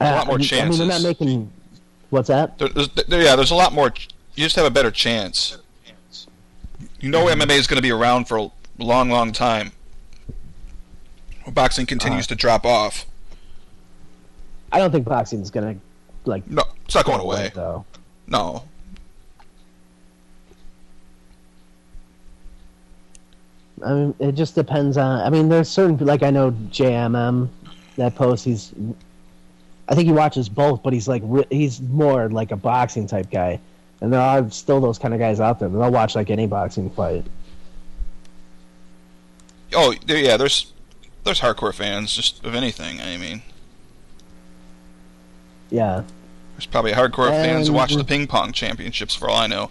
[0.00, 1.50] A lot Uh, more I mean, I mean, they're not making.
[2.10, 2.58] What's that?
[2.58, 3.92] There, there's, there, yeah, there's a lot more.
[4.34, 5.58] You just have a better chance.
[7.00, 7.40] You know Mm-hmm.
[7.42, 9.72] MMA is going to be around for a long, long time.
[11.52, 12.34] Boxing continues Uh-huh.
[12.34, 13.06] to drop off.
[14.70, 15.76] I don't think boxing is gonna
[16.24, 17.50] like No, it's not going away.
[17.54, 17.84] though.
[18.26, 18.64] No.
[23.84, 25.20] I mean, it just depends on.
[25.20, 27.48] I mean, there's certain like I know JMM
[27.96, 28.44] that post.
[28.44, 28.72] He's,
[29.88, 33.58] I think he watches both, but he's like he's more like a boxing type guy,
[34.00, 35.68] and there are still those kind of guys out there.
[35.68, 37.24] They'll watch like any boxing fight.
[39.74, 40.36] Oh, yeah.
[40.36, 40.72] There's
[41.24, 43.00] there's hardcore fans just of anything.
[43.00, 43.42] I mean,
[45.70, 46.02] Yeah,
[46.54, 49.70] There's probably hardcore fans who watch the ping pong championships for all I know.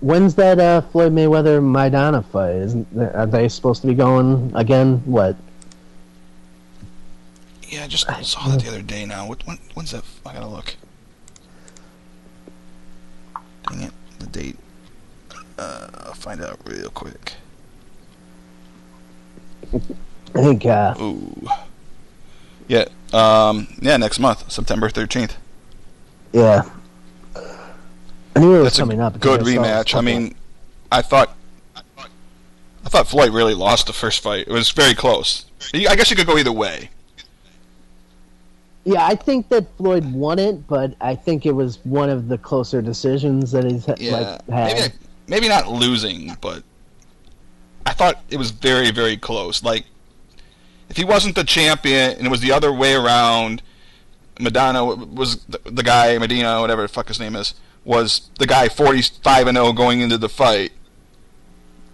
[0.00, 2.56] When's that uh, Floyd Mayweather Maidana fight?
[2.56, 5.02] Isn't there, are they supposed to be going again?
[5.04, 5.36] What?
[7.68, 9.26] Yeah, I just saw that the other day now.
[9.26, 10.04] What, when, when's that?
[10.26, 10.74] I gotta look.
[13.68, 14.56] Dang it, the date.
[15.58, 17.34] Uh, I'll find out real quick.
[19.72, 19.78] I
[20.42, 21.48] think uh, Ooh.
[22.68, 25.32] Yeah, um, yeah, next month, September 13th.
[26.32, 26.68] yeah.
[28.34, 29.18] I knew it was coming up.
[29.20, 29.94] good I rematch.
[29.94, 30.34] I mean,
[30.90, 31.36] I thought,
[31.96, 34.46] I thought Floyd really lost the first fight.
[34.48, 35.46] It was very close.
[35.74, 36.90] I guess you could go either way.
[38.84, 42.38] yeah, I think that Floyd won it, but I think it was one of the
[42.38, 44.74] closer decisions that he's Yeah, like had.
[44.76, 44.94] maybe
[45.28, 46.62] maybe not losing, but
[47.86, 49.62] I thought it was very very close.
[49.62, 49.84] Like
[50.88, 53.62] if he wasn't the champion and it was the other way around,
[54.40, 57.54] Madonna was the, the guy Medina whatever the fuck his name is
[57.84, 60.72] was the guy 45 and 0 going into the fight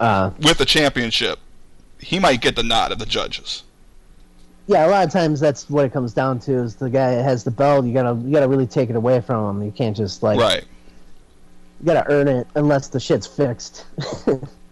[0.01, 1.39] uh, with the championship.
[1.98, 3.65] He might get the nod of the judges.
[4.66, 6.52] yeah, a lot of times that's what it comes down to.
[6.52, 9.20] Is the guy that has the belt, you gotta you gotta really take it away
[9.20, 9.66] from him.
[9.66, 10.65] You can't just like right.
[11.81, 13.86] you gotta earn it unless the shit's fixed.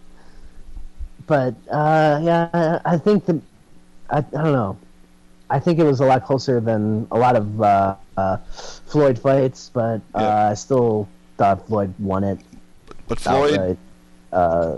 [1.27, 3.41] but uh, yeah, I, think that
[4.09, 4.77] I, I don't know.
[5.49, 8.37] I think it was a lot closer than a lot of uh, uh,
[8.87, 10.49] Floyd fights, but uh, Yeah.
[10.49, 11.07] I still
[11.37, 12.39] thought Floyd won it
[13.07, 13.77] But Floyd, outright.
[14.33, 14.77] Uh,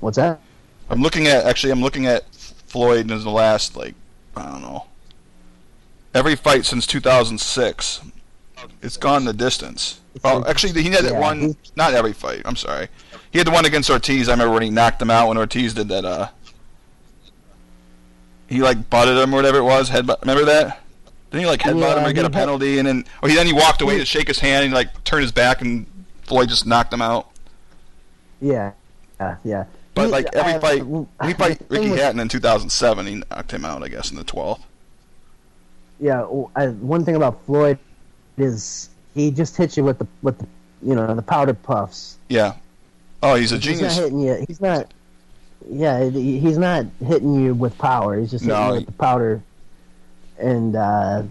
[0.00, 0.40] what's that?
[0.88, 3.94] I'm looking at actually I'm looking at Floyd in the last like
[4.36, 4.86] I don't know
[6.14, 8.00] every fight since 2006.
[8.82, 10.00] It's gone the distance.
[10.22, 11.56] Oh, actually, he had that Yeah, one.
[11.76, 12.42] Not every fight.
[12.44, 12.88] I'm sorry.
[13.32, 14.28] He had the one against Ortiz.
[14.28, 16.04] I remember when he knocked him out when Ortiz did that.
[16.04, 16.28] Uh,
[18.48, 19.90] he like butted him or whatever it was.
[19.90, 20.20] Headbutt.
[20.20, 20.83] Remember that?
[21.34, 23.04] Didn't he like headbutt Yeah, him or get a penalty and then?
[23.22, 25.60] Or he then he walked away to shake his hand and like turned his back
[25.62, 25.84] and
[26.22, 27.30] Floyd just knocked him out.
[28.40, 28.72] Yeah,
[29.20, 29.64] yeah, yeah.
[29.94, 33.14] But He- like every uh, fight, when he fight Ricky with- Hatton in 2007, he
[33.30, 33.82] knocked him out.
[33.82, 34.60] I guess in the 12th.
[36.00, 36.22] Yeah,
[36.56, 37.78] I, one thing about Floyd
[38.36, 40.46] is he just hits you with the with the
[40.82, 42.18] you know the powder puffs.
[42.28, 42.54] Yeah.
[43.22, 43.96] Oh, he's a He's not genius.
[43.96, 44.44] hitting you.
[44.46, 44.92] He's not.
[45.70, 48.18] Yeah, he's not hitting you with power.
[48.20, 49.42] He's just hitting No, you he- with the powder.
[50.38, 51.22] And uh,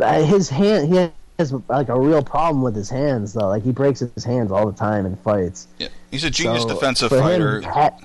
[0.00, 3.48] his hand, he has like a real problem with his hands though.
[3.48, 5.68] Like he breaks his hands all the time in fights.
[5.78, 5.88] Yeah.
[6.10, 7.62] He's a genius So, defensive for him, fighter.
[7.62, 7.98] ha-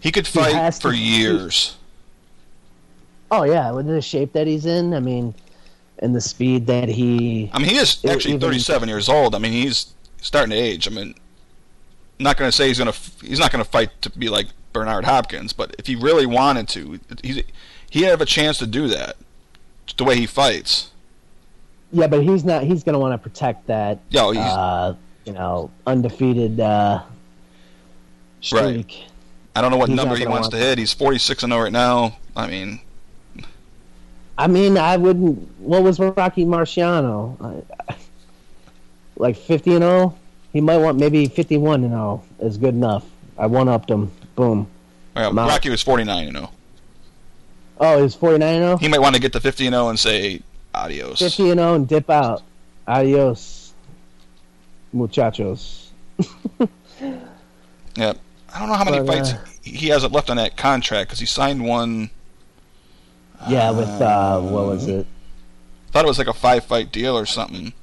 [0.00, 1.76] he could fight has for to- years.
[3.30, 5.34] oh yeah, with the shape that he's in, I mean,
[6.00, 7.50] and the speed that he.
[7.52, 9.34] I mean, he is actually even- 37 years old.
[9.34, 10.86] I mean, he's starting to age.
[10.88, 11.14] I mean,
[12.18, 14.28] I'm not going to say he's going to he's not going to fight to be
[14.28, 17.42] like Bernard Hopkins, but if he really wanted to, he's
[17.92, 19.16] he have a chance to do that.
[19.98, 20.90] The way he fights.
[21.92, 22.62] Yeah, but he's not.
[22.62, 23.98] He's going to want to protect that.
[24.08, 24.94] Yo, uh,
[25.26, 27.02] you know, undefeated uh,
[28.40, 29.04] streak.
[29.54, 30.78] I don't know what he's number he wants want to hit.
[30.78, 32.16] He's 46 and 0 right now.
[32.34, 32.80] I mean,
[34.38, 35.46] I mean, I wouldn't.
[35.58, 37.62] What was Rocky Marciano?
[39.16, 40.18] Like fifty and zero.
[40.54, 43.04] He might want maybe fifty-one and zero is good enough.
[43.36, 44.10] I one upped him.
[44.34, 44.66] Boom.
[45.14, 45.36] I'm.
[45.36, 46.50] Rocky was 49 and 0.
[47.84, 48.76] Oh, he was forty-nine and zero.
[48.78, 50.40] He might want to get to 50 and 0 and say
[50.74, 51.18] adios.
[51.18, 52.42] Fifty and zero and dip out.
[52.86, 53.74] Adios,
[54.92, 55.90] muchachos.
[57.94, 58.14] Yeah.
[58.54, 61.20] I don't know how many But, fights uh, he hasn't left on that contract because
[61.20, 62.08] he signed one.
[63.50, 65.06] Yeah, with uh, what was it?
[65.90, 67.74] thought it was like a five fight deal or something.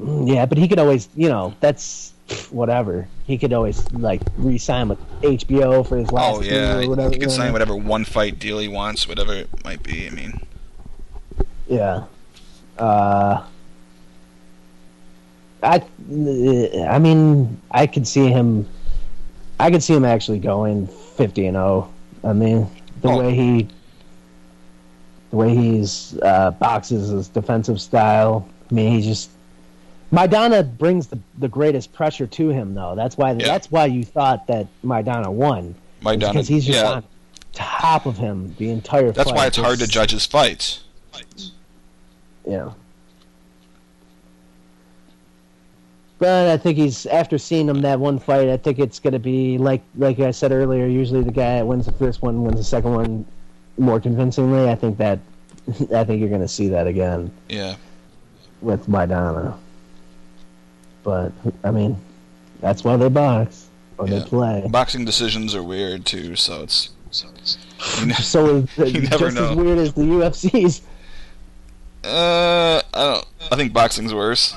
[0.00, 2.13] Mm, Yeah, but he could always, you know, that's
[2.50, 3.06] whatever.
[3.24, 7.10] He could always like re-sign with HBO for his last Oh yeah, or whatever.
[7.10, 10.06] he could sign whatever one fight deal he wants, whatever it might be.
[10.06, 10.40] I mean,
[11.68, 12.04] Yeah.
[12.78, 13.44] Uh,
[15.62, 15.82] I,
[16.88, 18.68] I mean, I could see him.
[19.60, 21.90] I could see him actually going fifty and zero.
[22.22, 22.66] I mean,
[23.00, 23.18] the Oh.
[23.20, 23.68] way he,
[25.30, 28.46] the way he's uh, boxes his defensive style.
[28.70, 29.30] I mean, he just.
[30.14, 32.94] Maidana brings the, the greatest pressure to him, though.
[32.94, 33.32] That's why.
[33.32, 33.46] Yeah.
[33.46, 35.74] That's why you thought that Maidana won.
[36.02, 36.18] Donna.
[36.18, 37.04] because he's just yeah, on
[37.52, 39.06] top of him the entire.
[39.06, 39.14] Fight.
[39.14, 39.36] That's fight.
[39.36, 40.84] why it's hard to judge his fights.
[42.46, 42.70] Yeah.
[46.18, 48.48] But I think he's after seeing him that one fight.
[48.48, 50.86] I think it's going to be like like I said earlier.
[50.86, 53.26] Usually the guy that wins the first one wins the second one
[53.78, 54.68] more convincingly.
[54.68, 55.18] I think that
[55.94, 57.76] I think you're going to see that again Yeah,
[58.60, 59.56] with Maidana.
[61.04, 61.30] But
[61.62, 61.96] I mean,
[62.60, 63.66] that's why they box
[63.98, 64.18] or Yeah.
[64.20, 64.64] they play.
[64.68, 66.90] boxing decisions are weird too, so it's.
[68.00, 69.50] You know, So is You never just know.
[69.50, 70.80] as weird as the UFC's.
[72.02, 73.26] uh, I don't.
[73.52, 74.56] I think boxing's worse.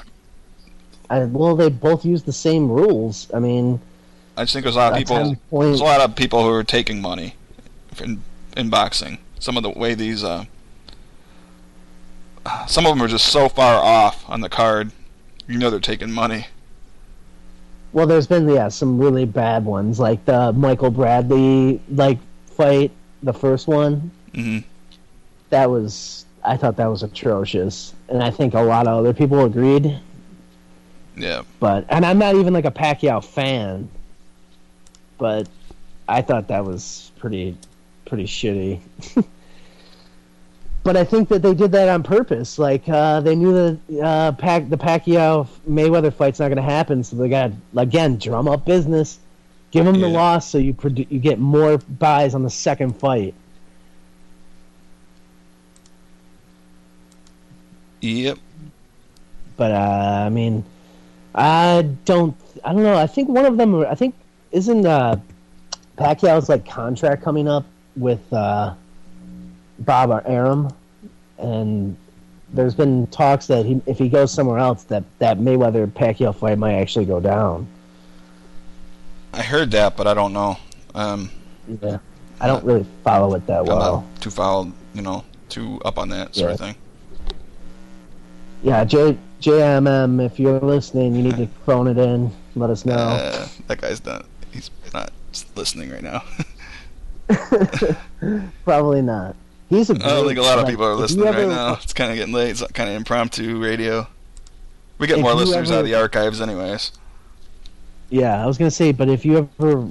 [1.09, 3.29] I, well, they both use the same rules.
[3.33, 3.79] I mean,
[4.35, 5.35] I just think there's a lot of people.
[5.49, 7.35] point- There's a lot of people who are taking money
[8.01, 8.21] in
[8.55, 9.17] in boxing.
[9.39, 10.23] Some of the way these.
[10.23, 10.45] Uh,
[12.67, 14.91] some of them are just so far off on the card.
[15.47, 16.47] You know they're taking money.
[17.93, 22.91] well, there's been yeah some really bad ones, like the Michael Bradley like fight,
[23.23, 24.11] the first one.
[24.35, 24.59] hmm
[25.49, 29.43] That was I thought that was atrocious, and I think a lot of other people
[29.45, 29.99] agreed.
[31.15, 31.41] Yeah.
[31.59, 33.89] But and I'm not even like a Pacquiao fan,
[35.17, 35.47] but
[36.07, 37.57] I thought that was pretty
[38.05, 38.79] pretty shitty.
[40.87, 42.57] but I think that they did that on purpose.
[42.57, 47.03] Like uh, they knew that uh, Pac- the Pacquiao Mayweather fight's not going to happen,
[47.03, 49.19] so they got again drum up business,
[49.71, 53.33] give them the loss, so you produ- you get more buys on the second fight.
[57.99, 58.37] Yep.
[59.57, 60.63] But uh, I mean,
[61.35, 62.33] I don't.
[62.63, 62.97] I don't know.
[62.97, 63.75] I think one of them.
[63.75, 64.15] I think
[64.53, 65.17] isn't uh,
[65.97, 67.65] Pacquiao's like contract coming up
[67.97, 68.73] with uh,
[69.79, 70.69] Bob Arum,
[71.37, 71.95] and
[72.53, 76.57] there's been talks that he, if he goes somewhere else, that that Mayweather Pacquiao fight
[76.57, 77.67] might actually go down.
[79.33, 80.57] I heard that, but I don't know.
[80.95, 81.29] Um,
[81.81, 81.97] Yeah,
[82.39, 84.05] I don't really follow it that I'm well.
[84.19, 86.75] too fouled, you know, too up on that sort of thing.
[88.63, 92.31] Yeah, J JMM, if you're listening, you need to phone it in.
[92.55, 92.95] Let us know.
[92.95, 94.25] Uh, that guy's not.
[94.51, 95.11] He's not
[95.55, 96.23] listening right now.
[98.63, 99.35] Probably not.
[99.69, 99.93] He's a.
[99.95, 101.73] I don't think a lot of people are listening right now.
[101.81, 102.51] It's kind of getting late.
[102.51, 104.07] It's kind of impromptu radio.
[104.97, 106.91] We get more listeners out of the archives, anyways.
[108.09, 109.87] Yeah, I was gonna say, but if you ever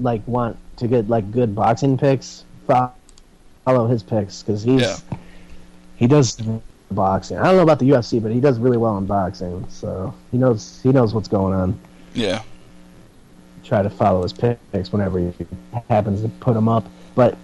[0.00, 4.96] like want to get like good boxing picks, follow his picks because he's Yeah.
[5.96, 6.36] he does
[6.90, 7.38] boxing.
[7.38, 10.38] I don't know about the UFC, but he does really well in boxing, so he
[10.38, 11.78] knows he knows what's going on.
[12.14, 12.42] Yeah.
[13.64, 15.32] Try to follow his picks whenever he
[15.88, 16.84] happens to put them up.
[17.14, 17.38] But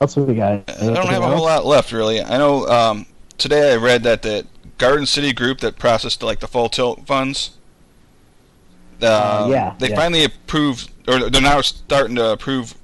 [0.00, 0.52] else we got?
[0.52, 2.22] I don't Anything have a whole lot left, really.
[2.22, 3.06] I know um,
[3.36, 4.46] today I read that the
[4.78, 7.50] Garden City group that processed like the full tilt funds.
[9.00, 9.96] Uh, yeah, They yeah.
[9.96, 12.74] finally approved, or they're now starting to approve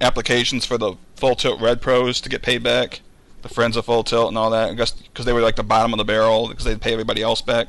[0.00, 3.00] applications for the full tilt red pros to get paid back.
[3.42, 4.70] The friends of full tilt and all that.
[4.70, 7.22] I guess because they were like the bottom of the barrel because they'd pay everybody
[7.22, 7.68] else back.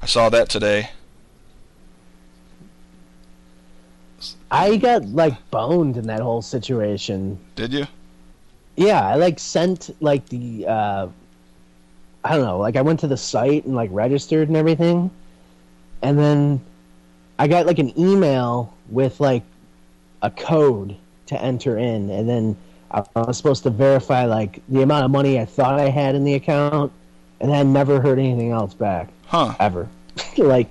[0.00, 0.90] I saw that today.
[4.52, 7.38] I got like boned in that whole situation.
[7.56, 7.86] Did you?
[8.76, 11.08] Yeah, I like sent like the uh
[12.24, 15.10] I don't know, like I went to the site and like registered and everything.
[16.02, 16.60] And then
[17.38, 19.42] I got like an email with like
[20.20, 20.96] a code
[21.26, 22.56] to enter in and then
[22.90, 26.24] I was supposed to verify like the amount of money I thought I had in
[26.24, 26.92] the account
[27.40, 29.54] and I never heard anything else back Huh.
[29.58, 29.88] ever.
[30.36, 30.68] like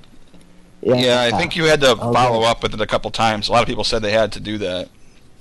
[0.81, 2.01] yeah, Yeah, I think you had to Okay.
[2.01, 3.47] follow up with it a couple times.
[3.49, 4.89] A lot of people said they had to do that.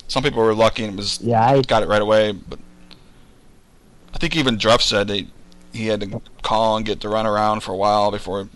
[0.08, 2.58] Some people were lucky and it was Yeah, I got it right away, but
[4.14, 5.26] I think even Druff said they
[5.72, 8.48] he had to call and get to run around for a while before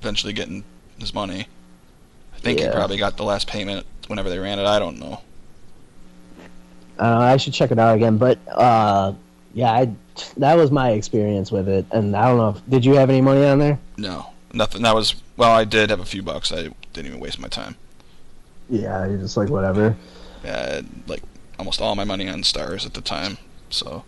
[0.00, 0.62] eventually getting
[0.98, 1.46] his money.
[2.34, 4.66] I think he probably got the last payment whenever they ran it.
[4.66, 5.20] I don't know.
[7.00, 9.14] Uh, I should check it out again, but uh,
[9.54, 9.90] yeah, I,
[10.36, 12.50] that was my experience with it, and I don't know.
[12.50, 13.78] If, did you have any money on there?
[13.96, 14.82] No, nothing.
[14.82, 15.52] That was well.
[15.52, 16.52] I did have a few bucks.
[16.52, 17.76] I didn't even waste my time.
[18.70, 19.94] Yeah, you're just like whatever.
[20.44, 21.22] Yeah, like
[21.58, 23.38] almost all my money on stars at the time.
[23.70, 24.04] So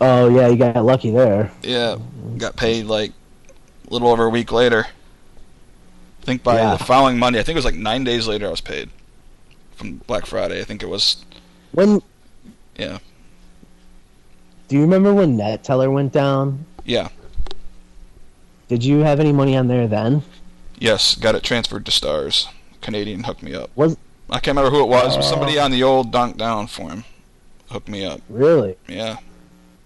[0.00, 1.50] Oh yeah, you got lucky there.
[1.62, 1.96] yeah,
[2.38, 3.12] got paid like
[3.88, 4.86] a little over a week later.
[6.22, 6.76] I think by Yeah.
[6.76, 8.90] the following Monday, I think it was like nine days later, I was paid
[9.76, 10.60] from Black Friday.
[10.60, 11.24] I think it was.
[11.72, 12.02] When
[12.76, 12.98] Yeah.
[14.68, 16.66] do you remember when Neteller went down?
[16.84, 17.08] Yeah.
[18.68, 20.22] Did you have any money on there then?
[20.78, 22.48] Yes, got it transferred to Stars.
[22.80, 23.70] Canadian hooked me up.
[23.76, 23.96] Was
[24.28, 25.16] I can't remember who it was.
[25.16, 25.30] Was Oh.
[25.30, 27.04] somebody on the old Donkdown form.
[27.70, 28.20] Hooked me up.
[28.28, 28.76] really?
[28.88, 29.18] Yeah.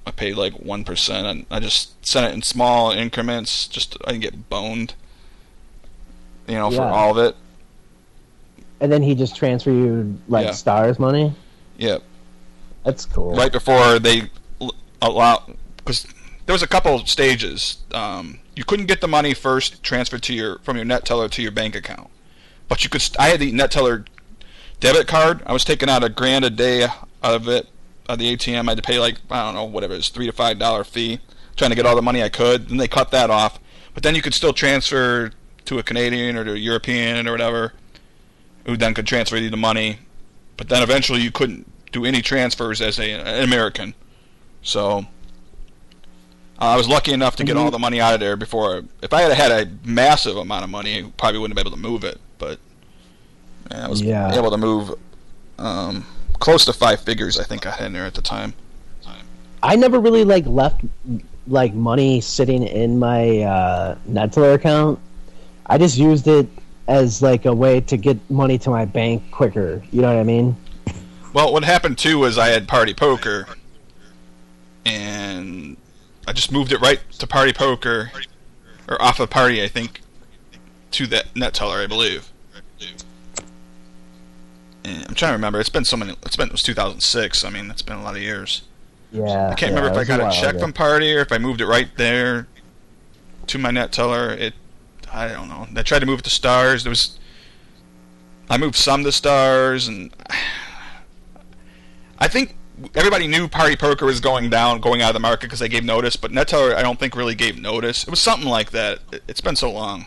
[0.07, 3.67] I paid like one percent, and I just sent it in small increments.
[3.69, 4.95] Just I didn't get boned.
[6.49, 7.37] You know, for all of it.
[8.81, 10.53] And then he just transferred you like Yeah.
[10.53, 11.33] stars money.
[11.79, 12.03] Yep.
[12.85, 13.35] That's cool.
[13.37, 14.31] Right before they
[15.03, 15.45] allow,
[15.77, 16.07] because
[16.47, 17.77] there was a couple of stages.
[17.93, 21.53] Um, you couldn't get the money first transferred to your from your Neteller to your
[21.53, 22.11] bank account,
[22.69, 23.03] but you could.
[23.19, 24.07] I had the Neteller
[24.81, 25.43] debit card.
[25.47, 27.69] I was taking out a grand a day out of it.
[28.09, 30.27] At the ATM, I had to pay like I don't know whatever it was three
[30.27, 31.21] to five dollar fee,
[31.57, 32.69] trying to get all the money I could.
[32.69, 33.61] Then they cut that off,
[33.95, 35.31] but then you could still transfer
[35.67, 37.75] to a Canadian or to a European or whatever,
[38.67, 40.01] who then could transfer you the money.
[40.57, 43.95] But then eventually you couldn't do any transfers as a, an American.
[44.63, 45.07] So
[46.61, 48.83] I was lucky enough to get all the money out of there before.
[49.03, 51.77] If I had had a massive amount of money, I probably wouldn't have been able
[51.83, 52.21] to move it.
[52.39, 52.59] But
[53.71, 54.35] yeah, I was Yeah.
[54.35, 54.95] able to move
[55.59, 56.05] um,
[56.39, 57.39] close to five figures.
[57.39, 58.53] I think I had in there at the time.
[59.63, 60.81] I never really like left
[61.47, 64.99] like money sitting in my uh, Neteller account.
[65.67, 66.49] I just used it
[66.89, 69.83] as like a way to get money to my bank quicker.
[69.93, 70.57] You know what I mean?
[71.35, 73.47] Well, what happened too was I had Party Poker,
[74.87, 75.77] and
[76.27, 78.13] I just moved it right to Party Poker,
[78.89, 80.01] or off of Party, I think,
[80.93, 82.31] to that Neteller, I believe.
[84.85, 85.61] And I'm trying to remember.
[85.61, 86.13] It's been so many.
[86.25, 87.45] It's been it was 2006.
[87.45, 88.63] I mean, it's been a lot of years.
[89.13, 89.49] Yeah.
[89.49, 90.61] I can't yeah, remember if I got a while check ago.
[90.61, 92.47] from Party or if I moved it right there
[93.49, 94.39] to my Neteller.
[94.39, 94.55] It,
[95.13, 95.67] I don't know.
[95.75, 96.85] I tried to move it to Stars.
[96.85, 97.19] There was,
[98.49, 100.13] I moved some to Stars, and
[102.19, 102.57] I think
[102.95, 105.85] everybody knew Party Poker was going down, going out of the market because they gave
[105.85, 106.17] notice.
[106.17, 108.05] But Neteller, I don't think really gave notice.
[108.05, 109.01] It was something like that.
[109.13, 110.07] It, it's been so long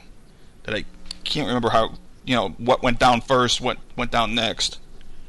[0.63, 0.85] that I
[1.23, 1.93] can't remember how.
[2.25, 4.79] You know what went down first, what went down next.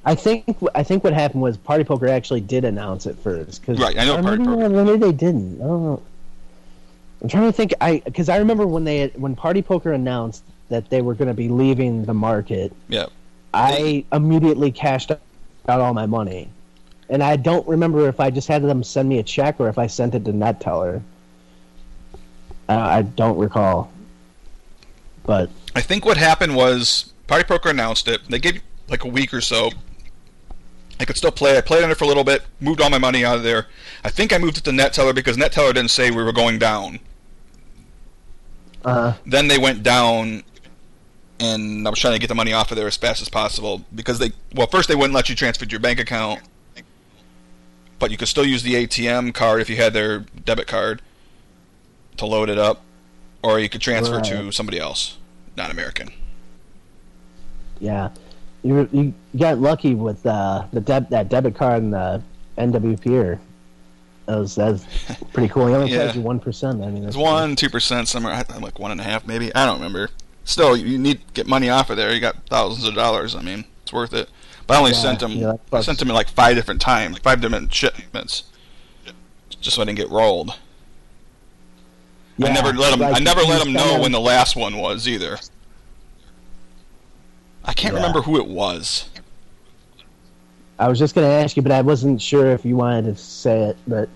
[0.04, 0.44] I think
[0.74, 3.64] I think what happened was Party Poker actually did announce it first.
[3.64, 4.68] Cause, Right, I know or Party Poker.
[4.68, 5.60] Maybe they didn't.
[5.60, 6.02] I don't know.
[7.22, 7.72] I'm trying to think.
[7.80, 11.34] I because I remember when they when Party Poker announced that they were going to
[11.34, 12.72] be leaving the market.
[12.88, 13.06] Yeah.
[13.52, 15.20] I immediately cashed out
[15.68, 16.48] all my money,
[17.08, 19.78] and I don't remember if I just had them send me a check or if
[19.78, 21.02] I sent it to Neteller.
[22.68, 23.92] Uh, I don't recall,
[25.24, 28.26] but I think what happened was Party Poker announced it.
[28.28, 29.70] They gave like a week or so.
[31.00, 31.58] I could still play.
[31.58, 32.42] I played on it for a little bit.
[32.60, 33.66] Moved all my money out of there.
[34.04, 37.00] I think I moved it to Neteller because Neteller didn't say we were going down.
[38.84, 39.14] Uh-huh.
[39.26, 40.44] Then they went down,
[41.40, 43.82] and I was trying to get the money off of there as fast as possible
[43.94, 44.32] because they.
[44.54, 46.40] Well, first they wouldn't let you transfer to your bank account,
[48.04, 51.00] but you could still use the ATM card if you had their debit card
[52.18, 52.82] to load it up,
[53.42, 55.16] or you could transfer to somebody else,
[55.56, 56.10] not American.
[57.80, 58.10] yeah,
[58.62, 62.22] you you got lucky with uh, the deb- that debit card and the
[62.58, 63.38] NWP.
[64.26, 64.84] That was that's
[65.32, 65.66] pretty cool.
[65.68, 66.00] He only Yeah.
[66.04, 66.82] charged you one percent.
[66.84, 69.50] I mean, It's one, two percent, somewhere I- like one and a half, maybe.
[69.54, 70.10] I don't remember.
[70.44, 72.12] Still, you need to get money off of there.
[72.12, 73.34] You got thousands of dollars.
[73.34, 74.28] I mean, it's worth it.
[74.66, 75.32] But I only Yeah, sent them.
[75.32, 78.44] yeah, I sent them like five different times, five different shipments,
[79.60, 80.56] just so I didn't get rolled.
[82.42, 83.00] I never let them.
[83.00, 85.38] like, I never let them know when the last one was either.
[87.64, 88.00] I can't Yeah.
[88.00, 89.04] remember who it was.
[90.78, 93.60] I was just gonna ask you, but I wasn't sure if you wanted to say
[93.62, 93.76] it.
[93.86, 94.08] But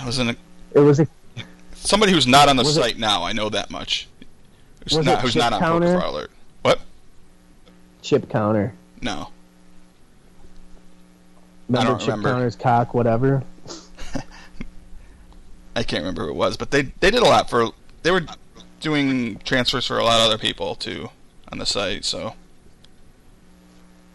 [0.00, 0.36] It was in a,
[0.74, 1.08] it was a
[1.74, 3.24] somebody who's not on the Was it- site now.
[3.24, 4.08] I know that much.
[4.84, 5.22] Who's not?
[5.22, 5.94] Who's not on Counter?
[5.94, 6.30] Poker Alert?
[6.62, 6.80] What?
[8.02, 8.74] chip counter.
[9.00, 9.28] No.
[11.68, 12.50] Remember don't chip remember.
[12.52, 13.42] cock, whatever.
[15.76, 17.70] I can't remember who it was, but they they did a lot for.
[18.02, 18.22] They were
[18.80, 21.10] doing transfers for a lot of other people too
[21.52, 22.04] on the site.
[22.04, 22.34] So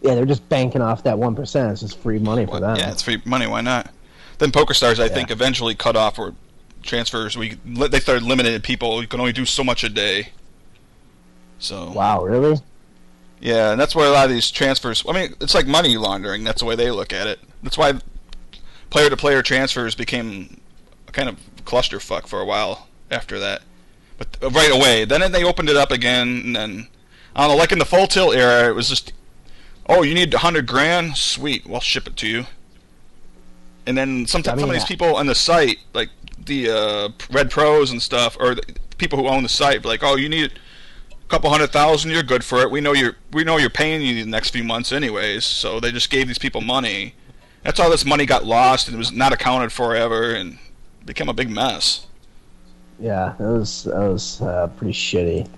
[0.00, 1.72] Yeah, they're just banking off that one percent.
[1.72, 2.76] It's just free money for them.
[2.76, 3.46] yeah, it's free money.
[3.46, 3.90] Why not?
[4.38, 5.14] Then PokerStars, I Yeah.
[5.14, 6.34] think, eventually cut off or
[6.82, 7.36] transfers.
[7.36, 9.00] We they started limiting people.
[9.00, 10.30] You can only do so much a day.
[11.58, 12.58] So Wow, really?
[13.44, 15.04] Yeah, and that's why a lot of these transfers.
[15.06, 16.44] I mean, it's like money laundering.
[16.44, 17.38] That's the way they look at it.
[17.62, 17.92] That's why
[18.88, 20.60] player-to-player transfers became
[21.06, 23.60] a kind of clusterfuck for a while after that.
[24.16, 26.88] But right away, then they opened it up again, and then
[27.36, 27.56] I don't know.
[27.56, 29.12] Like in the full tilt era, it was just,
[29.90, 32.46] oh, you need a hundred grand, sweet, we'll ship it to you.
[33.86, 36.08] And then sometimes some of these people on the site, like
[36.42, 38.62] the uh, Red Pros and stuff, or the
[38.96, 40.58] people who own the site, like, oh, you need
[41.28, 42.70] couple hundred thousand, you're good for it.
[42.70, 45.44] We know you're we know you're paying you the next few months anyways.
[45.44, 47.14] So they just gave these people money.
[47.62, 50.58] That's how this money got lost and it was not accounted for ever and
[51.04, 52.06] became a big mess.
[53.00, 55.48] Yeah, it was it was uh, pretty shitty.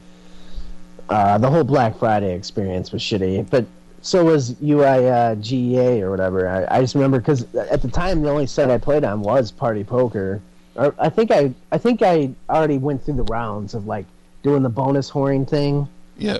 [1.08, 3.64] Uh, the whole Black Friday experience was shitty, but
[4.00, 6.48] so was UI uh, or whatever.
[6.48, 9.50] I, I just remember because at the time the only site I played on was
[9.50, 10.40] Party Poker.
[10.76, 14.06] Or I think I I think I already went through the rounds of like
[14.46, 16.38] doing the bonus whoring thing Yeah.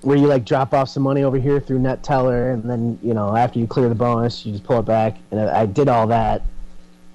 [0.00, 3.36] where you like drop off some money over here through Neteller, and then you know
[3.36, 5.18] after you clear the bonus, you just pull it back.
[5.30, 6.40] And I, I did all that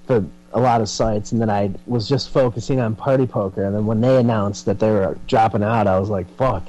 [0.05, 0.23] for
[0.53, 3.63] a lot of sites, and then I was just focusing on Party Poker.
[3.65, 6.63] And then when they announced that they were dropping out, I was like, "Fuck!"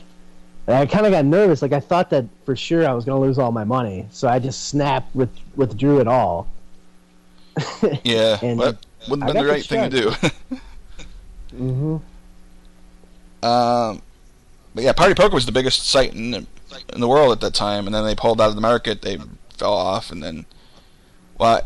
[0.66, 1.60] And I kind of got nervous.
[1.60, 4.28] Like I thought that for sure I was going to lose all my money, so
[4.28, 6.48] I just snapped with withdrew it all.
[8.02, 8.38] Yeah.
[8.42, 10.10] And but wouldn't have been the right thing to do.
[11.56, 11.96] hmm
[13.46, 14.02] Um,
[14.74, 16.46] but yeah, Party Poker was the biggest site in the,
[16.92, 19.02] in the world at that time, and then they pulled out of the market.
[19.02, 19.18] They
[19.56, 20.44] fell off, and then
[21.38, 21.62] well,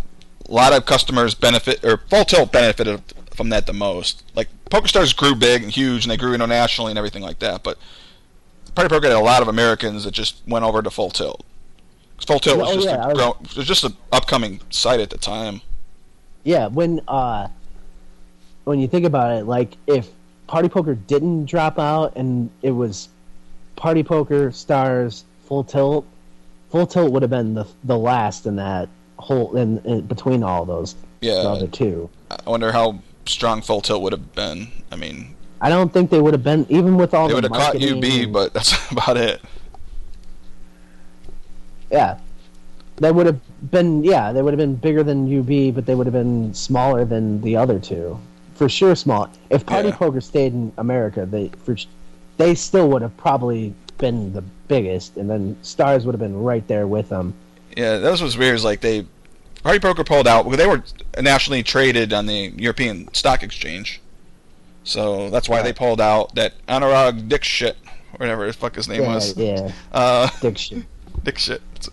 [0.48, 3.02] a lot of customers benefit or Full Tilt benefited
[3.34, 4.22] from that the most.
[4.36, 7.62] Like PokerStars grew big and huge, and they grew internationally and everything like that.
[7.62, 7.78] But
[8.74, 11.44] Party Poker had a lot of Americans that just went over to Full Tilt.
[12.26, 15.10] Full Tilt was Oh, just yeah, a, was- it was just an upcoming site at
[15.10, 15.62] the time.
[16.44, 17.48] Yeah, when uh,
[18.64, 20.08] when you think about it, like if
[20.50, 23.08] Party Poker didn't drop out and it was
[23.76, 26.04] Party Poker, Stars, Full Tilt,
[26.70, 30.64] Full Tilt would have been the the last in that whole in, in between all
[30.64, 31.34] those Yeah.
[31.34, 32.10] the other two.
[32.32, 34.66] I wonder how strong Full Tilt would have been.
[34.90, 37.44] I mean, I don't think they would have been even with all they the would
[37.44, 39.40] have caught UB, and- but that's about it.
[41.92, 42.18] yeah,
[42.96, 43.38] they would have
[43.70, 47.04] been yeah they would have been bigger than UB, but they would have been smaller
[47.04, 48.18] than the other two
[48.60, 48.94] for sure.
[48.94, 49.30] Small.
[49.48, 49.96] If Party Yeah.
[49.96, 51.74] Poker stayed in America, they for
[52.36, 56.66] they still would have probably been the biggest, and then Stars would have been right
[56.68, 57.32] there with them.
[57.74, 58.54] Yeah, that was what's weird.
[58.56, 59.06] Is like they
[59.62, 60.44] Party Poker pulled out.
[60.44, 60.82] because they were
[61.22, 63.98] nationally traded on the European Stock Exchange,
[64.84, 66.34] so that's why they pulled out.
[66.34, 67.76] That Anurag Dikshit,
[68.18, 69.36] whatever the fuck his name Yeah, was.
[69.38, 70.84] yeah, Uh, dick shit.
[71.24, 71.62] Dick shit.
[71.76, 71.88] It's-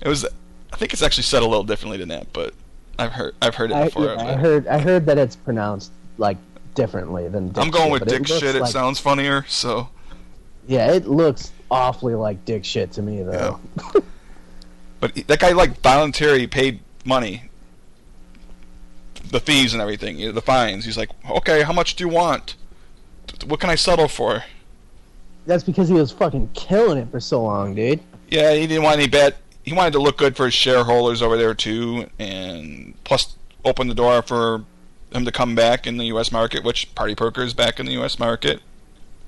[0.00, 0.24] It was.
[0.72, 2.52] I think it's actually said a little differently than that, but
[2.98, 4.04] I've heard I've heard it I, before.
[4.06, 6.36] yeah, I heard I heard that it's pronounced like
[6.74, 7.48] differently than.
[7.48, 8.56] Dick I'm going shit, with Dick looks shit.
[8.56, 9.44] It sounds funnier.
[9.48, 9.88] So
[10.66, 13.60] Yeah, it looks awfully like dick shit to me though.
[15.00, 17.42] But that guy like voluntarily paid money,
[19.30, 20.84] the fees and everything, you know, the fines.
[20.84, 22.56] He's like, okay, how much do you want?
[23.46, 24.44] What can I settle for?
[25.46, 28.00] That's because he was fucking killing it for so long, dude.
[28.30, 29.34] Yeah, he didn't want any bad.
[29.62, 33.94] He wanted to look good for his shareholders over there too, and plus open the
[33.94, 34.64] door for
[35.14, 36.32] him to come back in the U.S.
[36.32, 38.18] market, which Party Poker is back in the U.S.
[38.18, 38.60] market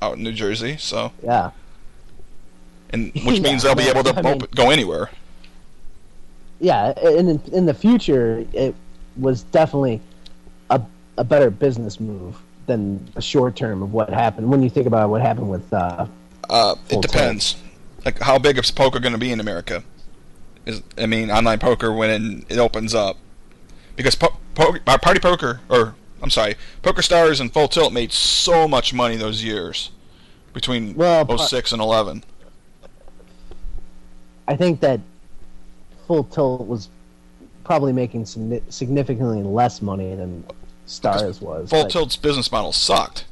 [0.02, 0.76] out in New Jersey.
[0.78, 1.50] So, Yeah.
[2.90, 5.10] and which means Yeah, they'll be able to I mean- go anywhere.
[6.60, 8.74] yeah, and in, in the future, it
[9.16, 10.00] was definitely
[10.70, 10.80] a,
[11.18, 12.36] a better business move
[12.66, 14.50] than a short term of what happened.
[14.50, 16.06] When you think about what happened with, uh,
[16.50, 17.56] Uh, it depends.
[18.04, 19.82] Like, how big is poker going to be in America?
[20.64, 23.16] Is I mean, online poker when it opens up,
[23.97, 28.12] because po- po- uh, Party Poker, or I'm sorry, Poker Stars and Full Tilt made
[28.12, 29.90] so much money those years
[30.52, 32.24] between Well, 06 and 11.
[34.48, 35.01] I think that
[36.06, 36.89] Full Tilt was
[37.64, 40.44] probably making significantly less money than
[40.86, 41.68] Stars was.
[41.70, 43.24] Full but- Tilt's business model sucked.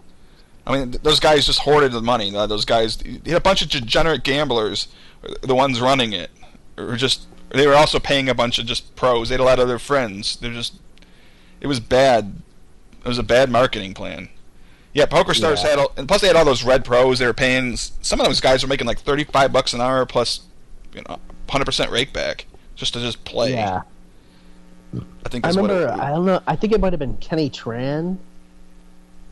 [0.67, 2.31] I mean, those guys just hoarded the money.
[2.31, 4.89] Those guys, a bunch of degenerate gamblers,
[5.23, 6.31] uh, the ones running it,
[6.79, 9.29] or just they were also paying a bunch of just pros.
[9.29, 10.37] They had a lot of their friends.
[10.37, 10.75] They're just,
[11.61, 12.37] it was bad.
[13.05, 14.29] It was a bad marketing plan.
[14.93, 15.71] Yeah, Poker Stars Yeah.
[15.71, 17.19] had, all, and plus they had all those red pros.
[17.19, 17.77] They were paying.
[17.77, 20.41] Some of those guys were making like thirty-five bucks an hour plus,
[20.95, 21.19] you know,
[21.49, 23.53] hundred percent rake back just to just play.
[23.53, 23.83] Yeah.
[25.27, 27.17] I think I remember, what it, I don't know, I think it might have been
[27.17, 28.19] Kenny Tran.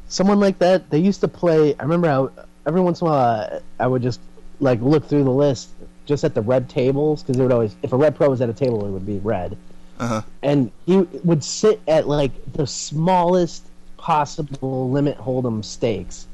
[0.09, 0.91] Someone like that.
[0.91, 4.03] They used to play, I remember I, every once in a while uh, I would
[4.03, 4.21] just
[4.59, 5.71] like look through the list
[6.07, 8.49] just at the red tables because it would always, if a red pro was at
[8.49, 9.57] a table, it would be red.
[10.01, 10.23] uh-huh.
[10.43, 13.65] And he would sit at like the smallest
[13.99, 16.27] possible limit hold'em stakes.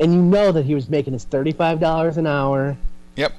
[0.00, 2.76] And you know that he was making his $35 an hour.
[3.16, 3.32] Yep.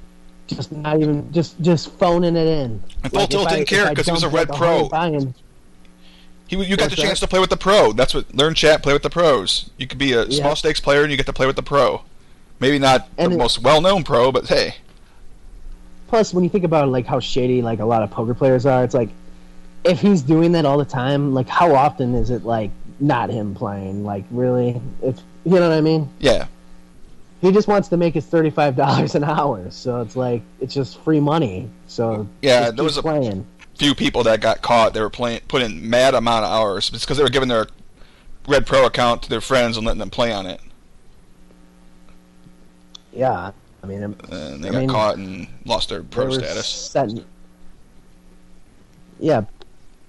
[0.48, 2.82] Just not even, just just phoning it in.
[3.04, 4.86] And Full Like, Tilt didn't care I 'cause he was a red pro.
[4.88, 5.34] 100
[6.48, 7.26] He, you got the chance that?
[7.26, 7.92] to play with the pro.
[7.94, 9.70] That's what learn chat, play with the pros.
[9.78, 10.42] You could be a Yeah.
[10.42, 12.02] small stakes player and you get to play with the pro.
[12.60, 14.76] Maybe not And the it- most well known pro, but hey,
[16.14, 18.84] plus when you think about like how shady like a lot of poker players are
[18.84, 19.10] it's like
[19.84, 22.70] if he's doing that all the time like how often is it like
[23.00, 24.04] not him playing?
[24.06, 24.80] Like really?
[25.02, 26.08] If you know what i mean?
[26.20, 26.46] Yeah,
[27.42, 31.20] he just wants to make his $35 an hour so it's like it's just free
[31.20, 33.48] money so Yeah, there was a- playing.
[33.74, 34.94] few people that got caught.
[34.94, 36.92] They were playing, putting mad amount of hours.
[36.92, 37.66] Because they were giving their
[38.48, 40.62] red pro account to their friends and letting them play on it,
[43.12, 43.52] yeah
[43.84, 46.68] i mean and they I got mean, caught and lost their pro status.
[46.68, 47.26] setting-
[49.20, 49.44] yeah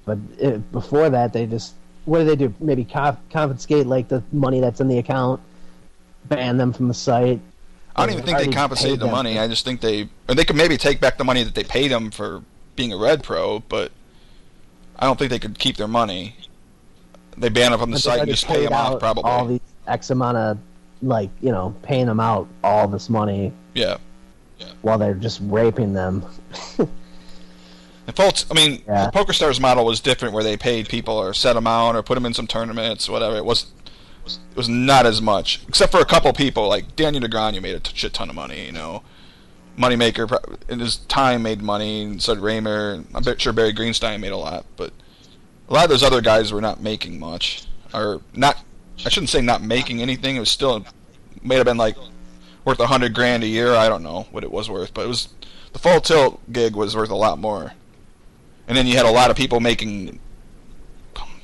[0.05, 1.75] but it, before that they just
[2.05, 5.41] what do they do maybe conf- confiscate like the money that's in the account
[6.27, 7.41] ban them from the site
[7.97, 9.11] I don't even think they paid the them.
[9.13, 9.39] money.
[9.39, 11.93] I just think they, or they could maybe take back the money that they paid
[11.93, 12.43] them for
[12.75, 13.93] being a red pro, but
[14.99, 16.35] I don't think they could keep their money.
[17.37, 19.23] They ban them from the But site and just pay them off, out probably.
[19.25, 20.59] All these X amount of,
[21.03, 23.97] like, you know, paying them out all this money yeah.
[24.83, 26.25] while they're just raping them.
[28.07, 29.07] And folks, I mean, Yeah.
[29.07, 32.17] the PokerStars model was different, where they paid people or set them out or put
[32.17, 33.37] them in some tournaments, whatever.
[33.37, 33.67] It was,
[34.27, 37.81] it was not as much, except for a couple people like Daniel Negreanu made a
[37.81, 38.67] t- shit ton of money.
[38.67, 39.03] You know,
[39.79, 43.03] Moneymaker in his time made money, and so did Raymer.
[43.15, 44.93] I'm sure Barry Greenstein made a lot, but
[45.71, 47.65] a lot of those other guys were not making much.
[47.95, 48.59] or not.
[49.07, 50.37] I shouldn't say not making anything.
[50.37, 50.85] It was still
[51.43, 51.97] may have been like
[52.65, 53.74] worth a hundred grand a year.
[53.74, 55.28] I don't know what it was worth, but it was
[55.73, 57.73] the full tilt gig was worth a lot more.
[58.66, 60.20] And then you had a lot of people making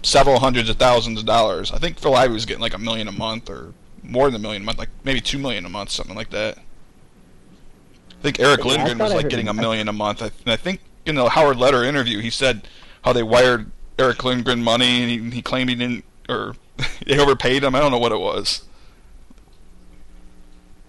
[0.03, 1.71] several hundreds of thousands of dollars.
[1.73, 4.39] I think Phil Ivey was getting like a million a month or more than a
[4.39, 6.59] million a month, like maybe two million a month, something like that.
[6.59, 10.23] I think Erick Yeah, Lindgren was like getting a million a month.
[10.23, 12.67] I, and I think in the Howard Lederer interview, he said
[13.03, 16.55] how they wired Erick Lindgren money, and he, he claimed he didn't, or
[17.07, 17.75] they overpaid him.
[17.75, 18.63] I don't know what it was.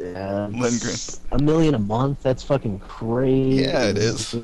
[0.02, 0.95] Yeah, Lindgren.
[1.32, 2.23] A million a month?
[2.23, 3.64] That's fucking crazy.
[3.64, 4.34] Yeah, it is.
[4.34, 4.44] It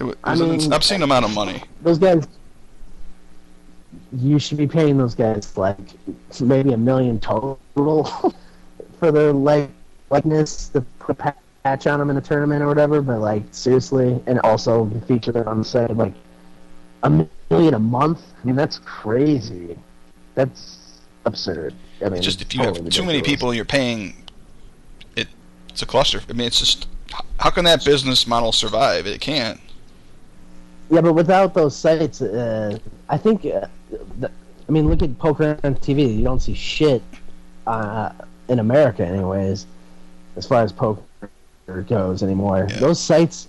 [0.00, 1.62] wa- it I was an mean- obscene amount of money.
[1.82, 2.26] Those guys,
[4.12, 5.78] you should be paying those guys like
[6.40, 7.60] maybe a million total
[8.98, 9.70] for their like
[10.10, 11.34] likeness to put a
[11.64, 13.00] patch on them in a tournament or whatever.
[13.00, 16.14] But like seriously, and also feature them on the side like
[17.04, 18.20] a million a month.
[18.42, 19.78] I mean, that's crazy.
[20.34, 20.78] That's
[21.24, 21.74] absurd.
[22.04, 24.14] I mean, just if you totally have too many people you're paying
[25.16, 25.28] it
[25.68, 26.86] it's a cluster i mean it's just
[27.38, 29.60] how can that business model survive it can't
[30.90, 33.44] Yeah, but without those sites, uh, I think.
[33.44, 33.66] Uh,
[34.20, 34.30] the,
[34.68, 36.16] I mean, look at poker on TV.
[36.16, 37.02] You don't see shit
[37.66, 38.12] uh,
[38.48, 39.66] in America, anyways,
[40.36, 41.02] as far as poker
[41.86, 42.66] goes anymore.
[42.70, 42.78] Yeah.
[42.78, 43.48] Those sites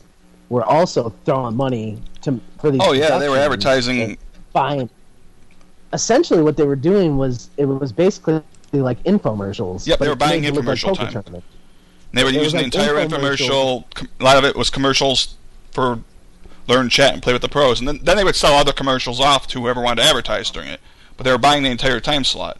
[0.49, 2.81] were also throwing money to for these.
[2.83, 4.17] oh yeah they were advertising
[4.51, 4.89] buying.
[5.91, 9.87] Essentially, what they were doing was it was basically like infomercials.
[9.87, 11.43] Yep, they were buying made it look like infomercial poker time.
[12.13, 13.85] they were it using the like entire infomercial.
[13.87, 15.35] infomercial a lot of it was commercials
[15.71, 15.99] for
[16.67, 19.19] learn chat and play with the pros and then, then they would sell other commercials
[19.19, 20.79] off to whoever wanted to advertise during it
[21.17, 22.59] but they were buying the entire time slot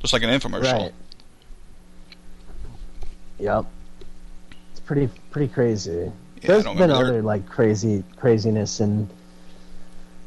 [0.00, 0.94] just like an infomercial Right.
[3.38, 3.66] Yep.
[4.70, 6.12] It's pretty pretty crazy.
[6.42, 9.08] Yeah, there's been other like crazy craziness and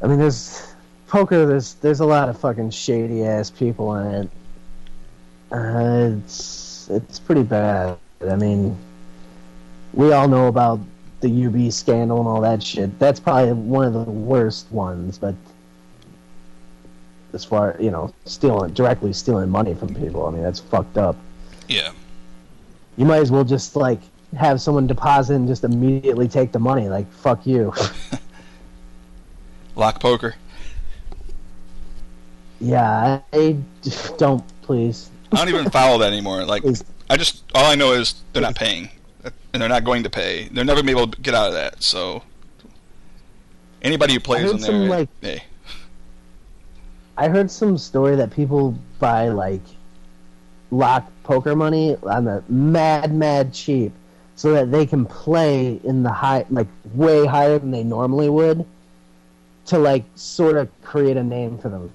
[0.01, 0.72] I mean there's
[1.13, 4.29] poker there's there's a lot of fucking shady ass people in it.
[5.51, 7.99] Uh, it's it's pretty bad.
[8.27, 8.75] I mean
[9.93, 10.79] we all know about
[11.21, 12.97] the UB scandal and all that shit.
[12.97, 15.35] That's probably one of the worst ones, but
[17.31, 21.15] as far you know, stealing directly stealing money from people, I mean that's fucked up
[21.67, 21.91] yeah
[22.97, 23.99] you might as well just like
[24.35, 26.89] have someone deposit and just immediately take the money.
[26.89, 27.71] Like fuck you.
[29.75, 30.33] lock poker
[32.59, 33.57] yeah, I,
[34.17, 35.09] don't please.
[35.31, 36.83] i don't even follow that anymore like Please.
[37.09, 38.89] I just all I know is they're not paying,
[39.23, 40.47] and they're not going to pay.
[40.51, 41.83] They're never gonna be able to get out of that.
[41.83, 42.23] So
[43.81, 45.43] anybody who plays in there, some, like- hey,
[47.17, 49.61] I heard some story that people buy like
[50.71, 53.91] lock poker money on the mad mad cheap,
[54.35, 58.65] so that they can play in the high like way higher than they normally would,
[59.65, 61.93] to like sort of create a name for them,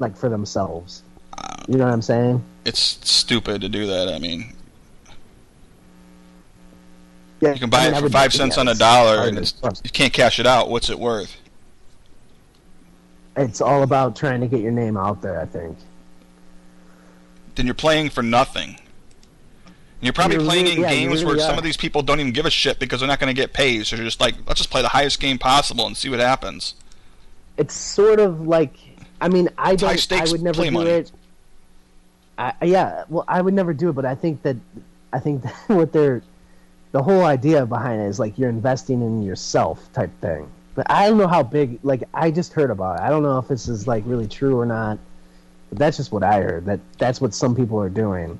[0.00, 1.02] like for themselves.
[1.68, 2.42] You know what I'm saying?
[2.64, 4.08] it's stupid to do that.
[4.08, 4.54] I mean,
[7.40, 9.54] Yeah, you can buy I mean, it for five cents on a dollar, and it's,
[9.82, 10.68] you can't cash it out.
[10.68, 11.36] What's it worth?
[13.36, 15.40] it's all about trying to get your name out there.
[15.40, 15.78] I think.
[17.54, 18.70] Then you're playing for nothing.
[18.76, 22.02] And you're probably You playing really- in yeah, games really where some of these people
[22.02, 23.86] don't even give a shit because they're not going to get paid.
[23.86, 26.74] So they're just like, let's just play the highest game possible and see what happens.
[27.56, 28.74] It's sort of like
[29.20, 30.90] I mean I don't I would never do money.
[30.90, 31.12] it.
[32.38, 34.56] I, yeah, well I would never do it, but I think that
[35.12, 36.22] I think that what they're
[36.92, 40.48] the whole idea behind it is like you're investing in yourself type thing.
[40.74, 43.02] But I don't know how big like I just heard about it.
[43.02, 44.98] I don't know if this is like really true or not.
[45.68, 46.64] But that's just what I heard.
[46.66, 48.38] That that's what some people are doing.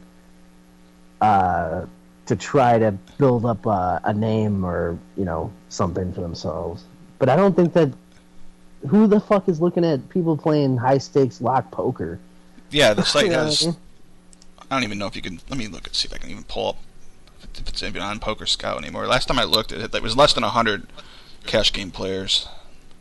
[1.21, 1.87] Uh
[2.31, 6.85] to try to build up a, a name or, you know, something for themselves.
[7.19, 7.93] But I don't think that
[8.89, 12.19] who the fuck is looking at people playing high stakes lock poker?
[12.71, 13.67] Yeah, the site You know what I has.
[13.67, 13.77] mean?
[14.71, 15.41] I don't even know if you can.
[15.49, 16.77] Let me look and see if I can even pull up
[17.39, 19.07] if it- if it's even on Poker Scout anymore.
[19.07, 20.87] Last time I looked at it, it was less than hundred
[21.47, 22.47] cash game players.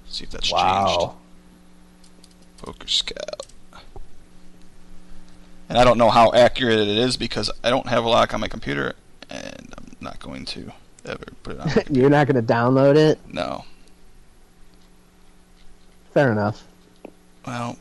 [0.06, 0.64] Let's see if that's changed.
[0.64, 1.16] Wow.
[2.58, 3.46] Poker Scout.
[5.70, 8.40] And I don't know how accurate it is because I don't have a lock on
[8.42, 8.96] my computer,
[9.30, 10.72] and I'm not going to
[11.06, 11.70] ever put it on.
[11.96, 13.20] You're not going to download it?
[13.32, 13.66] no.
[16.20, 16.68] Fair enough.
[17.48, 17.78] Well,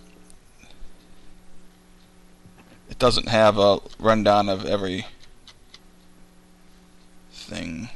[2.88, 5.06] it doesn't have a rundown of every
[7.32, 7.88] thing.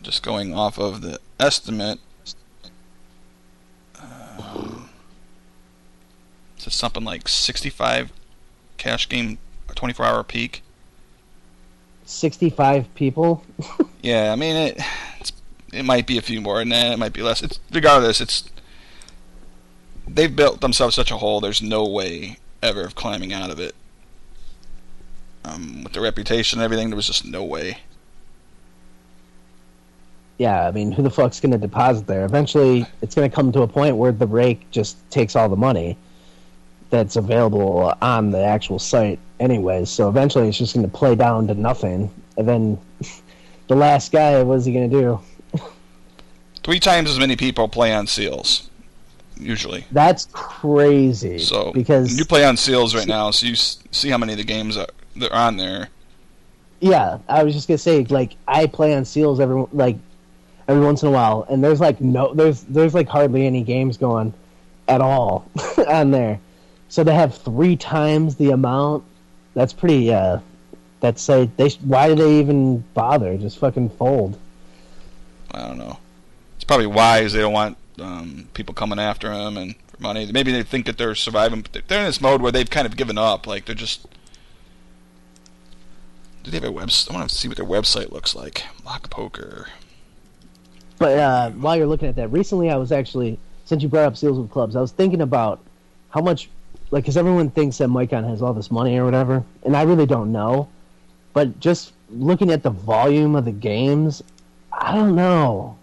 [0.00, 1.98] Just going off of the estimate.
[4.00, 4.88] Um,
[6.56, 8.10] it's something like 65
[8.78, 9.36] cash game,
[9.74, 10.62] 24 hour peak.
[12.06, 13.44] 65 people?
[14.00, 14.80] Yeah, I mean it.
[15.72, 16.92] It might be a few more and that.
[16.92, 17.42] It might be less.
[17.42, 18.20] It's regardless.
[18.20, 18.50] It's
[20.06, 21.40] they've built themselves such a hole.
[21.40, 23.74] There's no way ever of climbing out of it.
[25.44, 27.78] Um, with the reputation and everything, there was just no way.
[30.38, 32.24] Yeah, I mean, who the fuck's going to deposit there?
[32.24, 35.56] Eventually, it's going to come to a point where the rake just takes all the
[35.56, 35.96] money
[36.90, 39.90] that's available on the actual site, anyways.
[39.90, 42.78] So eventually, it's just going to play down to nothing, and then
[43.68, 45.20] the last guy, what's he going to do?
[46.68, 48.68] Three times as many people play on seals,
[49.40, 49.86] usually.
[49.90, 51.38] That's crazy.
[51.38, 54.44] So because you play on seals right now, so you see how many of the
[54.44, 55.88] games are that are on there.
[56.80, 59.96] Yeah, I was just gonna say, like, I play on seals every like
[60.68, 63.96] every once in a while, and there's like no, there's there's like hardly any games
[63.96, 64.34] going
[64.88, 65.50] at all
[65.88, 66.38] on there.
[66.90, 69.04] So they have three times the amount,
[69.54, 70.12] that's pretty.
[70.12, 70.40] uh
[71.00, 71.70] That's like they.
[71.70, 73.38] Why do they even bother?
[73.38, 74.38] Just fucking fold.
[75.52, 75.98] I don't know.
[76.68, 77.32] Probably wise.
[77.32, 80.30] They don't want um, people coming after them and money.
[80.30, 82.96] Maybe they think that they're surviving, but they're in this mode where they've kind of
[82.96, 83.46] given up.
[83.46, 84.06] Like they're just.
[86.44, 87.10] Do they have a website?
[87.10, 88.64] I want to see what their website looks like.
[88.84, 89.66] Lock Poker.
[90.98, 94.16] But uh, while you're looking at that, recently I was actually, since you brought up
[94.16, 95.60] seals with clubs, I was thinking about
[96.10, 96.48] how much,
[96.90, 100.06] like, because everyone thinks that Micon has all this money or whatever, and I really
[100.06, 100.68] don't know.
[101.34, 104.22] But just looking at the volume of the games,
[104.72, 105.76] I don't know.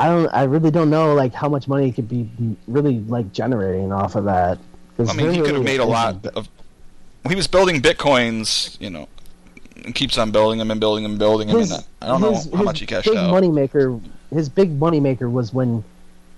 [0.00, 0.28] I don't.
[0.32, 2.28] I really don't know, like, how much money he could be
[2.66, 4.58] really like generating off of that.
[4.98, 6.48] I mean, he could have made a lot of.
[7.28, 9.08] He was building bitcoins, you know,
[9.84, 11.58] and keeps on building them and building them and building them.
[11.58, 13.30] His- and uh, I don't know his- how much he cashed big out.
[13.32, 14.00] Moneymaker,
[14.32, 15.84] his big moneymaker was when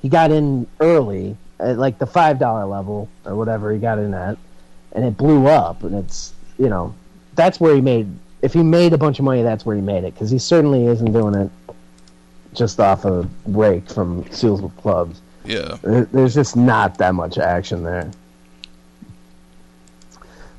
[0.01, 4.13] he got in early at like the five dollar level or whatever he got in
[4.13, 4.37] at,
[4.93, 5.85] and it blew up.
[5.85, 6.93] And it's you know
[7.37, 8.09] that's where he made.
[8.43, 10.87] If he made a bunch of money, that's where he made it because he certainly
[10.87, 11.49] isn't doing it
[12.55, 15.21] just off a break from Seals with Clubs.
[15.45, 15.77] Yeah.
[15.83, 18.11] There's just not that much action there.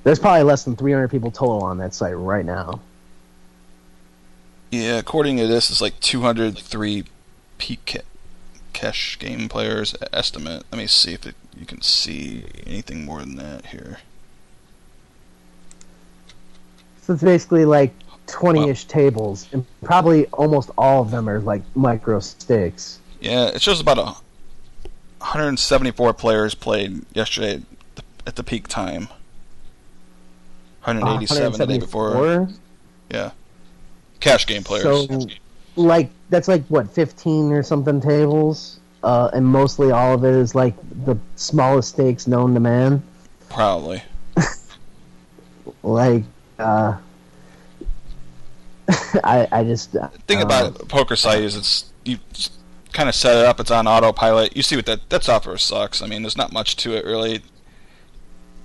[0.04, 2.82] There's probably less than 300 people total on that site right now.
[4.72, 7.06] Yeah, according to this, it's like 203
[7.58, 8.02] peak
[8.74, 10.66] cash game players estimate.
[10.72, 14.00] Let me see if it, you can see anything more than that here.
[17.04, 17.94] So it's basically like
[18.34, 23.00] 20 ish tables, and probably almost all of them are like micro stakes.
[23.22, 24.04] Yeah, it shows about a
[25.22, 27.62] 174 players played yesterday at
[27.96, 29.08] the, at the peak time.
[30.84, 32.50] 187 the day before.
[33.12, 33.32] Yeah,
[34.20, 34.84] cash game players.
[34.84, 35.28] So,
[35.76, 38.80] like, that's like what, 15 or something tables?
[39.04, 43.04] Uh, and mostly all of it is like the smallest stakes known to man.
[43.50, 44.02] Probably.
[45.84, 46.24] Like,
[46.60, 46.98] uh,
[49.24, 49.92] I, I just.
[49.94, 52.18] The thing uh, about poker site is it's you
[52.92, 53.60] kind of set it up.
[53.60, 54.56] It's on autopilot.
[54.56, 56.02] You see what that that software sucks.
[56.02, 57.42] I mean, there's not much to it really.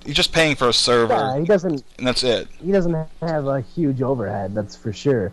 [0.05, 1.83] You're just paying for a server, Yeah, he doesn't.
[1.97, 2.47] and that's it.
[2.63, 4.55] he doesn't have a huge overhead.
[4.55, 5.31] That's for sure.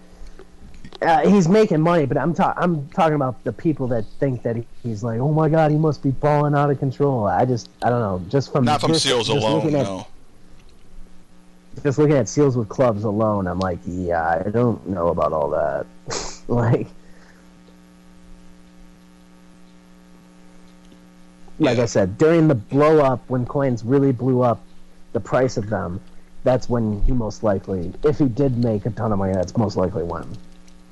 [1.00, 4.56] Uh, he's making money, but I'm ta- I'm talking about the people that think that
[4.56, 7.26] he- he's like, oh my god, he must be balling out of control.
[7.26, 9.66] I just I don't know, just from Not from just- seals just alone.
[9.68, 10.06] at, No.
[11.82, 15.50] Just looking at seals with clubs alone, I'm like, yeah, I don't know about all
[15.50, 15.86] that.
[16.48, 16.88] like,
[21.58, 24.60] like I said, during the blow up when coins really blew up,
[25.12, 26.00] the price of them,
[26.44, 29.76] that's when he most likely, if he did make a ton of money, that's most
[29.76, 30.26] likely when.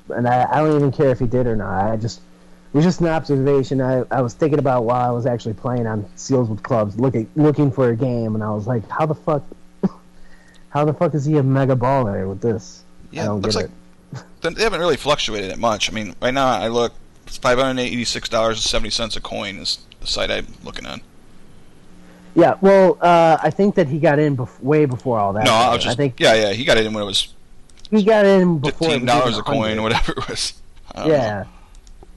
[0.09, 1.91] And I, I don't even care if he did or not.
[1.91, 2.21] I just
[2.75, 5.87] it was just an observation I, I was thinking about while I was actually playing
[5.87, 9.15] on Seals with Clubs, looking looking for a game, and I was like, how the
[9.15, 9.43] fuck,
[10.75, 12.83] how the fuck is he a mega baller with this?
[13.13, 13.71] I Yeah, don't looks get
[14.41, 15.89] like they haven't really fluctuated it much.
[15.89, 16.93] I mean, right now I look,
[17.25, 20.47] it's five hundred eighty six dollars and seventy cents a coin is the site I'm
[20.65, 20.99] looking on.
[22.35, 25.45] Yeah, well, uh, I think that he got in bef- way before all that.
[25.45, 26.51] No, I was I just think yeah, yeah.
[26.51, 27.33] He got in when it was
[27.89, 30.53] he got in before fifteen dollars a coin, or whatever it was.
[30.93, 31.13] I don't know.
[31.15, 31.45] Yeah,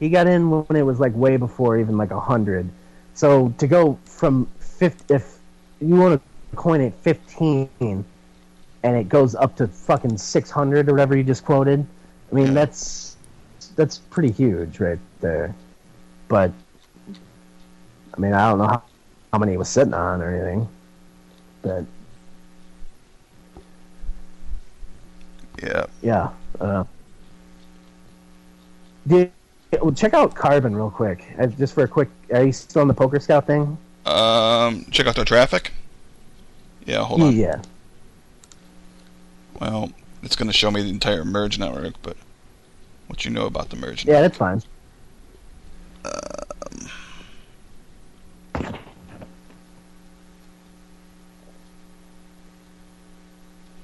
[0.00, 2.68] he got in when it was like way before even like a hundred.
[3.14, 5.38] So to go from fifty, if
[5.80, 6.20] you want
[6.52, 8.04] a coin at fifteen,
[8.82, 11.84] and it goes up to fucking six hundred or whatever you just quoted,
[12.30, 12.52] I mean Yeah.
[12.54, 13.16] that's
[13.76, 15.54] that's pretty huge right there.
[16.28, 16.52] But
[18.14, 18.82] I mean, I don't know how,
[19.32, 20.68] how many he was sitting on or anything,
[21.62, 21.84] but
[25.62, 25.86] Yeah.
[26.02, 26.28] Yeah.
[26.60, 26.84] Uh,
[29.06, 29.32] did,
[29.80, 31.24] well, check out Carbon real quick.
[31.38, 32.08] Uh, just for a quick.
[32.32, 33.76] Are you still on the Poker Scout thing?
[34.06, 35.72] Um, check out their traffic.
[36.86, 37.36] Yeah, hold on.
[37.36, 37.60] Yeah.
[39.60, 39.90] Well,
[40.22, 42.16] it's going to show me the entire merge network, but
[43.06, 44.22] what you know about the merge Yeah, network.
[44.22, 44.62] that's fine.
[46.04, 46.88] Um,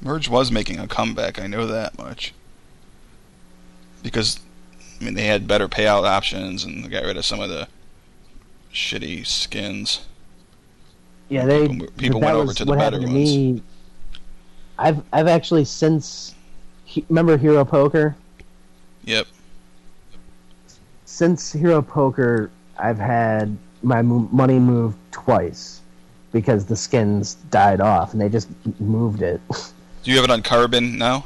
[0.00, 2.32] merge was making a comeback, I know that much.
[4.02, 4.38] Because,
[5.00, 7.68] I mean, they had better payout options and got rid of some of the
[8.72, 10.04] shitty skins.
[11.30, 13.12] Yeah, they people, people went over to the better ones.
[13.12, 13.62] Me,
[14.78, 16.34] I've I've actually since
[17.08, 18.16] remember Hero Poker.
[19.04, 19.26] Yep.
[21.04, 25.80] Since Hero Poker, I've had my money moved twice
[26.32, 28.48] because the skins died off and they just
[28.80, 29.40] moved it.
[30.02, 31.24] Do you have it on Carbon now?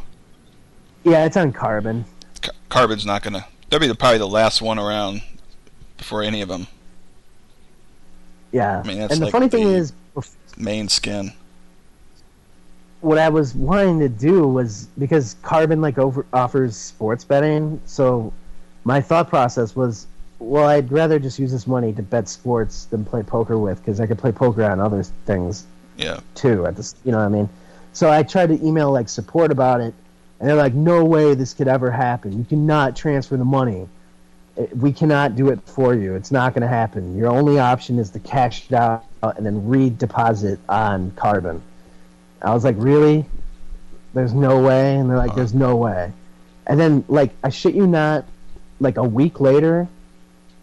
[1.04, 2.04] yeah, it's on Carbon.
[2.42, 3.46] Car- Carbon's not gonna.
[3.70, 5.22] That'll be the, probably the last one around
[5.96, 6.66] before any of them.
[8.52, 9.92] Yeah, I mean, that's and the like funny thing the- is,
[10.56, 11.32] Main skin.
[13.00, 18.32] What I was wanting to do was because Carbon like over offers sports betting, so
[18.84, 20.06] my thought process was,
[20.38, 24.00] well, I'd rather just use this money to bet sports than play poker with because
[24.00, 25.64] I could play poker on other things
[25.96, 26.20] Yeah.
[26.34, 26.66] too.
[26.66, 27.48] At this, you know what I mean?
[27.92, 29.94] So I tried to email like support about it,
[30.38, 32.36] and they're like, "No way this could ever happen.
[32.38, 33.88] You cannot transfer the money.
[34.56, 36.14] Eh, we cannot do it for you.
[36.14, 37.16] It's not going to happen.
[37.16, 41.60] Your only option is to cash it out and then redeposit on Carbon."
[42.42, 43.24] I was like, "Really?
[44.14, 45.36] There's no way." And they're like, Uh-huh.
[45.38, 46.12] "There's no way."
[46.66, 48.24] And then, like, I shit you not,
[48.80, 49.88] like a week later,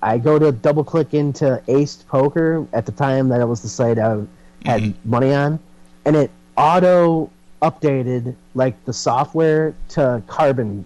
[0.01, 3.69] I go to double click into Aced Poker at the time that it was the
[3.69, 4.17] site I
[4.65, 4.93] had Mhm.
[5.03, 5.59] money on,
[6.05, 7.29] and it auto
[7.61, 10.85] updated like the software to Carbon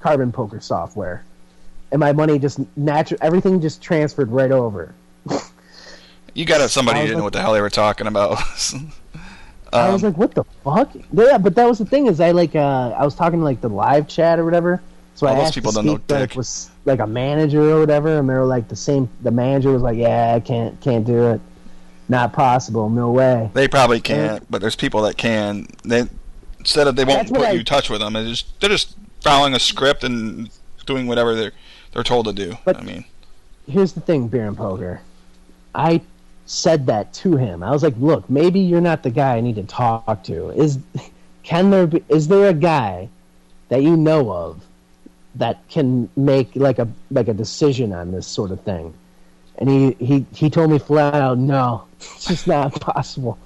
[0.00, 1.22] Carbon Poker software,
[1.92, 4.92] and my money just natural everything just transferred right over.
[6.34, 6.68] You got it.
[6.68, 8.38] Somebody was didn't know what the hell they were talking about.
[9.76, 12.30] I was Um, like, "What the fuck?" Yeah, but that was the thing is I
[12.32, 14.80] like uh, I was talking to like the live chat or whatever.
[15.14, 16.36] So I asked people to speak, like, dick.
[16.36, 19.08] was like a manager or whatever, and they were like the same.
[19.22, 21.40] The manager was like, "Yeah, I can't can't do it.
[22.08, 22.90] Not possible.
[22.90, 25.66] No way." They probably can't, but there's people that can.
[25.84, 26.04] They
[26.58, 28.12] instead of they won't put I- you in touch with them.
[28.12, 30.50] They just they're just following a script and
[30.84, 31.52] doing whatever they're
[31.92, 32.56] they're told to do.
[32.64, 33.04] But- I mean,
[33.66, 35.00] here's the thing, Beer and Poker.
[35.74, 36.02] I
[36.46, 37.62] said that to him.
[37.62, 40.50] I was like, "Look, maybe you're not the guy I need to talk to.
[40.50, 40.78] Is
[41.42, 42.04] can there be?
[42.08, 43.08] Is there a guy
[43.68, 44.64] that you know of
[45.34, 48.94] that can make like a like a decision on this sort of thing?"
[49.58, 53.38] And he he he told me flat out, "No, it's just not possible."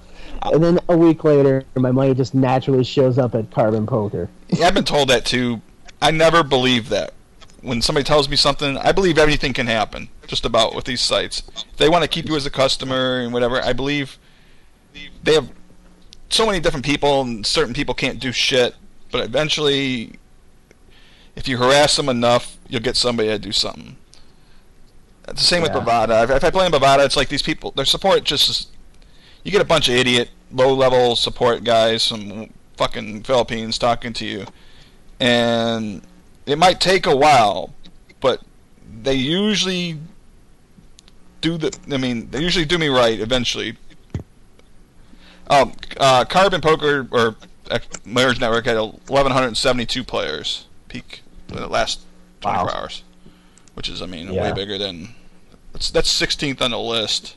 [0.43, 4.29] And then a week later, my money just naturally shows up at Carbon Poker.
[4.49, 5.61] yeah, I've been told that too.
[6.01, 7.13] I never believe that.
[7.61, 10.09] When somebody tells me something, I believe everything can happen.
[10.27, 13.33] Just about with these sites, if they want to keep you as a customer and
[13.33, 13.61] whatever.
[13.61, 14.17] I believe
[15.23, 15.49] they have
[16.29, 18.75] so many different people, and certain people can't do shit.
[19.11, 20.13] But eventually,
[21.35, 23.97] if you harass them enough, you'll get somebody to do something.
[25.27, 25.81] It's the same with Yeah.
[25.81, 26.23] Bovada.
[26.23, 27.71] If, if I play in Bovada, it's like these people.
[27.71, 28.67] Their support just is,
[29.43, 34.45] you get a bunch of idiot, low-level support guys from fucking Philippines talking to you,
[35.19, 36.01] and
[36.45, 37.73] it might take a while,
[38.19, 38.41] but
[39.03, 39.97] they usually
[41.41, 41.77] do the.
[41.91, 43.77] I mean, they usually do me right eventually.
[45.49, 47.35] Um, uh, Carbon Poker or
[47.69, 52.01] uh, Merge Network had 1,172 players peak in the last
[52.41, 52.71] 24 Wow.
[52.73, 53.03] hours,
[53.73, 55.09] which is, I mean, way bigger than.
[55.73, 57.35] That's that's 16th on the list.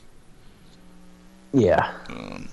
[1.53, 2.49] Yeah, Um,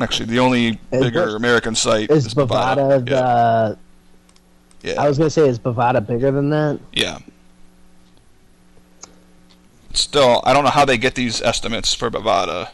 [0.00, 3.10] actually, the only Is bigger American site is is Bovada the?
[3.10, 3.74] Yeah,
[4.98, 6.80] I was gonna say, is Bovada bigger than that?
[6.92, 7.18] yeah.
[9.94, 12.70] Still, I don't know how they get these estimates for Bovada.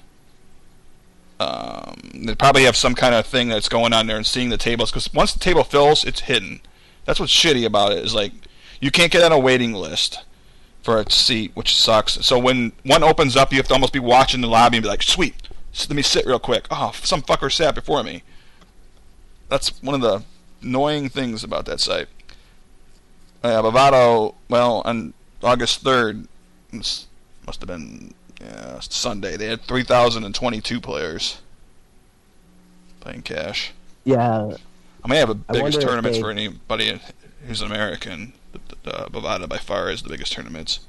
[1.40, 4.56] Um, they probably have some kind of thing that's going on there and seeing the
[4.56, 6.60] tables because once the table fills, it's hidden.
[7.04, 8.32] That's what's shitty about it is like
[8.80, 10.22] you can't get on a waiting list
[10.82, 12.24] for a seat, which sucks.
[12.24, 14.88] So when one opens up, you have to almost be watching the lobby and be
[14.88, 15.34] like, "Sweet,
[15.80, 18.22] let me sit real quick." Oh, some fucker sat before me.
[19.48, 20.22] That's one of the
[20.62, 22.08] annoying things about that site.
[23.42, 26.26] Uh, Bovada, well, on August third,
[26.72, 27.06] this
[27.46, 29.36] must have been yeah, Sunday.
[29.36, 31.40] They had three thousand and twenty-two players
[33.00, 33.72] playing cash.
[34.04, 34.56] Yeah,
[35.04, 37.00] I mean, have the biggest tournaments they- for anybody
[37.46, 38.32] who's an American.
[38.84, 40.80] Uh, Bovada by far is the biggest tournaments.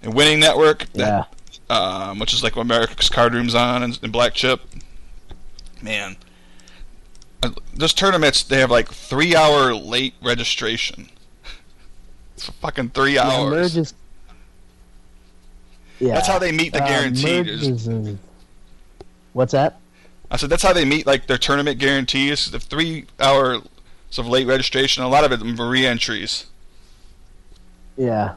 [0.00, 1.24] And Winning Network, yeah.
[1.68, 4.60] that, um, which is like what America's Card Room's on and, and Black Chip.
[5.82, 6.16] Man,
[7.76, 11.10] Those tournaments they have like three-hour late registration.
[12.34, 13.78] It's for fucking three hours.
[13.78, 13.94] Is-
[15.98, 16.12] yeah.
[16.12, 17.38] That's how they meet the Uh, guarantee.
[17.50, 17.88] Is-
[19.32, 19.78] What's that?
[20.30, 22.50] I said that's how they meet like their tournament guarantees.
[22.50, 23.62] The three hours
[24.18, 26.44] of late registration, a lot of it are re-entries.
[27.96, 28.34] Yeah.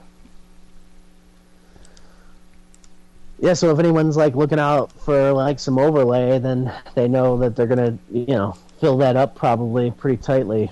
[3.41, 7.55] Yeah, so if anyone's like looking out for like some overlay, then they know that
[7.57, 10.71] they're gonna, you know, fill that up probably pretty tightly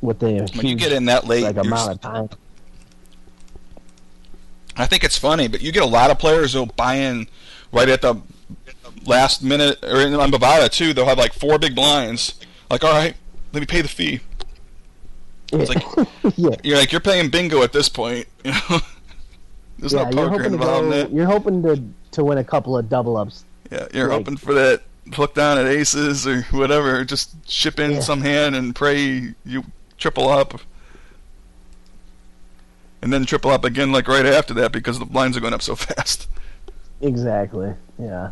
[0.00, 2.28] with the When you get in that late, like amount of time.
[4.76, 7.28] I think it's funny, but you get a lot of players who'll buy in
[7.72, 8.16] right at the
[9.06, 10.92] last minute, or in, on Bovada too.
[10.92, 12.34] They'll have like four big blinds.
[12.70, 13.14] Like, all right,
[13.52, 14.20] let me pay the fee.
[15.52, 18.26] It's like yeah, you're like you're playing bingo at this point.
[18.44, 18.80] You know,
[19.78, 20.10] there's yeah.
[20.10, 20.80] no You're poker to involved.
[20.80, 20.84] go.
[20.84, 21.12] in that.
[21.12, 23.44] You're hoping to to win a couple of double ups.
[23.70, 27.04] Yeah, you're like- hoping for that hook down at aces or whatever.
[27.04, 28.00] Just ship in Yeah.
[28.00, 29.64] some hand and pray you
[29.98, 30.60] triple up.
[33.02, 35.62] And then triple up again like right after that because the blinds are going up
[35.62, 36.28] so fast.
[37.02, 37.74] Exactly.
[37.98, 38.30] Yeah.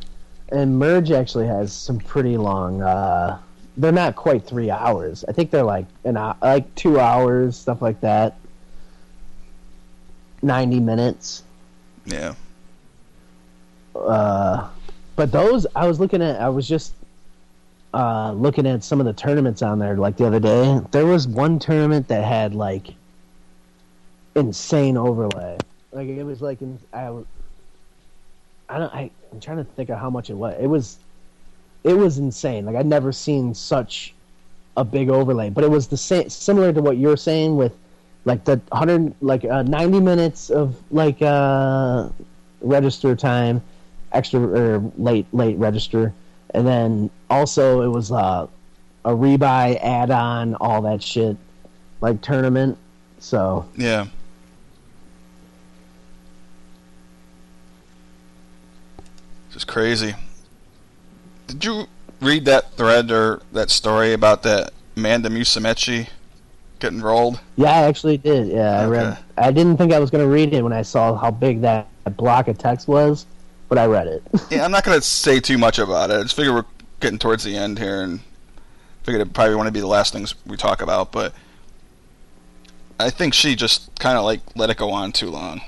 [0.50, 2.82] And merge actually has some pretty long.
[2.82, 3.38] uh
[3.76, 5.24] They're not quite three hours.
[5.28, 8.38] I think they're like an hou- like two hours, stuff like that.
[10.42, 11.42] Ninety minutes.
[12.06, 12.34] Yeah.
[13.94, 14.68] Uh,
[15.16, 16.40] but those I was looking at.
[16.40, 16.94] I was just
[17.94, 19.96] uh, looking at some of the tournaments on there.
[19.96, 22.94] Like the other day, there was one tournament that had like
[24.34, 25.58] insane overlay.
[25.92, 26.58] Like it was like
[26.92, 27.12] I,
[28.68, 28.94] I don't.
[28.94, 30.56] I, I'm trying to think of how much it was.
[30.60, 30.98] It was,
[31.84, 32.64] it was insane.
[32.64, 34.14] Like I'd never seen such
[34.76, 35.50] a big overlay.
[35.50, 37.76] But it was the same, similar to what you're saying with
[38.24, 42.08] like the hundred, like uh, 90 minutes of like uh,
[42.60, 43.62] register time,
[44.12, 46.12] extra or late late register,
[46.50, 48.46] and then also it was uh,
[49.04, 51.36] a rebuy add-on, all that shit,
[52.00, 52.78] like tournament.
[53.18, 54.06] So Yeah.
[59.52, 60.14] Just crazy.
[61.46, 61.86] Did you
[62.20, 66.08] read that thread or that story about that Amanda Musumeci
[66.78, 67.38] getting rolled?
[67.56, 68.48] yeah, I actually did.
[68.48, 69.18] Yeah, I read.
[69.36, 71.86] I didn't think I was going to read it when I saw how big that
[72.16, 73.26] block of text was,
[73.72, 74.22] but I read it.
[74.50, 76.18] Yeah, I'm not going to say too much about it.
[76.18, 76.66] I just figure we're
[77.00, 78.20] getting towards the end here and
[79.02, 81.32] figured it probably want to be the last things we talk about, but
[83.00, 85.62] I think she just kind of like let it go on too long.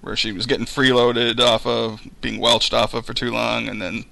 [0.00, 3.80] Where she was getting freeloaded off of, being welched off of for too long, and
[3.80, 4.04] then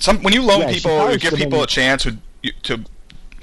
[0.00, 2.84] some when you loan Yeah, people, you give people a chance who, you- to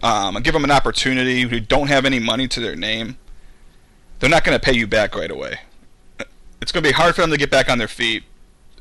[0.04, 3.18] um, give them an opportunity who don't have any money to their name.
[4.20, 5.62] They're not going to pay you back right away.
[6.62, 8.24] It's going to be hard for them to get back on their feet,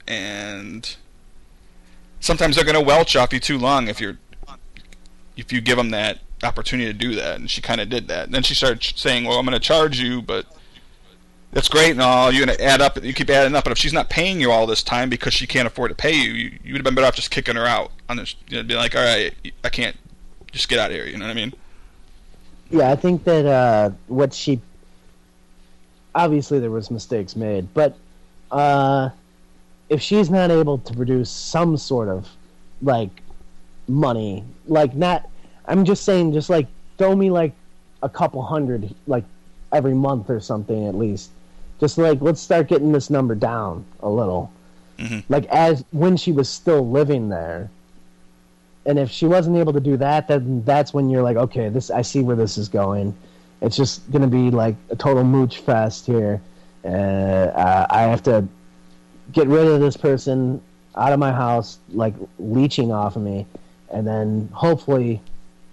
[0.07, 0.97] and
[2.21, 4.19] sometimes they're going to welch off you too long if you're
[5.37, 7.37] if you give them that opportunity to do that.
[7.37, 8.27] And she kind of did that.
[8.27, 10.47] And then she started saying, "Well, I'm going to charge you, but."
[11.53, 12.31] That's great and all.
[12.31, 13.03] You're gonna add up.
[13.03, 15.49] You keep adding up, but if she's not paying you all this time because she
[15.49, 17.67] can't afford to pay you, you, you would have been better off just kicking her
[17.67, 17.91] out.
[18.09, 19.35] On this, you know, be like, all right,
[19.65, 19.97] I can't.
[20.53, 21.07] Just get out of here.
[21.07, 21.53] You know what I mean?
[22.71, 24.61] Yeah, I think that uh, what she
[26.15, 27.97] obviously there was mistakes made, but
[28.51, 29.11] uh,
[29.89, 32.29] if she's not able to produce some sort of
[32.83, 33.11] like
[33.89, 35.29] money, like not,
[35.67, 36.67] I'm just saying, just like
[36.99, 37.53] throw me like
[38.03, 39.25] a couple hundred like
[39.73, 41.31] every month or something at least.
[41.81, 44.51] Just like let's start getting this number down a little.
[44.99, 45.25] Mhm.
[45.29, 47.71] Like as when she was still living there,
[48.87, 51.91] and if she wasn't able to do that, then that's when you're like, okay, this
[51.91, 53.15] I see where this is going.
[53.61, 56.41] It's just gonna be like a total mooch fest here.
[56.85, 58.47] Uh, I have to
[59.33, 60.61] get rid of this person
[60.97, 63.47] out of my house, like leeching off of me,
[63.93, 65.21] and then hopefully,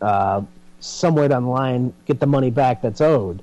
[0.01, 0.41] uh,
[0.79, 3.41] somewhere down the line, get the money back that's owed.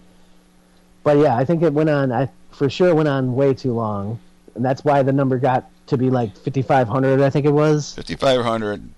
[1.02, 2.12] But yeah, I think it went on.
[2.12, 4.18] I for sure went on way too long,
[4.54, 7.20] and that's why the number got to be like 5,500.
[7.20, 7.94] I think it was.
[7.94, 8.88] Fifty five hundred.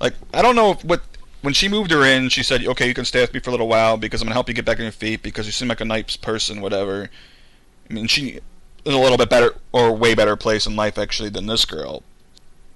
[0.00, 1.00] Like I don't know what
[1.42, 3.52] when she moved her in, she said, "Okay, you can stay with me for a
[3.52, 5.68] little while because I'm gonna help you get back on your feet because you seem
[5.68, 7.10] like a nice person, whatever."
[7.90, 8.40] I mean, she
[8.84, 12.02] is a little bit better or way better place in life actually than this girl.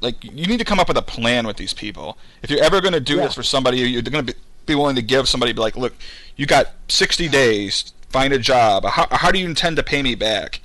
[0.00, 2.18] Like you need to come up with a plan with these people.
[2.42, 3.24] If you're ever gonna do Yeah.
[3.24, 4.34] this for somebody, you're gonna be,
[4.66, 5.94] be willing to give somebody be like, "Look,
[6.36, 7.92] you got 60 days.
[8.10, 8.84] Find a job.
[8.84, 10.60] How, how do you intend to pay me back?"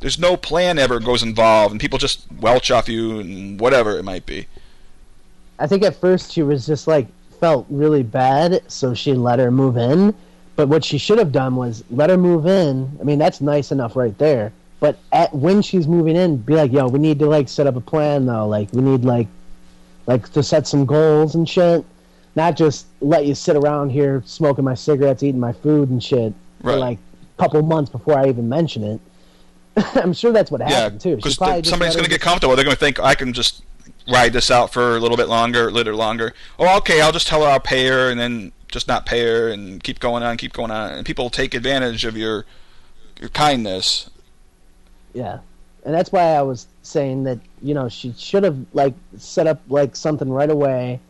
[0.00, 4.02] There's no plan ever goes involved, and people just welch off you and whatever it
[4.02, 4.46] might be.
[5.58, 7.06] I think at first she was just like
[7.40, 10.14] felt really bad, so she let her move in.
[10.56, 12.98] But what she should have done was let her move in.
[13.00, 14.52] I mean, that's nice enough right there.
[14.78, 17.76] But at when she's moving in, be like, "Yo, we need to like set up
[17.76, 18.46] a plan though.
[18.46, 19.26] Like, we need like,
[20.06, 21.84] like to set some goals and shit.
[22.36, 26.32] Not just let you sit around here smoking my cigarettes, eating my food and shit
[26.62, 26.98] for like
[27.38, 29.00] a couple months before I even mention it."
[29.96, 31.10] I'm sure that's what Yeah, happened too.
[31.10, 32.54] She because somebody's going to get comfortable.
[32.56, 33.62] They're going to think I can just
[34.08, 36.34] ride this out for a little bit longer, a little longer.
[36.58, 39.48] Oh, okay, I'll just tell her I'll pay her, and then just not pay her,
[39.48, 40.92] and keep going on, keep going on.
[40.92, 42.44] And people take advantage of your
[43.20, 44.08] your kindness.
[45.12, 45.40] Yeah,
[45.84, 49.60] and that's why I was saying that you know she should have like set up
[49.68, 51.00] like something right away,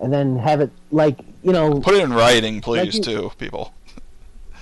[0.00, 3.72] and then have it like you know Put it in writing, please, you- too, people.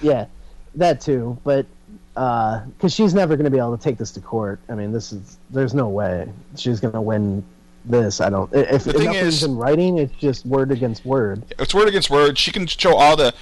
[0.02, 0.26] yeah
[0.74, 1.66] that too but
[2.14, 4.92] uh, because she's never going to be able to take this to court i mean
[4.92, 7.42] this is there's no way she's going to win
[7.90, 11.42] this i don't if, The thing nothing's is- in writing it's just word against word
[11.58, 12.38] It's word against word.
[12.38, 13.34] She can show all the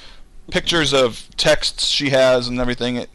[0.50, 2.96] pictures of texts she has and everything.
[2.96, 3.10] It,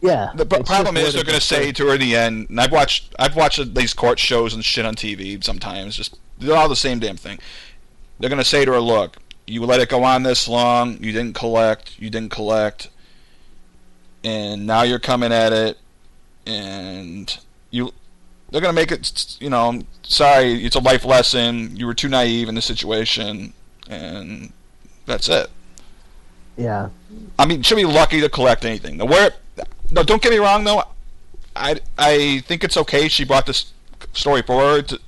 [0.00, 2.72] yeah the problem is they're going to say to her in the end, and I've
[2.72, 5.96] watched I've watched these court shows and shit on TV sometimes.
[5.96, 7.38] Just they're all the same damn thing.
[8.18, 11.02] They're going to say to her, "Look, you let it go on this long.
[11.02, 11.98] You didn't collect.
[12.00, 12.90] You didn't collect,
[14.24, 15.78] and now you're coming at it,
[16.46, 17.38] and
[17.70, 17.92] you."
[18.52, 19.82] They're going to make it, you know.
[20.02, 21.74] Sorry, it's a life lesson.
[21.74, 23.54] You were too naive in the situation,
[23.88, 24.52] and
[25.06, 25.48] that's it.
[26.56, 26.90] yeah
[27.38, 28.98] I mean, she'll be lucky to collect anything.
[28.98, 29.30] Now, where?
[29.90, 30.84] No, don't get me wrong though.
[31.56, 33.08] I I think it's okay.
[33.08, 33.72] She brought this
[34.12, 35.00] story forward to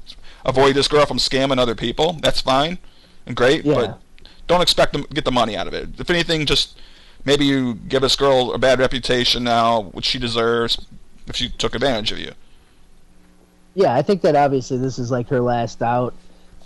[0.44, 2.14] avoid this girl from scamming other people.
[2.23, 2.78] That's fine
[3.26, 3.74] and great, Yeah.
[3.74, 4.00] but
[4.47, 5.89] don't expect to get the money out of it.
[5.98, 6.78] If anything, just
[7.24, 10.78] maybe you give this girl a bad reputation now, which she deserves,
[11.26, 12.32] if she took advantage of you.
[13.75, 16.15] Yeah i think that obviously this is like her last out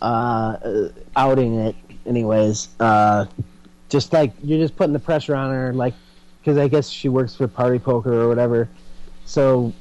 [0.01, 2.69] uh, outing it anyways.
[2.81, 3.27] Uh
[3.89, 5.95] just like you're just putting the pressure on her like
[6.41, 8.69] because i guess she works for party poker or whatever.
[9.25, 9.73] So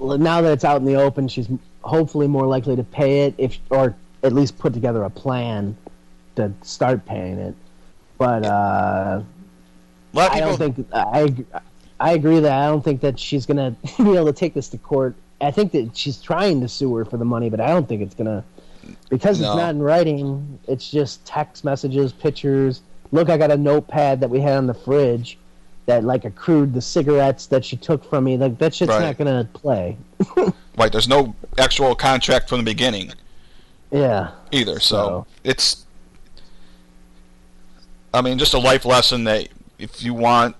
[0.00, 1.48] now that it's out in the open she's
[1.82, 5.76] hopefully more likely to pay it if or at least put together a plan
[6.36, 7.54] to start paying it.
[8.18, 11.34] But uh A lot of I don't think I
[12.00, 12.52] I agree that.
[12.52, 15.14] I don't think that she's gonna be able to take this to court.
[15.40, 18.02] I think that she's trying to sue her for the money, but I don't think
[18.02, 18.44] it's gonna
[19.08, 19.48] because No.
[19.48, 20.58] it's not in writing.
[20.68, 22.82] It's just text messages, pictures.
[23.12, 25.38] Look, I got a notepad that we had on the fridge
[25.86, 28.36] that like accrued the cigarettes that she took from me.
[28.36, 29.02] Like that shit's Right.
[29.02, 29.96] not gonna play.
[30.78, 33.12] right, there's no actual contract from the beginning.
[33.90, 34.80] Yeah, either.
[34.80, 35.84] So, So- it's,
[38.12, 39.48] I mean, just a life lesson that
[39.78, 40.56] if you want,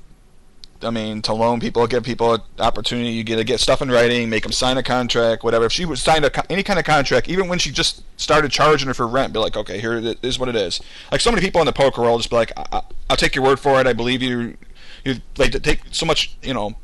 [0.85, 3.91] I mean, to loan people, give people an opportunity, you get to get stuff in
[3.91, 5.67] writing, make them sign a contract, whatever.
[5.67, 8.89] If she would sign a, any kind of contract, even when she just started charging
[8.89, 10.81] her for rent, be like, okay, here it is what it is.
[11.11, 13.35] Like so many people in the poker world just be like, I, I, I'll take
[13.35, 13.87] your word for it.
[13.87, 14.57] I believe you.
[15.05, 16.75] You like to take so much, you know,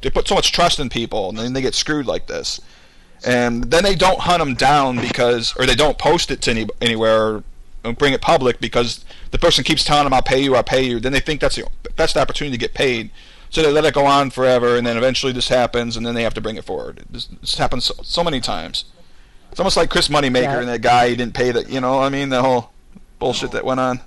[0.00, 2.60] they put so much trust in people, and then they get screwed like this
[3.24, 6.66] and then they don't hunt them down because, or they don't post it to any,
[6.80, 7.42] anywhere
[7.84, 10.82] or bring it public because the person keeps telling them, "I'll pay you, I'll pay
[10.82, 13.10] you." Then they think that's the best opportunity to get paid,
[13.50, 16.22] so they let it go on forever, and then eventually this happens, and then they
[16.22, 17.04] have to bring it forward.
[17.10, 18.84] This, this happens so, so many times.
[19.50, 20.60] It's almost like Chris Moneymaker Yeah.
[20.60, 22.70] and that guy he didn't pay the, you know, I mean, the whole
[23.18, 24.00] bullshit that went on.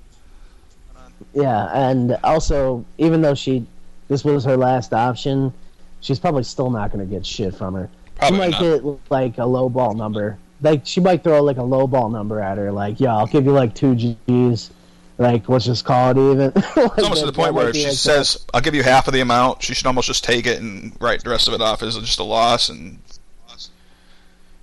[1.34, 3.66] yeah, and also even though she
[4.08, 5.54] this was her last option,
[6.02, 7.90] she's probably still not gonna get shit from her.
[8.16, 8.62] Probably she might not.
[8.62, 10.38] get like a low ball number.
[10.62, 12.72] Like she might throw like a low ball number at her.
[12.72, 14.72] Like, yeah, I'll give you like two G's.
[15.18, 16.52] Like, let's just call it even.
[16.56, 19.22] It's almost to the point where if she says, "I'll give you half of the
[19.22, 21.98] amount," she should almost just take it and write the rest of it off as
[21.98, 22.70] just a loss.
[22.70, 23.00] And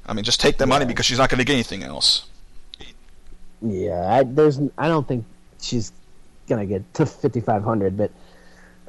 [0.07, 2.27] I mean, just take the money because she's not going to get anything else.
[3.63, 4.59] Yeah, I, there's.
[4.77, 5.25] I don't think
[5.61, 5.93] she's
[6.49, 8.11] gonna get to 5500, but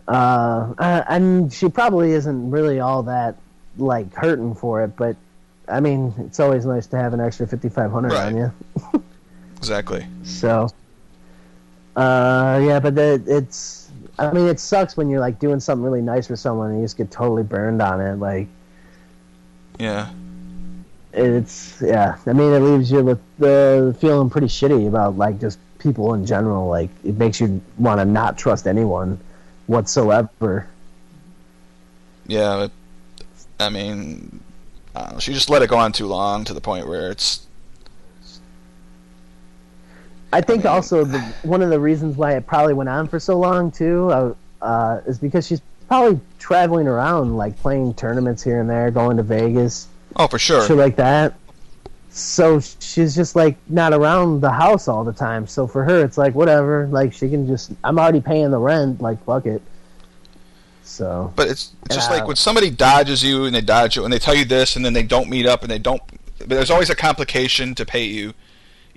[0.08, 3.36] uh, and she probably isn't really all that
[3.78, 4.96] like hurting for it.
[4.96, 5.16] But
[5.68, 8.26] I mean, it's always nice to have an extra 5500 Right.
[8.28, 8.54] on you.
[9.58, 10.08] Exactly.
[10.24, 10.70] So,
[11.96, 13.90] uh, yeah, but the, it's.
[14.20, 16.86] I mean, it sucks when you're like doing something really nice for someone and you
[16.86, 18.16] just get totally burned on it.
[18.18, 18.48] Like,
[19.80, 20.10] Yeah.
[21.14, 22.18] it's yeah.
[22.28, 26.26] I mean, it leaves you with the feeling pretty shitty about like just people in
[26.26, 26.68] general.
[26.68, 29.20] Like, it makes you want to not trust anyone
[29.66, 30.68] whatsoever.
[32.28, 32.68] Yeah.
[32.68, 32.72] But,
[33.60, 34.40] I mean,
[34.96, 37.10] I don't know, she just let it go on too long to the point where
[37.10, 37.48] it's
[40.34, 43.38] I think also the one of the reasons why it probably went on for so
[43.38, 48.70] long too uh, uh, is because she's probably traveling around, like playing tournaments here and
[48.70, 49.88] there, going to Vegas.
[50.16, 50.66] oh for sure.
[50.66, 51.34] shit like that.
[52.12, 55.48] So she's just like not around the house all the time.
[55.48, 56.88] So for her, it's like whatever.
[56.88, 57.72] Like she can just.
[57.84, 59.02] I'm already paying the rent.
[59.02, 59.62] Like fuck it.
[60.84, 64.12] So But it's it's just like when somebody dodges you and they dodge you and
[64.12, 66.02] they tell you this and then they don't meet up and they don't.
[66.38, 68.34] But there's always a complication to pay you.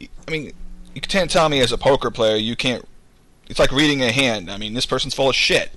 [0.01, 0.53] I mean,
[0.95, 2.85] you can't tell me as a poker player you can't.
[3.49, 4.51] It's like reading a hand.
[4.51, 5.71] I mean, this person's full of shit.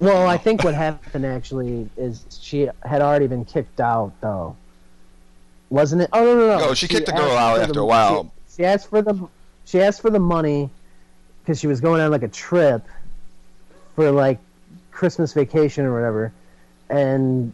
[0.00, 4.56] well, I think what happened actually is she had already been kicked out though.
[5.70, 6.10] Wasn't it?
[6.12, 6.66] Oh no no no!
[6.66, 8.32] No, she kicked the girl out after the- a while.
[8.50, 9.28] She, she asked for the
[9.64, 10.68] she asked for the money
[11.42, 12.86] because she was going on like a trip
[13.96, 14.38] for like
[14.90, 16.32] Christmas vacation or whatever,
[16.90, 17.52] and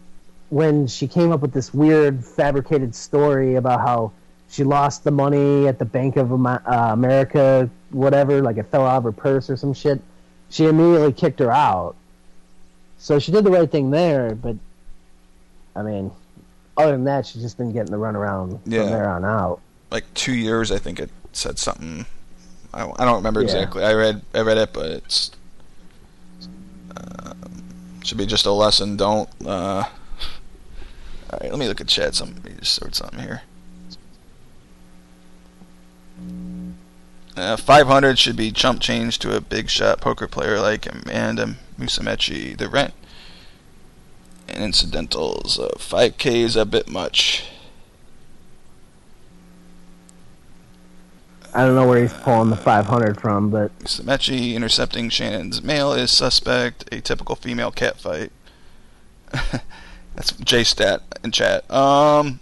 [0.51, 4.11] when she came up with this weird fabricated story about how
[4.51, 6.59] she lost the money at the Bank of uh,
[6.93, 10.01] America, whatever, like it fell out of her purse or some shit.
[10.51, 11.95] She immediately kicked her out.
[12.99, 14.57] So she did the right thing there, but
[15.77, 16.11] I mean,
[16.77, 18.83] other than that, she's just been getting the runaround Yeah.
[18.83, 19.61] from there on out.
[19.91, 22.05] Like two years, I think it said something.
[22.75, 23.47] I don't, I don't remember Yeah.
[23.47, 23.85] exactly.
[23.85, 25.31] I read I read it, but it's
[26.97, 27.35] uh,
[28.03, 28.97] should be just a lesson.
[28.97, 29.29] Don't.
[29.45, 29.85] Uh,
[31.33, 32.15] all right, let me look at chat.
[32.17, 33.43] Some let me just sort something here.
[37.36, 42.57] Uh, 500 should be chump change to a big shot poker player like Amanda Musumeci.
[42.57, 42.92] The rent
[44.49, 45.58] and incidentals.
[45.58, 47.44] Uh, 5k is a bit much.
[51.52, 56.10] I don't know where he's pulling the 500 from, but Musumeci intercepting Shannon's mail is
[56.10, 56.92] suspect.
[56.92, 58.32] A typical female cat fight.
[60.15, 61.68] That's J stat in chat.
[61.70, 62.40] Um,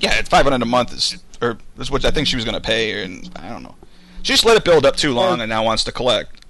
[0.00, 3.02] yeah, it's 500 a month is or is what I think she was gonna pay,
[3.02, 3.74] and I don't know.
[4.22, 6.44] She just let it build up too long and now wants to collect.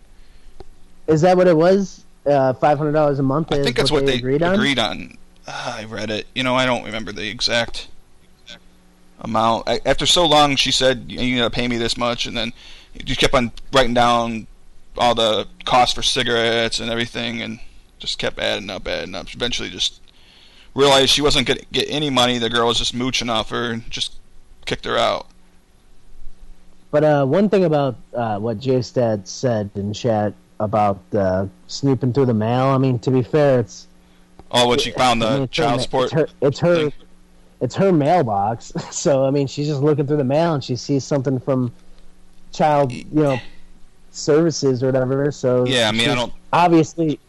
[1.06, 2.04] is that what it was?
[2.26, 4.54] Uh, $500 a month I think that's what, they agreed on?
[4.54, 5.16] agreed on.
[5.46, 6.26] Ah, I read it.
[6.34, 7.88] You know, I don't remember the exact
[9.20, 9.68] amount.
[9.68, 12.52] I, after so long, she said, "You gotta pay me this much," and then
[12.92, 14.46] you kept on writing down
[14.98, 17.60] all the costs for cigarettes and everything, and
[17.98, 19.28] just kept adding up, adding up.
[19.28, 20.00] She eventually just
[20.74, 22.36] realized she wasn't gonna get any money.
[22.36, 24.17] The girl was just mooching off her, and just
[24.68, 25.26] kicked her out.
[26.90, 32.26] But uh, one thing about uh, what J-Stat said in chat about uh, snooping through
[32.26, 33.86] the mail, I mean, to be fair, it's
[34.50, 36.04] Oh, when she found I mean, the child support.
[36.04, 36.92] It's her, it's her, thing.
[37.60, 38.72] it's her mailbox.
[38.90, 41.70] So I mean, she's just looking through the mail and she sees something from
[42.52, 43.38] child, you know,
[44.10, 45.30] services or whatever.
[45.30, 46.32] So Yeah, I mean, I don't.
[46.52, 47.20] obviously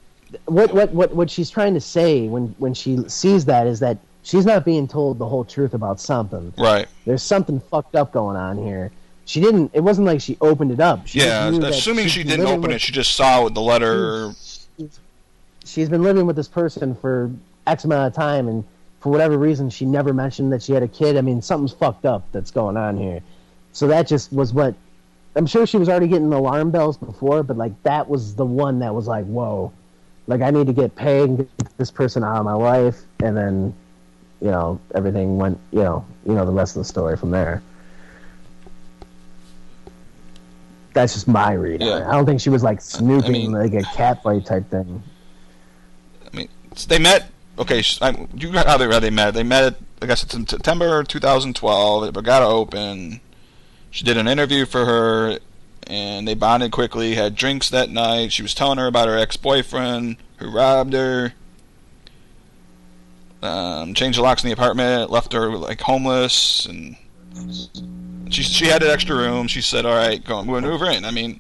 [0.46, 3.98] what what what what she's trying to say when when she sees that is that
[4.24, 6.54] she's not being told the whole truth about something.
[6.58, 6.88] Right.
[7.06, 8.92] There's something fucked up going on here.
[9.26, 9.72] She didn't.
[9.74, 11.06] It wasn't like she opened it up.
[11.08, 13.62] She Yeah, just knew that assuming she's she didn't open it, she just saw the
[13.62, 14.34] letter.
[15.66, 17.32] She's been living with this person for
[17.68, 18.64] X amount of time, and
[19.02, 21.16] for whatever reason, she never mentioned that she had a kid.
[21.16, 23.22] I mean, something's fucked up that's going on here.
[23.72, 24.74] So that just was what.
[25.36, 28.80] I'm sure she was already getting alarm bells before, but like that was the one
[28.80, 29.72] that was like, whoa,
[30.26, 33.38] like I need to get paid and get this person out of my life, and
[33.38, 33.76] then,
[34.42, 37.62] you know, everything went, you know, you know the rest of the story from there.
[40.94, 41.88] That's just my reading.
[41.88, 42.10] Yeah.
[42.10, 45.04] I don't think she was like snooping mean- like a cat fight type thing.
[46.32, 46.50] I mean,
[46.88, 47.30] they met.
[47.58, 49.34] Okay, I, you got how they how they met.
[49.34, 49.76] They met.
[50.02, 52.18] I guess it's in September 2012.
[52.18, 53.20] It got open.
[53.92, 55.40] She did an interview for her,
[55.86, 57.16] and they bonded quickly.
[57.16, 58.32] Had drinks that night.
[58.32, 61.34] She was telling her about her ex-boyfriend who robbed her.
[63.42, 65.10] Um, changed the locks in the apartment.
[65.10, 66.96] Left her like homeless, and
[68.30, 69.48] she she had an extra room.
[69.48, 71.40] She said, "All right, go move over in." I mean,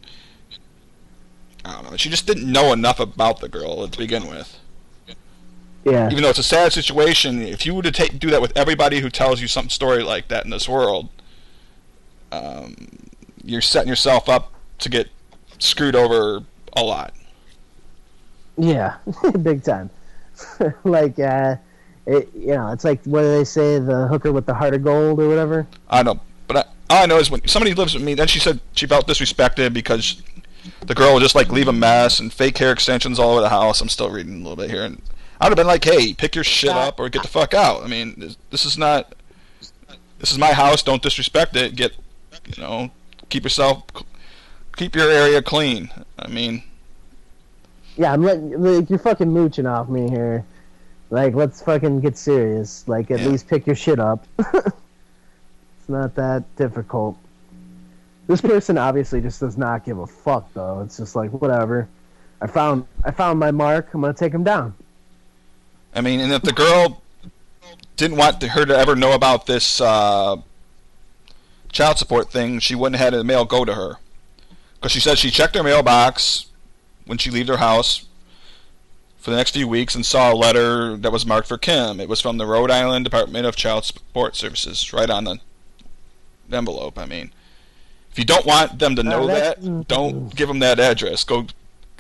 [1.65, 1.97] I don't know.
[1.97, 4.57] She just didn't know enough about the girl to begin with
[5.83, 6.09] Yeah.
[6.09, 8.99] even though it's a sad situation, if you were to take do that with everybody
[9.01, 11.09] who tells you some story like that in this world,
[12.31, 12.75] um,
[13.43, 15.09] you're setting yourself up to get
[15.57, 16.43] screwed over
[16.75, 17.13] a lot.
[18.57, 18.97] Yeah,
[19.41, 19.89] big time.
[20.83, 21.55] like, uh,
[22.09, 23.79] it, you know, it's like what do they say?
[23.79, 25.67] The hooker with the heart of gold or whatever.
[25.89, 28.39] I know, but I, all I know is when somebody lives with me, then she
[28.39, 30.21] said she felt disrespected because
[30.81, 33.49] the girl would just like leave a mess and fake hair extensions all over the
[33.49, 33.79] house.
[33.79, 35.01] I'm still reading a little bit here, and
[35.39, 37.87] I'd have been like, "Hey, pick your shit up or get the fuck out." I
[37.87, 39.13] mean, this, this is not.
[40.17, 40.83] This is my house.
[40.83, 41.75] Don't disrespect it.
[41.75, 41.93] Get,
[42.55, 42.91] you know,
[43.29, 43.83] keep yourself,
[44.75, 45.89] keep your area clean.
[46.17, 46.63] I mean,
[47.97, 50.43] Yeah, I'm letting like you're fucking mooching off me here.
[51.09, 52.87] Like, let's fucking get serious.
[52.87, 53.27] Like, at Yeah.
[53.27, 54.25] least pick your shit up.
[54.39, 54.69] it's
[55.87, 57.17] not that difficult.
[58.27, 60.81] This person obviously just does not give a fuck, though.
[60.81, 61.87] It's just like whatever.
[62.41, 63.89] I found I found my mark.
[63.93, 64.75] I'm gonna take him down.
[65.95, 67.01] I mean, and if the girl
[67.97, 70.37] didn't want her to ever know about this uh,
[71.71, 73.95] child support thing, she wouldn't have had the mail go to her.
[74.75, 76.45] Because she said she checked her mailbox
[77.05, 78.05] when she left her house
[79.19, 81.99] for the next few weeks and saw a letter that was marked for Kim.
[81.99, 85.39] It was from the Rhode Island Department of Child Support Services, right on the
[86.51, 86.97] envelope.
[86.97, 87.31] I mean,
[88.11, 91.23] if you don't want them to know that, don't give them that address.
[91.23, 91.47] Go.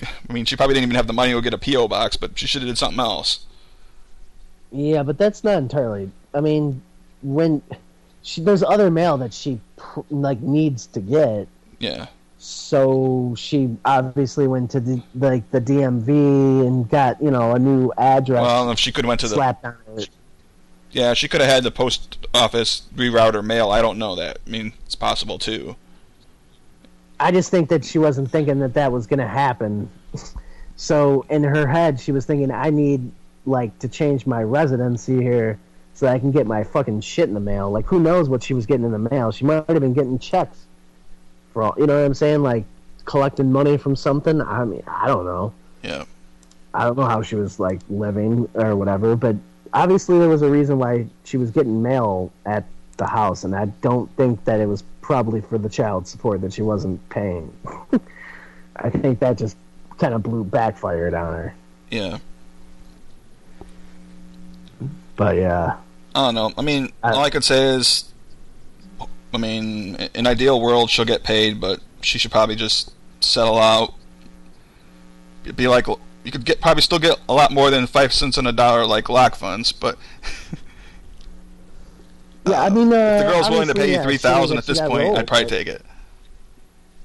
[0.01, 2.15] I mean, she probably didn't even have the money to go get a PO box,
[2.15, 3.45] but she should have did something else.
[4.71, 6.11] Yeah, but that's not entirely.
[6.33, 6.81] I mean,
[7.21, 7.61] when
[8.21, 11.47] she there's other mail that she pr- like needs to get,
[11.79, 12.07] Yeah.
[12.41, 17.91] So she obviously went to the like the DMV and got you know a new
[17.97, 20.09] address Well, if she could have went to the slapped on it.
[20.91, 23.71] Yeah, she could have had the post office reroute her mail.
[23.71, 24.39] I don't know that.
[24.47, 25.75] I mean, it's possible too.
[27.19, 29.89] I just think that she wasn't thinking that that was going to happen.
[30.77, 33.11] So in her head, she was thinking, I need
[33.45, 35.59] like to change my residency here
[35.93, 37.69] so I can get my fucking shit in the mail.
[37.69, 39.31] Like, who knows what she was getting in the mail?
[39.31, 40.65] She might have been getting checks
[41.53, 41.75] for all.
[41.77, 42.41] You know what I'm saying?
[42.43, 42.65] Like
[43.05, 44.41] collecting money from something.
[44.41, 45.53] I mean, I don't know.
[45.83, 46.05] Yeah.
[46.73, 49.35] I don't know how she was like living or whatever, but
[49.73, 52.65] obviously there was a reason why she was getting mail at
[52.97, 56.53] the house, and I don't think that it was probably for the child support that
[56.53, 57.51] she wasn't paying.
[58.75, 59.57] I think that just
[59.97, 61.55] kind of blew backfired on her.
[61.89, 62.19] Yeah.
[65.15, 65.77] But yeah,
[66.15, 66.53] I don't know.
[66.57, 68.05] I mean, I- all I could say is,
[69.33, 73.93] I mean, in ideal world, she'll get paid, but she should probably just settle out.
[75.43, 78.37] It'd be like you could get probably still get a lot more than five cents
[78.37, 79.97] on a dollar like lock funds, but
[82.47, 82.61] yeah.
[82.61, 84.79] I mean, uh, if the girl's willing to pay you yeah, three thousand at this
[84.79, 85.85] point, rolled, I'd probably but- take it.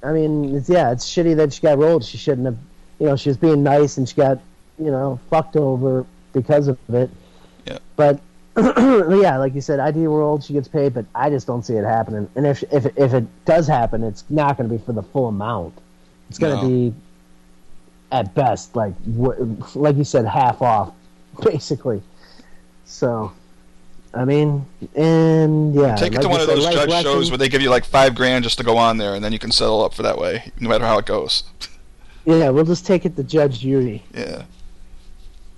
[0.02, 2.04] I mean, it's, yeah, it's shitty that she got rolled.
[2.04, 2.58] She shouldn't have.
[2.98, 4.38] You know, she was being nice and she got
[4.78, 7.10] you know fucked over because of it.
[7.66, 7.78] Yeah.
[7.96, 8.20] But
[9.22, 11.84] yeah, like you said, ideal world, she gets paid, but I just don't see it
[11.84, 12.28] happening.
[12.36, 15.28] And if if if it does happen, it's not going to be for the full
[15.28, 15.74] amount.
[16.30, 16.68] It's going to No.
[16.68, 16.94] be
[18.12, 18.94] at best like
[19.74, 20.92] like you said, half off,
[21.42, 22.02] basically.
[22.84, 23.32] So.
[24.16, 27.48] I mean, and yeah, Take it like to one of those judge shows where they
[27.48, 29.82] give you like five grand just to go on there, and then you can settle
[29.82, 31.42] up for that way, no matter how it goes.
[32.26, 34.02] Yeah, we'll just take it to Judge Judy.
[34.14, 34.44] Yeah.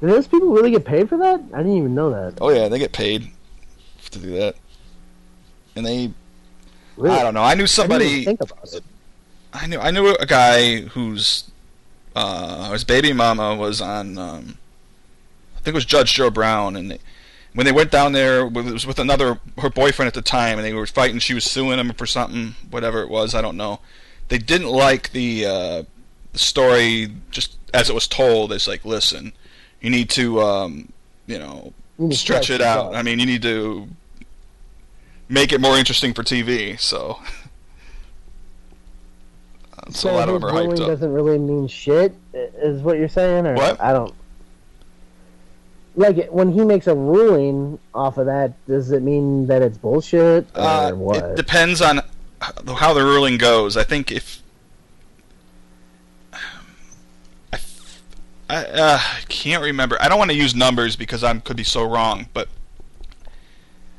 [0.01, 1.41] Do those people really get paid for that?
[1.55, 2.39] I didn't even know that.
[2.41, 3.31] Oh yeah, they get paid
[4.11, 4.57] to do that,
[5.75, 6.13] and they.
[6.97, 7.17] Really?
[7.17, 7.43] I don't know.
[7.43, 8.05] I knew I didn't somebody.
[8.07, 8.85] even think about it.
[9.53, 11.51] I knew I knew a guy whose
[12.15, 14.59] uh, his baby mama was on um,
[15.57, 16.99] I think it was Judge Joe Brown and they,
[17.55, 20.67] when they went down there it was with another her boyfriend at the time and
[20.67, 23.81] they were fighting she was suing him for something whatever it was I don't know
[24.29, 25.83] they didn't like the uh,
[26.33, 29.33] the story just as it was told it's like listen
[29.87, 30.93] you need to um,
[31.29, 31.73] you know
[32.11, 32.95] stretch it out.
[32.97, 33.87] I mean you need to
[35.29, 37.21] make it more interesting for TV so
[39.87, 40.89] That's so a lot of them are hyped up.
[40.89, 43.81] doesn't really mean shit, i- is what you're saying, or What?
[43.81, 44.13] I don't.
[45.95, 50.47] Like when he makes a ruling off of that, does it mean that it's bullshit
[50.57, 51.17] or Uh, what?
[51.25, 52.01] It depends on
[52.41, 53.77] how the ruling goes.
[53.77, 54.43] I think if
[58.49, 59.97] I uh, can't remember.
[60.01, 62.29] I don't want to use numbers because I could be so wrong.
[62.33, 62.49] But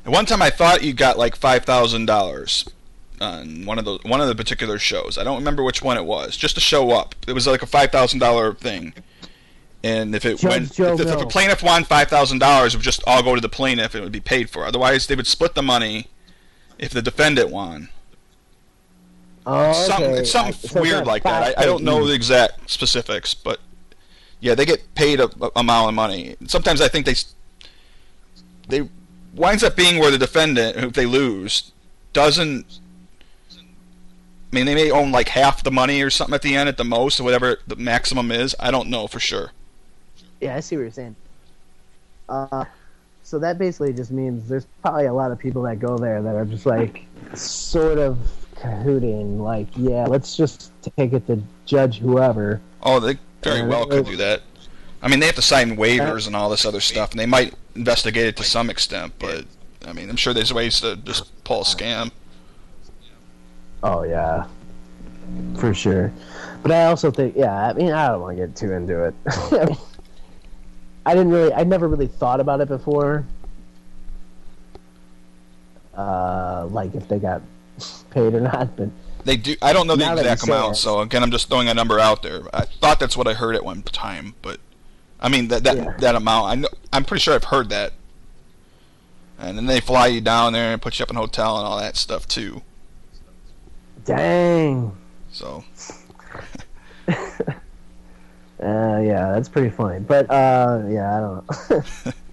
[0.06, 2.68] at one time, I thought you got like five thousand dollars
[3.20, 5.18] on one of the one of the particular shows.
[5.18, 6.36] I don't remember which one it was.
[6.36, 8.94] Just to show up, it was like a five thousand dollar thing.
[9.84, 12.78] And if it Judge went, Joe if, if a plaintiff won five thousand dollars, it
[12.78, 14.64] would just all go to the plaintiff and it would be paid for.
[14.64, 16.08] Otherwise, they would split the money
[16.78, 17.90] if the defendant won.
[19.46, 21.58] oh, It's something, it's something So weird like that.
[21.58, 23.60] I, I don't know the exact specifics, but
[24.40, 26.36] yeah, they get paid a, a amount of money.
[26.46, 27.14] Sometimes I think they
[28.68, 28.88] they
[29.34, 31.72] winds up being where the defendant, if they lose,
[32.12, 32.80] doesn't.
[34.50, 36.76] I mean, they may own like half the money or something at the end, at
[36.78, 38.56] the most, or whatever the maximum is.
[38.58, 39.52] I don't know for sure.
[40.40, 41.16] Yeah, I see what you're saying.
[42.28, 42.64] Uh,
[43.22, 46.34] so that basically just means there's probably a lot of people that go there that
[46.34, 48.18] are just like sort of
[48.56, 52.60] cahooting, like, yeah, let's just take it to judge whoever.
[52.82, 54.42] Oh, they very well could do that.
[55.00, 57.54] I mean, they have to sign waivers and all this other stuff, and they might
[57.74, 59.12] investigate it to some extent.
[59.18, 59.44] But
[59.86, 62.10] I mean, I'm sure there's ways to just pull a scam.
[63.82, 64.46] Oh yeah,
[65.56, 66.12] for sure.
[66.62, 69.14] But I also think, yeah, I mean, I don't want to get too into it.
[69.26, 69.76] I,
[71.06, 73.24] I didn't really, I never really thought about it before.
[75.94, 77.42] Uh, like if they got
[78.10, 78.88] paid or not, but
[79.24, 79.56] They do.
[79.60, 82.22] I don't know the Now exact amount, so again, I'm just throwing a number out
[82.22, 82.42] there.
[82.54, 84.60] I thought that's what I heard at one time, but
[85.20, 85.94] I mean that that Yeah.
[85.98, 86.46] that amount.
[86.46, 86.68] I know.
[86.92, 87.92] I'm pretty sure I've heard that.
[89.38, 91.66] And then they fly you down there and put you up in a hotel and
[91.66, 92.62] all that stuff too.
[94.04, 94.96] dang.
[95.30, 95.62] So
[98.60, 100.00] Uh, yeah, that's pretty funny.
[100.00, 102.12] But uh, yeah, I don't know.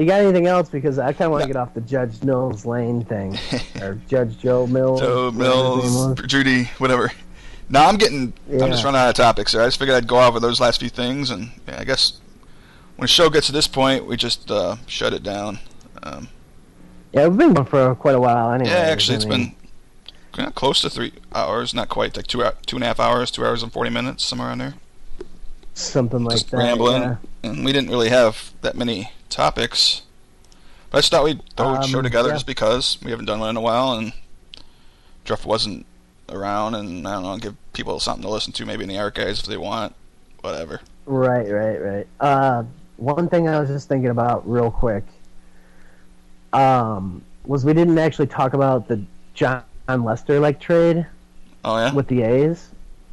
[0.00, 0.68] you got anything else?
[0.68, 1.52] Because I kind of want to No.
[1.54, 3.38] get off the Judge Mills Lane thing,
[3.82, 5.00] or Judge Joe Mills.
[5.00, 6.20] Joe whatever his name Mills.
[6.26, 7.10] Judy, whatever.
[7.68, 8.32] No, I'm getting.
[8.50, 9.62] I'm just running out of topics here.
[9.62, 12.14] I just figured I'd go over those last few things, and yeah, I guess
[12.96, 15.58] when a show gets to this point, we just uh, shut it down.
[16.02, 16.28] Um,
[17.12, 18.52] Yeah, we've been going for quite a while.
[18.52, 19.54] Anyway, yeah, actually, it's I mean,
[20.36, 21.72] been close to three hours.
[21.74, 24.48] Not quite, like two two and a half hours, two hours and forty minutes, somewhere
[24.48, 24.74] around there.
[25.80, 26.56] Something like just that.
[26.58, 27.16] rambling, yeah.
[27.42, 30.02] and we didn't really have that many topics.
[30.90, 32.34] But I just thought we'd throw a show Um, together yeah.
[32.34, 34.12] just because we haven't done one in a while, and
[35.24, 35.86] Jeff wasn't
[36.28, 39.40] around, and I don't know, give people something to listen to maybe in the archives
[39.40, 39.94] if they want,
[40.40, 40.80] whatever.
[41.06, 42.06] Right, right, right.
[42.20, 42.64] Uh,
[42.96, 45.04] one thing I was just thinking about real quick
[46.52, 49.02] um, was we didn't actually talk about the
[49.34, 51.06] Jon Lester like trade
[51.64, 51.92] Oh yeah.
[51.92, 52.68] with the A's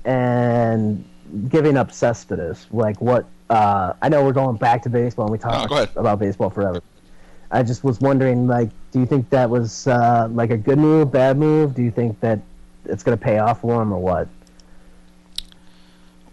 [0.06, 1.04] and
[1.50, 2.68] giving up Cespedes.
[2.72, 3.26] Like what?
[3.50, 5.90] Uh, I know we're going back to baseball and we talk ahead.
[5.96, 6.82] about baseball forever.
[7.50, 11.12] I just was wondering, like, do you think that was uh, like a good move,
[11.12, 11.76] bad move?
[11.76, 12.40] Do you think that
[12.84, 14.28] it's going to pay off for him or what?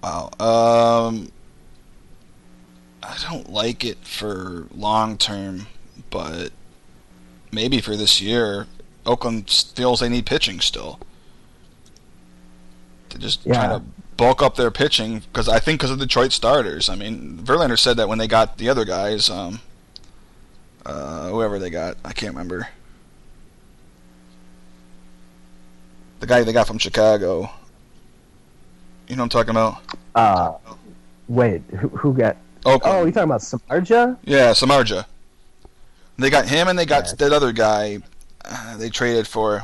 [0.03, 0.31] Wow.
[0.41, 1.31] Um,
[3.03, 5.69] I don't like it for long term,
[6.11, 6.51] but
[7.53, 8.67] maybe for this year,
[9.07, 10.99] Oakland feels they need pitching still.
[13.11, 13.55] To just Yeah.
[13.55, 13.87] trying to
[14.17, 16.89] bulk up their pitching because I think because of Detroit starters.
[16.89, 19.61] I mean, Verlander said that when they got the other guys, um,
[20.87, 22.69] uh, whoever they got, I can't remember.
[26.21, 27.51] The guy they got from Chicago.
[29.09, 29.83] You know what I'm talking about?
[30.15, 30.75] Uh,
[31.29, 32.37] wait, who, who got?
[32.65, 32.97] Oakland.
[32.97, 34.17] Oh, you talking about Samardzija?
[34.25, 35.05] Yeah, Samardzija.
[36.17, 37.13] They got him and they got Yeah.
[37.19, 37.99] that other guy
[38.45, 39.63] uh, they traded for.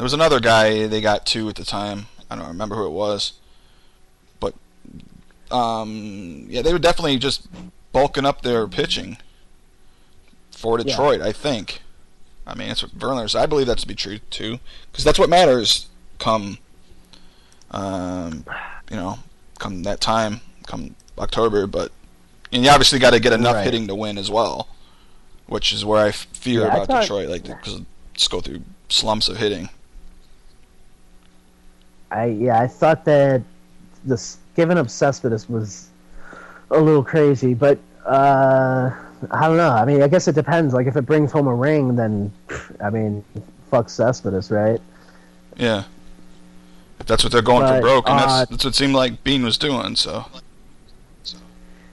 [0.00, 2.06] There was another guy they got two at the time.
[2.30, 3.34] I don't remember who it was.
[4.40, 4.54] But
[5.54, 7.46] um, yeah, they were definitely just
[7.92, 9.18] bulking up their pitching
[10.52, 10.84] for Yeah.
[10.84, 11.82] Detroit, I think.
[12.46, 13.36] I mean, it's said.
[13.42, 14.58] I believe that to be true too,
[14.90, 15.88] because that's what matters
[16.18, 16.56] come,
[17.70, 18.46] um,
[18.90, 19.18] you know,
[19.58, 21.66] come that time, come October.
[21.66, 21.92] But
[22.50, 23.64] and you obviously got to get enough Right.
[23.64, 24.66] hitting to win as well,
[25.46, 27.82] which is where I fear Yeah, I about thought- Detroit, like because
[28.14, 29.68] just go through slumps of hitting.
[32.10, 33.42] I yeah, I thought that
[34.04, 35.88] this giving up Cespedes was
[36.70, 38.90] a little crazy, but uh,
[39.30, 39.70] I don't know.
[39.70, 40.74] I mean, I guess it depends.
[40.74, 42.32] Like, if it brings home a ring, then
[42.82, 43.24] I mean,
[43.70, 44.80] fuck Cespedes, right?
[45.56, 45.84] Yeah,
[46.98, 48.94] if that's what they're going for But, broke, and uh, that's that's what it seemed
[48.94, 49.96] like Beane was doing.
[49.96, 50.26] So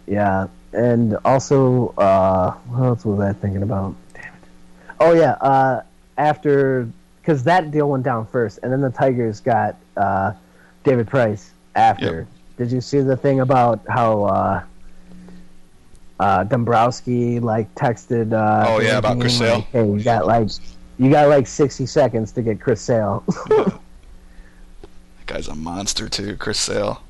[0.05, 3.95] Yeah, and also, uh, what else was I thinking about?
[4.13, 4.49] Damn it.
[4.99, 5.81] Oh yeah, uh,
[6.17, 6.89] after
[7.21, 10.33] because that deal went down first, and then the Tigers got uh,
[10.83, 12.27] David Price after.
[12.57, 14.63] Did you see the thing about how uh,
[16.19, 18.33] uh, Dombrowski like texted?
[18.33, 19.55] Uh, Oh, yeah, about Chris Sale.
[19.57, 20.49] like, hey, you got like
[20.97, 23.23] you got like sixty seconds to get Chris Sale.
[23.49, 23.79] that
[25.25, 27.01] guy's a monster too, Chris Sale.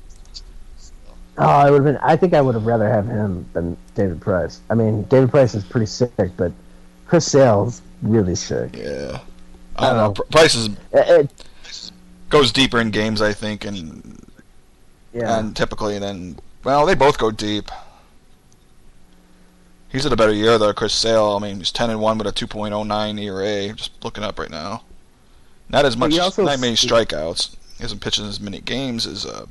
[1.40, 1.96] Oh, I would have been.
[2.02, 4.60] I think I would have rather have him than David Price.
[4.70, 6.50] I mean, David Price is pretty sick, but
[7.06, 8.76] Chris Sale's really sick.
[8.76, 9.20] Yeah,
[9.76, 10.02] I I don't know.
[10.06, 11.44] don't Pr- Price is It, it-
[12.28, 14.20] goes deeper in games, I think, and
[15.12, 17.70] yeah, and typically then well, they both go deep.
[19.90, 21.36] He's had a better year though, Chris Sale.
[21.36, 23.72] I mean, he's ten and one with a two point oh nine ERA.
[23.72, 24.82] Just looking up right now.
[25.70, 27.56] Not as much, not many strikeouts.
[27.76, 29.24] He hasn't pitched in as many games as.
[29.24, 29.46] Uh,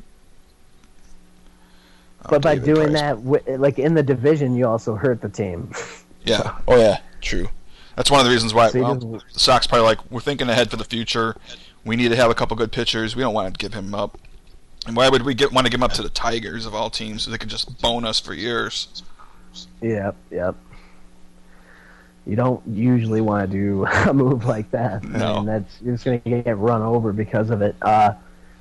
[2.21, 3.45] uh, but by David doing Price.
[3.45, 5.71] that, like in the division, you also hurt the team.
[6.23, 6.57] yeah.
[6.67, 7.49] Oh yeah, true.
[7.95, 8.69] That's one of the reasons why.
[8.69, 11.35] So well, just- the Sox probably like we're thinking ahead for the future.
[11.87, 13.15] We need to have a couple good pitchers.
[13.15, 14.17] We don't want to give him up.
[14.85, 16.89] And why would we get want to give him up to the Tigers of all
[16.89, 19.03] teams so they could just bone us for years?
[19.81, 20.55] Yep, yep.
[22.25, 25.03] You don't usually want to do a move like that.
[25.03, 25.35] I No.
[25.37, 27.75] mean, that's you're just gonna get run over because of it.
[27.81, 28.13] Uh,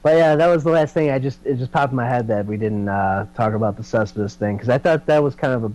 [0.02, 1.10] but yeah, that was the last thing.
[1.10, 3.82] I just it just popped in my head that we didn't uh, talk about the
[3.82, 5.72] Cespedes thing because I thought that was kind of a.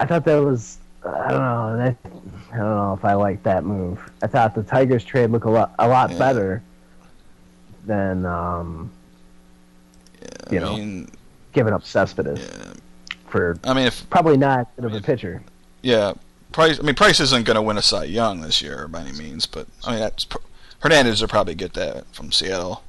[0.00, 1.96] I thought that was I don't know that
[2.52, 3.98] I don't know if I like that move.
[4.22, 6.18] I thought the Tigers trade looked a lot a lot Yeah.
[6.18, 6.62] better
[7.84, 8.90] than um,
[10.50, 10.76] I You know.
[10.76, 11.10] mean,
[11.52, 12.72] giving up Cespedes yeah.
[13.28, 15.42] for I mean, if probably not good of a pitcher.
[15.82, 16.12] yeah,
[16.52, 16.78] Price.
[16.78, 19.46] I mean, Price isn't going to win a Cy Young this year by any means,
[19.46, 20.26] but I mean, that's
[20.80, 22.82] Hernandez will probably get that from Seattle.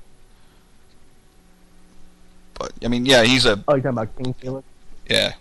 [2.56, 4.68] But I mean, yeah, he's a Oh, you're talking about King Felix?
[5.10, 5.34] yeah,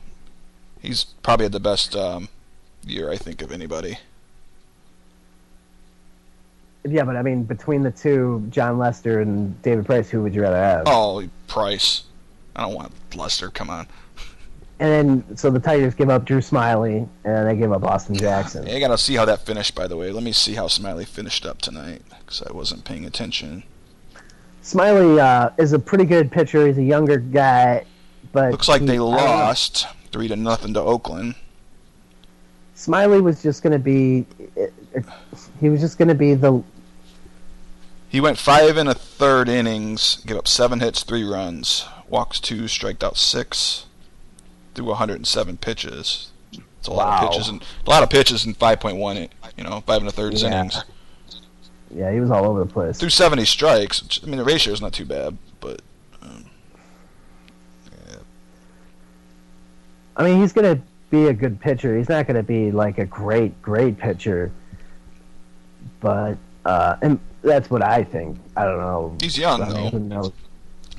[0.82, 2.28] he's probably the best um,
[2.86, 3.98] year I think of anybody.
[6.84, 10.42] Yeah, but I mean, between the two, Jon Lester and David Price, who would you
[10.42, 10.84] rather have?
[10.86, 12.04] Oh, Price.
[12.54, 13.50] I don't want Lester.
[13.50, 13.88] Come on.
[14.78, 18.66] And then, so the Tigers give up Drew Smyly, and they give up Austin Jackson.
[18.66, 19.74] Yeah, I gotta see how that finished.
[19.74, 23.04] By the way, let me see how Smyly finished up tonight because I wasn't paying
[23.04, 23.64] attention.
[24.62, 26.66] Smyly uh, is a pretty good pitcher.
[26.66, 27.84] He's a younger guy,
[28.32, 29.08] but Looks like he- they know.
[29.08, 31.34] lost three to nothing to Oakland.
[32.76, 34.26] Smyly was just going to be.
[35.60, 36.62] He was just going to be the.
[38.08, 42.68] He went five and a third innings, gave up seven hits, three runs, walks two,
[42.68, 43.86] striked out six,
[44.74, 46.30] threw 107 pitches.
[46.78, 49.28] It's a lot of pitches and a lot of pitches in 5.1.
[49.56, 50.46] You know, five and a third Yeah.
[50.48, 50.84] innings
[51.94, 52.98] Yeah, he was all over the place.
[52.98, 54.02] through 70 strikes.
[54.02, 55.80] Which, I mean, the ratio is not too bad, but
[56.22, 56.44] um,
[60.16, 61.96] I mean, he's gonna be a good pitcher.
[61.96, 64.50] He's not gonna be like a great, great pitcher.
[66.00, 68.38] But uh, and that's what I think.
[68.56, 69.16] I don't know.
[69.20, 69.60] he's young
[70.08, 70.32] though.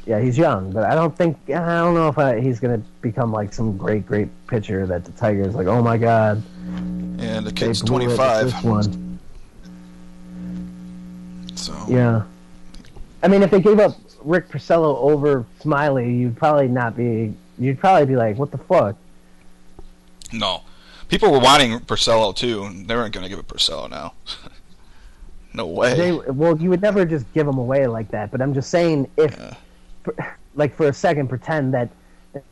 [0.05, 3.33] Yeah, he's young, but I don't think I don't know if I, he's gonna become
[3.33, 5.67] like some great, great pitcher that the Tigers like.
[5.67, 8.63] Oh my God, And the kid's blew it with 25.
[8.63, 9.19] One.
[11.55, 12.23] So Yeah.
[13.21, 17.33] I mean, if they gave up Rick Porcello over Smyly, you'd probably not be.
[17.59, 18.95] You'd probably be like, "What the fuck?"
[20.33, 20.63] No,
[21.07, 22.63] people were wanting Porcello too.
[22.63, 24.13] and They weren't going to give it Porcello now.
[25.53, 25.95] no way.
[25.95, 28.31] They well, you would never just give them away like that.
[28.31, 29.53] But I'm just saying, if Yeah.
[30.03, 30.15] for,
[30.55, 31.89] like for a second, pretend that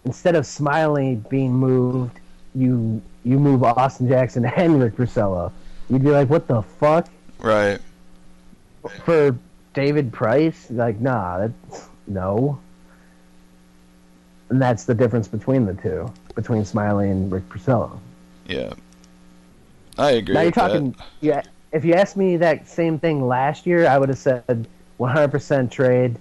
[0.06, 2.20] instead of Smyly being moved,
[2.54, 5.52] you you move Austin Jackson and Rick Porcello,
[5.90, 7.08] you'd be like, "What the fuck?"
[7.40, 7.80] right.
[9.04, 9.36] For
[9.74, 12.60] David Price, like, nah, that's no.
[14.50, 17.98] And that's the difference between the two, between Smyly and Rick Porcello.
[18.48, 18.74] Yeah.
[19.98, 20.34] I agree.
[20.34, 20.68] Now you're with that.
[20.68, 20.96] talking.
[21.22, 21.42] Yeah,
[21.72, 24.68] if you asked me that same thing last year, I would have said
[25.00, 26.18] 100% trade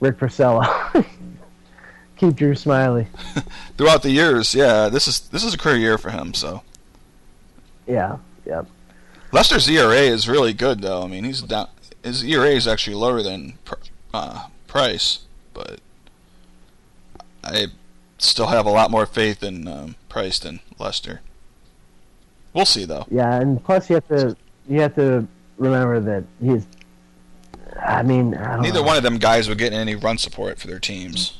[0.00, 1.04] Rick Porcello.
[2.16, 3.06] Keep Drew Smyly.
[3.76, 4.54] throughout the years.
[4.54, 6.34] Yeah, this is this is a career year for him.
[6.34, 6.62] So
[7.86, 8.62] Yeah, yeah.
[9.30, 11.02] Lester's ERA is really good though.
[11.02, 11.68] I mean, he's down.
[12.02, 13.58] His ERA is actually lower than
[14.12, 15.20] uh, Price,
[15.54, 15.80] but
[17.44, 17.66] I
[18.18, 21.20] still have a lot more faith in um, Price than Lester.
[22.52, 23.06] We'll see though.
[23.10, 24.36] Yeah, and plus you have to
[24.68, 25.26] you have to
[25.58, 26.66] remember that he's.
[27.80, 28.86] I mean, I don't Neither know.
[28.86, 31.38] one of them guys were getting any run support for their teams.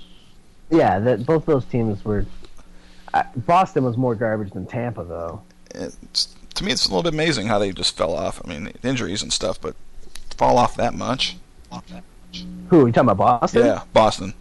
[0.70, 2.26] Yeah, that both those teams were.
[3.14, 5.40] Uh, Boston was more garbage than Tampa, though.
[5.74, 8.40] It's, to me, it's a little bit amazing how they just fell off.
[8.44, 9.74] I mean, injuries and stuff, but
[10.36, 11.36] fall off that much.
[12.68, 13.40] Who are you talking about?
[13.40, 13.64] Boston?
[13.66, 14.34] Yeah, Boston.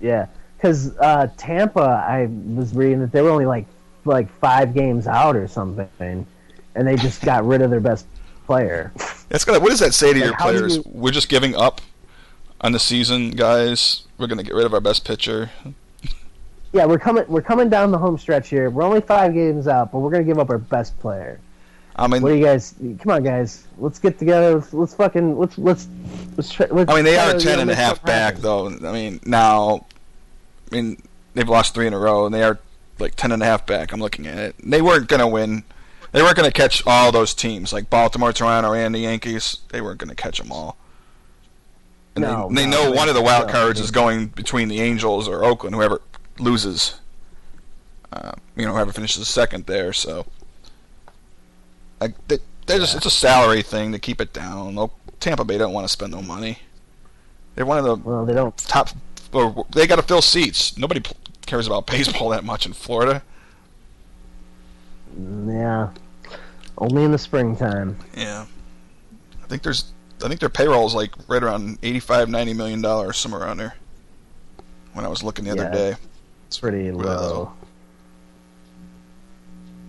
[0.00, 0.26] Yeah,
[0.58, 3.66] because uh, Tampa, I was reading that they were only like
[4.04, 6.26] like five games out or something,
[6.74, 8.06] and they just got rid of their best
[8.46, 8.92] player.
[9.28, 9.60] That's gonna.
[9.60, 10.76] What does that say to Like, your players?
[10.76, 11.80] you- We're just giving up
[12.60, 14.02] on the season, guys.
[14.18, 15.50] We're gonna get rid of our best pitcher.
[16.72, 18.68] Yeah, we're coming we're coming down the home stretch here.
[18.68, 21.40] We're only five games out, but we're gonna give up our best player.
[21.96, 22.74] I mean, What do you guys?
[23.00, 23.66] Come on, guys.
[23.78, 24.54] Let's get together.
[24.56, 25.88] Let's, let's fucking let's let's
[26.36, 26.50] let's.
[26.50, 28.68] Try, let's I mean, they are ten and a half back, though.
[28.68, 29.86] I mean, now,
[30.70, 31.02] I mean,
[31.34, 32.58] they've lost three in a row, and they are
[32.98, 33.92] like ten and a half back.
[33.92, 34.56] I'm looking at it.
[34.62, 35.64] They weren't gonna win.
[36.12, 39.58] They weren't gonna catch all those teams like Baltimore, Toronto, and the Yankees.
[39.70, 40.76] They weren't gonna catch them all.
[42.16, 43.52] And No, they, they no, know one of the wild no.
[43.52, 46.00] cards is going between the Angels or Oakland, whoever
[46.38, 47.00] loses.
[48.12, 49.92] Uh, you know, whoever finishes second there.
[49.92, 50.24] So,
[52.00, 54.74] like, they, they're just it's a salary thing to keep it down.
[54.74, 56.60] Well, Tampa Bay don't want to spend no money.
[57.54, 58.56] They're one of the Well, they don't.
[58.56, 58.88] top.
[59.32, 60.76] Or they got to fill seats.
[60.78, 61.02] Nobody
[61.46, 63.22] cares about baseball that much in Florida.
[65.46, 65.90] Yeah,
[66.78, 67.96] only in the springtime.
[68.16, 68.46] Yeah,
[69.42, 69.92] I think there's.
[70.22, 73.74] I think their payroll is like right around 85, 90 million dollars, somewhere around there.
[74.92, 75.62] When I was looking the Yeah.
[75.62, 75.96] other day,
[76.48, 77.14] It's pretty Really low.
[77.14, 77.52] low.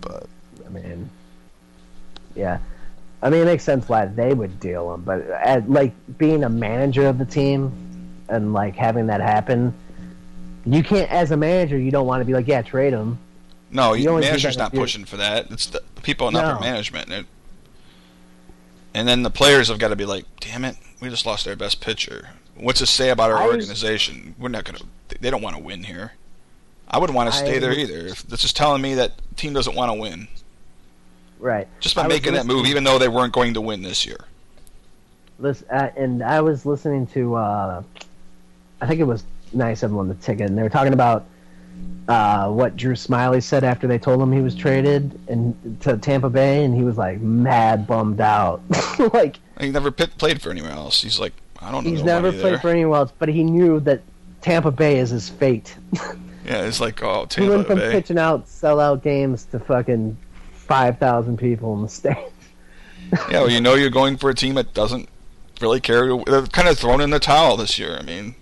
[0.02, 0.26] but
[0.64, 1.10] I mean,
[2.36, 2.58] yeah.
[3.22, 6.48] I mean, it makes sense why they would deal him, but at, like being a
[6.48, 7.72] manager of the team
[8.30, 9.74] and like having that happen,
[10.64, 11.10] you can't.
[11.10, 13.18] As a manager, you don't want to be like, yeah, trade him.
[13.70, 15.50] no, You you only do manager's not pushing for that.
[15.50, 16.60] It's the people in upper No.
[16.60, 17.12] management.
[17.12, 17.26] And,
[18.94, 21.56] and then the players have got to be like, damn it, we just lost our
[21.56, 22.30] best pitcher.
[22.56, 24.34] What's this say about our I was- organization?
[24.38, 24.80] We're not gonna.
[25.20, 26.12] They don't want to win here.
[26.88, 27.98] I wouldn't want to stay I there either.
[28.06, 30.26] If this is telling me that the team doesn't want to win,
[31.38, 31.68] Right.
[31.78, 34.18] just by I making that move, even though they weren't going to win this year.
[35.38, 37.82] Listen, uh, and I was listening to, uh,
[38.80, 41.26] I think it was Nice Everyone the Ticket, and they were talking about
[42.08, 46.28] uh, what Drew Smyly said after they told him he was traded and to Tampa
[46.30, 48.62] Bay, and he was like mad bummed out.
[49.12, 51.02] like He never pit, played for anywhere else.
[51.02, 51.90] He's like, I don't know.
[51.90, 52.40] he's never there.
[52.40, 54.02] played for anyone else, but he knew that
[54.40, 55.76] Tampa Bay is his fate.
[56.42, 57.92] Yeah, it's like, oh, Tampa he went from Bay.
[57.92, 60.16] pitching out sellout games to fucking
[60.54, 62.18] five thousand people in the stands.
[63.30, 65.08] Yeah, well, you know you're going for a team that doesn't
[65.60, 66.16] really care.
[66.24, 67.94] They're kind of thrown in the towel this year.
[67.96, 68.34] I mean,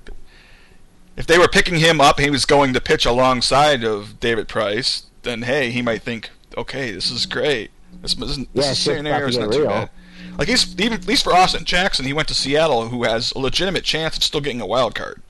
[1.18, 5.04] if they were picking him up, he was going to pitch alongside of David Price.
[5.22, 7.70] Then hey, he might think, okay, this is great.
[8.00, 9.68] This isn't this Yeah, is scenario is not too real.
[9.68, 9.90] bad.
[10.38, 13.38] Like he's even at least for Austin Jackson, he went to Seattle, who has a
[13.40, 15.20] legitimate chance of still getting a wild card.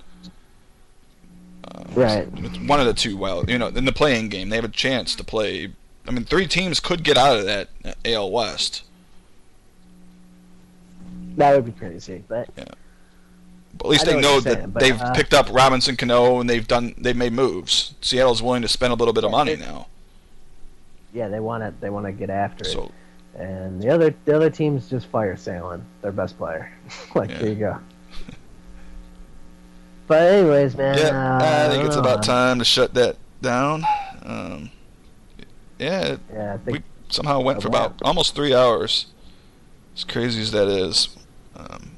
[1.65, 2.27] Uh, Right.
[2.67, 5.15] one of the two wild, you know, in the playing game, they have a chance
[5.17, 5.73] to play
[6.07, 7.69] I mean, three teams could get out of that
[8.05, 8.83] AL West.
[11.37, 12.78] That would be crazy, but But
[13.87, 16.49] at least I they know that saying, but, they've uh, picked up Robinson Cano and
[16.51, 17.95] they've done they've made moves.
[18.01, 19.87] Seattle's willing to spend a little bit of money now.
[21.13, 22.69] yeah, they want to they want to get after it.
[22.73, 22.91] So
[23.37, 26.73] And the other the other teams just fire Salen, their best player.
[27.15, 27.39] like Yeah.
[27.39, 27.79] there you go.
[30.07, 30.97] But anyways, man.
[30.99, 32.01] yeah, uh, I think it's know.
[32.01, 33.85] about time to shut that down.
[34.23, 34.71] Um,
[35.79, 39.07] yeah, it Yeah, I think we somehow went for About- about almost three hours.
[39.95, 41.09] As crazy as that is.
[41.57, 41.91] Um,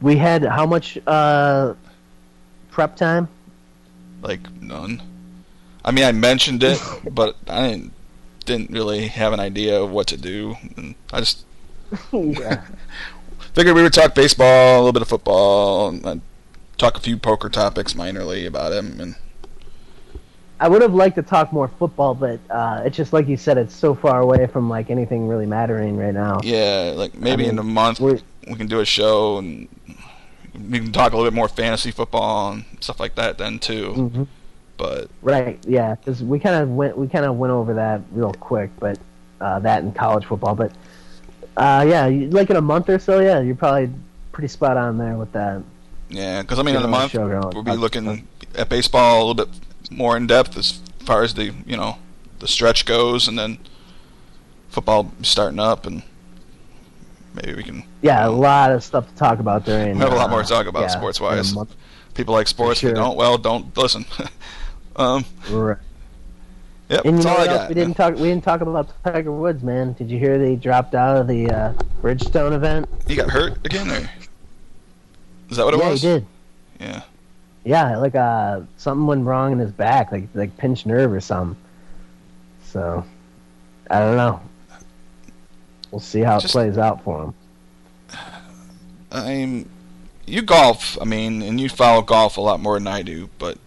[0.00, 1.74] we had how much uh,
[2.70, 3.28] prep time?
[4.26, 5.02] like none.
[5.84, 7.92] I mean, I mentioned it, but I didn't,
[8.44, 10.56] didn't really have an idea of what to do.
[10.76, 11.44] And I just
[12.12, 12.64] yeah.
[13.54, 16.20] figured we would talk baseball, a little bit of football, and I'd
[16.78, 19.00] talk a few poker topics minorly about him.
[19.00, 19.16] And
[20.58, 23.58] I would have liked to talk more football, but uh, it's just like you said,
[23.58, 26.40] it's so far away from like anything really mattering right now.
[26.42, 29.68] yeah, like maybe I in a month we can do a show and
[30.70, 33.92] we can talk a little bit more fantasy football and stuff like that then too.
[33.92, 34.22] hmm
[34.76, 38.32] But Right, yeah, because we kind of went we kind of went over that real
[38.34, 38.98] quick, but
[39.40, 40.72] uh, that in college football, but
[41.56, 43.90] uh, yeah, you- like in a month or so, yeah, you're probably
[44.32, 45.62] pretty spot on there with that.
[46.10, 49.48] yeah, because I mean, in a month we'll be looking at baseball a little bit
[49.90, 51.98] more in depth as far as the you know
[52.40, 53.58] the stretch goes, and then
[54.68, 56.02] football starting up, and
[57.34, 59.94] maybe we can Yeah, a lot of stuff to talk about during.
[59.94, 61.74] We have a lot uh, more to talk about yeah, a month.
[62.14, 62.80] people like sports.
[62.80, 62.92] sure.
[62.94, 64.04] Don't, well, don't listen.
[64.96, 65.76] um, Right.
[66.88, 67.58] yep, And you know what else?
[67.58, 67.68] got.
[67.68, 68.14] We didn't talk.
[68.14, 69.92] We didn't talk about Tiger Woods, man.
[69.94, 72.88] Did you hear they dropped out of the uh, Bridgestone event?
[73.06, 74.08] He got hurt again, or
[75.50, 76.02] is that what it yeah, was?
[76.02, 76.26] he did.
[76.80, 77.02] Yeah.
[77.64, 81.60] Yeah, like uh, something went wrong in his back, like like pinched nerve or something.
[82.64, 83.04] So,
[83.90, 84.40] I don't know.
[85.90, 87.34] We'll see how Just- it plays out for him.
[89.16, 89.68] I'm.
[90.28, 93.58] You golf, I mean, and you follow golf a lot more than I do, but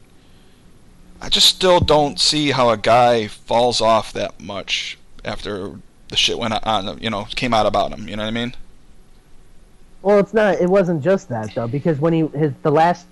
[1.22, 5.80] I just still don't see how a guy falls off that much after
[6.10, 8.10] the shit went on, you know, came out about him.
[8.10, 8.54] You know what I mean?
[10.02, 10.56] Well, it's not.
[10.56, 13.06] It wasn't just that though, because when he his the last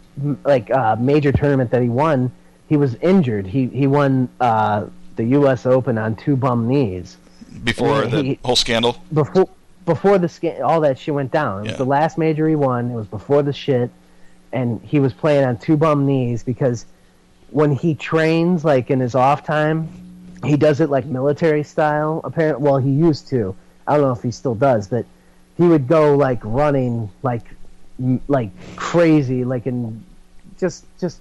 [0.46, 2.32] like uh, major tournament that he won,
[2.68, 3.46] he was injured.
[3.48, 5.66] He he won uh, the U.S.
[5.66, 7.18] Open on two bum knees
[7.64, 9.02] Before Yeah, the he- whole scandal.
[9.14, 9.48] before
[9.88, 11.60] before the sca- all that shit went down.
[11.60, 11.78] It was Yeah.
[11.78, 12.92] the last major he won.
[12.92, 13.90] It was before the shit,
[14.54, 16.86] and he was playing on two bum knees because
[17.50, 19.88] when he trains like in his off time,
[20.46, 22.22] he does it like military style.
[22.24, 23.56] Apparently, well, he used to.
[23.88, 25.06] I don't know if he still does, but
[25.58, 27.44] he would go like running like
[28.28, 30.04] like crazy, like in
[30.60, 31.20] just just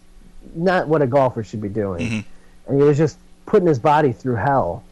[0.54, 2.00] not what a golfer should be doing.
[2.06, 2.24] Mhm.
[2.68, 4.82] And he was just putting his body through hell.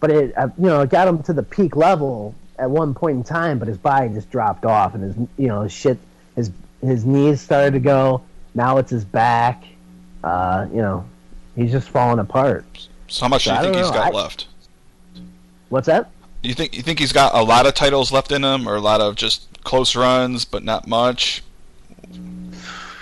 [0.00, 3.16] But it, uh, you know, it got him to the peak level at one point
[3.18, 5.98] in time, but his body just dropped off, and his, you know, his shit,
[6.34, 6.50] his
[6.82, 8.22] his knees started to go.
[8.54, 9.64] Now it's his back.
[10.24, 11.04] Uh, you know,
[11.54, 12.88] he's just falling apart.
[13.08, 13.92] So how much do I you think he's know.
[13.94, 14.48] got I- left?
[15.68, 16.10] What's that?
[16.42, 18.76] Do you think you think he's got a lot of titles left in him, or
[18.76, 21.42] a lot of just close runs, but not much?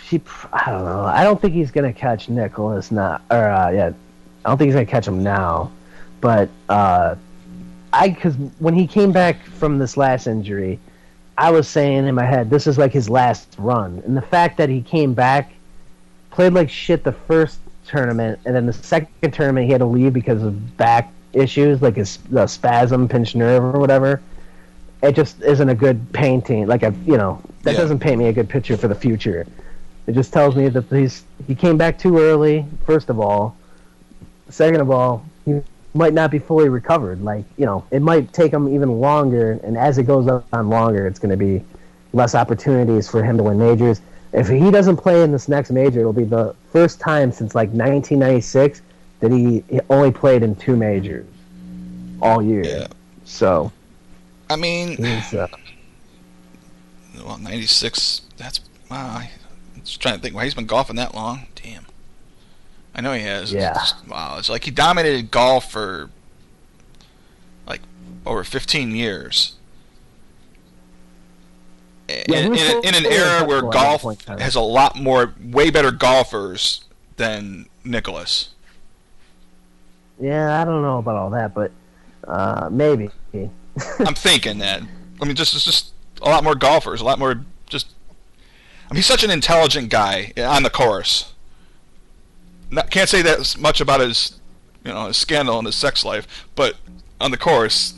[0.08, 0.20] He,
[0.52, 1.04] I don't know.
[1.04, 3.20] I don't think he's gonna catch Nicklaus now.
[3.30, 3.92] Or uh, yeah,
[4.44, 5.72] I don't think he's gonna catch him now.
[6.20, 7.16] But uh,
[7.94, 10.78] I, because when he came back from this last injury,
[11.38, 14.02] I was saying in my head, this is like his last run.
[14.04, 15.52] And the fact that he came back,
[16.30, 20.12] played like shit the first tournament, and then the second tournament he had to leave
[20.12, 24.20] because of back issues, like his spasm, pinched nerve, or whatever.
[25.02, 26.66] It just isn't a good painting.
[26.66, 27.80] Like a, you know, that Yeah.
[27.80, 29.46] doesn't paint me a good picture for the future.
[30.06, 32.66] It just tells me that he's he came back too early.
[32.86, 33.56] First of all,
[34.48, 35.60] second of all, he
[35.94, 37.22] might not be fully recovered.
[37.22, 39.58] Like you know, it might take him even longer.
[39.62, 41.64] And as it goes on longer, it's going to be
[42.12, 44.00] less opportunities for him to win majors.
[44.32, 47.68] If he doesn't play in this next major, it'll be the first time since like
[47.68, 48.82] 1996
[49.20, 51.26] that he only played in two majors
[52.20, 52.64] all year.
[52.64, 52.88] Yeah.
[53.24, 53.70] So
[54.50, 55.46] I mean, uh,
[57.24, 58.22] well, ninety six.
[58.36, 59.22] That's wow.
[59.74, 60.34] I'm just trying to think.
[60.34, 61.46] Why he's been golfing that long?
[61.54, 61.86] Damn.
[62.94, 63.52] I know he has.
[63.52, 63.74] It's Yeah.
[63.74, 64.36] just- wow.
[64.38, 66.10] It's like he dominated golf for
[67.66, 67.80] like
[68.26, 69.54] over fifteen years.
[72.08, 74.38] Yeah, in, in, in an era where untouchable at one golf point in time.
[74.38, 76.84] has a lot more, way better golfers
[77.16, 78.50] than Nicklaus.
[80.20, 81.72] yeah, I don't know about all that, but
[82.28, 83.08] uh, maybe.
[84.00, 84.82] I'm thinking that.
[85.20, 85.92] I mean, just it's just
[86.22, 87.88] a lot more golfers, a lot more just.
[88.90, 91.32] I mean, he's such an intelligent guy on the course.
[92.70, 94.40] Not, can't say that much about his
[94.84, 96.76] you know, his scandal and his sex life, but
[97.20, 97.94] on the course,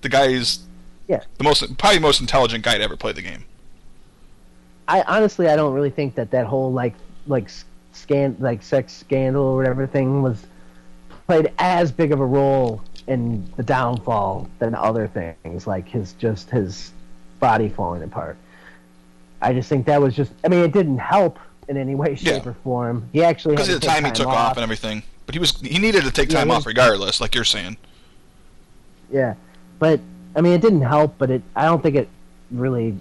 [0.00, 0.60] the guy is
[1.06, 1.22] Yeah.
[1.36, 3.44] the most probably the most intelligent guy to ever play the game.
[4.88, 6.94] I honestly, I don't really think that that whole like
[7.26, 7.50] like
[7.92, 10.46] scan like sex scandal or whatever thing was
[11.26, 16.50] played as big of a role in the downfall than other things like his just
[16.50, 16.92] his
[17.38, 18.36] body falling apart.
[19.42, 20.32] I just think that was just.
[20.44, 21.38] I mean, it didn't help
[21.70, 22.50] in any way, shape, Yeah.
[22.50, 23.08] or form.
[23.12, 25.58] He actually Because of the take time he took off and everything, but he was
[25.60, 27.76] he needed to take Yeah, time he off regardless, like you're saying.
[29.10, 29.34] Yeah,
[29.78, 30.00] but
[30.36, 31.14] I mean, it didn't help.
[31.16, 32.08] But it, I don't think it
[32.50, 32.96] really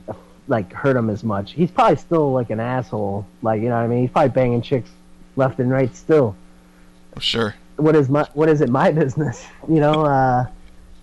[0.47, 1.51] like hurt him as much.
[1.51, 3.25] He's probably still like an asshole.
[3.41, 4.01] Like you know what I mean?
[4.01, 4.91] He's probably banging chicks
[5.35, 6.35] left and right still.
[7.19, 7.55] Sure.
[7.77, 9.45] What is my what is it my business?
[9.67, 10.45] You know, uh,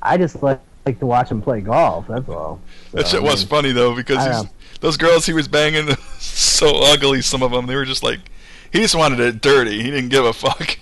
[0.03, 2.07] I just like like to watch him play golf.
[2.07, 2.61] That's all.
[2.93, 4.47] So, That shit I was mean, funny though because.
[4.81, 7.23] Those girls he was banging so ugly.
[7.23, 8.21] Some of them they were just like
[8.73, 9.83] he just wanted it dirty.
[9.83, 10.79] He didn't give a fuck.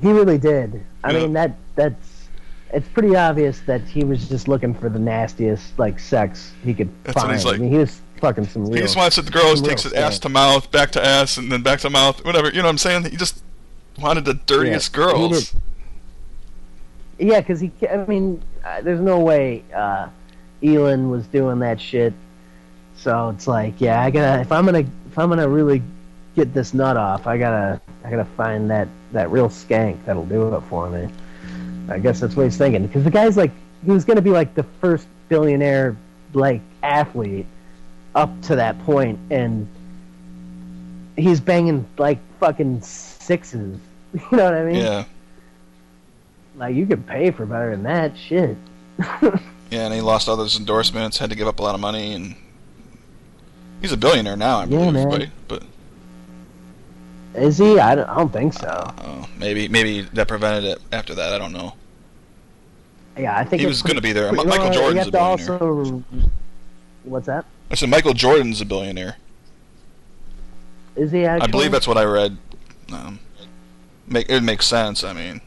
[0.00, 0.84] He really did.
[1.04, 1.18] I Yeah.
[1.20, 2.28] mean that that's
[2.72, 6.90] it's pretty obvious that he was just looking for the nastiest like sex he could
[7.04, 7.34] That's what find.
[7.34, 7.54] he's like.
[7.56, 8.74] I mean, he was fucking some real.
[8.74, 9.22] He just wants it.
[9.24, 12.22] The girls takes his ass to mouth, back to ass, and then back to mouth.
[12.24, 12.48] Whatever.
[12.48, 13.04] You know what I'm saying?
[13.06, 13.42] He just
[13.98, 15.54] wanted the dirtiest Yeah, girls.
[17.18, 17.72] Yeah, because he.
[17.90, 20.08] I mean, uh, there's no way uh,
[20.62, 22.12] Elin was doing that shit.
[22.98, 24.40] So it's like, yeah, I gotta.
[24.40, 25.82] If I'm gonna, if I'm gonna really
[26.34, 30.54] get this nut off, I gotta, I gotta find that that real skank that'll do
[30.54, 31.08] it for me.
[31.88, 32.86] I guess that's what he's thinking.
[32.86, 33.52] Because the guy's like,
[33.84, 35.96] he was gonna be like the first billionaire
[36.34, 37.46] like athlete
[38.14, 39.68] up to that point, and
[41.16, 43.78] he's banging like fucking sixes.
[44.14, 44.76] You know what I mean?
[44.76, 45.04] Yeah.
[46.56, 48.56] Like you could pay for better than that shit.
[49.70, 52.14] Yeah, and he lost all those endorsements, had to give up a lot of money,
[52.14, 52.34] and
[53.80, 54.92] he's a billionaire now, I Yeah, believe.
[54.94, 55.32] man.
[55.48, 55.62] But,
[57.34, 57.78] but Is he?
[57.78, 58.68] I don't, I don't think so.
[58.68, 61.32] uh, maybe maybe that prevented it after that.
[61.32, 61.74] I don't know.
[63.16, 64.32] Yeah, I think He was gonna be there.
[64.32, 65.52] Michael you Jordan's a to billionaire.
[65.52, 66.04] also.
[67.04, 67.44] What's that?
[67.70, 69.16] I said Michael Jordan's a billionaire.
[70.96, 71.48] Is he actually?
[71.48, 72.36] I believe that's what I read.
[72.92, 73.18] Um,
[74.06, 75.04] make it makes sense.
[75.04, 75.40] I mean,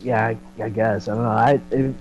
[0.00, 1.08] Yeah, I, I guess.
[1.08, 1.28] I don't know.
[1.30, 1.94] I it,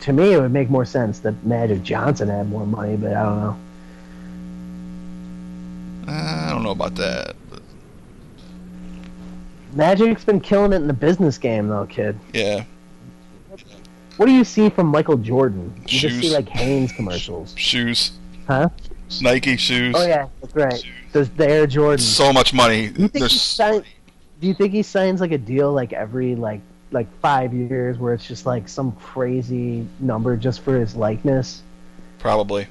[0.00, 3.22] to me, it would make more sense that Magic Johnson had more money, but I
[3.22, 3.56] don't know.
[6.08, 7.34] I don't know about that.
[9.72, 12.18] Magic's been killing it in the business game, though, kid.
[12.32, 12.64] yeah,
[14.16, 15.72] What do you see from Michael Jordan?
[15.88, 18.12] You just see like Hanes commercials, shoes,
[18.46, 18.68] huh?
[19.20, 19.94] Nike shoes.
[19.96, 20.82] Oh yeah, that's right.
[21.12, 21.98] There's the Air Jordan.
[21.98, 22.88] So much money.
[22.88, 23.84] Do you think he sign,
[24.40, 26.60] Do you think he signs like a deal like every like
[26.92, 31.62] like five years where it's just like some crazy number just for his likeness?
[32.18, 32.66] probably.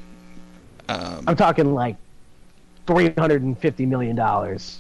[0.90, 1.96] Um, I'm talking like
[2.88, 4.80] three hundred and fifty million dollars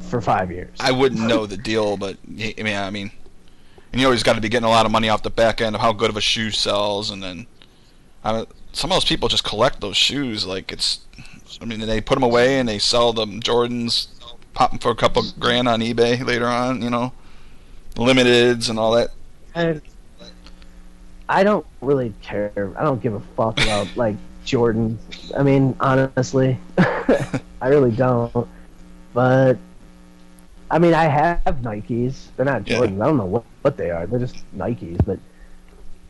[0.00, 0.76] for five years.
[0.80, 3.10] I wouldn't know the deal, but I mean, I mean,
[3.92, 5.74] and you always got to be getting a lot of money off the back end
[5.74, 7.46] of how good of a shoe sells, and then
[8.24, 10.46] I mean, some of those people just collect those shoes.
[10.46, 11.00] Like it's,
[11.60, 14.08] I mean, they put them away and they sell them Jordans,
[14.52, 16.82] pop them for a couple grand on eBay later on.
[16.82, 17.12] You know,
[17.94, 19.10] limiteds and all that.
[19.54, 19.80] I,
[21.28, 22.72] I don't really care.
[22.76, 24.98] I don't give a fuck about like Jordan.
[25.36, 28.46] I mean, honestly, I really don't.
[29.12, 29.58] But
[30.70, 32.28] I mean, I have Nikes.
[32.36, 32.78] They're not Yeah.
[32.78, 33.02] Jordans.
[33.02, 34.06] I don't know what, what they are.
[34.06, 35.04] They're just Nikes.
[35.04, 35.18] But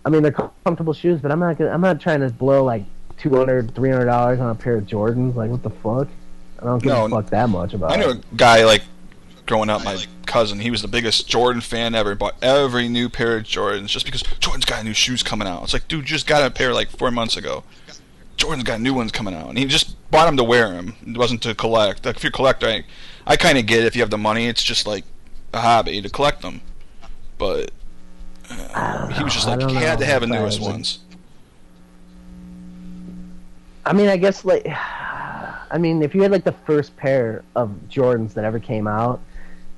[0.04, 0.32] I mean, they're
[0.64, 1.20] comfortable shoes.
[1.20, 1.58] But I'm not.
[1.58, 2.84] Gonna, I'm not trying to blow like
[3.18, 5.34] 200 300 dollars on a pair of Jordans.
[5.34, 6.08] Like what the fuck?
[6.60, 7.92] I don't give No, a fuck that much about.
[7.92, 8.24] I knew it.
[8.32, 8.82] a guy like
[9.46, 10.58] growing up, my cousin.
[10.60, 12.14] He was the biggest Jordan fan ever.
[12.14, 15.62] Bought every new pair of Jordans just because Jordan's got new shoes coming out.
[15.64, 17.64] It's like, dude, just got a pair like four months ago.
[18.36, 20.94] Jordan's got new ones coming out, and he just bought them to wear them.
[21.06, 22.04] It wasn't to collect.
[22.04, 22.84] Like if you're a collector, I,
[23.26, 23.86] I kind of get it.
[23.86, 25.04] If you have the money, it's just like
[25.52, 26.60] a hobby to collect them.
[27.38, 27.70] But
[28.50, 31.00] uh, he was just like he had to have the I newest ones.
[33.86, 37.70] I mean, I guess like, I mean, if you had like the first pair of
[37.90, 39.20] Jordans that ever came out,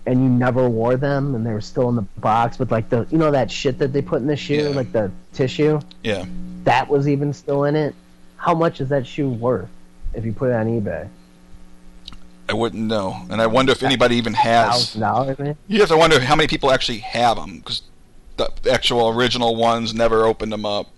[0.07, 3.07] and you never wore them, and they were still in the box with like the,
[3.10, 4.68] you know, that shit that they put in the shoe, Yeah.
[4.68, 6.25] like the tissue, Yeah,
[6.62, 7.93] that was even still in it.
[8.36, 9.68] How much is that shoe worth
[10.15, 11.08] if you put it on eBay?
[12.48, 14.94] I wouldn't know, and I wonder if anybody even has.
[14.94, 15.56] Dollars, man.
[15.66, 17.82] You have to wonder how many people actually have them because
[18.36, 20.89] the actual original ones never opened them up.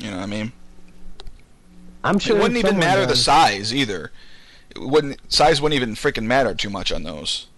[0.00, 0.52] You know what I mean?
[2.04, 4.12] I'm sure it wouldn't even matter the size either.
[4.70, 7.48] It wouldn't size wouldn't even freaking matter too much on those.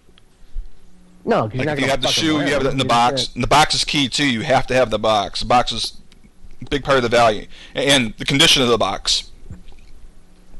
[1.23, 3.29] No, because Like if you have the shoe, you have it in the box.
[3.35, 4.27] And the box is key too.
[4.27, 5.41] You have to have the box.
[5.41, 6.00] The box is
[6.69, 9.31] big part of the value and the condition of the box.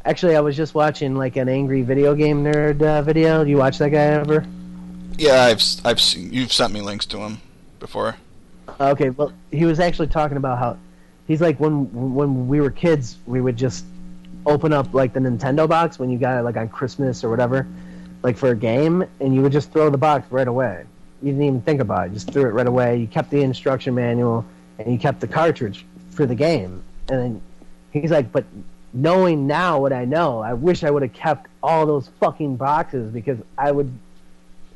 [0.03, 3.43] Actually, I was just watching like an angry video game nerd uh, video.
[3.43, 4.45] You watch that guy ever?
[5.17, 7.39] Yeah, I've I've seen you've sent me links to him
[7.79, 8.15] before.
[8.79, 10.77] Okay, well, he was actually talking about how
[11.27, 13.85] he's like when when we were kids, we would just
[14.47, 17.67] open up like the Nintendo box when you got it like on Christmas or whatever,
[18.23, 20.83] like for a game, and you would just throw the box right away.
[21.21, 22.97] You didn't even think about it; just threw it right away.
[22.97, 24.43] You kept the instruction manual
[24.79, 26.83] and you kept the cartridge for the game.
[27.09, 27.41] And then
[27.91, 28.45] he's like, "But
[28.93, 33.11] knowing now what I know, I wish I would have kept all those fucking boxes
[33.11, 33.91] because I would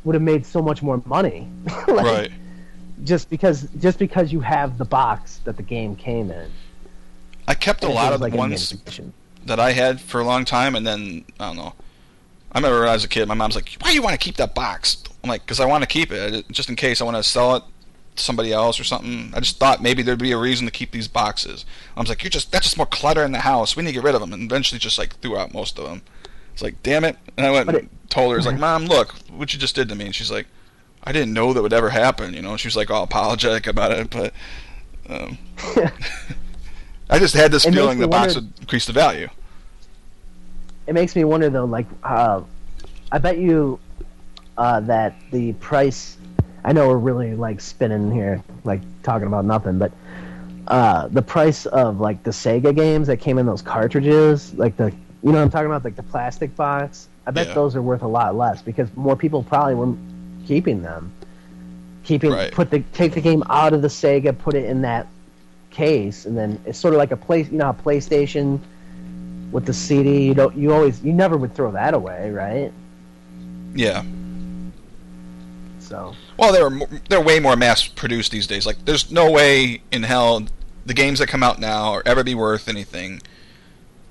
[0.03, 1.47] would have made so much more money."
[1.87, 2.31] Like, right.
[3.03, 6.49] just because just because you have the box that the game came in.
[7.47, 8.75] I kept a lot of like the ones
[9.45, 11.73] that I had for a long time, and then I don't know.
[12.51, 14.23] I remember when I was a kid, my mom's like, "Why do you want to
[14.23, 17.05] keep that box?" I'm like, "Cause I want to keep it, just in case I
[17.05, 17.63] want to sell it
[18.15, 21.07] somebody else or something." I just thought maybe there'd be a reason to keep these
[21.07, 21.65] boxes.
[21.95, 23.75] I was like, "You're just that's just more clutter in the house.
[23.75, 25.85] We need to get rid of them." And eventually, just like threw out most of
[25.85, 26.01] them.
[26.53, 29.53] It's like, "Damn it!" And I went and told her, "It's like, Mom, look what
[29.53, 30.47] you just did to me." And she's like,
[31.03, 33.91] "I didn't know that would ever happen." You know, she was like all apologetic about
[33.91, 34.33] it, but.
[35.07, 35.37] Um,
[37.09, 39.29] I just had this It feeling the box would increase the value.
[40.87, 42.41] it makes me wonder though, like, uh,
[43.11, 43.79] I bet you
[44.57, 46.17] uh, that the price.
[46.65, 49.91] I know we're really like spinning here, like talking about nothing, but
[50.67, 54.85] uh, the price of like the Sega games that came in those cartridges, like the
[55.21, 57.07] you know what I'm talking about, like the plastic box.
[57.27, 57.53] I bet Yeah.
[57.53, 59.95] those are worth a lot less because more people probably were
[60.47, 61.11] keeping them.
[62.03, 62.51] Keeping Right.
[62.51, 65.05] put the take the game out of the Sega, put it in that
[65.69, 67.47] case, and then it's sort of like a place.
[67.51, 68.59] You know, how PlayStation
[69.51, 70.25] with the CD.
[70.25, 70.55] You don't.
[70.57, 71.03] You always.
[71.03, 72.71] You never would throw that away, right?
[73.75, 74.03] Yeah.
[75.79, 78.65] So Well, they're they're way more mass produced these days.
[78.65, 80.45] Like, there's no way in hell
[80.85, 83.21] the games that come out now are ever be worth anything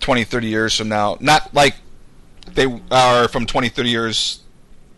[0.00, 1.16] 20, 30 years from now.
[1.20, 1.76] Not like
[2.54, 4.40] they are from 20, 30 years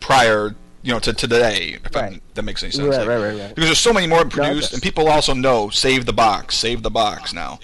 [0.00, 1.78] prior, you know, to today.
[1.84, 2.20] If Right.
[2.34, 2.88] that, makes any sense.
[2.88, 3.48] right, Like, right, right, right.
[3.54, 4.72] Because there's so many more produced, does.
[4.74, 7.58] and people also know save the box, save the box now.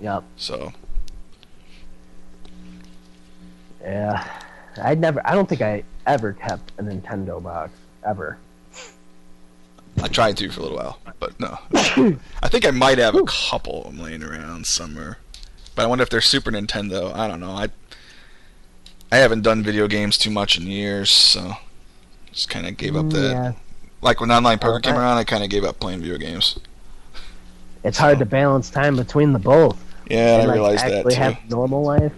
[0.00, 0.24] Yep.
[0.36, 0.72] So
[3.82, 4.24] Yeah.
[4.82, 5.20] I never.
[5.26, 7.72] I don't think I ever kept a Nintendo box
[8.04, 8.38] ever.
[10.02, 11.58] I tried to for a little while, but no.
[11.72, 15.18] I think I might have a couple of them laying around somewhere.
[15.74, 17.14] But I wonder if they're Super Nintendo.
[17.14, 17.50] I don't know.
[17.50, 17.68] I
[19.12, 21.54] I haven't done video games too much in years, so
[22.32, 23.30] just kind of gave up that.
[23.30, 23.52] Yeah.
[24.00, 26.58] Like when online poker came around, I kind of gave up playing video games.
[27.82, 29.82] It's hard to balance time between the both.
[30.08, 31.14] Yeah, and I like, realized that too.
[31.16, 32.12] have normal life.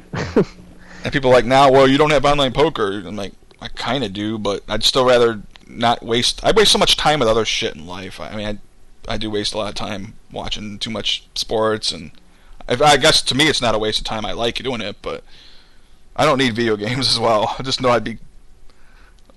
[1.05, 3.03] And people are like now, well, you don't have online poker.
[3.05, 6.45] I'm like, I kind of do, but I'd still rather not waste.
[6.45, 8.21] I waste so much time with other shit in life.
[8.21, 8.47] I, mean,
[9.09, 12.13] I, I do waste a lot of time watching too much sports, and
[12.69, 14.25] I, I guess to me it's not a waste of time.
[14.25, 15.25] I like doing it, but
[16.17, 17.55] I don't need video games as well.
[17.59, 18.19] I just know I'd be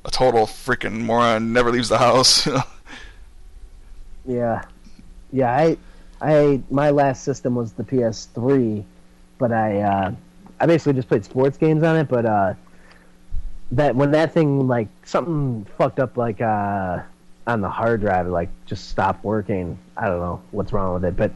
[0.04, 1.54] a total freaking moron.
[1.54, 2.48] Never leaves the house.
[4.26, 4.64] yeah.
[5.32, 5.52] Yeah.
[5.52, 5.78] I.
[6.22, 6.62] I.
[6.70, 8.84] My last system was the PS3,
[9.38, 9.82] but I.
[9.82, 10.16] Uh,
[10.60, 12.54] I basically just played sports games on it, but uh,
[13.72, 17.00] that when that thing like something fucked up like uh,
[17.48, 19.78] on the hard drive, like just stopped working.
[19.98, 21.32] I don't know what's wrong with it, but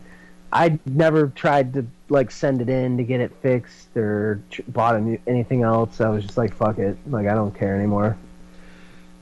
[0.51, 4.95] I never tried to like send it in to get it fixed or tr- bought
[4.95, 6.01] a new, anything else.
[6.01, 8.17] I was just like, fuck it, like I don't care anymore.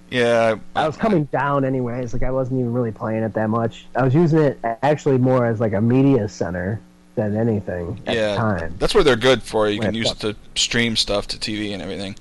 [0.10, 2.14] yeah, I was coming down anyways.
[2.14, 3.88] Like I wasn't even really playing it that much.
[3.95, 6.80] I was using it actually more as like a media center
[7.16, 8.32] than anything at yeah.
[8.32, 8.76] the time.
[8.80, 9.68] That's where they're good for.
[9.68, 12.16] You can use it to stream stuff to TV and everything.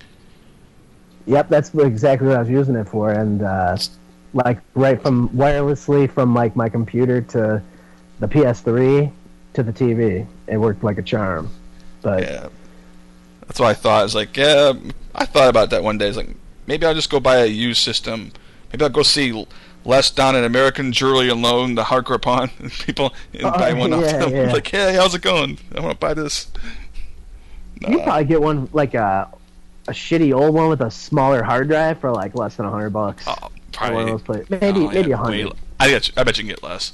[1.26, 3.76] Yep, that's exactly what I was using it for, and uh,
[4.32, 7.62] like right from wirelessly from like my computer to
[8.20, 9.10] the PS3
[9.54, 11.50] to the TV, it worked like a charm.
[12.02, 12.48] But Yeah.
[13.46, 14.00] That's what I thought.
[14.00, 14.72] I was like, yeah,
[15.14, 16.08] I thought about that one day.
[16.08, 16.30] It's like,
[16.66, 18.32] maybe I'll just go buy a used system.
[18.72, 19.46] Maybe I'll go see
[19.84, 23.72] Les down at American Jewelry and Loan, the hardcore pawn, and people and Oh, buy
[23.72, 24.30] one off them.
[24.34, 24.52] yeah.
[24.52, 25.58] Like, hey, how's it going?
[25.76, 26.48] I want to buy this.
[27.86, 29.28] you probably get one like a
[29.88, 32.90] a shitty old one with a smaller hard drive for like less than a hundred
[32.90, 33.24] bucks.
[33.26, 34.44] Oh, probably.
[34.48, 35.52] maybe oh, maybe yeah, a hundred.
[35.78, 36.92] I bet, you, I bet you can get less.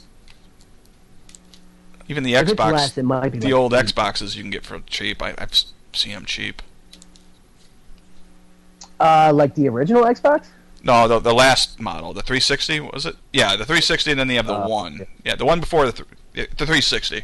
[2.08, 3.86] Even the If Xbox, less, it might be the like old eight.
[3.86, 5.22] Xboxes you can get for cheap.
[5.22, 5.52] I, I've
[5.92, 6.60] seen them cheap.
[9.00, 10.46] Uh, like the original Xbox.
[10.84, 13.16] No, the the last model, the 360 was it?
[13.32, 14.96] Yeah, the 360, and then you have the Uh, one.
[14.98, 15.04] yeah.
[15.24, 17.22] Yeah, the one before the th- the 360.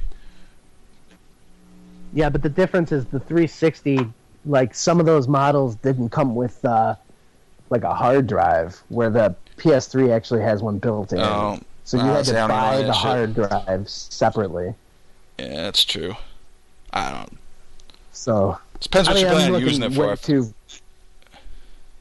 [2.14, 4.08] Yeah, but the difference is the 360.
[4.44, 6.94] Like some of those models didn't come with uh,
[7.70, 11.18] like a hard drive, where the PS3 actually has one built in.
[11.18, 13.02] Oh, so you had to I buy the shit.
[13.02, 14.74] hard drive separately.
[15.38, 16.16] Yeah, that's true.
[16.92, 17.38] I don't.
[18.12, 20.16] So it Depends I what mean, you I'm on using it for.
[20.16, 20.52] too.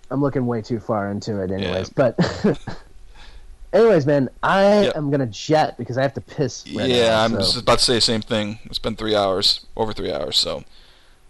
[0.10, 1.90] I'm looking way too far into it, anyways.
[1.90, 2.18] But,
[3.74, 4.96] anyways, man, I Yep.
[4.96, 6.66] am gonna jet because I have to piss.
[6.74, 8.60] Right yeah, now, I'm just about to say the same thing.
[8.66, 10.64] It's been three hours, over three hours, so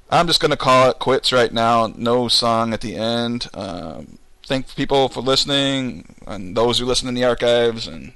[0.09, 1.87] I'm just gonna call it quits right now.
[1.95, 3.49] No song at the end.
[3.53, 7.87] Um, thank people for listening and those who listen in the archives.
[7.87, 8.13] And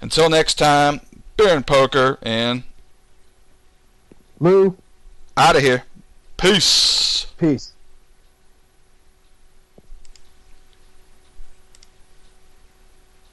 [0.00, 1.00] until next time,
[1.36, 2.62] beer and poker, and
[4.38, 4.76] Lou,
[5.36, 5.84] out of here.
[6.36, 7.26] Peace.
[7.38, 7.72] peace.